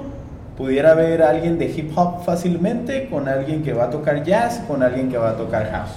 pudiera 0.57 0.93
haber 0.93 1.23
alguien 1.23 1.59
de 1.59 1.67
hip 1.67 1.91
hop 1.97 2.25
fácilmente 2.25 3.09
con 3.11 3.29
alguien 3.29 3.63
que 3.63 3.73
va 3.73 3.85
a 3.85 3.91
tocar 3.91 4.23
jazz, 4.25 4.63
con 4.69 4.83
alguien 4.83 5.09
que 5.11 5.17
va 5.19 5.31
a 5.31 5.37
tocar 5.37 5.71
house. 5.71 5.91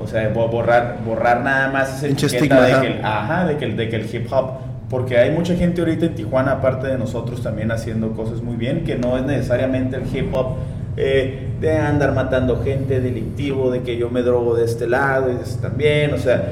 O 0.00 0.06
sea, 0.06 0.28
bo- 0.30 0.48
borrar, 0.48 0.98
borrar 1.04 1.40
nada 1.42 1.70
más 1.70 1.96
esa 1.98 2.06
etiqueta 2.38 2.62
de 2.62 2.72
que, 2.80 2.86
el, 2.98 3.04
ajá, 3.04 3.46
de, 3.46 3.56
que 3.56 3.64
el, 3.66 3.76
de 3.76 3.88
que 3.88 3.96
el 3.96 4.14
hip 4.14 4.32
hop, 4.32 4.50
porque 4.88 5.18
hay 5.18 5.30
mucha 5.30 5.54
gente 5.54 5.80
ahorita 5.82 6.06
en 6.06 6.14
Tijuana, 6.14 6.52
aparte 6.52 6.86
de 6.88 6.98
nosotros, 6.98 7.42
también 7.42 7.70
haciendo 7.70 8.12
cosas 8.12 8.42
muy 8.42 8.56
bien, 8.56 8.84
que 8.84 8.96
no 8.96 9.16
es 9.16 9.24
necesariamente 9.24 9.96
el 9.96 10.04
hip 10.16 10.34
hop 10.34 10.56
eh, 10.96 11.48
de 11.60 11.76
andar 11.78 12.12
matando 12.14 12.62
gente, 12.64 13.00
delictivo, 13.00 13.70
de 13.70 13.82
que 13.82 13.96
yo 13.96 14.10
me 14.10 14.22
drogo 14.22 14.56
de 14.56 14.64
este 14.64 14.86
lado 14.88 15.30
y 15.30 15.36
de 15.36 15.42
este 15.42 15.62
también, 15.62 16.12
o 16.14 16.18
sea, 16.18 16.42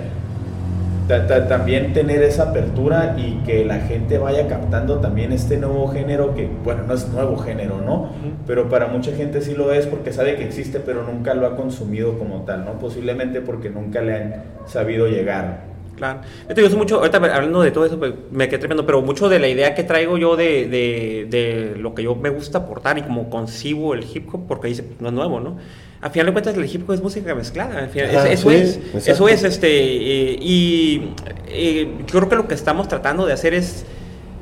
también 1.08 1.94
tener 1.94 2.22
esa 2.22 2.50
apertura 2.50 3.16
y 3.16 3.42
que 3.46 3.64
la 3.64 3.80
gente 3.80 4.18
vaya 4.18 4.46
captando 4.46 5.00
también 5.00 5.32
este 5.32 5.56
nuevo 5.56 5.88
género 5.88 6.34
que, 6.34 6.48
bueno, 6.64 6.82
no 6.86 6.94
es 6.94 7.08
nuevo 7.08 7.36
género, 7.38 7.80
¿no? 7.80 8.10
Pero 8.46 8.68
para 8.68 8.88
mucha 8.88 9.12
gente 9.12 9.40
sí 9.40 9.54
lo 9.54 9.72
es 9.72 9.86
porque 9.86 10.12
sabe 10.12 10.36
que 10.36 10.44
existe, 10.44 10.80
pero 10.80 11.02
nunca 11.02 11.34
lo 11.34 11.46
ha 11.46 11.56
consumido 11.56 12.18
como 12.18 12.42
tal, 12.42 12.64
¿no? 12.64 12.78
Posiblemente 12.78 13.40
porque 13.40 13.70
nunca 13.70 14.02
le 14.02 14.14
han 14.14 14.34
sabido 14.66 15.08
llegar. 15.08 15.77
Claro. 15.98 16.20
Yo 16.56 16.66
eso 16.66 16.76
mucho, 16.76 16.96
ahorita 16.98 17.18
hablando 17.18 17.60
de 17.60 17.70
todo 17.70 17.84
eso, 17.84 17.98
pues, 17.98 18.14
me 18.30 18.48
quedé 18.48 18.58
tremendo, 18.58 18.86
pero 18.86 19.02
mucho 19.02 19.28
de 19.28 19.38
la 19.38 19.48
idea 19.48 19.74
que 19.74 19.84
traigo 19.84 20.16
yo 20.16 20.36
de, 20.36 20.66
de, 20.68 21.26
de 21.28 21.74
lo 21.78 21.94
que 21.94 22.02
yo 22.04 22.14
me 22.14 22.30
gusta 22.30 22.58
aportar 22.58 22.96
y 22.98 23.02
como 23.02 23.28
concibo 23.28 23.94
el 23.94 24.04
hip 24.04 24.32
hop, 24.32 24.46
porque 24.48 24.68
dice, 24.68 24.84
no 25.00 25.08
es 25.08 25.14
nuevo, 25.14 25.40
¿no? 25.40 25.56
Al 26.00 26.10
final 26.12 26.26
de 26.26 26.32
cuentas, 26.32 26.56
el 26.56 26.64
hip 26.64 26.88
hop 26.88 26.94
es 26.94 27.02
música 27.02 27.34
mezclada. 27.34 27.80
al 27.80 27.88
final- 27.88 28.26
eso 28.28 28.50
sí, 28.50 28.56
es. 28.56 28.76
exacto. 28.76 29.10
Eso 29.12 29.28
es, 29.28 29.42
este. 29.44 29.68
eh, 29.68 30.38
y 30.40 31.10
eh, 31.48 31.88
yo 32.06 32.18
creo 32.18 32.28
que 32.28 32.36
lo 32.36 32.46
que 32.48 32.54
estamos 32.54 32.86
tratando 32.88 33.26
de 33.26 33.32
hacer 33.32 33.52
es 33.52 33.84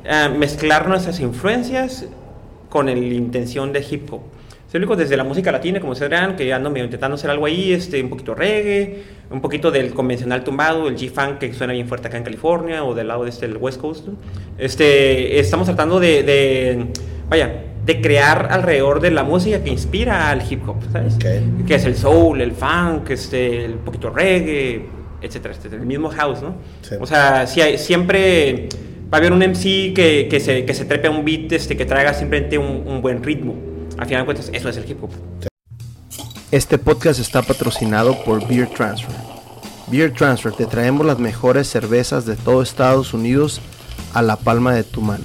ah, 0.07 0.29
mezclar 0.29 0.87
nuestras 0.87 1.19
influencias 1.19 2.05
con 2.69 2.85
la 2.85 2.91
intención 2.91 3.73
de 3.73 3.83
hip 3.89 4.13
hop. 4.13 4.21
Lo 4.73 4.79
digo 4.81 4.95
desde 4.95 5.17
la 5.17 5.23
música 5.23 5.51
latina, 5.51 5.79
como 5.79 5.93
ustedes 5.93 6.11
verán, 6.11 6.35
que 6.35 6.53
ando 6.53 6.69
medio 6.69 6.85
intentando 6.85 7.15
hacer 7.15 7.29
algo 7.31 7.45
ahí, 7.47 7.71
este, 7.73 8.01
un 8.03 8.09
poquito 8.09 8.35
reggae, 8.35 9.01
un 9.31 9.41
poquito 9.41 9.71
del 9.71 9.93
convencional 9.93 10.43
tumbado, 10.43 10.87
el 10.87 10.95
G-Funk 10.97 11.39
que 11.39 11.53
suena 11.53 11.73
bien 11.73 11.87
fuerte 11.87 12.09
acá 12.09 12.17
en 12.17 12.23
California, 12.23 12.83
o 12.83 12.93
del 12.93 13.07
lado 13.07 13.23
de 13.23 13.29
este, 13.29 13.47
del 13.47 13.57
West 13.57 13.79
Coast. 13.79 14.07
Este, 14.57 15.39
estamos 15.39 15.67
tratando 15.67 15.99
de, 15.99 16.23
de, 16.23 16.85
vaya, 17.29 17.63
de 17.85 18.01
crear 18.01 18.49
alrededor 18.51 18.99
de 18.99 19.11
la 19.11 19.23
música 19.23 19.63
que 19.63 19.69
inspira 19.69 20.29
al 20.29 20.41
hip 20.51 20.67
hop, 20.67 20.77
¿sabes? 20.91 21.15
Ok. 21.15 21.65
Que 21.65 21.75
es 21.75 21.85
el 21.85 21.95
soul, 21.95 22.41
el 22.41 22.51
funk, 22.51 23.09
este, 23.11 23.65
el 23.65 23.75
poquito 23.75 24.09
reggae, 24.09 24.81
etcétera, 25.21 25.53
etcétera, 25.55 25.81
el 25.81 25.87
mismo 25.87 26.09
house, 26.09 26.41
¿no? 26.41 26.55
Sí. 26.81 26.95
O 26.99 27.05
sea, 27.05 27.47
si 27.47 27.61
hay- 27.61 27.77
siempre 27.77 28.67
va 29.11 29.17
a 29.17 29.21
haber 29.21 29.31
un 29.31 29.41
MC 29.41 29.93
que, 29.93 30.27
que, 30.29 30.39
se, 30.39 30.65
que 30.65 30.73
se 30.73 30.85
trepe 30.85 31.07
a 31.07 31.11
un 31.11 31.23
beat 31.23 31.51
este, 31.53 31.77
que 31.77 31.85
traiga 31.85 32.13
simplemente 32.13 32.57
un, 32.57 32.83
un 32.85 33.01
buen 33.01 33.23
ritmo. 33.23 33.55
Al 33.97 34.05
final 34.05 34.21
de 34.21 34.25
cuentas, 34.25 34.49
eso 34.53 34.69
es 34.69 34.77
el 34.77 34.89
hip 34.89 35.03
hop. 35.03 35.09
Este 36.51 36.77
podcast 36.77 37.19
está 37.19 37.41
patrocinado 37.41 38.23
por 38.23 38.47
Beer 38.47 38.69
Transfer. 38.69 39.15
Beer 39.87 40.13
Transfer, 40.13 40.51
te 40.53 40.65
traemos 40.65 41.05
las 41.05 41.19
mejores 41.19 41.67
cervezas 41.67 42.25
de 42.25 42.35
todo 42.35 42.61
Estados 42.61 43.13
Unidos 43.13 43.59
a 44.13 44.21
la 44.21 44.35
palma 44.35 44.73
de 44.73 44.83
tu 44.83 45.01
mano. 45.01 45.23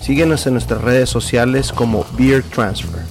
Síguenos 0.00 0.46
en 0.46 0.54
nuestras 0.54 0.80
redes 0.82 1.08
sociales 1.08 1.72
como 1.72 2.04
Beer 2.18 2.42
Transfer. 2.42 3.02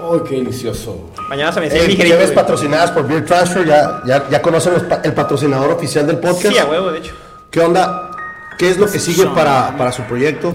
¡Oh, 0.00 0.22
qué 0.22 0.36
delicioso! 0.36 1.10
Mañana 1.28 1.50
se 1.52 1.60
me 1.60 1.70
ligerito, 1.70 2.16
ves 2.16 2.26
güey. 2.26 2.34
patrocinadas 2.34 2.90
por 2.92 3.08
Beer 3.08 3.24
Transfer, 3.24 3.66
ya, 3.66 4.02
ya, 4.06 4.28
ya 4.30 4.42
conocen 4.42 4.74
el 5.02 5.12
patrocinador 5.14 5.70
oficial 5.72 6.06
del 6.06 6.18
podcast. 6.18 6.54
Sí, 6.54 6.58
a 6.58 6.66
huevo, 6.66 6.92
de 6.92 6.98
hecho. 6.98 7.14
¿Qué 7.50 7.60
onda? 7.60 8.10
¿Qué 8.58 8.70
es 8.70 8.78
lo 8.78 8.86
que 8.86 9.00
sigue 9.00 9.26
para, 9.34 9.76
para 9.76 9.90
su 9.90 10.02
proyecto? 10.02 10.54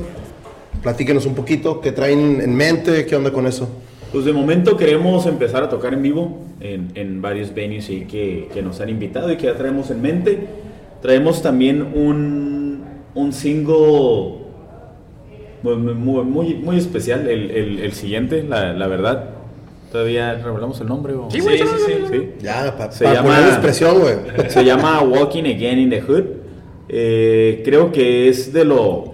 Platíquenos 0.83 1.25
un 1.25 1.35
poquito, 1.35 1.81
¿qué 1.81 1.91
traen 1.91 2.39
en 2.41 2.55
mente? 2.55 3.05
¿Qué 3.05 3.15
onda 3.15 3.31
con 3.31 3.45
eso? 3.47 3.67
Pues 4.13 4.25
de 4.25 4.33
momento 4.33 4.77
queremos 4.77 5.25
empezar 5.25 5.61
a 5.63 5.69
tocar 5.69 5.93
en 5.93 6.01
vivo 6.01 6.39
en, 6.61 6.89
en 6.95 7.21
varios 7.21 7.53
venues 7.53 7.87
ahí 7.89 8.05
que, 8.05 8.47
que 8.53 8.61
nos 8.61 8.79
han 8.81 8.89
invitado 8.89 9.31
y 9.31 9.37
que 9.37 9.45
ya 9.47 9.55
traemos 9.55 9.91
en 9.91 10.01
mente. 10.01 10.39
Traemos 11.01 11.41
también 11.41 11.81
un, 11.93 12.83
un 13.13 13.33
single 13.33 14.39
muy, 15.61 15.75
muy, 15.75 16.23
muy, 16.23 16.53
muy 16.55 16.77
especial, 16.77 17.27
el, 17.27 17.51
el- 17.51 17.79
el 17.79 17.91
siguiente, 17.93 18.43
la, 18.43 18.73
la 18.73 18.87
verdad. 18.87 19.31
¿Todavía 19.91 20.35
revelamos 20.35 20.79
el 20.81 20.87
nombre? 20.87 21.13
O? 21.15 21.29
Sí, 21.31 21.41
sí, 21.41 21.47
sí, 21.57 21.63
sí, 21.63 21.83
sí, 21.87 21.93
sí. 22.11 22.29
Ya, 22.41 22.75
para 22.77 22.91
Se 22.91 23.03
llama- 23.05 23.47
expresión, 23.47 23.99
güey. 23.99 24.15
Se 24.49 24.63
llama 24.63 25.01
Walking 25.01 25.43
Again 25.43 25.79
in 25.79 25.89
the 25.89 26.01
Hood. 26.01 26.23
Eh, 26.87 27.61
creo 27.65 27.91
que 27.91 28.29
es 28.29 28.53
de 28.53 28.65
lo, 28.65 29.13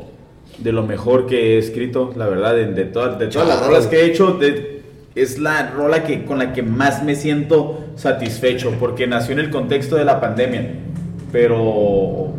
de 0.57 0.71
lo 0.71 0.83
mejor 0.83 1.25
que 1.27 1.55
he 1.55 1.57
escrito, 1.57 2.13
la 2.15 2.27
verdad, 2.27 2.55
de, 2.55 2.67
de 2.73 2.85
todas, 2.85 3.19
de 3.19 3.27
todas 3.27 3.47
las 3.47 3.65
rolas 3.65 3.87
que 3.87 3.97
he 4.01 4.05
hecho. 4.05 4.31
de- 4.33 4.75
es 5.15 5.39
la 5.39 5.71
rola 5.71 6.03
que, 6.03 6.25
con 6.25 6.39
la 6.39 6.51
que 6.51 6.61
más 6.61 7.01
me 7.03 7.15
siento 7.15 7.85
satisfecho, 7.95 8.73
porque 8.79 9.07
nació 9.07 9.31
en 9.33 9.39
el 9.39 9.49
contexto 9.49 9.95
de 9.95 10.03
la 10.03 10.19
pandemia, 10.19 10.71
pero 11.31 12.33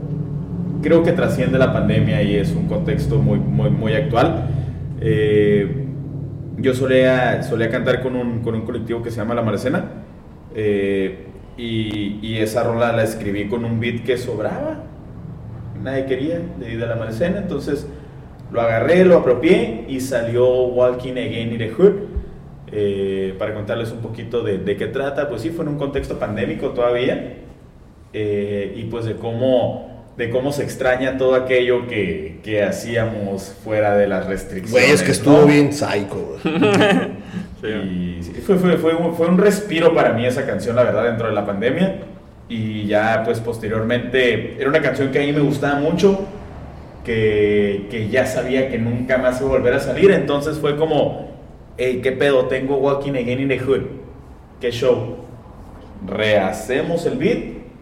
creo 0.83 1.03
que 1.03 1.13
trasciende 1.13 1.59
la 1.59 1.73
pandemia 1.73 2.23
y 2.23 2.37
es 2.37 2.53
un 2.53 2.67
contexto 2.69 3.17
muy, 3.19 3.39
muy, 3.39 3.71
muy 3.71 3.95
actual. 3.95 4.49
Eh, 5.01 5.85
yo 6.59 6.75
solía, 6.75 7.43
solía 7.43 7.71
cantar 7.71 8.03
con 8.03 8.15
un, 8.15 8.41
con 8.41 8.55
un 8.55 8.63
colectivo 8.63 9.03
que 9.03 9.11
se 9.11 9.17
llama 9.19 9.35
La 9.35 9.43
Marcena. 9.43 9.85
eh, 10.55 11.23
y, 11.59 12.19
y 12.21 12.37
esa 12.37 12.63
rola 12.65 12.93
la 12.93 13.03
escribí 13.05 13.49
con 13.49 13.65
un 13.65 13.81
beat 13.81 14.05
que 14.05 14.19
sobraba. 14.19 14.83
Nadie 15.83 16.05
quería 16.05 16.41
de, 16.61 16.77
de 16.77 16.87
La 16.87 16.97
Marcena. 16.97 17.39
Entonces 17.39 17.87
lo 18.53 18.61
agarré, 18.61 19.05
lo 19.05 19.19
apropié 19.19 19.85
y 19.89 20.01
salió 20.01 20.47
Walking 20.67 21.13
Again 21.13 21.53
in 21.53 21.59
the 21.59 21.71
Hood. 21.71 21.93
Eh, 22.73 23.35
para 23.39 23.55
contarles 23.55 23.93
un 23.93 23.99
poquito 24.01 24.43
de, 24.43 24.59
de 24.59 24.77
qué 24.77 24.87
trata, 24.87 25.29
pues 25.29 25.43
sí, 25.43 25.51
fue 25.51 25.65
en 25.65 25.71
un 25.73 25.79
contexto 25.79 26.19
pandémico 26.19 26.71
todavía. 26.71 27.35
eh, 28.13 28.73
y 28.77 28.85
pues 28.85 29.05
de 29.05 29.15
cómo, 29.17 30.07
de 30.17 30.31
cómo 30.31 30.53
se 30.53 30.63
extraña 30.65 31.17
todo 31.19 31.35
aquello 31.35 31.87
que, 31.87 32.41
que 32.43 32.63
hacíamos 32.65 33.55
fuera 33.63 33.97
de 33.97 34.07
las 34.09 34.27
restricciones. 34.27 34.73
Güey, 34.73 34.91
es 34.95 35.03
que 35.03 35.13
estuvo 35.13 35.39
¿no? 35.41 35.47
bien 35.47 35.73
psycho, 35.73 36.39
güey. 36.43 36.57
Y 37.63 38.23
sí, 38.23 38.33
fue, 38.47 38.57
fue, 38.57 38.77
fue, 38.77 38.95
un, 38.95 39.15
fue 39.15 39.27
un 39.27 39.39
respiro 39.39 39.93
para 39.95 40.13
mí 40.13 40.25
esa 40.25 40.47
canción, 40.47 40.77
la 40.77 40.85
verdad, 40.85 41.05
dentro 41.05 41.27
de 41.29 41.35
la 41.35 41.45
pandemia. 41.45 41.97
Y 42.49 42.87
ya, 42.87 43.23
pues 43.25 43.41
posteriormente, 43.41 44.55
era 44.61 44.69
una 44.69 44.81
canción 44.81 45.11
que 45.11 45.19
a 45.19 45.23
mí 45.23 45.33
me 45.33 45.41
gustaba 45.41 45.81
mucho, 45.81 46.27
que, 47.07 47.87
que 47.89 48.09
ya 48.09 48.27
sabía 48.27 48.69
que 48.69 48.79
nunca 48.79 49.17
más 49.17 49.41
iba 49.41 49.49
a 49.49 49.53
volver 49.53 49.75
a 49.75 49.81
salir. 49.81 50.11
Entonces 50.11 50.59
fue 50.59 50.77
como, 50.77 51.31
hey, 51.79 52.01
¿qué 52.03 52.11
pedo? 52.13 52.47
Tengo 52.47 52.77
Walking 52.79 53.13
Again 53.13 53.41
in 53.41 53.49
the 53.49 53.59
Hood. 53.61 53.83
¿Qué 54.61 54.73
show? 54.73 55.19
¿Rehacemos 56.07 57.07
el 57.07 57.17
beat? 57.17 57.39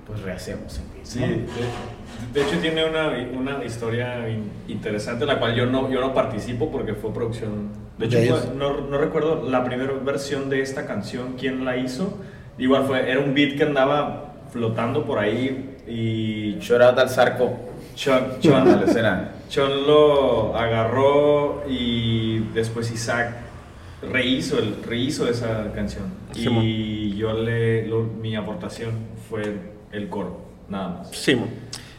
Pues 0.07 0.21
rehacemos 0.23 0.79
el 0.79 0.85
beat. 0.95 1.07
Sí, 1.07 1.21
¿no? 1.21 1.27
de, 1.27 2.41
de 2.41 2.47
hecho 2.47 2.59
tiene 2.61 2.85
una, 2.85 3.13
una 3.37 3.65
historia 3.65 4.29
in- 4.29 4.51
interesante, 4.69 5.25
la 5.25 5.39
cual 5.39 5.55
yo 5.55 5.67
no, 5.67 5.91
yo 5.91 6.01
no 6.01 6.13
participo 6.13 6.71
porque 6.71 6.95
fue 6.95 7.13
producción. 7.13 7.69
De 7.99 8.07
hecho, 8.07 8.53
no, 8.57 8.81
no 8.83 8.99
recuerdo 8.99 9.49
la 9.49 9.65
primera 9.65 9.93
versión 10.05 10.51
de 10.51 10.61
esta 10.61 10.85
canción, 10.87 11.37
quién 11.39 11.65
la 11.65 11.77
hizo. 11.77 12.19
Igual 12.59 12.85
fue, 12.85 13.11
era 13.11 13.21
un 13.21 13.35
beat 13.35 13.57
que 13.57 13.63
andaba 13.65 14.35
flotando 14.53 15.05
por 15.05 15.19
ahí 15.19 15.77
y 15.89 16.57
Shout 16.61 16.83
out 16.83 16.99
al 16.99 17.09
Zarco. 17.09 17.59
A 18.07 18.11
la 18.11 18.39
Chon, 18.41 18.83
escena. 18.89 19.31
Chon 19.49 19.87
lo 19.87 20.57
agarró 20.57 21.65
y 21.69 22.41
después 22.53 22.91
Isaac 22.91 23.37
rehizo, 24.11 24.59
el, 24.59 24.77
rehizo 24.85 25.29
esa 25.29 25.73
canción. 25.75 26.05
Simón. 26.33 26.65
Y 26.65 27.17
yo 27.17 27.33
le, 27.33 27.87
lo- 27.87 28.03
mi 28.03 28.35
aportación 28.37 28.91
fue 29.29 29.55
el 29.93 30.09
coro, 30.09 30.41
nada 30.69 30.89
más. 30.89 31.09
Sí, 31.13 31.35
mo. 31.37 31.47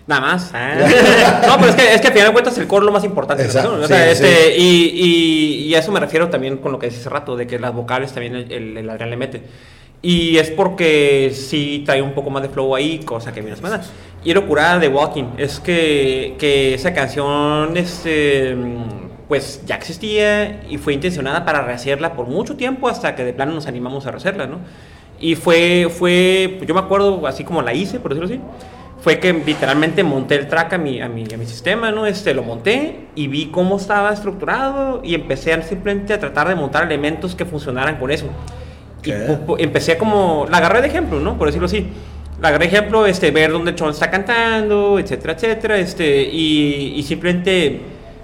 Nada 0.07 0.21
más. 0.21 0.51
Ah. 0.53 0.75
no, 1.47 1.55
pero 1.57 1.69
es 1.69 1.75
que, 1.75 1.93
es 1.95 2.01
que 2.01 2.07
al 2.07 2.13
final 2.13 2.27
de 2.27 2.33
cuentas 2.33 2.57
el 2.59 2.67
coro 2.67 2.83
es 2.83 2.85
lo 2.85 2.91
más 2.91 3.03
importante. 3.03 3.41
de 3.43 3.47
la 3.47 3.53
Exacto, 3.53 3.79
canción, 3.79 3.85
o 3.85 3.87
sea, 3.87 4.05
sí, 4.15 4.23
este, 4.23 4.57
Y, 4.57 4.91
y- 4.93 5.63
y 5.69 5.75
a 5.75 5.79
eso 5.79 5.91
me 5.91 5.99
refiero 5.99 6.29
también 6.29 6.57
con 6.57 6.71
lo 6.71 6.77
que 6.77 6.87
decía 6.87 6.99
hace 7.01 7.09
rato, 7.09 7.35
de 7.35 7.47
que 7.47 7.57
las 7.57 7.73
vocales 7.73 8.11
también 8.13 8.35
el, 8.35 8.51
el- 8.51 8.77
el 8.77 8.89
Adrián 8.89 9.09
le 9.09 9.17
mete. 9.17 9.41
Y 10.05 10.37
es 10.37 10.51
porque 10.51 11.31
sí 11.33 11.81
trae 11.83 11.99
un 11.99 12.11
poco 12.11 12.29
más 12.29 12.43
de 12.43 12.49
flow 12.49 12.75
ahí, 12.75 12.99
cosa 12.99 13.33
que 13.33 13.39
a 13.39 13.43
mí. 13.43 13.49
Y 14.23 14.35
lo 14.35 14.45
curada 14.45 14.77
de 14.77 14.87
Walking 14.87 15.31
es 15.39 15.59
que, 15.59 16.35
que 16.37 16.75
esa 16.75 16.93
canción, 16.93 17.75
este, 17.75 18.55
pues 19.27 19.63
ya 19.65 19.73
existía 19.73 20.61
y 20.69 20.77
fue 20.77 20.93
intencionada 20.93 21.43
para 21.43 21.63
rehacerla 21.63 22.13
por 22.13 22.27
mucho 22.27 22.55
tiempo 22.55 22.87
hasta 22.87 23.15
que 23.15 23.23
de 23.23 23.33
plano 23.33 23.53
nos 23.53 23.65
animamos 23.65 24.05
a 24.05 24.11
rehacerla, 24.11 24.45
¿no? 24.45 24.59
Y 25.19 25.33
fue, 25.33 25.87
fue, 25.89 26.59
yo 26.67 26.75
me 26.75 26.81
acuerdo 26.81 27.25
así 27.25 27.43
como 27.43 27.63
la 27.63 27.73
hice, 27.73 27.99
por 27.99 28.13
decirlo 28.13 28.27
así, 28.27 28.41
fue 29.01 29.19
que 29.19 29.33
literalmente 29.33 30.03
monté 30.03 30.35
el 30.35 30.47
track 30.47 30.73
a 30.73 30.77
mi, 30.77 31.01
a 31.01 31.09
mi, 31.09 31.23
a 31.33 31.37
mi 31.37 31.47
sistema, 31.47 31.91
¿no? 31.91 32.05
Este, 32.05 32.35
lo 32.35 32.43
monté 32.43 33.07
y 33.15 33.27
vi 33.27 33.47
cómo 33.47 33.77
estaba 33.77 34.13
estructurado 34.13 35.01
y 35.03 35.15
empecé 35.15 35.51
a 35.51 35.63
simplemente 35.63 36.13
a 36.13 36.19
tratar 36.19 36.47
de 36.47 36.53
montar 36.53 36.83
elementos 36.83 37.33
que 37.33 37.45
funcionaran 37.45 37.97
con 37.97 38.11
eso. 38.11 38.27
Y 39.05 39.11
pu- 39.11 39.45
pu- 39.45 39.55
empecé 39.59 39.97
como, 39.97 40.47
la 40.49 40.57
agarré 40.57 40.81
de 40.81 40.87
ejemplo, 40.87 41.19
¿no? 41.19 41.37
Por 41.37 41.47
decirlo 41.47 41.67
así. 41.67 41.87
La 42.41 42.49
agarré 42.49 42.67
de 42.67 42.75
ejemplo, 42.75 43.05
este, 43.05 43.31
ver 43.31 43.51
dónde 43.51 43.75
Chon 43.75 43.91
está 43.91 44.11
cantando, 44.11 44.99
etcétera, 44.99 45.33
etcétera, 45.33 45.77
este, 45.77 46.23
y, 46.23 46.93
y 46.97 47.03
simplemente 47.03 47.79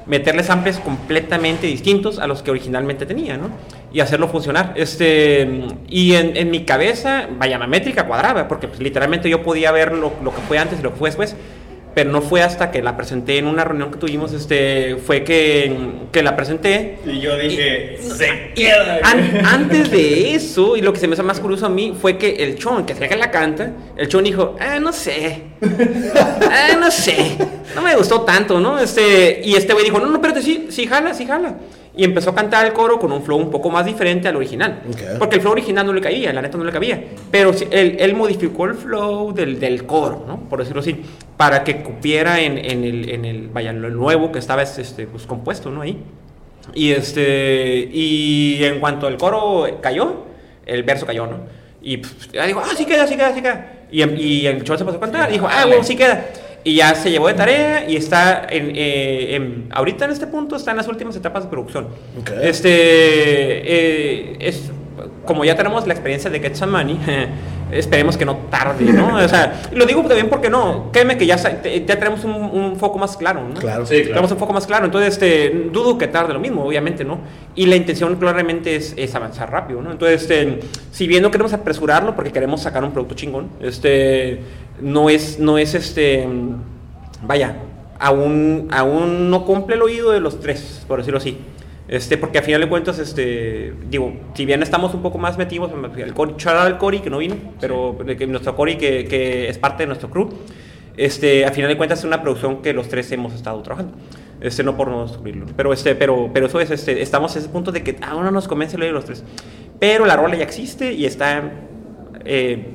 meterle 0.08 0.44
samples 0.44 0.80
completamente 0.80 1.68
distintos 1.68 2.20
a 2.20 2.28
los 2.28 2.42
que 2.42 2.52
originalmente 2.52 3.06
tenía, 3.06 3.38
¿no? 3.38 3.50
Y 3.94 4.00
hacerlo 4.02 4.28
funcionar. 4.28 4.74
Este, 4.76 5.48
y 5.88 6.14
en, 6.16 6.36
en 6.36 6.50
mi 6.52 6.66
cabeza, 6.66 7.28
vaya, 7.38 7.58
la 7.58 7.68
métrica 7.68 8.06
cuadraba, 8.08 8.48
porque 8.48 8.68
pues, 8.68 8.80
literalmente 8.82 9.30
yo 9.30 9.44
podía 9.44 9.72
ver 9.72 9.94
lo, 9.94 10.12
lo 10.24 10.34
que 10.36 10.42
fue 10.48 10.58
antes 10.58 10.80
y 10.80 10.84
lo 10.84 10.92
que 10.92 10.98
fue 10.98 11.10
después, 11.10 11.36
pero 11.94 12.10
no 12.12 12.22
fue 12.22 12.42
hasta 12.42 12.72
que 12.72 12.82
la 12.82 12.96
presenté 12.96 13.38
en 13.38 13.48
una 13.48 13.64
reunión 13.64 13.92
que 13.92 13.98
tuvimos, 13.98 14.32
este, 14.34 14.96
fue 14.98 15.24
que, 15.24 15.76
que 16.12 16.24
la 16.24 16.36
presenté 16.36 17.00
Y 17.06 17.20
yo 17.20 17.36
dije, 17.38 17.98
y- 18.02 18.10
se 18.10 18.52
queda. 18.56 19.00
an- 19.04 19.42
antes 19.46 19.92
de 19.92 20.34
eso, 20.36 20.76
y 20.78 20.82
lo 20.82 20.94
que 20.94 21.00
se 21.00 21.08
me 21.08 21.14
hizo 21.16 21.24
más 21.24 21.40
curioso 21.40 21.66
a 21.66 21.70
mí 21.70 21.94
fue 22.00 22.18
que 22.18 22.30
el 22.44 22.58
chon, 22.58 22.86
que 22.86 22.96
se 22.96 23.08
que 23.08 23.16
la 23.18 23.30
canta, 23.32 23.72
el 23.98 24.08
chon 24.08 24.24
dijo, 24.24 24.56
ah, 24.60 24.80
no 24.80 24.94
sé, 24.94 25.42
ah, 26.50 26.78
no 26.80 26.90
sé, 26.92 27.38
no 27.76 27.82
me 27.82 27.96
gustó 27.96 28.22
tanto, 28.22 28.60
¿no? 28.60 28.80
Este, 28.80 29.42
y 29.44 29.56
este 29.56 29.74
güey 29.74 29.86
dijo, 29.86 30.00
no, 30.00 30.06
no, 30.08 30.16
espérate, 30.16 30.42
sí, 30.42 30.68
sí 30.70 30.86
jala, 30.88 31.14
sí 31.14 31.26
jala. 31.26 31.56
Y 31.94 32.06
empezó 32.06 32.30
a 32.30 32.36
cantar 32.36 32.66
el 32.66 32.72
coro 32.72 32.98
con 33.00 33.12
un 33.12 33.22
flow 33.22 33.38
un 33.38 33.52
poco 33.52 33.70
más 33.70 33.86
diferente 33.86 34.30
al 34.30 34.38
original. 34.38 34.82
Ok. 34.90 35.20
Porque 35.20 35.36
el 35.36 35.42
flow 35.42 35.52
original 35.52 35.86
no 35.86 35.92
le 35.92 36.00
caía, 36.00 36.32
la 36.32 36.42
neta 36.42 36.58
no 36.58 36.64
le 36.64 36.72
cabía. 36.72 37.04
Pero 37.30 37.52
él, 37.70 37.98
él 38.00 38.16
modificó 38.16 38.64
el 38.66 38.76
flow 38.76 39.34
del, 39.34 39.60
del 39.60 39.86
coro, 39.86 40.24
¿no? 40.26 40.40
Por 40.50 40.60
decirlo 40.60 40.80
así, 40.80 41.02
para 41.42 41.64
que 41.64 41.78
cupiera 41.78 42.40
en, 42.40 42.60
en 42.60 42.84
el, 42.84 43.10
en 43.10 43.26
el, 43.26 43.48
vaya, 43.48 43.74
lo 43.74 43.90
nuevo 43.90 44.32
que 44.32 44.38
estaba 44.38 44.62
este, 44.62 45.08
pues, 45.08 45.26
compuesto, 45.26 45.72
¿no? 45.72 45.82
Ahí. 45.82 45.98
Y 46.76 46.92
este 46.92 47.90
y 47.92 48.64
en 48.64 48.80
cuanto 48.80 49.08
el 49.08 49.18
coro 49.18 49.66
cayó, 49.82 50.26
el 50.68 50.84
verso 50.84 51.08
cayó, 51.08 51.26
¿no? 51.26 51.38
Y 51.82 51.98
pues, 51.98 52.30
ya 52.32 52.46
digo, 52.46 52.62
ah, 52.64 52.70
sí 52.78 52.86
queda, 52.86 53.08
sí 53.08 53.16
queda, 53.16 53.34
sí 53.34 53.42
queda. 53.42 53.86
Y, 53.92 54.04
y 54.04 54.46
el 54.46 54.64
chon 54.64 54.78
se 54.78 54.86
pasó 54.86 54.98
a 54.98 55.00
cantar 55.00 55.30
y 55.32 55.34
dijo, 55.34 55.48
ah, 55.50 55.66
bueno, 55.66 55.84
sí 55.84 55.96
queda. 55.96 56.28
Y 56.64 56.76
ya 56.76 56.94
se 56.94 57.10
llevó 57.10 57.28
de 57.28 57.34
tarea 57.34 57.90
y 57.90 57.96
está 57.96 58.46
en, 58.48 58.74
eh, 58.76 59.34
en- 59.36 59.68
ahorita 59.72 60.06
en 60.06 60.12
este 60.12 60.28
punto 60.28 60.56
está 60.58 60.70
en 60.70 60.78
las 60.78 60.88
últimas 60.88 61.16
etapas 61.16 61.46
de 61.46 61.50
producción. 61.50 61.88
Ok. 62.20 62.30
Este 62.44 62.70
eh, 62.70 64.38
es 64.42 64.70
como 65.26 65.44
ya 65.44 65.56
tenemos 65.56 65.88
la 65.88 65.94
experiencia 65.94 66.30
de 66.30 66.40
Get 66.40 66.54
Some 66.54 66.72
Money, 66.74 67.00
esperemos 67.72 68.18
que 68.18 68.26
no 68.26 68.38
tarde, 68.50 68.86
¿no? 68.92 69.18
O 69.22 69.28
sea, 69.28 69.62
lo 69.74 69.86
digo 69.86 70.02
también 70.02 70.30
porque 70.30 70.50
no, 70.50 70.90
créeme 70.92 71.18
que 71.18 71.26
ya, 71.26 71.38
ya 71.38 72.00
tenemos 72.00 72.24
un, 72.24 72.34
un 72.34 72.76
foco 72.76 72.98
más 72.98 73.18
claro, 73.18 73.48
¿no? 73.48 73.60
Claro. 73.60 73.86
Sí, 73.86 73.96
claro. 73.96 74.10
Tenemos 74.10 74.32
un 74.32 74.38
poco 74.38 74.54
más 74.54 74.66
claro, 74.66 74.86
entonces 74.86 75.14
este, 75.14 75.70
dudo 75.72 75.98
que 75.98 76.08
tarde 76.08 76.34
lo 76.34 76.40
mismo, 76.40 76.66
obviamente, 76.66 77.04
¿no? 77.04 77.20
Y 77.56 77.66
la 77.66 77.76
intención 77.76 78.16
claramente 78.16 78.76
es, 78.76 78.94
es 78.98 79.14
avanzar 79.16 79.52
rápido, 79.52 79.82
¿no? 79.82 79.92
Entonces, 79.92 80.22
este, 80.24 80.60
si 80.92 81.08
bien 81.08 81.24
no 81.24 81.32
queremos 81.32 81.54
apresurarlo 81.54 82.16
porque 82.16 82.32
queremos 82.32 82.62
sacar 82.62 82.84
un 82.84 82.92
producto 82.92 83.16
chingón, 83.16 83.50
este, 83.62 84.42
no 84.82 85.10
es, 85.10 85.40
no 85.40 85.58
es 85.58 85.74
este, 85.76 86.28
vaya, 87.22 87.56
aún, 88.00 88.68
aún 88.72 89.30
no 89.30 89.46
cumple 89.46 89.76
el 89.76 89.82
oído 89.82 90.12
de 90.12 90.20
los 90.20 90.40
tres, 90.40 90.84
por 90.88 91.00
decirlo 91.00 91.20
así. 91.20 91.38
Este, 91.92 92.18
porque 92.18 92.40
a 92.40 92.42
final 92.42 92.62
de 92.62 92.70
cuentas, 92.70 92.98
este, 93.00 93.74
digo, 93.90 94.14
si 94.34 94.46
bien 94.46 94.64
estamos 94.64 94.94
un 94.94 95.02
poco 95.04 95.18
más 95.18 95.38
metidos, 95.38 95.72
el 95.98 96.14
out 96.18 96.46
al 96.48 96.78
Cory 96.78 97.00
que 97.02 97.10
no 97.10 97.18
vino, 97.20 97.36
pero 97.60 97.98
que 98.18 98.26
nuestro 98.28 98.56
Cory 98.56 98.78
que, 98.78 99.06
que 99.06 99.50
es 99.50 99.58
parte 99.58 99.84
de 99.84 99.88
nuestro 99.88 100.10
crew, 100.10 100.30
este, 100.96 101.46
a 101.46 101.52
final 101.52 101.70
de 101.70 101.76
cuentas 101.78 102.00
es 102.00 102.06
una 102.06 102.22
producción 102.22 102.62
que 102.62 102.72
los 102.74 102.88
tres 102.88 103.12
hemos 103.12 103.34
estado 103.34 103.62
trabajando. 103.62 103.94
Este, 104.40 104.64
no 104.64 104.76
por 104.78 104.88
no 104.88 105.06
descubrirlo. 105.06 105.46
Pero, 105.56 105.72
este, 105.74 105.94
pero, 105.94 106.32
pero 106.34 106.48
eso 106.48 106.60
es, 106.62 106.72
este, 106.72 107.02
estamos 107.02 107.36
en 107.36 107.42
ese 107.44 107.50
punto 107.52 107.72
de 107.74 107.84
que 107.84 107.98
aún 108.02 108.24
no 108.24 108.32
nos 108.32 108.48
convence 108.48 108.78
lo 108.78 108.86
de 108.86 108.92
los 108.92 109.06
tres. 109.06 109.24
Pero 109.80 110.06
la 110.06 110.16
rola 110.16 110.36
ya 110.36 110.44
existe 110.44 110.94
y 110.94 111.06
está. 111.06 111.44
eh, 112.26 112.68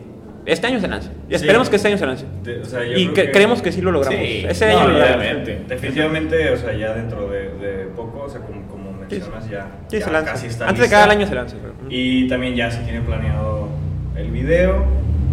este 0.45 0.69
año 0.69 0.79
se 0.79 0.87
lanza. 0.87 1.11
Y 1.29 1.35
esperemos 1.35 1.67
Sí. 1.67 1.71
que 1.71 1.77
este 1.77 1.89
año 1.89 1.99
se 1.99 2.07
lance. 2.07 2.25
De- 2.45 2.61
o 2.61 2.65
sea, 2.65 2.87
y 2.87 3.09
creo 3.09 3.15
que- 3.15 3.31
creemos 3.33 3.63
que 3.63 3.73
sí 3.73 3.81
lo 3.81 3.91
logramos. 3.91 4.21
Sí. 4.21 4.45
Ese 4.49 4.71
No, 4.73 4.79
año 4.79 4.89
lo 4.91 4.99
logramos. 4.99 5.47
Definitivamente, 5.69 6.51
o 6.51 6.57
sea, 6.57 6.73
ya 6.77 6.95
dentro 6.95 7.29
de, 7.29 7.49
de 7.55 7.85
poco, 7.97 8.21
o 8.27 8.29
sea, 8.29 8.41
como, 8.43 8.65
como 9.07 9.11
Sí, 9.11 9.31
mencionas, 9.33 9.49
ya, 9.51 9.67
Sí, 9.89 9.99
ya 9.99 10.05
se 10.05 10.11
lanza. 10.13 10.33
casi 10.33 10.47
está 10.49 10.65
Antes 10.69 10.79
de 10.81 10.85
lista. 10.87 11.01
cada 11.01 11.13
año 11.13 11.27
se 11.27 11.35
lanza. 11.35 11.57
Y 11.89 12.29
también 12.29 12.55
ya 12.55 12.71
se 12.71 12.83
tiene 12.83 13.01
planeado 13.01 13.69
el 14.17 14.31
video. 14.31 14.85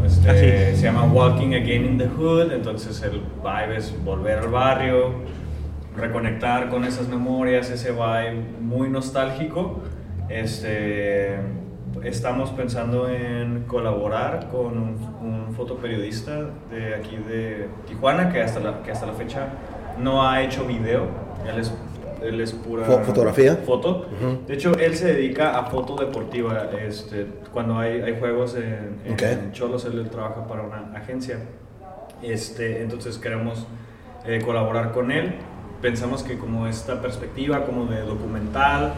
Este, 0.05 0.29
Así 0.29 0.45
es. 0.45 0.77
se 0.79 0.83
llama 0.85 1.03
Walking 1.05 1.53
Again 1.53 1.85
in 1.85 1.97
the 1.97 2.07
Hood. 2.07 2.51
Entonces 2.51 3.01
el 3.03 3.21
vibe 3.41 3.77
es 3.77 3.93
volver 4.03 4.39
al 4.39 4.49
barrio, 4.49 5.13
reconectar 5.97 6.69
con 6.69 6.83
esas 6.85 7.07
memorias, 7.07 7.69
ese 7.69 7.91
vibe 7.91 8.43
muy 8.61 8.89
nostálgico. 8.89 9.81
Este, 10.29 11.35
estamos 12.03 12.49
pensando 12.51 13.07
en 13.09 13.63
colaborar 13.67 14.49
con 14.49 14.77
un, 14.77 14.97
un 15.21 15.53
fotoperiodista 15.55 16.31
de 16.71 16.95
aquí 16.95 17.17
de 17.29 17.67
Tijuana 17.87 18.29
que 18.31 18.41
hasta 18.41 18.59
la, 18.59 18.81
que 18.83 18.91
hasta 18.91 19.05
la 19.05 19.13
fecha 19.13 19.47
no 19.99 20.27
ha 20.27 20.41
hecho 20.41 20.65
video. 20.65 21.07
Él 21.47 21.59
es, 21.59 21.71
él 22.23 22.39
es 22.41 22.53
pura 22.53 22.85
Fo- 22.85 23.03
fotografía. 23.03 23.55
foto. 23.65 24.07
Ujú. 24.19 24.45
De 24.47 24.53
hecho, 24.53 24.73
él 24.77 24.95
se 24.95 25.13
dedica 25.13 25.57
a 25.57 25.65
foto 25.65 25.95
deportiva. 25.95 26.69
Este, 26.85 27.25
cuando 27.53 27.77
hay, 27.79 28.01
hay 28.01 28.17
juegos 28.19 28.55
en, 28.55 28.99
en 29.05 29.13
Ok. 29.13 29.51
Cholos, 29.53 29.85
él 29.85 30.07
trabaja 30.09 30.47
para 30.47 30.63
una 30.63 30.91
agencia. 30.95 31.37
Este, 32.21 32.81
entonces 32.81 33.17
queremos 33.17 33.65
eh, 34.25 34.41
colaborar 34.43 34.91
con 34.91 35.11
él. 35.11 35.35
Pensamos 35.81 36.23
que 36.23 36.37
como 36.37 36.67
esta 36.67 37.01
perspectiva 37.01 37.65
como 37.65 37.85
de 37.85 38.01
documental 38.01 38.93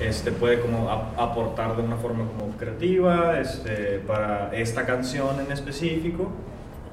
este, 0.00 0.32
puede 0.32 0.58
como 0.60 0.90
ap- 0.90 1.18
aportar 1.20 1.76
de 1.76 1.82
una 1.82 1.96
forma 1.96 2.24
como 2.26 2.52
creativa 2.56 3.38
este, 3.38 3.98
para 4.06 4.50
esta 4.54 4.86
canción 4.86 5.38
en 5.44 5.52
específico. 5.52 6.30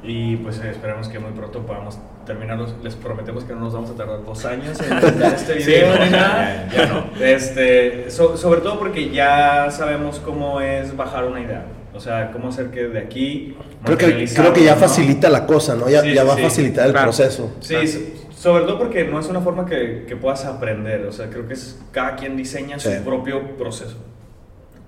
Y 0.02 0.38
pues 0.38 0.60
eh, 0.60 0.70
esperemos 0.72 1.10
que 1.10 1.20
muy 1.20 1.32
pronto 1.32 1.66
podamos 1.66 2.00
terminarlos. 2.26 2.74
Les 2.84 2.96
prometemos 2.96 3.44
que 3.44 3.54
no 3.54 3.60
nos 3.62 3.74
vamos 3.74 3.90
a 3.90 3.96
tardar 3.96 4.24
dos 4.24 4.46
años 4.46 4.80
en 4.80 4.94
editar 4.98 5.34
este 5.34 5.60
Sí, 5.60 5.72
video. 5.72 5.94
no, 5.96 6.06
ni 6.06 6.12
ya, 6.12 6.18
nada. 6.18 6.68
ya, 6.74 6.86
no. 6.86 7.06
Este, 7.26 8.10
so- 8.10 8.38
sobre 8.38 8.62
todo 8.62 8.80
porque 8.80 9.10
ya 9.10 9.70
sabemos 9.72 10.20
cómo 10.20 10.62
es 10.62 10.96
bajar 10.96 11.26
una 11.26 11.42
idea. 11.42 11.66
O 11.94 12.00
sea, 12.00 12.32
cómo 12.32 12.48
hacer 12.50 12.68
que 12.68 12.88
de 12.88 13.00
aquí. 13.00 13.58
Creo 13.84 13.98
que, 13.98 14.26
creo 14.34 14.54
que 14.54 14.64
ya 14.64 14.76
¿no? 14.76 14.82
facilita 14.82 15.30
la 15.30 15.46
cosa, 15.46 15.76
¿no? 15.76 15.90
Ya, 15.90 16.02
Sí, 16.02 16.14
ya 16.14 16.22
sí, 16.22 16.28
va 16.28 16.34
a 16.34 16.38
sí. 16.38 16.44
facilitar 16.44 16.86
el 16.86 16.92
Claro. 16.92 17.08
proceso. 17.08 17.52
Sí, 17.60 17.76
so- 17.88 18.00
sobre 18.32 18.64
todo 18.64 18.78
porque 18.78 19.04
no 19.04 19.20
es 19.20 19.28
una 19.28 19.42
forma 19.42 19.66
que, 19.66 20.06
que 20.08 20.16
puedas 20.16 20.46
aprender. 20.46 21.06
O 21.08 21.12
sea, 21.12 21.30
creo 21.30 21.46
que 21.46 21.56
es 21.56 21.78
cada 21.92 22.16
quien 22.16 22.38
diseña 22.38 22.80
Sí. 22.80 22.90
su 22.96 23.04
propio 23.04 23.58
proceso. 23.58 23.98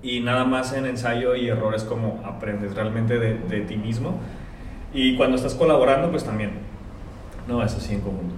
Y 0.02 0.20
nada 0.20 0.44
más 0.44 0.72
en 0.72 0.86
ensayo 0.86 1.36
y 1.36 1.48
error 1.48 1.74
es 1.74 1.84
como 1.84 2.22
aprendes 2.24 2.74
realmente 2.74 3.18
de, 3.18 3.34
de 3.34 3.60
ti 3.60 3.76
mismo. 3.76 4.18
Y 4.94 5.16
cuando 5.16 5.36
estás 5.36 5.54
colaborando, 5.54 6.10
pues 6.10 6.24
también. 6.24 6.50
No 7.48 7.62
es 7.64 7.74
así 7.74 7.94
en 7.94 8.00
conjunto. 8.00 8.34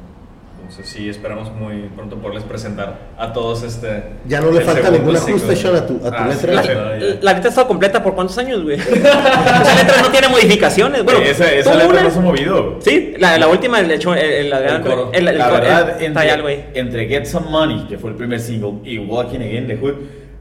Entonces 0.60 0.88
sí, 0.88 1.10
esperamos 1.10 1.52
muy 1.52 1.90
pronto 1.94 2.16
poderles 2.16 2.44
presentar 2.44 2.98
a 3.18 3.34
todos 3.34 3.62
este... 3.64 4.02
Ya 4.26 4.40
no 4.40 4.50
le 4.50 4.62
falta 4.62 4.88
ningún 4.90 5.14
ajuste, 5.14 5.54
Sean, 5.56 5.76
a 5.76 5.86
tu, 5.86 5.96
a 5.96 6.10
tu 6.10 6.16
Ah, 6.16 6.28
sí, 6.32 6.46
letra. 6.46 6.54
La, 6.54 6.62
sí, 6.62 6.68
todavía. 6.72 7.06
la 7.20 7.32
letra 7.34 7.44
ha 7.44 7.48
estado 7.50 7.68
completa 7.68 8.02
por 8.02 8.14
cuántos 8.14 8.38
años, 8.38 8.62
güey. 8.62 8.76
Esa 8.80 9.74
letra 9.76 10.00
no 10.00 10.08
tiene 10.10 10.28
modificaciones. 10.28 11.04
Bueno, 11.04 11.20
esa 11.20 11.52
esa 11.52 11.70
tuvo 11.72 11.82
letra 11.82 11.92
una- 11.92 12.02
no 12.04 12.10
se 12.10 12.18
ha 12.18 12.22
movido. 12.22 12.76
Sí, 12.80 13.12
la, 13.18 13.36
la 13.36 13.48
última, 13.48 13.78
el 13.80 13.90
hecho, 13.90 14.14
el, 14.14 14.24
el, 14.24 14.52
El 14.54 14.80
coro. 14.80 15.10
el- 15.12 15.28
el 15.28 15.36
la 15.38 15.50
verdad, 15.50 16.00
entre, 16.02 16.70
entre 16.72 17.08
Get 17.08 17.26
Some 17.26 17.50
Money, 17.50 17.86
que 17.86 17.98
fue 17.98 18.08
el 18.10 18.16
primer 18.16 18.40
single, 18.40 18.76
y 18.90 18.96
Walking 18.98 19.40
Again 19.40 19.66
the 19.66 19.76
Hood, 19.76 19.94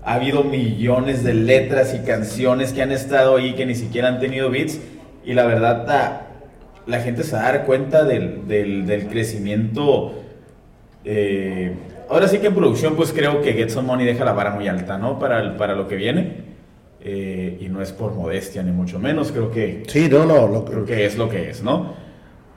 ha 0.05 0.14
habido 0.14 0.45
millones 0.45 1.26
de 1.26 1.34
letras 1.34 1.93
y 1.93 2.05
canciones 2.07 2.72
que 2.72 2.82
han 2.82 2.93
estado 2.93 3.36
ahí 3.36 3.55
que 3.55 3.66
ni 3.66 3.76
siquiera 3.76 4.07
han 4.07 4.22
tenido 4.22 4.49
beats. 4.49 4.80
Y 5.26 5.34
la 5.34 5.45
verdad, 5.45 5.86
la, 5.88 6.28
la 6.86 6.99
gente 7.01 7.24
se 7.24 7.36
va 7.36 7.41
a 7.47 7.51
dar 7.53 7.65
cuenta 7.65 8.03
del, 8.03 8.47
del, 8.47 8.86
del 8.86 9.07
crecimiento. 9.07 10.13
eh, 11.05 11.74
ahora 12.09 12.28
sí 12.28 12.39
que 12.39 12.47
en 12.47 12.55
producción, 12.55 12.95
pues 12.95 13.13
creo 13.13 13.41
que 13.41 13.53
Get 13.53 13.69
Some 13.69 13.88
Money 13.88 14.05
deja 14.05 14.26
la 14.26 14.34
vara 14.34 14.51
muy 14.51 14.67
alta, 14.67 14.97
¿no? 14.97 15.19
Para, 15.19 15.41
el- 15.41 15.55
para 15.55 15.76
lo 15.76 15.88
que 15.88 15.95
viene. 15.95 16.53
Eh, 17.05 17.57
y 17.61 17.67
no 17.69 17.82
es 17.82 17.91
por 17.91 18.13
modestia, 18.13 18.63
ni 18.63 18.71
mucho 18.71 18.99
menos. 18.99 19.32
Creo 19.32 19.51
que 19.51 19.84
Sí, 19.88 20.07
no, 20.09 20.26
no. 20.26 20.47
Lo, 20.47 20.65
creo 20.65 20.86
que 20.86 21.05
es 21.05 21.17
lo 21.17 21.30
que 21.30 21.49
es, 21.49 21.63
¿no? 21.63 21.93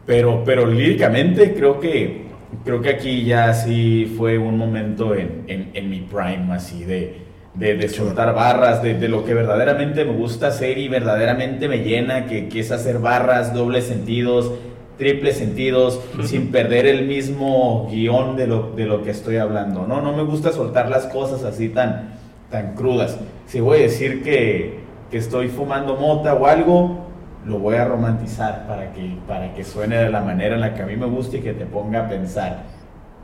Pero, 0.06 0.44
pero 0.44 0.66
líricamente 0.66 1.54
creo 1.54 1.80
que, 1.80 2.26
creo 2.64 2.80
que 2.80 2.90
aquí 2.90 3.24
ya 3.24 3.52
sí 3.54 4.12
fue 4.16 4.38
un 4.38 4.56
momento 4.58 5.14
en, 5.14 5.44
en, 5.48 5.70
en 5.74 5.90
mi 5.90 6.00
prime, 6.02 6.46
así 6.52 6.84
de, 6.84 7.25
de, 7.58 7.76
de 7.76 7.88
soltar 7.88 8.34
barras, 8.34 8.82
de, 8.82 8.94
de, 8.94 9.08
lo 9.08 9.24
que 9.24 9.34
verdaderamente 9.34 10.04
me 10.04 10.12
gusta 10.12 10.48
hacer 10.48 10.78
y 10.78 10.88
verdaderamente 10.88 11.68
me 11.68 11.78
llena, 11.78 12.26
que, 12.26 12.48
que 12.48 12.60
es 12.60 12.70
hacer 12.70 12.98
barras, 12.98 13.54
dobles 13.54 13.84
sentidos, 13.84 14.52
triples 14.98 15.36
sentidos, 15.36 16.00
sin 16.24 16.50
perder 16.50 16.86
el 16.86 17.06
mismo 17.06 17.88
guion 17.90 18.36
de 18.36 18.46
lo, 18.46 18.72
de 18.72 18.84
lo 18.84 19.02
que 19.02 19.10
estoy 19.10 19.36
hablando. 19.36 19.86
No, 19.86 20.00
no 20.00 20.12
me 20.12 20.22
gusta 20.22 20.52
soltar 20.52 20.90
las 20.90 21.06
cosas 21.06 21.44
así 21.44 21.68
tan, 21.68 22.14
tan 22.50 22.74
crudas. 22.74 23.18
Si 23.46 23.60
voy 23.60 23.78
a 23.78 23.82
decir 23.82 24.22
que, 24.22 24.80
que 25.10 25.18
estoy 25.18 25.48
fumando 25.48 25.96
mota 25.96 26.34
o 26.34 26.46
algo, 26.46 27.06
lo 27.46 27.58
voy 27.58 27.76
a 27.76 27.84
romantizar 27.84 28.66
para 28.66 28.92
que, 28.92 29.16
para 29.26 29.54
que 29.54 29.64
suene 29.64 29.96
de 29.96 30.10
la 30.10 30.20
manera 30.20 30.56
en 30.56 30.60
la 30.60 30.74
que 30.74 30.82
a 30.82 30.86
mí 30.86 30.96
me 30.96 31.06
gusta 31.06 31.36
y 31.36 31.40
que 31.40 31.52
te 31.52 31.64
ponga 31.64 32.06
a 32.06 32.08
pensar 32.08 32.64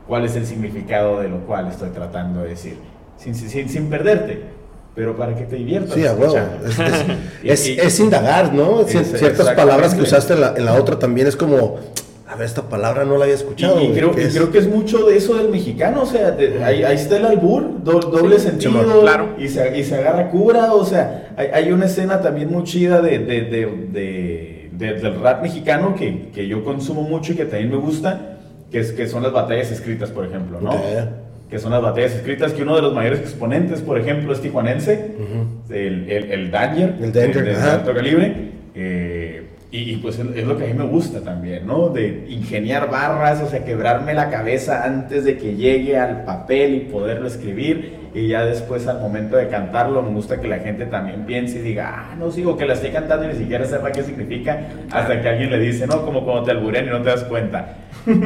cuál 0.07 0.25
es 0.25 0.35
el 0.35 0.45
significado 0.45 1.19
de 1.19 1.29
lo 1.29 1.39
cual 1.39 1.67
estoy 1.67 1.89
tratando 1.89 2.41
de 2.41 2.49
decir, 2.49 2.77
sin, 3.17 3.35
sin, 3.35 3.69
sin 3.69 3.89
perderte, 3.89 4.41
pero 4.95 5.15
para 5.15 5.35
que 5.35 5.45
te 5.45 5.55
diviertas. 5.55 5.93
Sí, 5.93 6.05
a 6.05 6.13
huevo. 6.13 6.35
Es, 6.65 6.79
es, 6.79 7.69
es, 7.69 7.77
es, 7.79 7.99
indagar, 7.99 8.53
¿no? 8.53 8.83
Ciertas 8.83 9.49
palabras 9.51 9.95
que 9.95 10.01
usaste 10.01 10.33
en 10.33 10.41
la, 10.41 10.53
en 10.55 10.65
la, 10.65 10.75
otra 10.75 10.99
también 10.99 11.27
es 11.27 11.35
como, 11.35 11.77
a 12.27 12.35
ver, 12.35 12.45
esta 12.45 12.63
palabra 12.63 13.03
no 13.05 13.17
la 13.17 13.25
había 13.25 13.35
escuchado. 13.35 13.81
Y, 13.81 13.85
y 13.85 13.93
creo, 13.93 14.11
y 14.11 14.31
creo 14.31 14.51
que 14.51 14.59
es 14.59 14.67
mucho 14.67 15.05
de 15.05 15.17
eso 15.17 15.35
del 15.35 15.49
mexicano, 15.49 16.03
o 16.03 16.05
sea, 16.05 16.31
de, 16.31 16.63
ahí, 16.63 16.83
ahí, 16.83 16.95
está 16.95 17.17
el 17.17 17.25
albur, 17.25 17.83
do, 17.83 17.99
doble 17.99 18.39
sí, 18.39 18.47
sentido, 18.47 19.01
claro. 19.01 19.35
y, 19.37 19.47
se, 19.47 19.77
y 19.77 19.83
se 19.83 19.95
agarra 19.95 20.29
cura, 20.29 20.73
o 20.73 20.85
sea, 20.85 21.33
hay, 21.37 21.47
hay 21.53 21.71
una 21.71 21.85
escena 21.85 22.21
también 22.21 22.51
muy 22.51 22.63
chida 22.63 23.01
de, 23.01 23.19
de, 23.19 23.41
de, 23.41 23.89
de 23.91 24.53
del 24.73 25.19
rap 25.21 25.41
mexicano 25.41 25.95
que, 25.95 26.29
que, 26.33 26.47
yo 26.47 26.63
consumo 26.63 27.03
mucho 27.03 27.33
y 27.33 27.35
que 27.35 27.45
también 27.45 27.69
me 27.69 27.77
gusta, 27.77 28.37
que, 28.71 28.79
es, 28.79 28.91
que 28.91 29.07
son 29.07 29.23
las 29.23 29.31
batallas 29.31 29.71
escritas, 29.71 30.09
por 30.09 30.25
ejemplo, 30.25 30.59
¿no? 30.59 30.71
Okay. 30.71 31.09
Que 31.53 31.59
son 31.59 31.71
las 31.71 31.83
batallas 31.83 32.15
escritas, 32.15 32.51
que 32.51 32.63
uno 32.63 32.75
de 32.75 32.81
los 32.81 32.95
mayores 32.95 33.19
exponentes, 33.19 33.79
por 33.79 33.99
ejemplo, 33.99 34.33
es 34.33 34.41
tijuanense, 34.41 35.11
uh 35.19 35.21
-huh. 35.21 35.75
el, 35.75 36.09
el, 36.09 36.31
el, 36.31 36.49
Danger, 36.49 36.95
el 36.99 37.13
Danger, 37.13 37.45
de, 37.45 37.53
de 37.53 37.61
alto 37.61 37.93
calibre. 37.93 38.33
Eh, 38.73 39.43
y, 39.73 39.93
y, 39.93 39.95
pues 39.97 40.19
es 40.19 40.45
lo 40.45 40.55
que 40.55 40.65
a 40.65 40.67
mí 40.67 40.75
me 40.75 40.85
gusta 40.85 41.21
también, 41.21 41.65
¿no? 41.65 41.89
De 41.89 42.27
ingeniar 42.29 42.91
barras, 42.91 43.41
o 43.41 43.49
sea, 43.49 43.65
quebrarme 43.65 44.13
la 44.13 44.29
cabeza 44.29 44.85
antes 44.85 45.25
de 45.25 45.35
que 45.35 45.55
llegue 45.55 45.97
al 45.97 46.25
papel 46.25 46.75
y 46.75 46.79
poderlo 46.81 47.25
escribir. 47.25 48.11
Y 48.13 48.27
ya 48.27 48.45
después, 48.45 48.85
al 48.85 48.99
momento 48.99 49.35
de 49.35 49.47
cantarlo, 49.47 50.03
me 50.03 50.11
gusta 50.11 50.39
que 50.39 50.47
la 50.47 50.59
gente 50.59 50.85
también 50.85 51.25
piense 51.25 51.57
y 51.57 51.61
diga, 51.63 51.91
ah, 51.91 52.15
no 52.15 52.29
sigo 52.29 52.55
que 52.55 52.67
la 52.67 52.75
estoy 52.75 52.91
cantando 52.91 53.25
y 53.25 53.29
ni 53.29 53.33
siquiera 53.33 53.65
sepa 53.65 53.91
qué 53.91 54.03
significa, 54.03 54.61
hasta 54.91 55.19
que 55.19 55.27
alguien 55.27 55.49
le 55.49 55.57
dice, 55.57 55.87
no, 55.87 56.05
como 56.05 56.23
cuando 56.23 56.43
te 56.43 56.51
alburen 56.51 56.85
y 56.85 56.89
no 56.91 57.01
te 57.01 57.09
das 57.09 57.23
cuenta. 57.23 57.77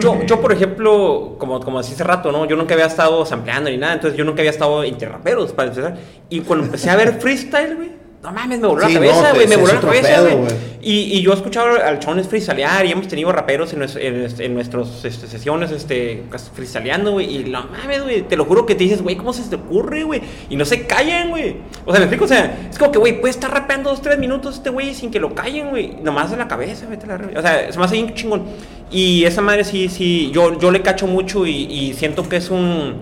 Yo, 0.01 0.21
yo 0.25 0.41
por 0.41 0.51
ejemplo, 0.51 1.37
como, 1.37 1.61
como 1.61 1.77
decía 1.77 1.95
hace 1.95 2.03
rato, 2.03 2.29
¿no? 2.29 2.45
Yo 2.45 2.57
nunca 2.57 2.73
había 2.73 2.87
estado 2.87 3.25
sampleando 3.25 3.69
ni 3.69 3.77
nada, 3.77 3.93
entonces 3.93 4.17
yo 4.17 4.25
nunca 4.25 4.41
había 4.41 4.51
estado 4.51 4.83
entre 4.83 5.07
raperos, 5.07 5.53
para 5.53 5.69
empezar. 5.69 5.95
Y 6.27 6.41
cuando 6.41 6.65
empecé 6.65 6.89
a 6.89 6.97
ver 6.97 7.13
freestyle, 7.13 7.75
güey 7.77 7.96
no 8.23 8.31
mames, 8.31 8.59
me 8.59 8.67
voló 8.67 8.87
sí, 8.87 8.93
la 8.93 8.99
cabeza, 8.99 9.33
güey, 9.33 9.45
no, 9.45 9.49
me 9.49 9.55
voló 9.57 9.73
la 9.73 9.79
cabeza, 9.79 10.21
güey. 10.21 10.37
Y, 10.81 11.17
y, 11.17 11.21
yo 11.21 11.31
he 11.31 11.35
escuchado 11.35 11.83
al 11.83 11.99
Chones 11.99 12.27
freestylear 12.27 12.85
y 12.85 12.91
hemos 12.91 13.07
tenido 13.07 13.31
raperos 13.31 13.73
en, 13.73 13.83
en, 13.83 14.27
en 14.39 14.53
nuestras 14.53 15.03
este, 15.05 15.27
sesiones 15.27 15.71
este, 15.71 16.23
freestyleando, 16.53 17.11
güey. 17.11 17.35
Y 17.35 17.43
no 17.43 17.67
mames, 17.67 18.03
güey, 18.03 18.21
te 18.23 18.35
lo 18.35 18.45
juro 18.45 18.65
que 18.65 18.73
te 18.73 18.85
dices, 18.85 19.03
güey, 19.03 19.17
¿cómo 19.17 19.33
se 19.33 19.43
te 19.49 19.55
ocurre, 19.55 20.03
güey? 20.03 20.21
Y 20.49 20.55
no 20.55 20.65
se 20.65 20.87
callan, 20.87 21.29
güey. 21.29 21.57
O 21.85 21.91
sea, 21.91 21.99
me 21.99 22.05
explico, 22.05 22.25
o 22.25 22.27
sea, 22.27 22.69
es 22.69 22.79
como 22.79 22.91
que, 22.91 22.99
güey, 22.99 23.19
puede 23.19 23.31
estar 23.31 23.51
rapeando 23.51 23.89
dos, 23.89 24.01
tres 24.01 24.17
minutos 24.17 24.55
este 24.55 24.69
güey 24.69 24.95
sin 24.95 25.11
que 25.11 25.19
lo 25.19 25.35
callen, 25.35 25.69
güey. 25.69 25.97
Nomás 26.01 26.31
de 26.31 26.37
la 26.37 26.47
cabeza, 26.47 26.87
vete 26.89 27.05
la 27.05 27.19
O 27.37 27.41
sea, 27.41 27.71
se 27.71 27.77
me 27.77 27.85
hace 27.85 27.95
bien 27.95 28.13
chingón. 28.15 28.45
Y 28.89 29.25
esa 29.25 29.41
madre 29.41 29.63
sí, 29.63 29.89
sí, 29.89 30.31
yo, 30.33 30.57
yo 30.57 30.71
le 30.71 30.81
cacho 30.81 31.05
mucho 31.05 31.45
y, 31.45 31.51
y 31.51 31.93
siento 31.93 32.27
que 32.27 32.37
es 32.37 32.49
un. 32.49 32.95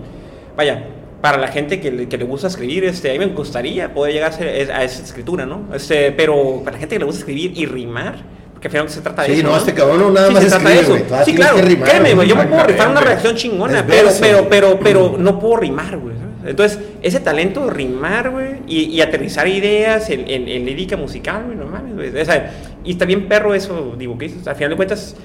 Vaya, 0.56 0.95
para 1.26 1.38
la 1.38 1.48
gente 1.48 1.80
que 1.80 1.90
le, 1.90 2.08
que 2.08 2.18
le, 2.18 2.24
gusta 2.24 2.46
escribir, 2.46 2.84
este, 2.84 3.10
a 3.10 3.12
mí 3.14 3.18
me 3.18 3.26
gustaría 3.26 3.92
poder 3.92 4.12
llegar 4.12 4.32
a, 4.32 4.84
esa 4.84 5.02
escritura, 5.02 5.44
¿no? 5.44 5.74
Este, 5.74 6.12
pero 6.12 6.60
para 6.64 6.76
la 6.76 6.78
gente 6.78 6.94
que 6.94 7.00
le 7.00 7.04
gusta 7.04 7.18
escribir 7.18 7.50
y 7.56 7.66
rimar, 7.66 8.18
porque 8.52 8.68
al 8.68 8.70
final 8.70 8.88
se 8.88 9.00
trata 9.00 9.22
de 9.22 9.28
sí, 9.28 9.32
eso. 9.32 9.40
Sí, 9.40 9.44
no, 9.44 9.50
no, 9.50 9.56
este 9.56 9.74
cabrón 9.74 9.98
no 9.98 10.10
nada 10.12 10.28
sí, 10.28 10.34
más 10.34 10.44
se 10.44 10.48
escribe, 10.50 10.64
trata 10.64 10.76
de 10.76 10.82
eso. 10.82 11.08
güey. 11.08 11.24
Sí, 11.24 11.34
claro, 11.34 11.56
créeme, 11.56 12.14
güey, 12.14 12.28
yo 12.28 12.36
me 12.36 12.46
puedo 12.46 12.62
rifar 12.62 12.90
una 12.90 13.00
reacción 13.00 13.34
chingona, 13.34 13.84
pero, 13.84 14.08
pero, 14.20 14.48
pero, 14.48 14.78
pero 14.84 15.16
no 15.18 15.40
puedo 15.40 15.56
rimar, 15.56 15.98
güey. 15.98 16.14
Entonces, 16.44 16.78
ese 17.02 17.18
talento 17.18 17.64
de 17.66 17.72
rimar, 17.72 18.30
güey, 18.30 18.60
y, 18.68 18.84
y, 18.84 19.00
aterrizar 19.00 19.48
ideas 19.48 20.08
en, 20.10 20.30
en, 20.30 20.46
en 20.46 20.64
lírica 20.64 20.96
musical, 20.96 21.42
güey, 21.46 21.58
no 21.58 21.66
mames, 21.66 21.96
güey. 21.96 22.20
O 22.20 22.24
sea, 22.24 22.52
y 22.84 22.92
está 22.92 23.04
bien 23.04 23.26
perro 23.26 23.52
eso, 23.52 23.96
digo, 23.98 24.16
que 24.16 24.30
al 24.46 24.54
final 24.54 24.70
de 24.70 24.76
cuentas 24.76 25.16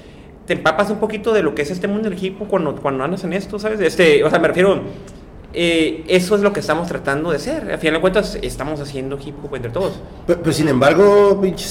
te 0.46 0.54
empapas 0.54 0.90
un 0.90 0.98
poquito 0.98 1.32
de 1.32 1.44
lo 1.44 1.54
que 1.54 1.62
es 1.62 1.70
este 1.70 1.86
mundo 1.86 2.10
del 2.10 2.18
hip 2.20 2.38
cuando, 2.48 2.74
cuando 2.74 3.04
andas 3.04 3.22
en 3.22 3.34
esto, 3.34 3.60
¿sabes? 3.60 3.78
Este, 3.78 4.24
o 4.24 4.30
sea, 4.30 4.40
me 4.40 4.48
refiero 4.48 4.82
eh, 5.52 6.04
eso 6.08 6.34
es 6.36 6.42
lo 6.42 6.52
que 6.52 6.60
estamos 6.60 6.88
tratando 6.88 7.30
de 7.30 7.36
hacer. 7.36 7.70
Al 7.70 7.78
final 7.78 7.94
de 7.94 8.00
cuentas, 8.00 8.38
estamos 8.42 8.80
haciendo 8.80 9.18
hip 9.24 9.36
hop 9.44 9.54
entre 9.56 9.70
todos. 9.70 9.94
Pero, 10.26 10.40
pero 10.40 10.52
sin 10.52 10.68
embargo, 10.68 11.40
pinche 11.40 11.66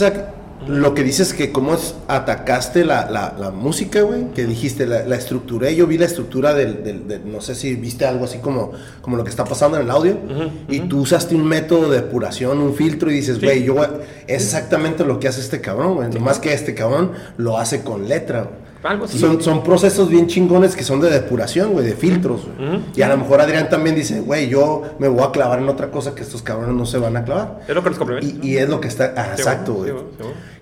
lo 0.67 0.93
que 0.93 1.03
dices 1.03 1.33
que 1.33 1.51
cómo 1.51 1.73
es, 1.73 1.95
atacaste 2.07 2.85
la, 2.85 3.09
la, 3.09 3.35
la 3.37 3.49
música, 3.51 4.01
güey, 4.01 4.31
que 4.31 4.45
dijiste, 4.45 4.85
la, 4.85 5.05
la, 5.05 5.15
estructuré, 5.15 5.75
yo 5.75 5.87
vi 5.87 5.97
la 5.97 6.05
estructura 6.05 6.53
del, 6.53 6.83
del, 6.83 7.07
del, 7.07 7.31
no 7.31 7.41
sé 7.41 7.55
si 7.55 7.75
viste 7.75 8.05
algo 8.05 8.25
así 8.25 8.37
como, 8.37 8.71
como 9.01 9.17
lo 9.17 9.23
que 9.23 9.31
está 9.31 9.43
pasando 9.43 9.77
en 9.77 9.83
el 9.83 9.91
audio, 9.91 10.13
uh 10.13 10.29
-huh, 10.29 10.51
y 10.69 10.79
uh 10.79 10.83
-huh. 10.83 10.87
tú 10.87 10.99
usaste 11.01 11.35
un 11.35 11.45
método 11.45 11.89
de 11.89 12.01
depuración, 12.01 12.59
un 12.59 12.75
filtro, 12.75 13.09
y 13.09 13.15
dices, 13.15 13.41
güey, 13.41 13.59
sí. 13.59 13.65
yo, 13.65 13.83
es 14.27 14.43
exactamente 14.43 15.03
lo 15.03 15.19
que 15.19 15.27
hace 15.27 15.41
este 15.41 15.61
cabrón, 15.61 15.95
güey, 15.95 16.11
sí. 16.11 16.17
nomás 16.19 16.37
que 16.39 16.53
este 16.53 16.75
cabrón 16.75 17.11
lo 17.37 17.57
hace 17.57 17.81
con 17.83 18.07
letra, 18.07 18.43
güey. 18.43 18.70
Algo 18.83 19.05
así. 19.05 19.19
Son, 19.19 19.41
son 19.41 19.63
procesos 19.63 20.09
bien 20.09 20.27
chingones 20.27 20.75
que 20.75 20.83
son 20.83 20.99
de 21.01 21.09
depuración, 21.09 21.71
güey, 21.71 21.85
de 21.85 21.93
filtros, 21.93 22.41
güey. 22.45 22.69
Uh 22.69 22.73
-huh. 22.73 22.81
Y 22.95 23.01
a 23.01 23.09
lo 23.09 23.17
mejor 23.17 23.41
Adrián 23.41 23.69
también 23.69 23.95
dice, 23.95 24.21
güey, 24.21 24.49
yo 24.49 24.83
me 24.99 25.07
voy 25.07 25.23
a 25.23 25.31
clavar 25.31 25.59
en 25.59 25.69
otra 25.69 25.91
cosa 25.91 26.15
que 26.15 26.23
estos 26.23 26.41
cabrones 26.41 26.75
no 26.75 26.85
se 26.85 26.97
van 26.97 27.15
a 27.17 27.23
clavar. 27.23 27.59
Es 27.67 27.75
lo 27.75 27.83
que 27.83 27.89
nos 27.89 27.99
complementa. 27.99 28.27
Y, 28.41 28.49
y, 28.51 28.57
es 28.57 28.67
lo 28.67 28.81
que 28.81 28.87
está, 28.87 29.13
ah, 29.15 29.33
exacto, 29.35 29.73
güey. 29.73 29.93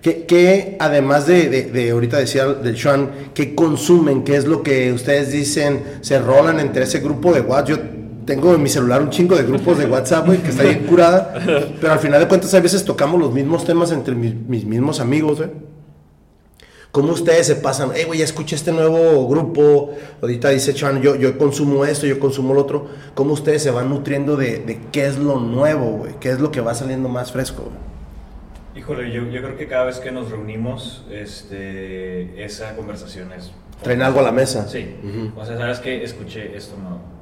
Que, 0.02 0.24
que, 0.26 0.76
además 0.80 1.26
de, 1.26 1.48
de, 1.48 1.62
de, 1.64 1.90
ahorita 1.90 2.18
decía 2.18 2.46
del 2.46 2.76
Sean, 2.78 3.10
¿qué 3.34 3.54
consumen? 3.54 4.24
¿Qué 4.24 4.36
es 4.36 4.46
lo 4.46 4.62
que 4.62 4.92
ustedes 4.92 5.32
dicen? 5.32 5.82
Se 6.00 6.18
rolan 6.18 6.60
entre 6.60 6.84
ese 6.84 7.00
grupo 7.00 7.32
de 7.32 7.40
WhatsApp. 7.40 7.68
Yo 7.68 7.76
tengo 8.26 8.54
en 8.54 8.62
mi 8.62 8.68
celular 8.68 9.02
un 9.02 9.10
chingo 9.10 9.36
de 9.36 9.42
grupos 9.42 9.78
de 9.78 9.86
WhatsApp, 9.86 10.26
güey, 10.26 10.38
que 10.38 10.50
está 10.50 10.62
bien 10.62 10.86
curada. 10.86 11.34
Pero 11.80 11.92
al 11.92 11.98
final 11.98 12.20
de 12.20 12.28
cuentas, 12.28 12.52
a 12.54 12.60
veces 12.60 12.84
tocamos 12.84 13.20
los 13.20 13.32
mismos 13.32 13.64
temas 13.64 13.92
entre 13.92 14.14
mis, 14.14 14.34
mis 14.34 14.64
mismos 14.64 15.00
amigos, 15.00 15.38
güey. 15.38 15.50
¿Cómo 16.92 17.12
ustedes 17.12 17.46
se 17.46 17.54
pasan? 17.54 17.92
Eh, 17.94 18.04
güey, 18.04 18.18
ya 18.18 18.24
escuché 18.24 18.56
este 18.56 18.72
nuevo 18.72 19.28
grupo. 19.28 19.94
Ahorita 20.20 20.48
dice 20.48 20.74
Chan, 20.74 21.00
yo, 21.00 21.14
yo 21.14 21.38
consumo 21.38 21.84
esto, 21.84 22.06
yo 22.06 22.18
consumo 22.18 22.52
lo 22.52 22.62
otro. 22.62 22.88
¿Cómo 23.14 23.32
ustedes 23.32 23.62
se 23.62 23.70
van 23.70 23.88
nutriendo 23.88 24.36
de, 24.36 24.58
de 24.58 24.80
qué 24.90 25.06
es 25.06 25.16
lo 25.16 25.38
nuevo, 25.38 25.98
güey? 25.98 26.14
¿Qué 26.18 26.30
es 26.30 26.40
lo 26.40 26.50
que 26.50 26.60
va 26.60 26.74
saliendo 26.74 27.08
más 27.08 27.30
fresco, 27.30 27.62
güey? 27.62 27.90
Híjole, 28.74 29.12
yo, 29.12 29.24
yo, 29.26 29.42
creo 29.42 29.56
que 29.56 29.68
cada 29.68 29.84
vez 29.84 29.98
que 29.98 30.10
nos 30.10 30.30
reunimos, 30.30 31.04
este, 31.10 32.42
esa 32.42 32.74
conversación 32.74 33.32
es... 33.32 33.52
Traen 33.82 34.02
algo 34.02 34.20
a 34.20 34.22
la 34.22 34.32
mesa. 34.32 34.66
Sí. 34.68 34.96
Uh 35.02 35.06
-huh. 35.06 35.32
O 35.36 35.44
sea, 35.44 35.56
¿sabes 35.58 35.78
qué? 35.80 36.02
Escuché 36.02 36.56
esto, 36.56 36.76
¿no? 36.76 37.19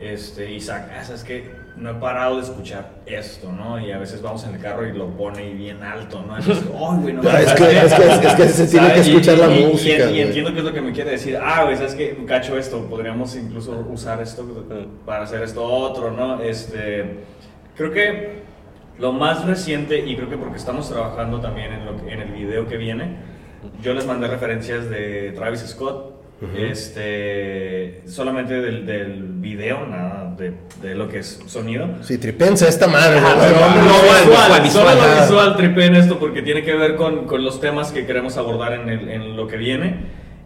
Este, 0.00 0.52
Isaac, 0.52 0.90
ah, 0.96 1.02
¿sabes 1.02 1.24
qué? 1.24 1.50
No 1.76 1.90
he 1.90 1.94
parado 1.94 2.36
de 2.36 2.42
escuchar 2.42 2.90
esto, 3.06 3.50
¿no? 3.50 3.80
Y 3.80 3.90
a 3.90 3.98
veces 3.98 4.22
vamos 4.22 4.44
en 4.44 4.54
el 4.54 4.60
carro 4.60 4.86
y 4.86 4.92
lo 4.92 5.08
pone 5.16 5.52
bien 5.54 5.82
alto, 5.82 6.22
¿no? 6.26 6.38
Entonces, 6.38 6.64
oh, 6.74 6.94
güey, 6.96 7.14
no, 7.14 7.22
es, 7.22 7.52
que, 7.54 7.78
es, 7.78 7.94
que, 7.94 8.26
es, 8.26 8.34
que, 8.34 8.48
se 8.48 8.66
tiene 8.68 8.92
que 8.92 9.00
escuchar 9.00 9.36
y, 9.36 9.40
la 9.40 9.56
y, 9.56 9.66
música. 9.66 10.10
Y, 10.10 10.16
y, 10.16 10.20
entiendo 10.20 10.52
qué 10.52 10.58
es 10.58 10.64
lo 10.64 10.72
que 10.72 10.80
me 10.80 10.92
quiere 10.92 11.12
decir. 11.12 11.36
Ah, 11.42 11.64
güey, 11.64 11.76
¿sabes 11.76 11.94
qué? 11.94 12.16
Cacho 12.26 12.56
esto, 12.56 12.84
podríamos 12.88 13.34
incluso 13.34 13.72
usar 13.90 14.22
esto 14.22 14.46
para 15.04 15.24
hacer 15.24 15.42
esto 15.42 15.64
otro, 15.64 16.12
¿no? 16.12 16.40
Este, 16.42 17.24
creo 17.76 17.92
que 17.92 18.42
lo 18.98 19.12
más 19.12 19.44
reciente, 19.44 20.04
y 20.04 20.16
creo 20.16 20.28
que 20.28 20.36
porque 20.36 20.56
estamos 20.56 20.88
trabajando 20.88 21.40
también 21.40 21.72
en, 21.72 21.86
lo 21.86 21.96
que, 21.96 22.12
en 22.12 22.20
el 22.20 22.32
video 22.32 22.68
que 22.68 22.76
viene, 22.76 23.16
yo 23.82 23.94
les 23.94 24.06
mandé 24.06 24.28
referencias 24.28 24.88
de 24.90 25.32
Travis 25.32 25.60
Scott, 25.60 26.17
Uh 26.40 26.46
-huh. 26.46 26.70
Este, 26.70 28.02
solamente 28.06 28.60
del, 28.60 28.86
del 28.86 29.24
video, 29.24 29.84
nada 29.86 30.36
de, 30.38 30.52
de, 30.80 30.94
lo 30.94 31.08
que 31.08 31.18
es 31.18 31.40
sonido. 31.46 31.88
Sí, 32.02 32.16
tripensa 32.16 32.68
esta 32.68 32.86
madre. 32.86 33.18
Ajá, 33.18 33.34
no, 33.34 33.42
no, 33.42 33.84
no, 33.84 33.92
visual, 34.02 34.62
visual, 34.62 34.98
solo 34.98 35.14
lo 35.16 35.20
visual 35.20 35.56
tripen 35.56 35.96
esto 35.96 36.20
porque 36.20 36.42
tiene 36.42 36.62
que 36.62 36.74
ver 36.74 36.94
con, 36.94 37.26
con 37.26 37.44
los 37.44 37.60
temas 37.60 37.90
que 37.90 38.06
queremos 38.06 38.36
abordar 38.36 38.74
en, 38.74 38.88
el, 38.88 39.08
en, 39.08 39.36
lo 39.36 39.48
que 39.48 39.56
viene. 39.56 39.96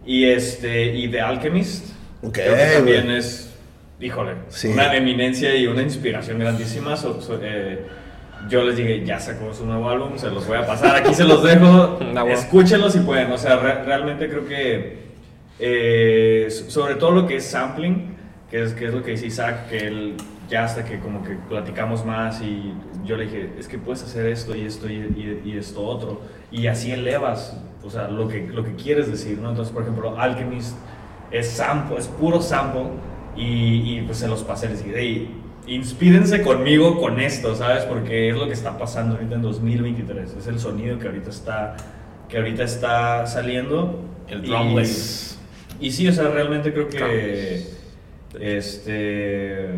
Y, 0.03 0.25
este, 0.25 0.95
y 0.95 1.09
The 1.09 1.21
Alchemist, 1.21 1.93
okay, 2.23 2.45
creo 2.45 2.55
que 2.55 2.73
también 2.75 3.07
wey. 3.09 3.17
es, 3.17 3.53
híjole, 4.01 4.31
sí. 4.49 4.69
una 4.69 4.95
eminencia 4.95 5.55
y 5.55 5.67
una 5.67 5.83
inspiración 5.83 6.39
grandísima. 6.39 6.97
So, 6.97 7.21
so, 7.21 7.39
eh, 7.39 7.85
yo 8.49 8.63
les 8.63 8.77
dije, 8.77 9.05
ya 9.05 9.19
sacó 9.19 9.53
su 9.53 9.63
nuevo 9.63 9.87
álbum, 9.91 10.17
se 10.17 10.31
los 10.31 10.47
voy 10.47 10.57
a 10.57 10.65
pasar, 10.65 10.95
aquí 10.95 11.13
se 11.13 11.23
los 11.23 11.43
dejo, 11.43 11.99
no, 12.13 12.27
escúchenlos 12.29 12.93
si 12.93 12.99
pueden. 12.99 13.31
O 13.31 13.37
sea, 13.37 13.57
re 13.57 13.83
realmente 13.83 14.27
creo 14.27 14.47
que 14.47 15.02
eh, 15.65 16.47
sobre 16.49 16.95
todo 16.95 17.11
lo 17.11 17.25
que 17.25 17.37
es 17.37 17.45
sampling, 17.45 18.15
que 18.51 18.63
es, 18.63 18.73
que 18.73 18.85
es 18.87 18.93
lo 18.93 19.01
que 19.01 19.11
dice 19.11 19.27
Isaac, 19.27 19.69
que 19.69 19.77
él 19.87 20.15
ya 20.49 20.65
hasta 20.65 20.83
que 20.83 20.99
como 20.99 21.23
que 21.23 21.35
platicamos 21.49 22.05
más 22.05 22.41
y 22.41 22.73
yo 23.05 23.15
le 23.15 23.23
dije, 23.25 23.53
es 23.57 23.67
que 23.69 23.77
puedes 23.77 24.03
hacer 24.03 24.25
esto 24.27 24.55
y 24.55 24.61
esto 24.65 24.89
y, 24.89 24.95
y- 24.95 25.41
y 25.45 25.57
esto 25.57 25.81
otro. 25.85 26.21
Y 26.51 26.67
así 26.67 26.91
elevas, 26.91 27.57
o 27.83 27.89
sea, 27.89 28.09
lo 28.09 28.27
que, 28.27 28.45
lo 28.47 28.63
que 28.65 28.75
quieres 28.75 29.09
decir, 29.09 29.39
¿no? 29.39 29.49
Entonces, 29.51 29.73
por 29.73 29.83
ejemplo, 29.83 30.19
Alchemist 30.19 30.75
es 31.31 31.47
sample, 31.49 31.97
es 31.97 32.07
puro 32.07 32.41
sample 32.41 32.83
y, 33.37 33.97
y 33.97 34.01
pues 34.05 34.17
se 34.17 34.27
los 34.27 34.43
pasé, 34.43 34.67
les 34.69 34.83
dije, 34.83 34.95
hey, 34.99 35.41
inspírense 35.65 36.41
conmigo 36.43 36.99
con 36.99 37.21
esto, 37.21 37.55
¿sabes? 37.55 37.85
Porque 37.85 38.29
es 38.29 38.35
lo 38.35 38.47
que 38.47 38.53
está 38.53 38.77
pasando 38.77 39.15
ahorita 39.15 39.35
en 39.35 39.41
2023, 39.41 40.35
es 40.37 40.47
el 40.47 40.59
sonido 40.59 40.99
que 40.99 41.07
ahorita 41.07 41.29
está, 41.29 41.75
que 42.27 42.37
ahorita 42.37 42.63
está 42.63 43.25
saliendo. 43.27 44.01
El 44.27 44.41
drumless. 44.43 45.32
Y 45.85 45.91
sí, 45.91 46.07
o 46.07 46.11
sea, 46.13 46.29
realmente 46.29 46.71
creo 46.73 46.87
que 46.87 47.63
este 48.39 49.69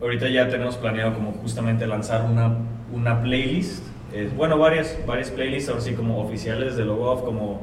ahorita 0.00 0.28
ya 0.28 0.48
tenemos 0.48 0.76
planeado 0.76 1.14
como 1.14 1.32
justamente 1.32 1.86
lanzar 1.86 2.24
una, 2.30 2.56
una 2.92 3.22
playlist. 3.22 3.84
eh, 4.12 4.28
bueno, 4.36 4.58
varias, 4.58 4.98
varias 5.06 5.30
playlists, 5.30 5.68
ahora 5.68 5.80
sí 5.80 5.92
como 5.94 6.20
oficiales 6.20 6.76
de 6.76 6.84
Logo 6.84 7.10
Off, 7.10 7.22
como 7.22 7.62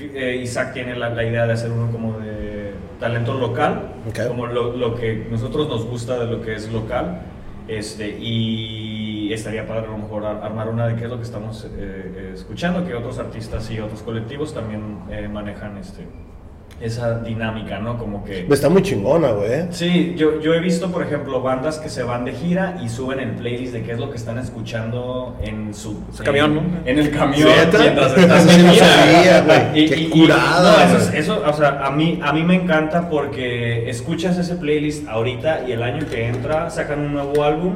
eh, 0.00 0.40
Isaac 0.42 0.72
tiene 0.72 0.96
la, 0.96 1.10
la 1.10 1.24
idea 1.24 1.46
de 1.46 1.52
hacer 1.52 1.70
uno 1.70 1.90
como 1.92 2.18
de 2.18 2.72
talento 2.98 3.34
local, 3.34 3.92
como 4.28 4.46
lo, 4.46 4.76
lo 4.76 4.94
que 4.96 5.26
nosotros 5.30 5.68
nos 5.68 5.86
gusta 5.86 6.18
de 6.24 6.30
lo 6.30 6.42
que 6.42 6.54
es 6.54 6.70
local. 6.72 7.22
Este, 7.68 8.18
y 8.18 9.32
estaría 9.32 9.64
padre 9.68 9.86
a 9.86 9.90
lo 9.90 9.98
mejor 9.98 10.24
ar- 10.26 10.42
armar 10.42 10.68
una 10.68 10.88
de 10.88 10.96
qué 10.96 11.04
es 11.04 11.10
lo 11.10 11.18
que 11.18 11.22
estamos 11.22 11.64
eh, 11.66 11.68
eh, 11.78 12.30
escuchando, 12.34 12.84
que 12.84 12.94
otros 12.94 13.18
artistas 13.20 13.70
y 13.70 13.78
otros 13.78 14.02
colectivos 14.02 14.52
también 14.52 14.98
eh, 15.08 15.28
manejan 15.32 15.78
este, 15.78 16.02
esa 16.80 17.18
dinámica, 17.20 17.78
¿no? 17.78 17.98
Como 17.98 18.24
que... 18.24 18.46
Está 18.50 18.68
muy 18.70 18.82
chingona, 18.82 19.32
güey. 19.32 19.66
Sí, 19.70 20.14
yo, 20.16 20.40
yo 20.40 20.54
he 20.54 20.60
visto, 20.60 20.90
por 20.90 21.02
ejemplo, 21.02 21.42
bandas 21.42 21.78
que 21.78 21.88
se 21.90 22.02
van 22.02 22.24
de 22.24 22.32
gira 22.32 22.78
y 22.82 22.88
suben 22.88 23.20
el 23.20 23.32
playlist 23.32 23.74
de 23.74 23.82
qué 23.82 23.92
es 23.92 23.98
lo 23.98 24.10
que 24.10 24.16
están 24.16 24.38
escuchando 24.38 25.36
en 25.42 25.74
su, 25.74 26.02
Su 26.12 26.24
camión, 26.24 26.54
¿no? 26.54 26.62
En 26.86 26.98
el 26.98 27.10
camión 27.10 27.48
mientras 27.54 27.86
estás 28.16 28.46
no 28.46 28.72
gira. 28.72 28.84
sabía, 28.86 29.40
güey. 29.72 29.86
Qué 29.86 30.08
curada, 30.10 30.88
no, 30.88 30.96
eso, 30.96 31.12
eso, 31.12 31.42
o 31.46 31.52
sea, 31.52 31.86
a 31.86 31.90
mí, 31.90 32.18
a 32.22 32.32
mí 32.32 32.42
me 32.42 32.54
encanta 32.54 33.10
porque 33.10 33.88
escuchas 33.90 34.38
ese 34.38 34.54
playlist 34.56 35.06
ahorita 35.06 35.68
y 35.68 35.72
el 35.72 35.82
año 35.82 36.06
que 36.06 36.26
entra 36.28 36.70
sacan 36.70 37.00
un 37.00 37.12
nuevo 37.12 37.44
álbum 37.44 37.74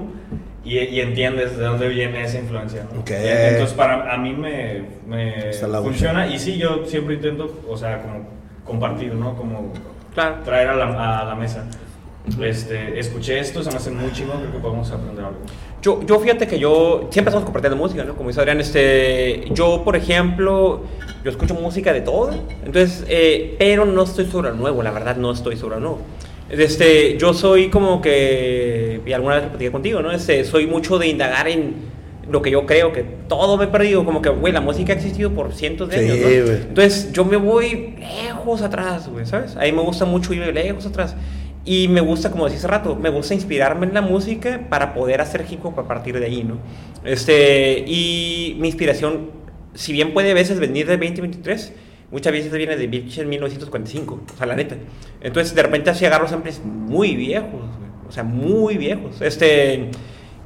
y, 0.65 0.79
y 0.79 1.01
entiendes 1.01 1.59
de 1.59 1.65
dónde 1.65 1.89
viene 1.89 2.25
esa 2.25 2.39
influencia. 2.39 2.87
¿no? 2.93 3.01
Ok. 3.01 3.11
Entonces, 3.11 3.77
para 3.77 4.13
a 4.13 4.17
mí 4.17 4.33
me, 4.33 4.83
me 5.07 5.53
funciona 5.83 6.27
y 6.27 6.39
sí, 6.39 6.57
yo 6.57 6.87
siempre 6.87 7.17
intento, 7.17 7.61
o 7.69 7.77
sea, 7.77 8.01
como 8.01 8.44
compartir, 8.65 9.15
¿no? 9.15 9.35
Como 9.37 9.73
Claro. 10.15 10.37
traer 10.45 10.69
a 10.69 10.75
la, 10.77 11.21
a 11.21 11.25
la 11.25 11.35
mesa. 11.35 11.65
Este, 12.41 12.99
escuché 12.99 13.39
esto, 13.39 13.63
se 13.63 13.71
me 13.71 13.77
hace 13.77 13.91
muy 13.91 14.11
chingón, 14.13 14.39
creo 14.41 14.53
que 14.53 14.59
podemos 14.59 14.91
aprender 14.91 15.25
algo. 15.25 15.39
Yo, 15.83 16.01
yo 16.07 16.19
fíjate 16.19 16.47
que 16.47 16.59
yo 16.59 17.09
siempre 17.11 17.29
estamos 17.29 17.45
compartiendo 17.45 17.77
música, 17.77 18.03
¿no? 18.05 18.15
Como 18.15 18.31
dice 18.31 18.41
Adrián, 18.41 18.59
este, 18.61 19.45
yo 19.53 19.83
por 19.85 19.95
ejemplo, 19.97 20.81
yo 21.23 21.31
escucho 21.31 21.53
música 21.55 21.93
de 21.93 22.01
todo, 22.01 22.31
entonces, 22.65 23.05
eh, 23.09 23.57
pero 23.59 23.85
no 23.85 24.05
estoy 24.05 24.25
sobre 24.25 24.49
lo 24.51 24.57
nuevo, 24.57 24.83
la 24.83 24.91
verdad 24.93 25.17
no 25.17 25.33
estoy 25.33 25.57
sobre 25.57 25.75
lo 25.75 25.81
nuevo. 25.81 25.99
Este, 26.49 27.19
yo 27.19 27.35
soy 27.35 27.69
como 27.69 28.01
que, 28.01 29.03
y 29.05 29.13
alguna 29.13 29.35
vez 29.35 29.45
lo 29.45 29.51
platiqué 29.51 29.71
contigo, 29.73 30.01
¿no? 30.01 30.11
Este, 30.11 30.45
soy 30.45 30.67
mucho 30.67 30.99
de 30.99 31.09
indagar 31.09 31.49
en 31.49 31.75
lo 32.31 32.43
que 32.43 32.51
yo 32.51 32.67
creo, 32.67 32.93
que 32.93 33.03
todo 33.29 33.57
me 33.57 33.65
he 33.65 33.69
perdido, 33.69 34.05
como 34.05 34.23
que, 34.23 34.29
güey, 34.29 34.53
la 34.53 34.61
música 34.61 34.93
ha 34.93 34.97
existido 34.97 35.31
por 35.31 35.53
cientos 35.53 35.89
de 35.91 35.99
Sí, 35.99 36.11
años, 36.11 36.49
¿no? 36.49 36.69
Entonces, 36.69 37.13
yo 37.13 37.25
me 37.25 37.37
voy 37.37 37.97
lejos 37.99 38.63
atrás, 38.63 39.09
güey, 39.09 39.27
¿sabes? 39.27 39.57
A 39.57 39.61
mí 39.61 39.73
me 39.73 39.83
gusta 39.83 40.05
mucho 40.05 40.33
ir 40.33 40.47
lejos 40.55 40.87
atrás. 40.87 41.17
Y 41.67 41.89
me 41.89 42.03
gusta, 42.03 42.31
como 42.31 42.45
decía 42.45 42.59
hace 42.59 42.69
rato, 42.69 42.95
me 42.95 43.09
gusta 43.09 43.33
inspirarme 43.33 43.87
en 43.87 43.95
la 43.95 44.03
música 44.03 44.67
para 44.69 44.93
poder 44.93 45.21
hacer 45.23 45.47
hip 45.49 45.65
hop 45.65 45.81
a 45.81 45.89
partir 45.89 46.19
de 46.19 46.27
ahí, 46.27 46.45
¿no? 46.45 46.59
Este, 47.05 47.85
y 47.87 48.57
mi 48.61 48.69
inspiración, 48.69 49.31
si 49.75 49.93
bien 49.93 50.13
puede 50.13 50.33
a 50.33 50.35
veces 50.35 50.61
venir 50.61 50.87
de 50.87 50.99
2023, 50.99 51.73
muchas 52.11 52.33
veces 52.33 52.53
viene 52.53 52.77
de 52.77 52.87
pinche 52.87 53.25
1945, 53.25 54.21
o 54.35 54.37
sea, 54.37 54.47
la 54.47 54.57
neta. 54.57 54.77
Entonces, 55.23 55.55
de 55.55 55.63
repente 55.63 55.89
así 55.89 56.05
agarro 56.05 56.29
samples 56.29 56.61
muy 56.65 57.17
viejos, 57.17 57.63
o 58.07 58.13
sea, 58.13 58.25
muy 58.25 58.77
viejos. 58.77 59.23
Este, 59.23 59.89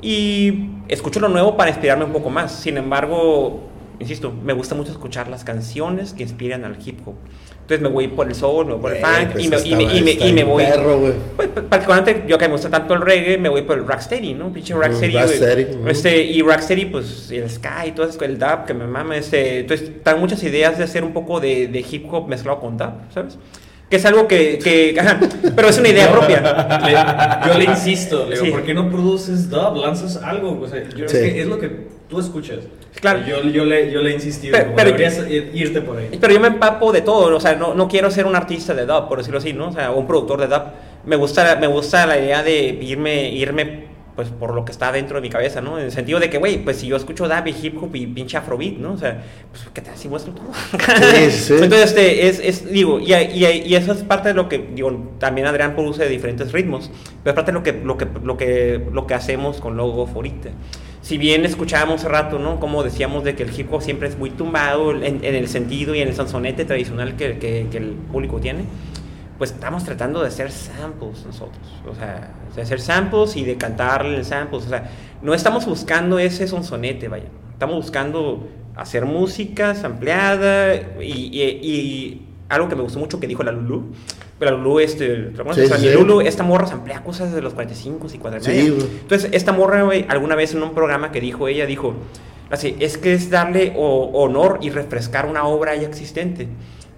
y 0.02 0.70
escucho 0.88 1.20
lo 1.20 1.28
nuevo 1.28 1.56
para 1.56 1.70
inspirarme 1.70 2.04
un 2.04 2.12
poco 2.12 2.30
más. 2.30 2.52
Sin 2.52 2.76
embargo, 2.76 3.60
insisto, 3.98 4.32
me 4.32 4.52
gusta 4.52 4.74
mucho 4.74 4.92
escuchar 4.92 5.28
las 5.28 5.44
canciones 5.44 6.12
que 6.12 6.22
inspiran 6.22 6.64
al 6.64 6.76
hip 6.84 7.00
hop. 7.06 7.14
Entonces 7.62 7.82
me 7.82 7.88
voy 7.90 8.08
por 8.08 8.26
el 8.28 8.34
soul, 8.34 8.64
me 8.64 8.72
voy 8.72 8.80
por 8.80 8.92
el 8.94 9.00
Güey, 9.02 9.14
funk 9.16 9.32
pues 9.32 9.44
y, 9.44 9.48
me, 9.48 9.56
y, 9.60 9.74
me, 9.74 9.82
y 9.96 10.02
me- 10.02 10.26
y 10.28 10.32
me 10.32 10.44
voy. 10.44 10.64
perro. 10.64 11.00
Pues, 11.36 11.48
particularmente 11.68 12.24
yo 12.26 12.38
que 12.38 12.46
me 12.46 12.52
gusta 12.52 12.70
tanto 12.70 12.94
el 12.94 13.02
reggae, 13.02 13.36
me 13.36 13.50
voy 13.50 13.60
por 13.62 13.76
el 13.76 13.86
rocksteady, 13.86 14.32
¿no? 14.32 14.50
Pinche 14.50 14.72
Ujú, 14.72 14.82
rocksteady. 14.84 15.12
güey. 15.12 15.26
rocksteady. 15.26 15.66
Este, 15.90 16.22
y 16.24 16.40
rocksteady, 16.40 16.84
pues 16.86 17.30
el 17.30 17.50
sky, 17.50 17.92
todo 17.94 18.06
eso, 18.08 18.24
el 18.24 18.38
dub 18.38 18.64
que 18.66 18.72
me 18.72 18.86
mama. 18.86 19.16
Este, 19.18 19.58
entonces, 19.60 19.88
están 19.90 20.18
muchas 20.18 20.42
ideas 20.44 20.78
de 20.78 20.84
hacer 20.84 21.04
un 21.04 21.12
poco 21.12 21.40
de, 21.40 21.66
de 21.68 21.80
hip 21.90 22.06
hop 22.10 22.26
mezclado 22.26 22.58
con 22.60 22.78
dub, 22.78 22.92
¿sabes? 23.12 23.36
Que 23.90 23.96
es 23.96 24.04
algo 24.04 24.28
que, 24.28 24.58
que 24.62 24.94
ajá, 25.00 25.18
pero 25.56 25.68
es 25.68 25.78
una 25.78 25.88
idea 25.88 26.10
propia. 26.12 26.40
Le- 26.84 27.48
yo 27.52 27.58
le 27.58 27.64
insisto, 27.64 28.26
le 28.28 28.34
digo, 28.34 28.44
Sí. 28.46 28.50
¿por 28.50 28.62
qué 28.62 28.74
no 28.74 28.90
produces 28.90 29.48
dub? 29.48 29.76
Lanzas 29.76 30.16
algo. 30.22 30.60
O 30.60 30.68
sea, 30.68 30.82
yo- 30.96 31.08
Sí. 31.08 31.16
es, 31.16 31.32
que 31.32 31.40
es 31.40 31.46
lo 31.46 31.58
que 31.58 31.70
tú 32.08 32.20
escuchas. 32.20 32.58
Claro. 33.00 33.20
Yo, 33.26 33.42
yo, 33.44 33.64
le, 33.64 33.90
yo 33.90 34.02
le 34.02 34.10
he 34.10 34.14
insistido, 34.14 34.52
Pero- 34.52 34.64
como 34.66 34.76
pero- 34.76 34.90
deberías 34.90 35.18
ir- 35.28 35.50
irte 35.54 35.80
por 35.80 35.96
ahí. 35.98 36.08
Pero 36.20 36.32
yo 36.34 36.40
me 36.40 36.48
empapo 36.48 36.92
de 36.92 37.00
todo, 37.02 37.34
o 37.36 37.40
sea, 37.40 37.54
no, 37.54 37.74
no 37.74 37.86
quiero 37.88 38.10
ser 38.10 38.26
un 38.26 38.34
artista 38.36 38.74
de 38.74 38.84
dub, 38.86 39.08
por 39.08 39.18
decirlo 39.18 39.38
así, 39.38 39.52
¿no? 39.52 39.68
O 39.68 39.72
sea, 39.72 39.90
un 39.90 40.06
productor 40.06 40.40
de 40.40 40.48
dub. 40.48 40.62
Me 41.06 41.16
gusta, 41.16 41.56
me 41.56 41.66
gusta 41.68 42.06
la 42.06 42.18
idea 42.18 42.42
de 42.42 42.58
irme, 42.82 43.30
irme 43.30 43.87
pues 44.18 44.30
por 44.30 44.52
lo 44.52 44.64
que 44.64 44.72
está 44.72 44.90
dentro 44.90 45.18
de 45.18 45.20
mi 45.20 45.30
cabeza, 45.30 45.60
¿no? 45.60 45.78
En 45.78 45.84
el 45.84 45.92
sentido 45.92 46.18
de 46.18 46.28
que, 46.28 46.38
güey, 46.38 46.64
pues 46.64 46.78
si 46.78 46.88
yo 46.88 46.96
escucho 46.96 47.28
y 47.46 47.50
hip 47.62 47.80
hop 47.80 47.94
y 47.94 48.04
pinche 48.04 48.36
afrobeat, 48.36 48.72
¿no? 48.72 48.94
O 48.94 48.98
sea, 48.98 49.22
pues 49.52 49.68
¿qué 49.72 49.80
tal 49.80 49.96
si 49.96 50.08
muestro 50.08 50.32
todo? 50.32 50.48
Sí, 51.12 51.30
sí. 51.30 51.52
Entonces, 51.52 51.90
este, 51.90 52.26
es, 52.26 52.40
es, 52.40 52.68
digo, 52.68 52.98
y, 52.98 53.14
y, 53.14 53.46
y 53.64 53.76
eso 53.76 53.92
es 53.92 54.02
parte 54.02 54.30
de 54.30 54.34
lo 54.34 54.48
que, 54.48 54.58
digo, 54.74 55.12
también 55.20 55.46
Adrián 55.46 55.76
produce 55.76 56.02
de 56.02 56.08
diferentes 56.08 56.50
ritmos, 56.50 56.90
pero 57.22 57.30
es 57.30 57.34
parte 57.36 57.52
de 57.52 57.58
lo 57.58 57.62
que, 57.62 57.72
lo 57.72 57.96
que, 57.96 58.08
lo 58.24 58.36
que, 58.36 58.84
lo 58.92 59.06
que 59.06 59.14
hacemos 59.14 59.60
con 59.60 59.76
Logo 59.76 60.10
ahorita. 60.12 60.48
Si 61.00 61.16
bien 61.16 61.44
escuchábamos 61.44 62.00
hace 62.00 62.08
rato, 62.08 62.40
¿no? 62.40 62.58
Como 62.58 62.82
decíamos 62.82 63.22
de 63.22 63.36
que 63.36 63.44
el 63.44 63.56
hip 63.56 63.72
hop 63.72 63.82
siempre 63.82 64.08
es 64.08 64.18
muy 64.18 64.30
tumbado 64.30 64.90
en, 64.90 65.24
en 65.24 65.34
el 65.36 65.46
sentido 65.46 65.94
y 65.94 66.00
en 66.00 66.08
el 66.08 66.16
sonsonete 66.16 66.64
tradicional 66.64 67.14
que, 67.14 67.38
que, 67.38 67.68
que 67.70 67.78
el 67.78 67.90
público 67.92 68.40
tiene, 68.40 68.64
pues 69.38 69.52
estamos 69.52 69.84
tratando 69.84 70.20
de 70.20 70.28
hacer 70.28 70.50
samples 70.50 71.24
nosotros, 71.24 71.58
o 71.88 71.94
sea, 71.94 72.34
de 72.54 72.62
hacer 72.62 72.80
samples 72.80 73.36
y 73.36 73.44
de 73.44 73.56
cantarle 73.56 74.16
en 74.16 74.24
samples, 74.24 74.66
o 74.66 74.68
sea, 74.68 74.90
no 75.22 75.32
estamos 75.32 75.64
buscando 75.64 76.18
ese 76.18 76.46
sonsonete, 76.48 77.06
vaya, 77.08 77.26
estamos 77.52 77.76
buscando 77.76 78.48
hacer 78.76 79.04
música 79.06 79.74
sampleada 79.74 80.74
y, 81.00 81.02
y- 81.02 81.60
y 81.62 82.22
algo 82.48 82.68
que 82.68 82.76
me 82.76 82.82
gustó 82.82 82.98
mucho 82.98 83.20
que 83.20 83.26
dijo 83.26 83.42
la 83.42 83.52
Lulu, 83.52 83.92
la 84.40 84.50
Lulu, 84.52 84.78
este. 84.80 85.32
Sí, 85.32 85.60
O 85.62 85.66
sea, 85.68 85.78
sí. 85.78 85.90
Lulu, 85.92 86.20
esta 86.22 86.42
morra 86.44 86.66
samplea 86.66 87.02
cosas 87.04 87.32
de 87.32 87.42
los 87.42 87.54
45 87.54 88.06
y 88.14 88.18
4 88.18 88.40
Sí. 88.40 88.50
Entonces, 89.02 89.30
esta 89.32 89.52
morra, 89.52 89.84
alguna 90.08 90.34
vez 90.36 90.54
en 90.54 90.62
un 90.62 90.74
programa 90.74 91.10
que 91.12 91.20
dijo 91.20 91.48
ella, 91.48 91.66
dijo, 91.66 91.94
así, 92.50 92.76
es 92.78 92.96
que 92.98 93.12
es 93.14 93.30
darle 93.30 93.74
o- 93.76 94.10
honor 94.14 94.58
y 94.62 94.70
refrescar 94.70 95.26
una 95.26 95.44
obra 95.44 95.74
ya 95.76 95.88
existente. 95.88 96.48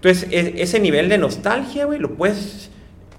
Entonces, 0.03 0.29
e- 0.31 0.63
ese 0.63 0.81
nivel 0.81 1.09
de 1.09 1.19
nostalgia, 1.19 1.85
güey, 1.85 1.99
lo 1.99 2.15
puedes 2.15 2.71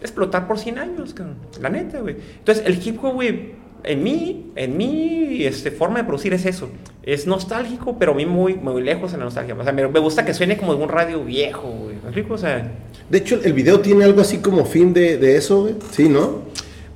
explotar 0.02 0.48
por 0.48 0.58
100 0.58 0.80
años, 0.80 1.14
cabrón. 1.14 1.36
La 1.62 1.70
neta, 1.70 2.00
güey. 2.00 2.16
Entonces, 2.40 2.64
el 2.66 2.86
hip 2.86 3.04
hop, 3.04 3.14
güey, 3.14 3.52
en 3.84 4.04
mí, 4.04 4.52
en 4.56 4.78
mi 4.78 5.44
este, 5.44 5.72
forma 5.72 6.00
de 6.00 6.06
producir 6.06 6.34
es 6.34 6.46
eso. 6.46 6.70
Es 7.04 7.28
nostálgico, 7.28 7.98
pero 7.98 8.14
a 8.14 8.16
mí 8.16 8.26
muy, 8.26 8.56
muy 8.56 8.82
lejos 8.82 9.14
en 9.14 9.20
la 9.20 9.26
nostalgia. 9.26 9.56
O 9.56 9.64
sea, 9.64 9.74
me, 9.74 9.86
gusta 9.86 10.26
que 10.26 10.34
suene 10.34 10.58
como 10.58 10.76
de 10.76 10.84
un 10.84 10.90
radio 10.90 11.24
viejo, 11.24 11.68
güey. 11.68 11.96
¿Me 11.96 12.10
explico? 12.10 12.34
O 12.34 12.38
sea, 12.38 12.72
De 13.10 13.18
hecho, 13.20 13.40
el 13.44 13.54
video 13.54 13.80
tiene 13.80 14.04
algo 14.04 14.22
así 14.22 14.40
como 14.40 14.66
fin 14.66 14.94
de, 14.94 15.18
de 15.18 15.36
eso, 15.36 15.62
güey. 15.62 15.76
Sí, 15.92 16.10
¿no? 16.10 16.42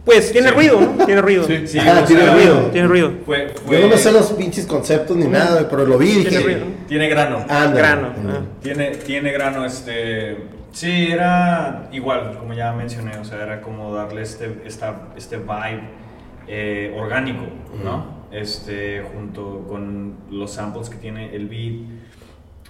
Pues 0.06 0.32
tiene 0.32 0.52
ruido, 0.52 0.80
¿no? 0.80 1.06
Tiene 1.06 1.22
ruido. 1.22 1.44
Sí. 1.46 1.68
Sí, 1.68 1.80
Ah, 1.80 2.04
tiene 2.06 2.24
sea, 2.24 2.34
ruido. 2.36 2.58
Tiene 2.72 2.88
ruido. 2.88 3.12
Fue, 3.26 3.54
Yo 3.70 3.80
no 3.80 3.88
me 3.88 3.98
sé 3.98 4.12
los 4.12 4.32
pinches 4.34 4.66
conceptos 4.66 5.18
ni 5.18 5.26
nada, 5.28 5.68
pero 5.70 5.86
lo 5.86 5.98
vi 5.98 6.10
y 6.10 6.14
Tiene 6.24 6.30
dije. 6.30 6.44
ruido. 6.44 6.66
Tiene 6.88 7.10
grano. 7.10 7.38
Ándale. 7.50 7.76
Grano. 7.76 8.14
Ah. 8.28 8.42
Tiene, 8.62 8.92
tiene 8.92 9.32
grano, 9.32 9.66
este... 9.66 10.38
Sí, 10.72 11.08
era 11.10 11.88
igual, 11.94 12.38
como 12.38 12.54
ya 12.54 12.74
mencioné, 12.74 13.18
o 13.18 13.24
sea, 13.24 13.42
era 13.42 13.62
como 13.62 13.94
darle 13.96 14.22
este, 14.24 14.58
esta, 14.66 15.08
este 15.16 15.38
vibe 15.38 15.82
eh, 16.50 16.94
orgánico, 17.00 17.44
¿no? 17.82 18.26
Este, 18.32 19.02
junto 19.14 19.66
con 19.70 20.16
los 20.30 20.52
samples 20.52 20.90
que 20.90 20.98
tiene 20.98 21.34
el 21.34 21.48
beat. 21.48 21.76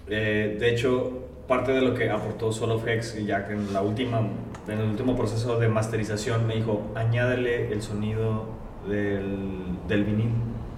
Eh, 0.07 0.57
de 0.60 0.70
hecho, 0.70 1.14
parte 1.48 1.72
de 1.74 1.82
lo 1.82 1.94
que 1.94 2.10
aportó 2.10 2.52
Solo 2.52 2.82
Hex, 2.86 3.24
ya 3.26 3.48
que 3.48 3.54
en, 3.54 3.72
la 3.74 3.82
última, 3.82 4.20
en 4.68 4.80
el 4.80 4.90
último 4.90 5.16
proceso 5.16 5.60
de 5.60 5.68
masterización 5.68 6.48
me 6.48 6.56
dijo, 6.56 6.82
añádele 6.96 7.72
el 7.72 7.82
sonido 7.82 8.46
del, 8.90 9.78
del 9.88 10.04
vinil, 10.04 10.30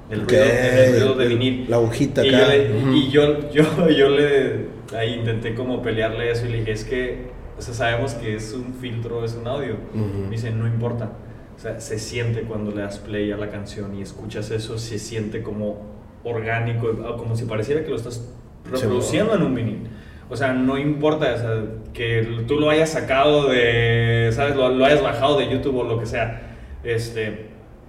el 0.10 0.22
Ok, 0.24 0.30
ruido, 0.32 0.44
el 0.44 0.92
ruido 0.92 1.16
de 1.16 1.28
vinil. 1.28 1.66
la 1.70 1.78
agujita 1.78 2.26
y 2.26 2.30
acá. 2.34 2.40
Yo 2.40 2.48
le- 2.52 2.78
Ujú. 2.78 2.92
Y 2.94 3.10
yo, 3.10 3.50
yo, 3.52 3.90
yo 3.90 4.10
le 4.10 4.68
ahí 4.98 5.16
intenté 5.16 5.54
como 5.56 5.82
pelearle 5.82 6.32
eso 6.32 6.46
y 6.46 6.50
le 6.50 6.60
dije, 6.60 6.72
es 6.72 6.84
que, 6.86 7.28
o 7.58 7.62
sea, 7.62 7.74
sabemos 7.74 8.14
que 8.14 8.36
es 8.36 8.54
un 8.54 8.74
filtro, 8.74 9.24
es 9.26 9.36
un 9.36 9.48
audio. 9.48 9.76
Ujú. 9.94 10.24
Me 10.26 10.32
dice, 10.32 10.52
no 10.52 10.68
importa. 10.68 11.12
O 11.56 11.60
sea, 11.60 11.80
se 11.80 11.98
siente 11.98 12.42
cuando 12.42 12.72
le 12.72 12.82
das 12.82 13.00
play 13.00 13.32
a 13.32 13.38
la 13.38 13.50
canción 13.50 13.96
y 13.96 14.02
escuchas 14.02 14.52
eso, 14.52 14.78
se 14.78 15.00
siente 15.00 15.42
como 15.42 15.82
orgánico, 16.24 16.88
como 17.18 17.36
si 17.36 17.46
pareciera 17.46 17.84
que 17.84 17.90
lo 17.90 17.96
estás 17.96 18.30
reproduciendo 18.70 19.34
en 19.36 19.42
un 19.44 19.56
vinil. 19.56 19.88
O 20.30 20.36
sea, 20.36 20.54
no 20.54 20.78
importa 20.78 21.34
o 21.34 21.38
sea, 21.38 21.64
que 21.94 22.44
tú 22.48 22.60
lo 22.60 22.70
hayas 22.70 22.90
sacado 22.90 23.48
de, 23.48 24.30
¿sabes? 24.34 24.56
Lo, 24.56 24.70
lo, 24.70 24.86
hayas 24.86 25.02
bajado 25.02 25.38
de 25.38 25.50
YouTube 25.50 25.78
o 25.78 25.84
lo 25.84 26.00
que 26.00 26.06
sea. 26.06 26.42
Este, 26.84 27.48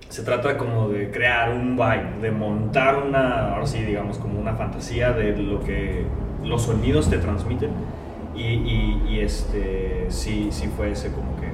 se 0.08 0.22
trata 0.22 0.56
como 0.56 0.88
de 0.88 1.10
crear 1.10 1.50
un 1.50 1.76
vibe, 1.76 2.22
de 2.22 2.30
montar 2.30 2.96
una, 2.96 3.54
ahora 3.54 3.66
sí, 3.66 3.82
digamos, 3.82 4.18
como 4.18 4.40
una 4.40 4.54
fantasía 4.54 5.12
de 5.12 5.36
lo 5.36 5.60
que 5.64 6.04
los 6.44 6.62
sonidos 6.62 7.10
te 7.10 7.18
transmiten. 7.18 7.70
Y, 8.36 8.42
y, 8.42 9.02
y 9.10 9.20
este, 9.20 10.06
sí, 10.08 10.48
sí 10.50 10.68
fue 10.76 10.92
ese 10.92 11.10
como 11.10 11.34
que, 11.40 11.48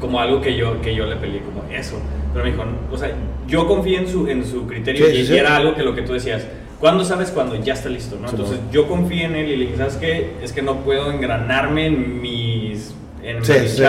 como 0.00 0.20
algo 0.20 0.40
que 0.40 0.56
yo, 0.56 0.80
que 0.80 0.94
yo 0.94 1.06
le 1.06 1.16
peleé, 1.16 1.40
como 1.40 1.64
eso. 1.72 2.00
Pero 2.32 2.44
me 2.44 2.52
dijo, 2.52 2.64
o 2.90 2.96
sea, 2.96 3.10
yo 3.48 3.66
confío 3.66 3.98
en 3.98 4.06
su, 4.06 4.28
en 4.28 4.44
su 4.44 4.66
criterio 4.66 5.10
y, 5.10 5.22
y 5.22 5.36
era 5.36 5.56
algo 5.56 5.74
que 5.74 5.82
lo 5.82 5.92
que 5.92 6.02
tú 6.02 6.12
decías. 6.12 6.46
¿Cuándo 6.82 7.04
sabes 7.04 7.30
cuando 7.30 7.54
ya 7.54 7.74
está 7.74 7.88
listo? 7.88 8.18
¿no? 8.20 8.28
Entonces 8.28 8.58
yo 8.72 8.88
confié 8.88 9.26
en 9.26 9.36
él 9.36 9.50
y 9.50 9.56
le 9.56 9.64
dije, 9.66 9.76
¿sabes 9.76 9.94
qué? 9.98 10.32
Es 10.42 10.52
que 10.52 10.62
no 10.62 10.80
puedo 10.80 11.12
engranarme 11.12 11.86
en 11.86 12.20
mis... 12.20 12.92
en 13.22 13.44
Sí, 13.44 13.52
sí. 13.68 13.82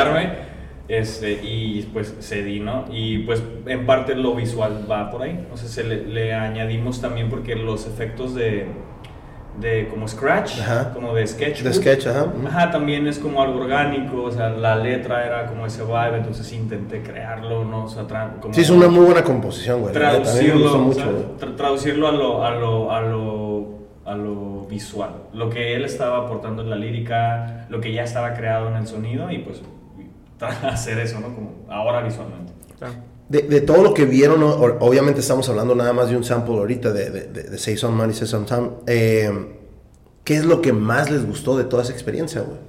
Este, 0.88 1.32
y 1.44 1.90
pues 1.92 2.14
cedí, 2.22 2.60
¿no? 2.60 2.86
Y 2.92 3.20
pues 3.20 3.42
en 3.66 3.88
parte 3.88 4.14
lo 4.14 4.36
visual 4.36 4.86
va 4.90 5.10
por 5.10 5.24
ahí. 5.24 5.44
O 5.52 5.58
sea, 5.58 5.68
se 5.68 5.84
le, 5.84 6.06
le 6.06 6.36
añadimos 6.36 7.02
también 7.02 7.32
porque 7.32 7.56
los 7.56 7.88
efectos 7.88 8.36
de, 8.36 8.68
de 9.60 9.88
como 9.88 10.08
scratch, 10.08 10.60
Ajá. 10.62 10.92
como 10.94 11.14
de 11.14 11.28
sketch. 11.28 11.62
De 11.62 11.72
sketch, 11.74 12.08
ajá. 12.08 12.26
Ajá, 12.48 12.72
también 12.72 13.06
es 13.08 13.20
como 13.20 13.42
algo 13.42 13.62
orgánico, 13.62 14.24
o 14.24 14.32
sea, 14.32 14.50
la 14.50 14.76
letra 14.76 15.26
era 15.26 15.46
como 15.46 15.66
ese 15.68 15.84
vibe, 15.84 16.18
entonces 16.18 16.52
intenté 16.54 17.02
crearlo, 17.04 17.64
¿no? 17.64 17.86
O 17.86 17.88
sea, 17.88 18.04
como 18.42 18.54
Sí, 18.54 18.62
es 18.62 18.70
una 18.72 18.88
muy 18.88 19.06
buena 19.06 19.24
composición, 19.24 19.82
güey. 19.82 19.94
traducirlo, 19.94 20.78
mucho, 20.80 21.00
¿sabes? 21.02 21.14
güey. 21.16 21.26
Tra- 21.40 21.56
traducirlo 21.56 22.08
a 22.08 22.12
lo, 22.12 22.44
a 22.44 22.52
lo, 22.52 22.92
a 22.92 23.02
lo, 23.02 23.68
a 24.06 24.16
lo 24.16 24.62
visual, 24.68 25.12
lo 25.34 25.50
que 25.52 25.76
él 25.76 25.86
estaba 25.86 26.18
aportando 26.26 26.64
en 26.64 26.70
la 26.72 26.76
lírica, 26.76 27.68
lo 27.70 27.80
que 27.80 27.94
ya 27.94 28.04
estaba 28.04 28.34
creado 28.34 28.70
en 28.70 28.76
el 28.78 28.88
sonido 28.88 29.30
y 29.30 29.38
pues 29.40 29.62
hacer 30.64 30.98
eso, 31.00 31.20
¿no? 31.20 31.28
Como 31.34 31.52
ahora 31.70 32.02
visualmente. 32.02 32.54
Claro. 32.80 32.96
De, 33.34 33.42
de 33.42 33.62
todo 33.62 33.82
lo 33.82 33.96
que 33.96 34.06
vieron, 34.06 34.44
obviamente 34.44 35.22
estamos 35.22 35.50
hablando 35.50 35.74
nada 35.74 35.92
más 35.92 36.08
de 36.08 36.16
un 36.16 36.24
sample 36.24 36.54
ahorita 36.54 36.94
de, 36.94 37.10
de, 37.10 37.26
de, 37.26 37.58
Say 37.58 37.78
Some 37.78 37.98
Money, 37.98 38.14
Say 38.14 38.28
Some 38.28 38.46
Time. 38.46 38.70
Eh, 38.86 39.32
¿Qué 40.24 40.36
es 40.36 40.46
lo 40.46 40.62
que 40.62 40.72
más 40.72 41.10
les 41.10 41.26
gustó 41.26 41.58
de 41.58 41.64
toda 41.64 41.82
esa 41.82 41.94
experiencia, 41.94 42.42
güey? 42.42 42.60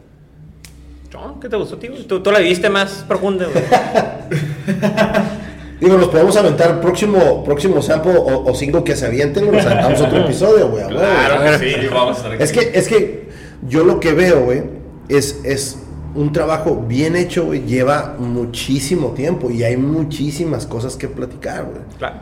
John, 1.12 1.38
¿qué 1.38 1.50
te 1.50 1.56
gustó, 1.56 1.76
tío? 1.76 1.92
Tú, 2.06 2.22
tú 2.22 2.32
la 2.32 2.38
viviste 2.38 2.70
más 2.70 3.04
profunda, 3.06 3.44
güey. 3.44 3.62
Digo, 5.80 5.98
nos 5.98 6.08
podemos 6.08 6.34
aventar 6.38 6.80
próximo, 6.80 7.44
próximo 7.44 7.82
sample 7.82 8.16
o, 8.16 8.50
o 8.50 8.54
single 8.54 8.84
que 8.84 8.96
se 8.96 9.04
avienten, 9.04 9.52
nos 9.52 9.66
aventamos 9.66 10.00
otro 10.00 10.24
episodio, 10.24 10.70
güey. 10.70 10.84
huevo, 10.84 10.96
güey. 10.96 11.58
que 11.58 11.58
sí, 11.58 11.74
vamos 11.92 12.14
a 12.14 12.16
estar 12.16 12.32
aquí. 12.32 12.42
Es 12.42 12.52
que, 12.52 12.70
es 12.72 12.88
que 12.88 13.28
yo 13.68 13.84
lo 13.84 14.00
que 14.00 14.14
veo, 14.14 14.44
güey, 14.44 14.62
es, 15.10 15.40
es 15.44 15.80
un 16.14 16.32
trabajo 16.32 16.84
bien 16.86 17.16
hecho, 17.16 17.46
güey. 17.46 17.62
Lleva 17.64 18.16
muchísimo 18.18 19.10
tiempo 19.10 19.50
y 19.50 19.62
hay 19.64 19.76
muchísimas 19.76 20.66
cosas 20.66 20.96
que 20.96 21.08
platicar, 21.08 21.64
güey. 21.64 21.82
Claro. 21.98 22.16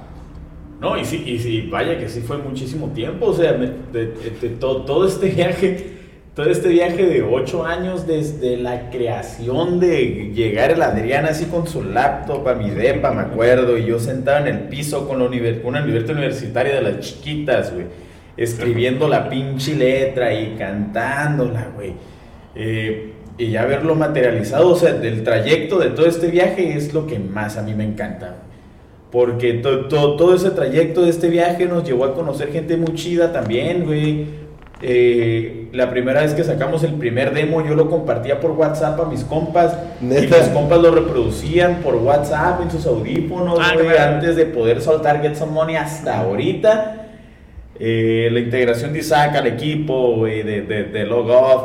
No, 0.81 0.99
y 0.99 1.05
sí, 1.05 1.23
y 1.27 1.39
sí, 1.39 1.69
vaya 1.71 1.97
que 1.99 2.09
sí 2.09 2.21
fue 2.21 2.39
muchísimo 2.39 2.89
tiempo, 2.89 3.27
o 3.27 3.35
sea, 3.35 3.53
me- 3.53 3.67
de- 3.93 4.07
de- 4.15 4.37
de 4.41 4.49
to- 4.57 4.83
todo 4.83 5.07
este 5.07 5.29
viaje, 5.37 5.93
todo 6.35 6.47
este 6.51 6.71
viaje 6.71 7.07
de 7.07 7.23
ocho 7.23 7.65
años 7.65 8.05
desde 8.07 8.57
la 8.57 8.91
creación 8.91 9.79
de 9.79 10.33
llegar 10.35 10.73
el 10.73 10.83
Adrián 10.83 11.25
así 11.27 11.45
con 11.45 11.69
su 11.69 11.85
laptop 11.85 12.49
a 12.49 12.55
mi 12.55 12.69
depa, 12.71 13.13
me 13.13 13.21
acuerdo, 13.21 13.79
y 13.79 13.85
yo 13.87 14.01
sentado 14.01 14.45
en 14.45 14.53
el 14.57 14.61
piso 14.69 15.07
con 15.07 15.21
la 15.21 15.27
univer- 15.27 15.61
una 15.65 15.81
libreta 15.87 16.13
universitaria 16.13 16.75
de 16.75 16.83
las 16.83 16.99
chiquitas, 17.01 17.73
güey, 17.73 17.87
escribiendo 18.37 19.07
la 19.09 19.29
pinche 19.29 19.77
letra 19.77 20.35
y 20.35 20.57
cantándola, 20.59 21.69
güey. 21.77 21.93
Eh, 22.57 23.13
y 23.39 23.51
ya 23.51 23.65
verlo 23.65 23.95
materializado, 23.95 24.69
o 24.69 24.77
sea, 24.77 24.91
el 24.91 25.25
trayecto 25.25 25.79
de 25.79 25.91
todo 25.91 26.07
este 26.07 26.29
viaje 26.29 26.77
es 26.77 26.93
lo 26.95 27.07
que 27.07 27.19
más 27.19 27.57
a 27.57 27.63
mí 27.63 27.75
me 27.75 27.85
encanta. 27.85 28.37
Porque 29.11 29.55
to- 29.55 29.87
to- 29.89 30.17
todo 30.17 30.35
ese 30.35 30.51
trayecto 30.51 31.03
de 31.03 31.11
este 31.11 31.29
viaje 31.29 31.67
nos 31.67 31.85
llevó 31.85 32.05
a 32.07 32.15
conocer 32.15 32.51
gente 32.53 32.77
muy 32.77 32.95
chida 32.95 33.33
también, 33.33 33.85
güey. 33.85 34.43
Eh, 34.85 35.69
la 35.73 35.91
primera 35.91 36.23
vez 36.23 36.35
que 36.35 36.43
sacamos 36.45 36.83
el 36.83 36.95
primer 36.95 37.33
demo, 37.33 37.65
yo 37.65 37.75
lo 37.75 37.89
compartía 37.89 38.41
por 38.41 38.51
WhatsApp 38.53 38.99
a 39.01 39.05
mis 39.05 39.23
compas. 39.23 39.77
Y 40.01 40.05
mis 40.07 40.49
compas 40.53 40.81
lo 40.81 40.91
reproducían 40.91 41.77
por 41.83 41.95
WhatsApp 41.97 42.63
en 42.63 42.71
sus 42.71 42.87
audífonos, 42.87 43.59
Ah, 43.63 43.75
güey, 43.75 43.97
antes 43.97 44.35
de 44.35 44.47
poder 44.47 44.81
soltar 44.81 45.21
Get 45.23 45.37
Some 45.37 45.53
Money 45.53 45.77
hasta 45.77 46.19
ahorita. 46.21 47.07
Eh, 47.79 48.29
la 48.33 48.41
integración 48.41 48.93
de 48.93 49.01
Isaac 49.01 49.37
al 49.37 49.47
equipo, 49.47 50.17
güey, 50.17 50.43
de, 50.43 50.63
de, 50.63 50.85
de 50.85 51.05
Log 51.05 51.29
Off. 51.31 51.63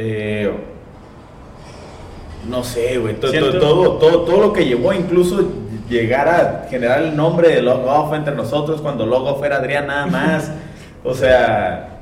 Eh, 0.00 0.48
no 2.48 2.62
sé, 2.62 2.98
güey. 2.98 3.14
to- 3.14 3.22
to- 3.22 3.28
Siento- 3.32 3.58
Todo, 3.58 3.92
todo, 3.98 4.20
todo 4.22 4.40
lo 4.40 4.52
que 4.52 4.64
llevó, 4.64 4.92
incluso 4.92 5.50
llegar 5.90 6.28
a 6.28 6.66
generar 6.70 7.02
el 7.02 7.16
nombre 7.16 7.48
de 7.48 7.62
Log 7.62 7.84
Off 7.84 8.14
entre 8.14 8.34
nosotros 8.34 8.80
cuando 8.80 9.04
Log 9.06 9.26
Off 9.26 9.44
era 9.44 9.56
Adrián 9.56 9.88
nada 9.88 10.06
más. 10.06 10.52
o 11.04 11.14
sea, 11.14 11.98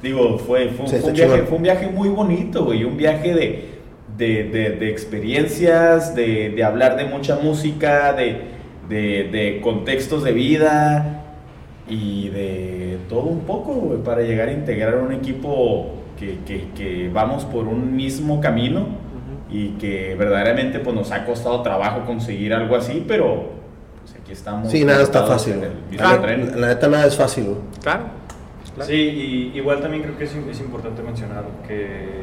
digo, 0.00 0.38
fue, 0.38 0.68
fue, 0.68 0.86
Sí, 0.86 0.90
fue 0.90 0.98
está 0.98 1.08
un, 1.08 1.14
viaje, 1.14 1.42
fue 1.42 1.56
un 1.56 1.62
viaje 1.64 1.86
muy 1.88 2.08
bonito, 2.08 2.64
güey. 2.64 2.84
Un 2.84 2.96
viaje 2.96 3.34
de, 3.34 3.68
de, 4.16 4.44
de- 4.44 4.70
de 4.76 4.90
experiencias, 4.90 6.14
de, 6.14 6.50
de 6.50 6.64
hablar 6.64 6.96
de 6.96 7.04
mucha 7.06 7.36
música, 7.36 8.12
de, 8.12 8.48
contextos 9.62 10.22
de 10.24 10.32
vida 10.32 11.22
y 11.88 12.28
de 12.28 12.98
todo 13.08 13.22
un 13.22 13.40
poco, 13.40 13.72
güey, 13.74 13.98
para 14.02 14.22
llegar 14.22 14.48
a 14.48 14.52
integrar 14.52 14.96
un 14.98 15.12
equipo 15.12 15.86
que, 16.20 16.38
que, 16.46 16.68
que 16.76 17.08
vamos 17.12 17.46
por 17.46 17.66
un 17.66 17.96
mismo 17.96 18.40
camino 18.40 18.86
y 19.50 19.70
que 19.70 20.14
verdaderamente 20.16 20.78
pues, 20.78 20.94
nos 20.94 21.10
ha 21.10 21.24
costado 21.24 21.62
trabajo 21.62 22.04
conseguir 22.04 22.52
algo 22.52 22.76
así, 22.76 23.02
pero 23.08 23.50
pues, 24.00 24.14
aquí 24.20 24.32
estamos. 24.32 24.70
Sí, 24.70 24.84
nada 24.84 25.02
está 25.02 25.24
fácil, 25.24 25.56
Ah. 25.98 26.20
La 26.54 26.68
neta, 26.68 26.88
nada 26.88 27.06
es 27.06 27.16
fácil. 27.16 27.56
Claro. 27.82 28.04
Claro. 28.74 28.88
Sí, 28.88 28.94
y 28.94 29.58
igual 29.58 29.80
también 29.80 30.02
creo 30.04 30.16
que 30.16 30.24
es, 30.24 30.34
es 30.34 30.60
importante 30.60 31.02
mencionar 31.02 31.44
que 31.66 32.22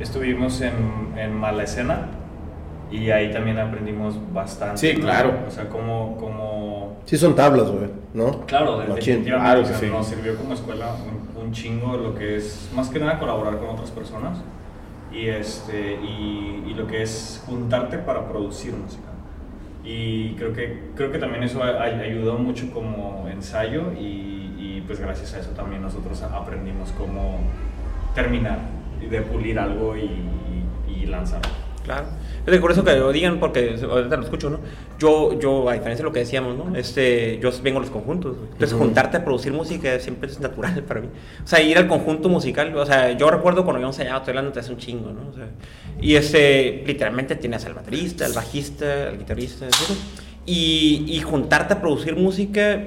estuvimos 0.00 0.62
en, 0.62 0.72
en 1.18 1.34
Mala 1.34 1.64
Escena 1.64 2.08
y 2.90 3.10
ahí 3.10 3.32
también 3.32 3.58
aprendimos 3.58 4.14
bastante. 4.32 4.78
Sí, 4.78 4.94
¿no? 4.94 5.00
claro. 5.04 5.34
O 5.46 5.50
sea, 5.50 5.68
como, 5.68 6.16
como 6.18 6.96
Sí 7.04 7.16
son 7.16 7.34
tablas, 7.34 7.70
güey, 7.70 7.88
¿no? 8.14 8.40
Claro, 8.46 8.78
definitivamente 8.78 9.30
Claro 9.30 9.60
o 9.60 9.62
que 9.62 9.68
sea, 9.68 9.78
sí. 9.78 9.86
nos 9.86 10.06
sirvió 10.06 10.36
como 10.36 10.54
escuela 10.54 10.94
un, 11.36 11.44
un 11.44 11.52
chingo 11.52 11.96
lo 11.96 12.14
que 12.14 12.36
es, 12.36 12.70
más 12.74 12.88
que 12.88 12.98
nada 12.98 13.18
colaborar 13.18 13.58
con 13.58 13.68
otras 13.70 13.90
personas 13.90 14.38
y, 15.12 15.26
este, 15.28 15.94
y, 16.02 16.64
y 16.68 16.74
lo 16.74 16.86
que 16.86 17.02
es 17.02 17.42
juntarte 17.46 17.98
para 17.98 18.28
producir 18.28 18.72
música. 18.74 19.02
Y 19.84 20.34
creo 20.34 20.52
que, 20.52 20.90
creo 20.96 21.12
que 21.12 21.18
también 21.18 21.44
eso 21.44 21.62
a- 21.62 21.80
ayudó 21.82 22.38
mucho 22.38 22.70
como 22.72 23.26
ensayo 23.30 23.92
y, 23.92 24.52
y, 24.58 24.82
pues 24.86 24.98
gracias 24.98 25.34
a 25.34 25.38
eso 25.40 25.50
también 25.50 25.82
nosotros 25.82 26.20
aprendimos 26.22 26.90
cómo 26.98 27.38
terminar, 28.14 28.58
y 29.00 29.06
de 29.06 29.20
pulir 29.22 29.58
algo 29.58 29.96
y, 29.96 30.00
y, 30.88 30.92
y 31.02 31.06
lanzarlo. 31.06 31.50
Claro. 31.86 32.06
Es 32.44 32.52
de 32.52 32.60
curioso 32.60 32.84
que 32.84 32.94
lo 32.96 33.10
digan 33.12 33.40
porque 33.40 33.76
ahorita 33.82 34.16
lo 34.16 34.22
escucho, 34.24 34.50
¿no? 34.50 34.58
Yo, 34.98 35.38
yo, 35.38 35.68
a 35.68 35.72
diferencia 35.72 36.02
de 36.02 36.08
lo 36.08 36.12
que 36.12 36.18
decíamos, 36.20 36.56
¿no? 36.56 36.76
Este, 36.76 37.38
yo 37.40 37.50
vengo 37.62 37.78
a 37.78 37.82
los 37.82 37.90
conjuntos. 37.90 38.36
Entonces, 38.42 38.72
Ujú. 38.74 38.84
juntarte 38.84 39.16
a 39.16 39.24
producir 39.24 39.52
música 39.52 39.98
siempre 40.00 40.28
es 40.30 40.38
natural 40.40 40.82
para 40.82 41.00
mí. 41.00 41.08
O 41.44 41.46
sea, 41.46 41.62
ir 41.62 41.78
al 41.78 41.88
conjunto 41.88 42.28
musical, 42.28 42.76
o 42.76 42.84
sea, 42.86 43.12
yo 43.16 43.30
recuerdo 43.30 43.62
cuando 43.64 43.76
habíamos 43.78 43.96
ensayado, 43.96 44.18
estoy 44.18 44.32
hablando 44.32 44.50
de 44.50 44.60
hace 44.60 44.72
un 44.72 44.78
chingo, 44.78 45.10
¿no? 45.12 45.30
O 45.30 45.32
sea, 45.32 45.48
y 46.00 46.14
este, 46.16 46.82
literalmente 46.86 47.34
tienes 47.36 47.64
al 47.66 47.74
baterista, 47.74 48.26
al 48.26 48.32
bajista, 48.32 49.08
al 49.08 49.18
guitarrista, 49.18 49.66
etc. 49.66 49.74
Y, 50.44 51.04
y 51.08 51.20
juntarte 51.22 51.74
a 51.74 51.80
producir 51.80 52.14
música, 52.16 52.80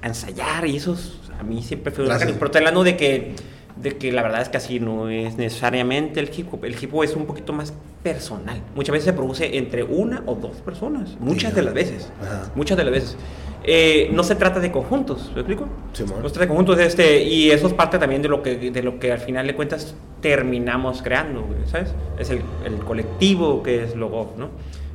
a 0.00 0.06
ensayar, 0.06 0.66
y 0.66 0.76
eso 0.76 0.94
es- 0.94 1.18
a 1.38 1.42
mí 1.42 1.62
siempre 1.62 1.92
fue 1.92 2.04
orgánico. 2.04 2.32
Pero 2.34 2.46
estoy 2.46 2.58
hablando 2.60 2.84
de 2.84 2.96
que 2.96 3.34
de 3.74 3.96
que 3.96 4.12
la 4.12 4.22
verdad 4.22 4.42
es 4.42 4.48
que 4.50 4.58
así 4.58 4.78
no 4.80 5.08
es 5.08 5.36
necesariamente 5.38 6.20
el 6.20 6.30
hip 6.36 6.52
hop. 6.52 6.64
El 6.66 6.76
hip 6.80 6.94
hop 6.94 7.04
es 7.04 7.16
un 7.16 7.24
poquito 7.26 7.52
más 7.54 7.72
personal. 8.02 8.60
Muchas 8.74 8.92
veces 8.92 9.04
se 9.06 9.12
produce 9.12 9.56
entre 9.56 9.82
una 9.84 10.22
o 10.26 10.34
dos 10.34 10.56
personas. 10.56 11.16
Muchas 11.20 11.54
de 11.54 11.62
las 11.62 11.74
veces. 11.74 12.10
Ajá. 12.20 12.50
Muchas 12.54 12.76
de 12.76 12.84
las 12.84 12.92
veces. 12.92 13.16
Eh, 13.64 14.10
no 14.12 14.24
se 14.24 14.34
trata 14.34 14.58
de 14.58 14.72
conjuntos, 14.72 15.30
¿me 15.34 15.40
explico? 15.42 15.68
Simón. 15.92 16.20
No 16.20 16.28
se 16.28 16.34
trata 16.34 16.46
de 16.46 16.48
conjuntos, 16.48 16.80
este, 16.80 17.22
y 17.22 17.50
eso 17.52 17.68
es 17.68 17.72
parte 17.74 17.96
también 17.98 18.20
de 18.20 18.28
lo 18.28 18.42
que, 18.42 18.56
de 18.56 18.82
lo 18.82 18.98
que 18.98 19.12
al 19.12 19.20
final 19.20 19.46
de 19.46 19.54
cuentas 19.54 19.94
terminamos 20.20 21.00
creando, 21.00 21.44
¿sabes? 21.66 21.94
Es 22.18 22.30
el, 22.30 22.40
el 22.66 22.74
colectivo 22.84 23.62
que 23.62 23.84
es 23.84 23.94
Logo, 23.94 24.34
¿no? 24.36 24.48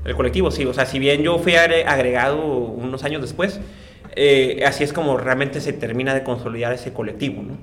El 0.04 0.16
colectivo, 0.16 0.52
sí, 0.52 0.66
o 0.66 0.74
sea, 0.74 0.86
si 0.86 1.00
bien 1.00 1.22
yo 1.22 1.40
fui 1.40 1.54
agre- 1.54 1.86
agregado 1.86 2.46
unos 2.46 3.04
años 3.06 3.22
después, 3.22 3.62
eh, 4.18 4.64
así 4.66 4.84
es 4.84 4.92
como 4.92 5.16
realmente 5.18 5.62
se 5.62 5.72
termina 5.72 6.14
de 6.14 6.24
consolidar 6.24 6.74
ese 6.74 6.92
colectivo, 6.92 7.44
¿no? 7.44 7.54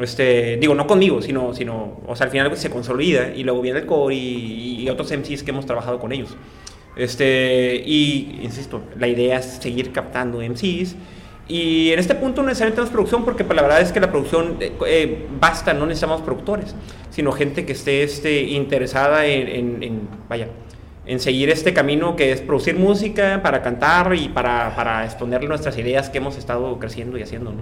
Este, 0.00 0.56
digo, 0.56 0.74
no 0.74 0.86
conmigo, 0.86 1.20
sino, 1.20 1.52
sino, 1.54 2.00
o 2.06 2.16
sea, 2.16 2.26
al 2.26 2.30
final 2.30 2.56
se 2.56 2.70
consolida 2.70 3.34
y 3.34 3.44
luego 3.44 3.60
viene 3.60 3.80
el 3.80 3.86
core 3.86 4.14
y, 4.14 4.88
otros 4.88 5.12
MCs 5.12 5.42
que 5.42 5.50
hemos 5.50 5.66
trabajado 5.66 5.98
con 5.98 6.12
ellos. 6.12 6.36
Este, 6.96 7.82
y, 7.84 8.40
insisto, 8.42 8.82
la 8.98 9.08
idea 9.08 9.38
es 9.38 9.46
seguir 9.60 9.92
captando 9.92 10.40
MCs. 10.40 10.96
Y 11.48 11.90
en 11.90 11.98
este 11.98 12.14
punto 12.14 12.42
no 12.42 12.48
necesariamente 12.48 12.76
tenemos 12.76 12.92
producción, 12.92 13.24
porque 13.24 13.44
pues, 13.44 13.56
la 13.56 13.62
verdad 13.62 13.80
es 13.80 13.92
que 13.92 14.00
la 14.00 14.10
producción 14.10 14.56
eh, 14.60 14.72
eh, 14.86 15.26
basta, 15.38 15.74
no 15.74 15.86
necesitamos 15.86 16.22
productores, 16.22 16.74
sino 17.10 17.32
gente 17.32 17.66
que 17.66 17.72
esté 17.72 18.02
este, 18.02 18.42
interesada 18.42 19.26
en, 19.26 20.08
vaya, 20.28 20.48
en 21.04 21.20
seguir 21.20 21.50
este 21.50 21.74
camino 21.74 22.16
que 22.16 22.32
es 22.32 22.40
producir 22.40 22.76
música 22.76 23.40
para 23.42 23.60
cantar 23.60 24.14
y 24.14 24.28
para, 24.28 24.74
para 24.76 25.04
exponer 25.04 25.46
nuestras 25.48 25.76
ideas 25.78 26.10
que 26.10 26.18
hemos 26.18 26.38
estado 26.38 26.78
creciendo 26.78 27.18
y 27.18 27.22
haciendo. 27.22 27.52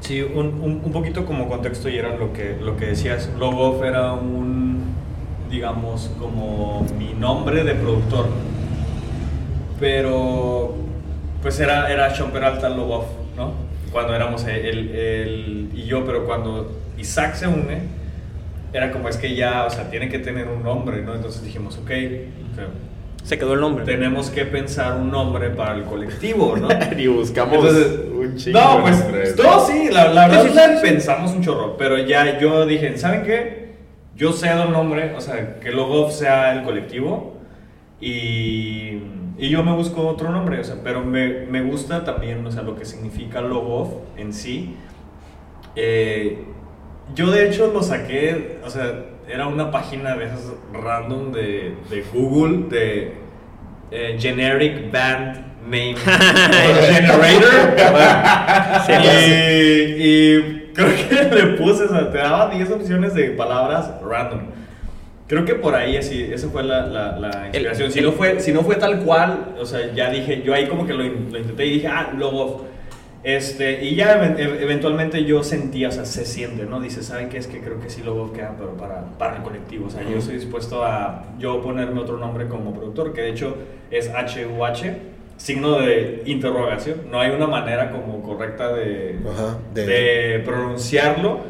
Sí, 0.00 0.22
un, 0.22 0.80
un, 0.84 0.92
poquito 0.92 1.26
como 1.26 1.48
contexto 1.48 1.88
y 1.88 1.98
era 1.98 2.16
lo 2.16 2.32
que, 2.32 2.56
lo 2.60 2.76
que 2.76 2.86
decías. 2.86 3.30
Logoff 3.38 3.82
era 3.82 4.12
un, 4.12 4.94
digamos, 5.50 6.10
como 6.18 6.86
mi 6.98 7.12
nombre 7.12 7.64
de 7.64 7.74
productor. 7.74 8.26
Pero, 9.78 10.74
pues 11.42 11.60
era, 11.60 11.90
era 11.92 12.14
Sean 12.14 12.30
Peralta 12.30 12.68
Logoff, 12.68 13.06
¿no? 13.36 13.52
Cuando 13.92 14.14
éramos 14.14 14.44
él, 14.46 14.90
él 14.94 15.70
y 15.74 15.84
yo, 15.84 16.04
pero 16.04 16.24
cuando 16.24 16.70
Isaac 16.96 17.34
se 17.34 17.46
une, 17.46 17.82
era 18.72 18.92
como 18.92 19.08
es 19.08 19.16
que 19.16 19.34
ya, 19.34 19.64
o 19.66 19.70
sea, 19.70 19.90
tiene 19.90 20.08
que 20.08 20.18
tener 20.18 20.48
un 20.48 20.62
nombre, 20.62 21.02
¿no? 21.02 21.14
Entonces 21.14 21.42
dijimos, 21.42 21.78
ok, 21.78 21.90
Se 23.24 23.38
quedó 23.38 23.54
el 23.54 23.60
nombre. 23.60 23.84
tenemos 23.84 24.30
que 24.30 24.44
pensar 24.44 24.96
un 24.96 25.10
nombre 25.10 25.50
para 25.50 25.74
el 25.74 25.84
colectivo, 25.84 26.56
¿no? 26.56 26.68
y 26.98 27.06
buscamos 27.06 27.54
Entonces, 27.54 28.00
un 28.12 28.36
chingo. 28.36 28.58
No, 28.58 28.82
pues, 28.82 29.36
no, 29.36 29.66
sí, 29.66 29.88
la, 29.90 30.08
la 30.12 30.28
verdad 30.28 30.42
Sí, 30.44 30.50
sí, 30.52 30.82
pensamos 30.82 31.32
un 31.32 31.42
chorro, 31.42 31.76
pero 31.76 31.98
ya 31.98 32.38
yo 32.38 32.66
dije, 32.66 32.96
¿saben 32.98 33.22
qué? 33.22 33.70
Yo 34.16 34.32
cedo 34.32 34.64
el 34.64 34.72
nombre, 34.72 35.14
o 35.14 35.20
sea, 35.20 35.60
que 35.60 35.70
Logoff 35.70 36.12
sea 36.12 36.52
el 36.54 36.62
colectivo 36.62 37.34
y, 38.00 38.98
y 39.38 39.48
yo 39.48 39.62
me 39.62 39.72
busco 39.72 40.06
otro 40.06 40.30
nombre, 40.30 40.60
o 40.60 40.64
sea, 40.64 40.76
pero 40.82 41.02
me, 41.02 41.46
me 41.46 41.62
gusta 41.62 42.04
también, 42.04 42.44
o 42.44 42.50
sea, 42.50 42.62
lo 42.62 42.76
que 42.76 42.84
significa 42.84 43.40
Logoff 43.40 43.90
en 44.16 44.32
sí. 44.32 44.76
Eh, 45.76 46.44
yo 47.14 47.30
de 47.30 47.48
hecho 47.48 47.70
lo 47.72 47.82
saqué, 47.82 48.58
o 48.64 48.70
sea, 48.70 49.04
era 49.28 49.46
una 49.46 49.70
página 49.70 50.16
de 50.16 50.26
esas 50.26 50.52
random 50.72 51.32
de, 51.32 51.74
de 51.88 52.04
Google, 52.12 52.68
de 52.68 53.12
eh, 53.90 54.16
Generic 54.18 54.90
Band 54.90 55.50
Name 55.64 55.94
Generator. 56.90 57.20
Sí, 58.86 58.92
y, 58.92 60.36
y 60.36 60.70
creo 60.74 60.88
que 60.88 61.34
le 61.36 61.46
puse, 61.58 61.84
o 61.84 61.88
sea, 61.88 62.10
te 62.10 62.18
daba 62.18 62.50
10 62.54 62.70
opciones 62.70 63.14
de 63.14 63.30
palabras 63.30 63.90
random. 64.02 64.40
Creo 65.26 65.44
que 65.44 65.54
por 65.54 65.74
ahí 65.76 65.96
así, 65.96 66.28
esa 66.32 66.48
fue 66.48 66.64
la, 66.64 66.86
la, 66.86 67.16
la 67.18 67.46
inspiración. 67.46 67.92
si, 67.92 68.00
no 68.00 68.12
fue, 68.12 68.40
si 68.40 68.52
no 68.52 68.62
fue 68.62 68.76
tal 68.76 69.00
cual, 69.00 69.54
o 69.60 69.64
sea, 69.64 69.92
ya 69.94 70.10
dije, 70.10 70.42
yo 70.44 70.52
ahí 70.52 70.66
como 70.66 70.86
que 70.86 70.92
lo, 70.92 71.04
lo 71.04 71.38
intenté 71.38 71.66
y 71.66 71.70
dije, 71.74 71.86
ah, 71.86 72.12
Logoff. 72.16 72.62
Este, 73.22 73.84
y 73.84 73.96
ya 73.96 74.14
e- 74.38 74.62
eventualmente 74.62 75.24
yo 75.24 75.42
sentía, 75.42 75.88
o 75.88 75.92
sea, 75.92 76.06
se 76.06 76.24
siente, 76.24 76.64
¿no? 76.64 76.80
Dice, 76.80 77.02
¿saben 77.02 77.28
qué? 77.28 77.36
Es 77.38 77.46
que 77.46 77.60
creo 77.60 77.78
que 77.78 77.90
sí 77.90 78.02
Logoff 78.02 78.32
queda, 78.32 78.54
pero 78.58 78.70
para, 78.76 79.02
para 79.18 79.36
el 79.36 79.42
colectivo. 79.42 79.86
O 79.88 79.90
sea, 79.90 80.02
yo 80.02 80.16
estoy 80.18 80.36
dispuesto 80.36 80.84
a 80.84 81.24
yo 81.38 81.60
ponerme 81.60 82.00
otro 82.00 82.16
nombre 82.16 82.48
como 82.48 82.72
productor, 82.72 83.12
que 83.12 83.20
de 83.20 83.30
hecho 83.30 83.56
es 83.90 84.08
HUH, 84.10 84.96
signo 85.36 85.78
de 85.80 86.22
interrogación. 86.24 87.02
No 87.10 87.20
hay 87.20 87.30
una 87.32 87.46
manera 87.46 87.90
como 87.90 88.22
correcta 88.22 88.72
de, 88.72 89.18
Ajá, 89.30 89.58
de- 89.74 89.86
de 89.86 90.38
pronunciarlo, 90.40 91.40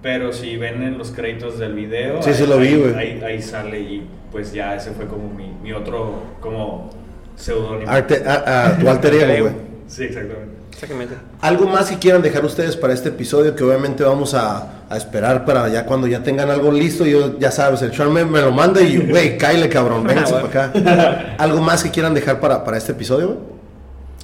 pero 0.00 0.32
si 0.32 0.56
ven 0.56 0.82
en 0.82 0.96
los 0.96 1.10
créditos 1.10 1.58
del 1.58 1.74
video, 1.74 2.22
Sí, 2.22 2.30
ahí, 2.30 2.36
sí 2.36 2.46
lo 2.46 2.56
vi, 2.58 2.68
ahí- 2.68 2.94
ahí, 2.96 3.20
ahí 3.24 3.42
sale 3.42 3.80
y 3.80 4.06
pues 4.32 4.52
ya 4.54 4.74
ese 4.76 4.92
fue 4.92 5.06
como 5.06 5.28
mi, 5.32 5.48
mi 5.62 5.72
otro 5.72 6.22
como 6.40 6.88
seudónimo. 7.36 7.90
Arte, 7.90 8.22
a, 8.26 8.68
a 8.68 8.78
tu 8.78 8.88
alter 8.88 9.12
ego, 9.14 9.26
güey. 9.50 9.54
Sí, 9.88 10.04
exactamente. 10.04 10.56
Exactamente. 10.78 11.16
¿Algo 11.40 11.66
más 11.66 11.90
que 11.90 11.98
quieran 11.98 12.22
dejar 12.22 12.44
ustedes 12.44 12.76
para 12.76 12.94
este 12.94 13.08
episodio? 13.08 13.56
Que 13.56 13.64
obviamente 13.64 14.04
vamos 14.04 14.32
a, 14.34 14.84
a 14.88 14.96
esperar 14.96 15.44
para 15.44 15.68
ya 15.68 15.84
cuando 15.84 16.06
ya 16.06 16.22
tengan 16.22 16.50
algo 16.50 16.70
listo. 16.70 17.04
Yo, 17.04 17.36
ya 17.36 17.50
sabes, 17.50 17.82
el 17.82 17.92
Sean 17.92 18.12
me, 18.12 18.22
lo 18.22 18.52
manda 18.52 18.80
y, 18.80 18.96
güey, 18.96 19.36
cáile, 19.38 19.68
cabrón, 19.68 20.04
vénganse 20.04 20.36
Ah, 20.36 20.42
para 20.42 20.66
acá. 20.66 21.34
¿Algo 21.38 21.60
más 21.60 21.82
que 21.82 21.90
quieran 21.90 22.14
dejar 22.14 22.38
para, 22.38 22.62
para 22.62 22.76
este 22.76 22.92
episodio, 22.92 23.26
güey? 23.26 23.38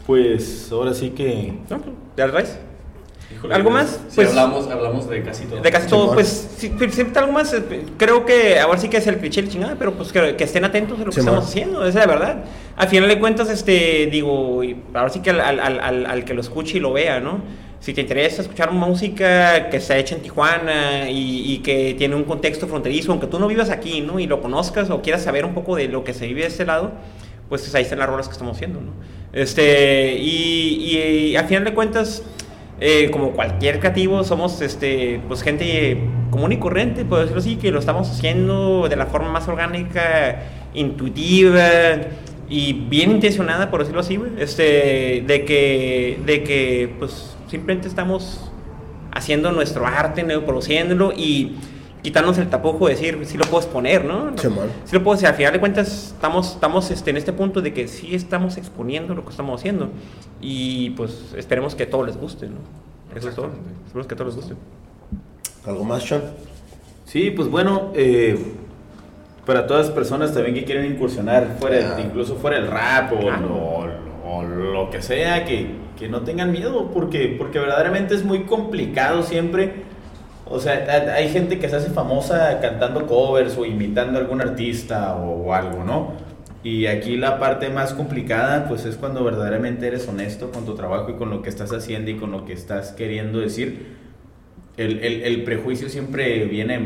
Pues 0.06 0.68
ahora 0.70 0.94
sí 0.94 1.10
que. 1.10 1.58
¿No? 1.68 1.80
¿Ya 2.16 2.30
traes? 2.30 2.56
Híjole, 3.34 3.54
¿Algo 3.54 3.70
más? 3.70 4.00
Si 4.08 4.16
Pues- 4.16 4.28
hablamos, 4.30 4.68
hablamos 4.68 5.08
de 5.08 5.22
casi 5.22 5.44
todo. 5.46 5.60
De 5.60 5.70
casi 5.70 5.88
todo, 5.88 6.00
Simón. 6.02 6.14
pues, 6.14 6.48
si, 6.56 6.68
si- 6.78 6.90
siempre 6.90 7.18
algo 7.20 7.32
más, 7.32 7.52
eh, 7.52 7.62
creo 7.98 8.24
que 8.24 8.58
ahora 8.60 8.78
sí 8.78 8.88
que 8.88 8.96
es 8.98 9.06
el 9.06 9.18
cliché 9.18 9.40
el 9.40 9.48
chingada, 9.48 9.76
pero 9.78 9.92
pues 9.94 10.12
que, 10.12 10.36
que 10.36 10.44
estén 10.44 10.64
atentos 10.64 10.98
a 10.98 11.04
lo 11.04 11.06
que 11.10 11.12
Simón. 11.20 11.28
estamos 11.34 11.48
haciendo, 11.50 11.80
esa 11.86 12.00
es 12.00 12.06
la 12.06 12.12
verdad. 12.12 12.44
Al 12.76 12.88
final 12.88 13.08
de 13.08 13.18
cuentas, 13.18 13.50
este, 13.50 14.06
digo, 14.10 14.62
y 14.64 14.76
ahora 14.94 15.10
sí 15.10 15.20
que 15.20 15.30
al, 15.30 15.40
al- 15.40 16.06
al- 16.06 16.24
que 16.24 16.34
lo 16.34 16.40
escuche 16.40 16.78
y 16.78 16.80
lo 16.80 16.92
vea, 16.92 17.20
¿no? 17.20 17.42
Si 17.80 17.92
te 17.92 18.00
interesa 18.00 18.40
escuchar 18.40 18.70
música 18.72 19.68
que 19.68 19.76
está 19.76 19.98
hecha 19.98 20.14
en 20.14 20.22
Tijuana 20.22 21.10
y, 21.10 21.52
y 21.52 21.58
que 21.58 21.94
tiene 21.98 22.14
un 22.14 22.24
contexto 22.24 22.66
fronterizo, 22.66 23.12
aunque 23.12 23.26
tú 23.26 23.38
no 23.38 23.46
vivas 23.46 23.68
aquí, 23.68 24.00
¿no? 24.00 24.18
Y 24.18 24.26
lo 24.26 24.40
conozcas 24.40 24.88
o 24.88 25.02
quieras 25.02 25.22
saber 25.22 25.44
un 25.44 25.52
poco 25.52 25.76
de 25.76 25.88
lo 25.88 26.02
que 26.02 26.14
se 26.14 26.26
vive 26.26 26.40
de 26.42 26.46
este 26.46 26.64
lado, 26.64 26.92
pues 27.50 27.74
ahí 27.74 27.82
están 27.82 27.98
las 27.98 28.08
rolas 28.08 28.26
que 28.26 28.32
estamos 28.32 28.56
haciendo, 28.56 28.80
¿no? 28.80 28.92
Este, 29.34 30.14
y, 30.18 30.96
y 31.32 31.36
al 31.36 31.46
final 31.46 31.64
de 31.64 31.74
cuentas, 31.74 32.22
eh, 32.86 33.10
como 33.10 33.30
cualquier 33.30 33.80
creativo, 33.80 34.24
somos 34.24 34.60
este, 34.60 35.18
pues 35.26 35.40
gente 35.40 36.06
común 36.28 36.52
y 36.52 36.58
corriente, 36.58 37.06
puedo 37.06 37.22
decirlo 37.22 37.40
así, 37.40 37.56
que 37.56 37.70
lo 37.70 37.78
estamos 37.78 38.10
haciendo 38.10 38.88
de 38.90 38.96
la 38.96 39.06
forma 39.06 39.30
más 39.30 39.48
orgánica, 39.48 40.42
intuitiva 40.74 41.66
y 42.50 42.74
bien 42.74 43.12
intencionada, 43.12 43.70
por 43.70 43.80
decirlo 43.80 44.02
así. 44.02 44.20
Este, 44.36 45.24
de 45.26 45.44
que, 45.46 46.20
de 46.26 46.42
que, 46.42 46.94
pues, 46.98 47.34
simplemente 47.48 47.88
estamos 47.88 48.52
haciendo 49.12 49.50
nuestro 49.50 49.86
arte, 49.86 50.22
produciéndolo 50.40 51.14
y 51.16 51.56
quitarnos 52.04 52.36
el 52.36 52.48
tapujo 52.50 52.86
de 52.86 52.94
decir, 52.94 53.18
si 53.24 53.38
lo 53.38 53.44
puedes 53.46 53.66
poner, 53.66 54.04
¿no? 54.04 54.36
Simón. 54.36 54.68
Sí 54.84 54.94
lo 54.94 55.02
puedo 55.02 55.14
decir, 55.16 55.26
al 55.26 55.34
final 55.34 55.54
de 55.54 55.58
cuentas 55.60 56.12
estamos, 56.14 56.52
estamos 56.52 56.90
este, 56.90 57.08
en 57.10 57.16
este 57.16 57.32
punto 57.32 57.62
de 57.62 57.72
que 57.72 57.88
sí 57.88 58.14
estamos 58.14 58.58
exponiendo 58.58 59.14
lo 59.14 59.24
que 59.24 59.30
estamos 59.30 59.58
haciendo 59.58 59.88
y 60.40 60.90
pues 60.90 61.34
esperemos 61.34 61.74
que 61.74 61.84
a 61.84 61.90
todos 61.90 62.06
les 62.06 62.16
guste, 62.18 62.46
¿no? 62.48 62.58
Eso 63.16 63.30
es 63.30 63.34
todo. 63.34 63.50
Esperemos 63.86 64.06
que 64.06 64.14
a 64.14 64.16
todos 64.18 64.36
les 64.36 64.44
guste. 64.44 64.60
¿Algo 65.66 65.82
más, 65.84 66.02
Sean? 66.02 66.22
Sí, 67.06 67.30
pues 67.30 67.48
bueno, 67.48 67.90
eh, 67.94 68.38
para 69.46 69.66
todas 69.66 69.86
las 69.86 69.94
personas 69.94 70.34
también 70.34 70.54
que 70.54 70.64
quieren 70.64 70.84
incursionar, 70.84 71.56
fuera, 71.58 71.96
Ah. 71.96 72.00
incluso 72.00 72.36
fuera 72.36 72.58
el 72.58 72.66
rap 72.66 73.12
o, 73.14 73.30
Ah. 73.30 73.40
o- 73.50 74.30
o 74.36 74.42
lo 74.42 74.90
que 74.90 75.00
sea, 75.00 75.44
que, 75.46 75.68
que 75.98 76.08
no 76.08 76.20
tengan 76.20 76.52
miedo, 76.52 76.90
porque, 76.92 77.34
porque 77.38 77.58
verdaderamente 77.58 78.14
es 78.14 78.24
muy 78.24 78.42
complicado 78.44 79.22
siempre. 79.22 79.93
O 80.46 80.60
sea, 80.60 80.84
ha- 80.88 81.14
hay 81.14 81.28
gente 81.30 81.58
que 81.58 81.68
se 81.68 81.76
hace 81.76 81.90
famosa 81.90 82.60
cantando 82.60 83.06
covers 83.06 83.56
o 83.56 83.64
imitando 83.64 84.18
a 84.18 84.22
algún 84.22 84.40
artista 84.40 85.16
o, 85.16 85.46
o 85.46 85.54
algo, 85.54 85.84
¿no? 85.84 86.12
Y 86.62 86.86
aquí 86.86 87.16
la 87.16 87.38
parte 87.38 87.68
más 87.70 87.92
complicada, 87.92 88.66
pues 88.68 88.84
es 88.86 88.96
cuando 88.96 89.22
verdaderamente 89.24 89.86
eres 89.86 90.08
honesto 90.08 90.50
con 90.50 90.64
tu 90.64 90.74
trabajo 90.74 91.10
y 91.10 91.14
con 91.14 91.30
lo 91.30 91.42
que 91.42 91.50
estás 91.50 91.72
haciendo 91.72 92.10
y 92.10 92.16
con 92.16 92.30
lo 92.30 92.44
que 92.46 92.52
estás 92.54 92.92
queriendo 92.92 93.38
decir 93.40 93.94
el, 94.76 94.98
el- 95.04 95.22
el 95.22 95.44
prejuicio 95.44 95.88
siempre 95.88 96.44
viene 96.46 96.80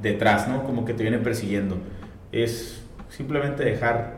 detrás, 0.00 0.48
¿no? 0.48 0.64
Como 0.64 0.84
que 0.84 0.94
te 0.94 1.02
viene 1.02 1.18
persiguiendo. 1.18 1.76
Es 2.32 2.82
simplemente 3.10 3.64
dejar 3.64 4.14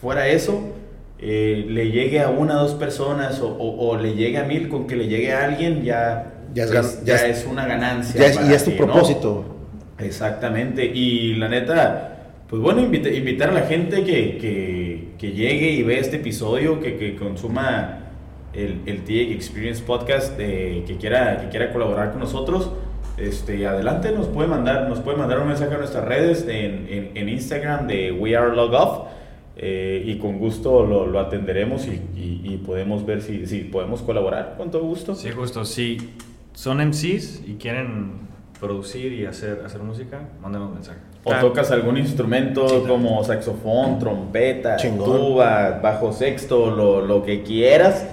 fuera 0.00 0.28
eso, 0.28 0.60
eh, 1.18 1.66
le 1.68 1.90
llegue 1.90 2.20
a 2.20 2.30
una 2.30 2.58
o 2.58 2.62
dos 2.62 2.74
personas 2.74 3.40
o, 3.40 3.48
o- 3.48 3.88
o 3.90 3.96
le 3.98 4.14
llegue 4.14 4.38
a 4.38 4.44
mil, 4.44 4.68
con 4.68 4.86
que 4.86 4.96
le 4.96 5.06
llegue 5.06 5.32
a 5.32 5.44
alguien 5.44 5.82
ya, 5.84 6.32
Ya 6.54 6.64
es 6.64 6.70
ya 6.70 6.82
ya 7.04 7.14
es- 7.26 7.38
es 7.40 7.46
una 7.46 7.66
ganancia. 7.66 8.20
Ya 8.20 8.26
es, 8.26 8.48
y 8.48 8.52
es 8.52 8.64
tu 8.64 8.70
ti, 8.72 8.76
¿no? 8.80 8.86
propósito. 8.86 9.44
Exactamente. 9.98 10.84
Y 10.84 11.34
la 11.34 11.48
neta, 11.48 12.16
pues 12.48 12.60
bueno, 12.62 12.80
invita- 12.80 13.10
invitar 13.10 13.50
a 13.50 13.52
la 13.52 13.62
gente 13.62 14.02
que, 14.04 14.38
que- 14.38 15.08
que 15.18 15.32
llegue 15.32 15.70
y 15.72 15.82
vea 15.82 16.00
este 16.00 16.16
episodio, 16.16 16.80
que, 16.80 16.96
que 16.96 17.14
consuma 17.16 17.98
el, 18.54 18.80
el 18.86 19.02
Experience 19.32 19.82
Podcast, 19.82 20.34
eh, 20.40 20.82
que, 20.86 20.96
quiera, 20.96 21.38
que 21.42 21.48
quiera 21.48 21.72
colaborar 21.72 22.10
con 22.10 22.20
nosotros. 22.20 22.70
Este, 23.18 23.66
adelante, 23.66 24.12
nos 24.12 24.28
puede 24.28 24.48
mandar, 24.48 24.88
nos 24.88 25.00
puede 25.00 25.18
mandar 25.18 25.40
un 25.40 25.48
mensaje 25.48 25.74
a 25.74 25.78
nuestras 25.78 26.04
redes 26.06 26.46
en, 26.48 26.86
en- 26.88 27.10
en 27.14 27.28
Instagram 27.28 27.86
de 27.86 28.12
We 28.12 28.34
Are 28.36 28.54
Log 28.56 28.72
Off. 28.74 29.06
eh, 29.62 30.02
y 30.06 30.16
con 30.16 30.38
gusto 30.38 30.86
lo, 30.86 31.06
lo 31.06 31.20
atenderemos 31.20 31.86
y, 31.86 32.00
y- 32.18 32.40
y 32.44 32.56
podemos 32.56 33.04
ver 33.04 33.20
si, 33.20 33.46
si 33.46 33.58
podemos 33.64 34.00
colaborar 34.00 34.54
con 34.56 34.70
todo 34.70 34.84
gusto. 34.84 35.14
Sí, 35.14 35.28
justo. 35.32 35.66
Si 35.66 35.98
son 36.52 36.78
MCs 36.80 37.42
y 37.46 37.56
quieren 37.60 38.28
producir 38.58 39.12
y 39.12 39.24
hacer, 39.26 39.62
hacer 39.64 39.80
música, 39.82 40.20
mándenos 40.42 40.68
un 40.68 40.74
mensaje. 40.74 40.98
O 41.24 41.30
Claro. 41.30 41.48
tocas 41.48 41.70
algún 41.70 41.96
instrumento 41.98 42.66
Sí, 42.68 42.84
como 42.88 43.22
saxofón, 43.24 43.98
trompeta, 43.98 44.76
Chingón. 44.76 45.04
tuba, 45.18 45.78
bajo 45.82 46.12
sexto, 46.12 46.70
lo, 46.70 47.00
lo 47.06 47.22
que 47.22 47.42
quieras, 47.42 48.06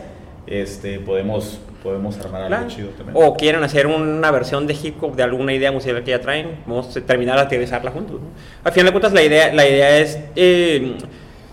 este, 0.46 1.00
podemos, 1.00 1.60
podemos 1.84 2.18
armar 2.20 2.44
algo 2.44 2.56
Claro. 2.56 2.70
chido 2.70 2.90
también. 2.90 3.16
O 3.18 3.34
quieren 3.36 3.64
hacer 3.64 3.88
una 3.88 4.30
versión 4.32 4.68
de 4.68 4.74
hip 4.82 5.02
hop 5.02 5.16
de 5.16 5.24
alguna 5.24 5.54
idea 5.54 5.72
musical 5.72 6.04
que 6.04 6.12
ya 6.12 6.22
traen, 6.22 6.60
vamos 6.66 6.96
a 6.96 7.02
terminar 7.02 7.38
a 7.38 7.44
aterrizarla 7.44 7.92
juntos. 7.92 8.20
¿no? 8.22 8.28
Al 8.64 8.72
final 8.72 8.88
de 8.88 8.92
cuentas, 8.92 9.14
la 9.14 9.24
idea, 9.24 9.54
la 9.54 9.68
idea 9.68 9.98
es, 10.00 10.20
eh, 10.36 10.96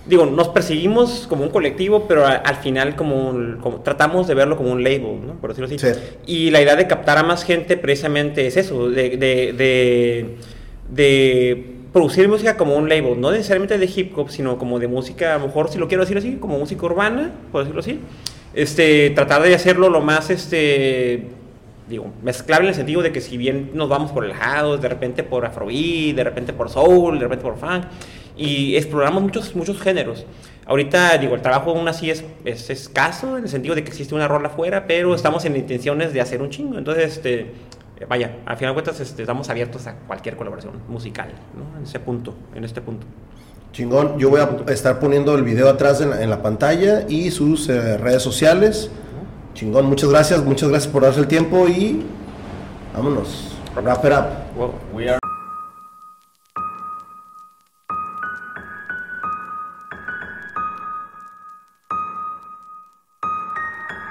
digo, 0.07 0.27
nos 0.27 0.49
perseguimos 0.49 1.27
como 1.29 1.45
un 1.45 1.51
colectivo, 1.51 2.07
pero 2.07 2.27
a- 2.27 2.33
al 2.35 2.57
final 2.57 2.95
como, 2.97 3.29
un- 3.31 3.59
como- 3.61 3.81
tratamos 3.81 4.27
de 4.27 4.35
verlo 4.35 4.57
como 4.57 4.71
un 4.73 4.83
label, 4.85 5.27
¿no? 5.27 5.35
Por 5.41 5.51
decirlo 5.51 5.67
así. 5.67 5.79
Sí. 5.79 5.99
Y 6.27 6.51
la 6.51 6.61
idea 6.61 6.77
de 6.77 6.87
captar 6.87 7.17
a 7.19 7.23
más 7.23 7.45
gente 7.45 7.77
precisamente 7.77 8.47
es 8.47 8.57
eso, 8.57 8.91
de, 8.91 9.17
de, 9.17 9.53
de, 9.53 10.37
de 10.91 11.67
producir 11.93 12.29
música 12.29 12.57
como 12.57 12.77
un 12.77 12.89
label, 12.89 13.21
no 13.21 13.31
necesariamente 13.31 13.79
de 13.79 13.87
hip 13.95 14.17
hop, 14.19 14.29
sino 14.31 14.59
como 14.59 14.79
de 14.79 14.89
música, 14.89 15.35
a 15.37 15.39
lo 15.39 15.47
mejor 15.47 15.69
si 15.71 15.79
lo 15.79 15.89
quiero 15.89 16.03
decir 16.03 16.19
así, 16.19 16.37
como 16.41 16.59
música 16.59 16.85
urbana, 16.87 17.31
por 17.53 17.63
decirlo 17.63 17.81
así. 17.81 18.01
Este, 18.53 19.11
tratar 19.11 19.43
de 19.43 19.55
hacerlo 19.55 19.89
lo 19.89 20.01
más, 20.01 20.31
este, 20.31 21.29
digo, 21.89 22.07
mezclable 22.23 22.67
en 22.67 22.71
el 22.71 22.75
sentido 22.75 23.03
de 23.03 23.11
que 23.13 23.21
si 23.21 23.37
bien 23.37 23.71
nos 23.75 23.89
vamos 23.89 24.13
por 24.13 24.25
el 24.25 24.33
house, 24.35 24.81
de 24.81 24.89
repente 24.89 25.23
por 25.23 25.45
afrobeat, 25.47 26.15
de 26.17 26.25
repente 26.25 26.53
por 26.53 26.69
soul, 26.69 27.19
de 27.19 27.25
repente 27.25 27.43
por 27.45 27.57
funk, 27.59 27.85
y 28.37 28.77
exploramos 28.77 29.23
muchos, 29.23 29.55
muchos 29.55 29.81
géneros. 29.81 30.27
Ahorita, 30.67 31.19
digo, 31.19 31.35
el 31.35 31.43
trabajo 31.43 31.71
aún 31.71 31.87
así 31.89 32.11
es, 32.11 32.25
es 32.45 32.71
escaso, 32.71 33.37
en 33.37 33.45
el 33.45 33.51
sentido 33.51 33.75
de 33.75 33.85
que 33.85 33.91
existe 33.91 34.15
una 34.15 34.27
rola 34.27 34.49
afuera, 34.49 34.87
pero 34.87 35.15
estamos 35.15 35.45
en 35.45 35.57
intenciones 35.57 36.13
de 36.13 36.21
hacer 36.21 36.41
un 36.41 36.51
chingo. 36.51 36.79
Entonces, 36.79 37.17
este, 37.17 37.53
vaya, 38.09 38.37
al 38.47 38.57
final 38.57 38.73
de 38.73 38.83
cuentas 38.83 39.01
este, 39.01 39.23
estamos 39.23 39.49
abiertos 39.51 39.87
a 39.87 39.95
cualquier 40.07 40.37
colaboración 40.37 40.75
musical, 40.89 41.29
¿no? 41.55 41.79
En 41.79 41.85
ese 41.85 42.01
punto, 42.01 42.35
en 42.55 42.65
este 42.65 42.81
punto. 42.81 43.07
Chingón, 43.73 44.19
yo 44.19 44.31
voy 44.31 44.41
a 44.41 44.73
estar 44.73 45.01
poniendo 45.01 45.35
el 45.35 45.43
video 45.43 45.69
atrás 45.69 46.01
en 46.01 46.11
la, 46.11 46.23
en 46.23 46.31
la 46.31 46.41
pantalla 46.41 47.05
y 47.09 47.31
sus 47.31 47.69
eh, 47.69 47.99
redes 47.99 48.23
sociales. 48.23 48.91
Chingón, 49.53 49.87
muchas 49.87 50.11
gracias, 50.11 50.43
muchas 50.45 50.69
gracias 50.69 50.93
por 50.93 51.03
darse 51.03 51.21
el 51.21 51.27
tiempo 51.27 51.69
y 51.69 52.05
vámonos. 52.95 53.55
Wrap 53.75 54.05
it 54.05 54.13
up. 54.13 54.57
Wow. 54.57 54.75
We 54.93 55.09
are 55.09 55.24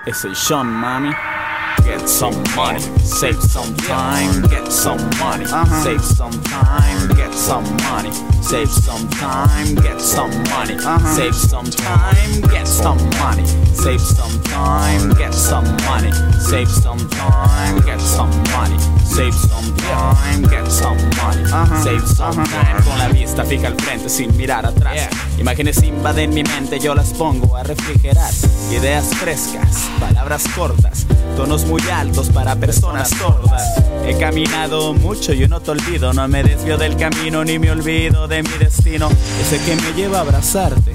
It's 0.05 0.25
a 0.25 0.35
Sean, 0.35 0.67
mommy. 0.67 1.32
Get 1.81 2.07
some 2.07 2.43
money, 2.55 2.79
save 2.99 3.41
some 3.41 3.75
time, 3.77 4.41
get 4.49 4.71
some 4.71 4.99
money, 5.19 5.45
save 5.83 6.03
some 6.03 6.31
time, 6.43 7.07
get 7.15 7.33
some 7.33 7.63
money, 7.83 8.11
save 8.41 8.69
some 8.69 9.07
time, 9.09 9.75
get 9.75 9.99
some 9.99 10.31
money, 10.49 10.77
save 11.15 11.35
some 11.35 11.69
time, 11.71 12.41
get 12.51 12.67
some 12.67 12.97
money, 13.19 13.45
save 13.73 14.01
some 14.01 14.41
time, 14.43 15.09
get 15.17 15.33
some 15.33 15.59
money, 15.83 16.13
save 16.39 16.69
some 16.69 17.09
time, 17.09 17.79
get 17.81 17.99
some 18.01 18.29
money, 18.53 18.79
save 19.03 19.33
some 19.33 19.75
time, 19.77 20.41
get 20.43 20.67
some 20.69 20.97
money, 21.21 21.45
save 21.83 22.07
some 22.07 22.43
time. 22.45 22.83
Con 22.83 22.97
la 22.97 23.07
vista 23.09 23.43
fija 23.43 23.67
al 23.67 23.75
frente 23.75 24.09
sin 24.09 24.35
mirar 24.37 24.65
atrás. 24.65 25.09
Imágenes 25.37 25.81
invaden 25.83 26.33
mi 26.33 26.43
mente, 26.43 26.79
yo 26.79 26.95
las 26.95 27.13
pongo 27.13 27.55
a 27.55 27.63
refrigerar. 27.63 28.31
Ideas 28.71 29.05
frescas, 29.15 29.89
palabras 29.99 30.43
cortas, 30.55 31.05
tonos 31.35 31.62
muy 31.65 31.81
altos 31.89 32.29
para 32.29 32.55
personas 32.55 33.09
sordas. 33.09 33.63
He 34.05 34.17
caminado 34.17 34.93
mucho, 34.93 35.33
yo 35.33 35.47
no 35.47 35.61
te 35.61 35.71
olvido, 35.71 36.13
no 36.13 36.27
me 36.27 36.43
desvío 36.43 36.77
del 36.77 36.95
camino 36.97 37.43
ni 37.43 37.59
me 37.59 37.71
olvido 37.71 38.27
de 38.27 38.43
mi 38.43 38.57
destino, 38.59 39.09
ese 39.41 39.59
que 39.63 39.75
me 39.75 39.93
lleva 39.93 40.19
a 40.19 40.21
abrazarte. 40.21 40.93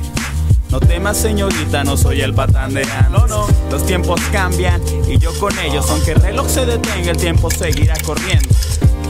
No 0.71 0.81
temas, 0.81 1.17
señorita, 1.17 1.83
no 1.83 1.97
soy 1.97 2.21
el 2.21 2.35
patán 2.35 2.75
de 2.75 2.83
antes. 2.83 3.11
No, 3.11 3.27
no, 3.27 3.47
los 3.71 3.87
tiempos 3.87 4.21
cambian 4.31 4.83
y 5.09 5.17
yo 5.19 5.33
con 5.39 5.59
ellos. 5.59 5.89
Aunque 5.89 6.13
el 6.13 6.21
reloj 6.21 6.47
se 6.49 6.67
detenga, 6.67 7.13
el 7.13 7.17
tiempo 7.17 7.51
seguirá 7.51 7.95
corriendo. 8.05 8.49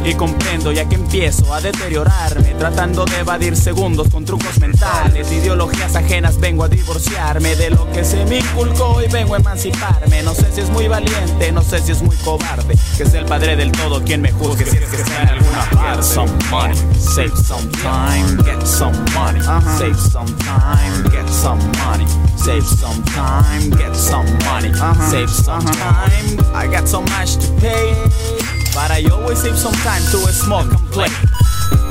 Y 0.05 0.15
comprendo 0.15 0.73
ya 0.73 0.89
que 0.89 0.95
empiezo 0.95 1.53
a 1.53 1.61
deteriorarme, 1.61 2.55
tratando 2.59 3.05
de 3.05 3.19
evadir 3.19 3.57
segundos 3.57 4.09
con 4.09 4.25
trucos 4.25 4.59
mentales, 4.59 5.31
ideologías 5.31 5.95
ajenas. 5.97 6.39
Vengo 6.41 6.65
a 6.65 6.69
divorciarme 6.69 7.57
de 7.57 7.71
lo 7.71 7.91
que 7.93 8.05
se 8.05 8.25
me 8.25 8.39
inculcó 8.39 9.03
y 9.03 9.09
vengo 9.09 9.35
a 9.35 9.39
emanciparme. 9.39 10.23
No 10.23 10.35
sé 10.35 10.51
si 10.53 10.63
es 10.63 10.71
muy 10.71 10.89
valiente, 10.89 11.53
no 11.53 11.63
sé 11.63 11.81
si 11.81 11.93
es 11.93 12.03
muy 12.03 12.17
cobarde, 12.17 12.75
que 12.97 13.03
es 13.03 13.15
el 13.15 13.27
padre 13.27 13.57
del 13.57 13.73
todo 13.73 14.03
quien 14.03 14.23
me 14.23 14.33
juzgue 14.33 14.65
si 14.65 14.77
es 14.79 14.85
que 14.89 14.97
está 14.97 15.23
en 15.23 15.29
alguna 15.29 15.71
parte. 15.71 15.97
Get 15.99 16.05
some 16.05 16.39
money, 16.51 16.77
save 16.99 17.37
some 17.37 17.71
time, 17.83 18.37
get 18.45 18.67
some 18.67 18.97
money, 19.15 19.41
save 19.79 19.99
some 19.99 20.35
time, 20.39 21.05
get 21.11 21.29
some 21.29 21.61
money, 21.85 22.07
save 22.37 22.65
some 22.65 23.03
time, 23.05 23.71
get 23.71 23.95
some 23.95 24.27
money, 24.45 24.73
save 25.11 25.31
some 25.31 25.65
time. 25.65 26.39
I 26.55 26.67
got 26.67 26.89
so 26.89 27.03
much 27.03 27.37
to 27.37 27.53
pay. 27.61 28.58
But 28.79 28.93
I 28.93 29.03
always 29.11 29.41
save 29.41 29.59
some 29.59 29.75
time 29.83 30.03
to 30.13 30.19
smoke 30.33 30.71
and 30.71 30.91
play. 30.93 31.11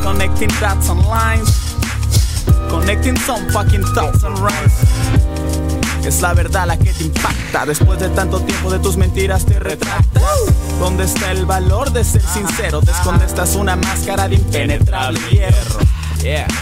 Connecting 0.01 0.47
dots 0.61 0.87
and 0.87 1.05
lines. 1.05 1.75
Connecting 2.69 3.17
some 3.17 3.45
fucking 3.49 3.83
thoughts 3.93 4.23
and 4.23 4.39
rhymes. 4.39 4.71
Es 6.05 6.21
la 6.21 6.33
verdad 6.33 6.65
la 6.65 6.77
que 6.77 6.93
te 6.93 7.03
impacta. 7.03 7.65
Después 7.65 7.99
de 7.99 8.07
tanto 8.07 8.39
tiempo 8.39 8.71
de 8.71 8.79
tus 8.79 8.95
mentiras 8.95 9.45
te 9.45 9.59
retractas. 9.59 10.23
¿Dónde 10.79 11.03
está 11.03 11.33
el 11.33 11.45
valor 11.45 11.91
de 11.91 12.05
ser 12.05 12.21
sincero? 12.21 12.79
Te 12.79 12.91
escondes 12.91 13.33
una 13.55 13.75
máscara 13.75 14.29
de 14.29 14.35
impenetrable 14.35 15.19
hierro. 15.29 15.79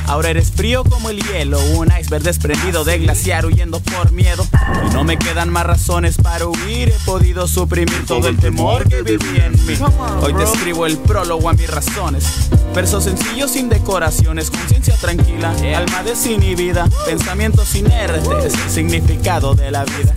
Ahora 0.08 0.30
eres 0.30 0.52
frío 0.52 0.84
como 0.84 1.10
el 1.10 1.24
hielo, 1.24 1.60
un 1.76 1.92
iceberg 2.00 2.24
desprendido 2.24 2.84
de 2.84 3.00
glaciar 3.00 3.46
huyendo 3.46 3.80
por 3.80 4.12
miedo. 4.12 4.46
Y 4.86 4.94
no 4.94 5.04
me 5.04 5.18
quedan 5.18 5.50
más 5.50 5.66
razones 5.66 6.18
para 6.18 6.46
huir, 6.46 6.90
he 6.90 7.06
podido 7.06 7.48
suprimir 7.48 8.06
todo 8.06 8.28
el 8.28 8.38
temor 8.38 8.88
que 8.88 9.02
vivía 9.02 9.48
en 9.48 9.66
mí. 9.66 9.76
Hoy 10.22 10.34
te 10.34 10.44
escribo 10.44 10.86
el 10.86 10.98
prólogo 10.98 11.50
a 11.50 11.54
mis 11.54 11.70
razones. 11.70 12.26
Versos 12.74 13.06
sencillos 13.06 13.52
sin 13.52 13.70
decoraciones, 13.70 14.52
conciencia 14.52 14.96
tranquila, 14.98 15.56
alma 15.76 16.04
desinhibida, 16.04 16.88
pensamientos 17.06 17.74
inertes, 17.76 18.54
significado 18.70 19.56
de 19.56 19.72
la 19.72 19.86
vida. 19.86 20.14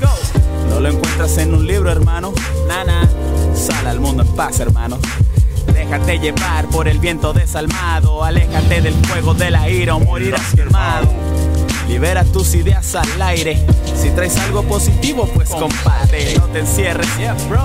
No 0.69 0.81
lo 0.81 0.89
encuentras 0.89 1.39
en 1.39 1.55
un 1.55 1.67
libro, 1.67 1.91
hermano. 1.91 2.35
Nana, 2.67 3.09
sal 3.55 3.87
al 3.87 4.01
mundo 4.01 4.23
en 4.25 4.29
paz, 4.35 4.61
hermano. 4.61 4.99
Déjate 5.73 6.19
llevar 6.19 6.67
por 6.69 6.89
el 6.89 6.99
viento 6.99 7.33
desalmado. 7.33 8.25
Aléjate 8.25 8.81
del 8.81 8.95
fuego 9.07 9.35
de 9.35 9.51
la 9.51 9.69
ira 9.69 9.95
o 9.97 10.01
morirás 10.01 10.55
quemado. 10.55 11.09
Libera 11.89 12.23
tus 12.23 12.55
ideas 12.55 12.95
al 12.95 13.23
aire. 13.23 13.65
Si 13.97 14.11
traes 14.11 14.37
algo 14.37 14.63
positivo, 14.63 15.27
pues 15.35 15.49
comparte. 15.49 16.37
No 16.39 16.45
te 16.49 16.61
encierres, 16.61 17.09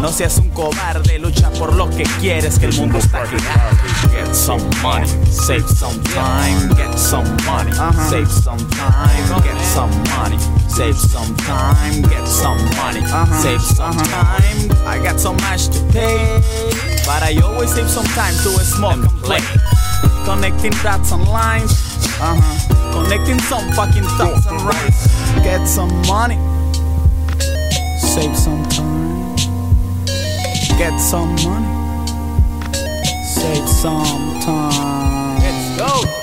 no 0.02 0.12
seas 0.12 0.38
un 0.38 0.50
cobarde. 0.50 1.20
Lucha 1.20 1.50
por 1.52 1.76
lo 1.76 1.90
que 1.90 2.04
quieres, 2.22 2.58
que 2.58 2.68
el 2.68 2.74
mundo 2.74 3.00
está 3.00 3.26
girando. 3.26 3.84
Get 4.12 4.34
some 4.34 4.64
money, 4.82 5.08
save 5.30 5.68
some 5.68 6.02
time. 6.04 6.74
Get 6.76 6.98
some 6.98 7.30
money, 7.46 7.72
save 8.10 8.32
some 8.32 8.66
time. 8.70 9.44
Get 9.44 9.62
some 9.74 9.92
money, 10.16 10.38
save 10.70 10.98
some 10.98 11.36
time. 11.36 12.02
Get 12.04 12.26
some 12.26 12.64
money, 12.78 13.02
save 13.42 13.62
some 13.62 13.98
time. 13.98 14.72
I 14.88 15.00
got 15.04 15.20
so 15.20 15.34
much 15.34 15.68
to 15.68 15.80
pay. 15.92 16.93
But 17.06 17.22
I 17.22 17.36
always 17.44 17.74
save 17.74 17.90
some 17.90 18.06
time 18.06 18.34
to 18.44 18.50
a 18.50 18.64
and 18.64 19.04
play. 19.24 19.40
Connecting 20.26 20.72
dots 20.84 21.12
and 21.12 21.28
lines. 21.28 21.72
Uh-huh. 22.20 23.04
Connecting 23.04 23.40
some 23.40 23.70
fucking 23.74 24.04
thoughts 24.18 24.46
and 24.48 24.62
rhymes. 24.62 25.08
Get 25.44 25.66
some 25.68 25.92
money. 26.08 26.40
Save 28.00 28.38
some 28.38 28.64
time. 28.70 29.36
Get 30.78 30.98
some 31.00 31.36
money. 31.44 32.72
Save 33.26 33.68
some 33.68 34.40
time. 34.42 35.40
Let's 35.40 35.78
go. 35.78 36.23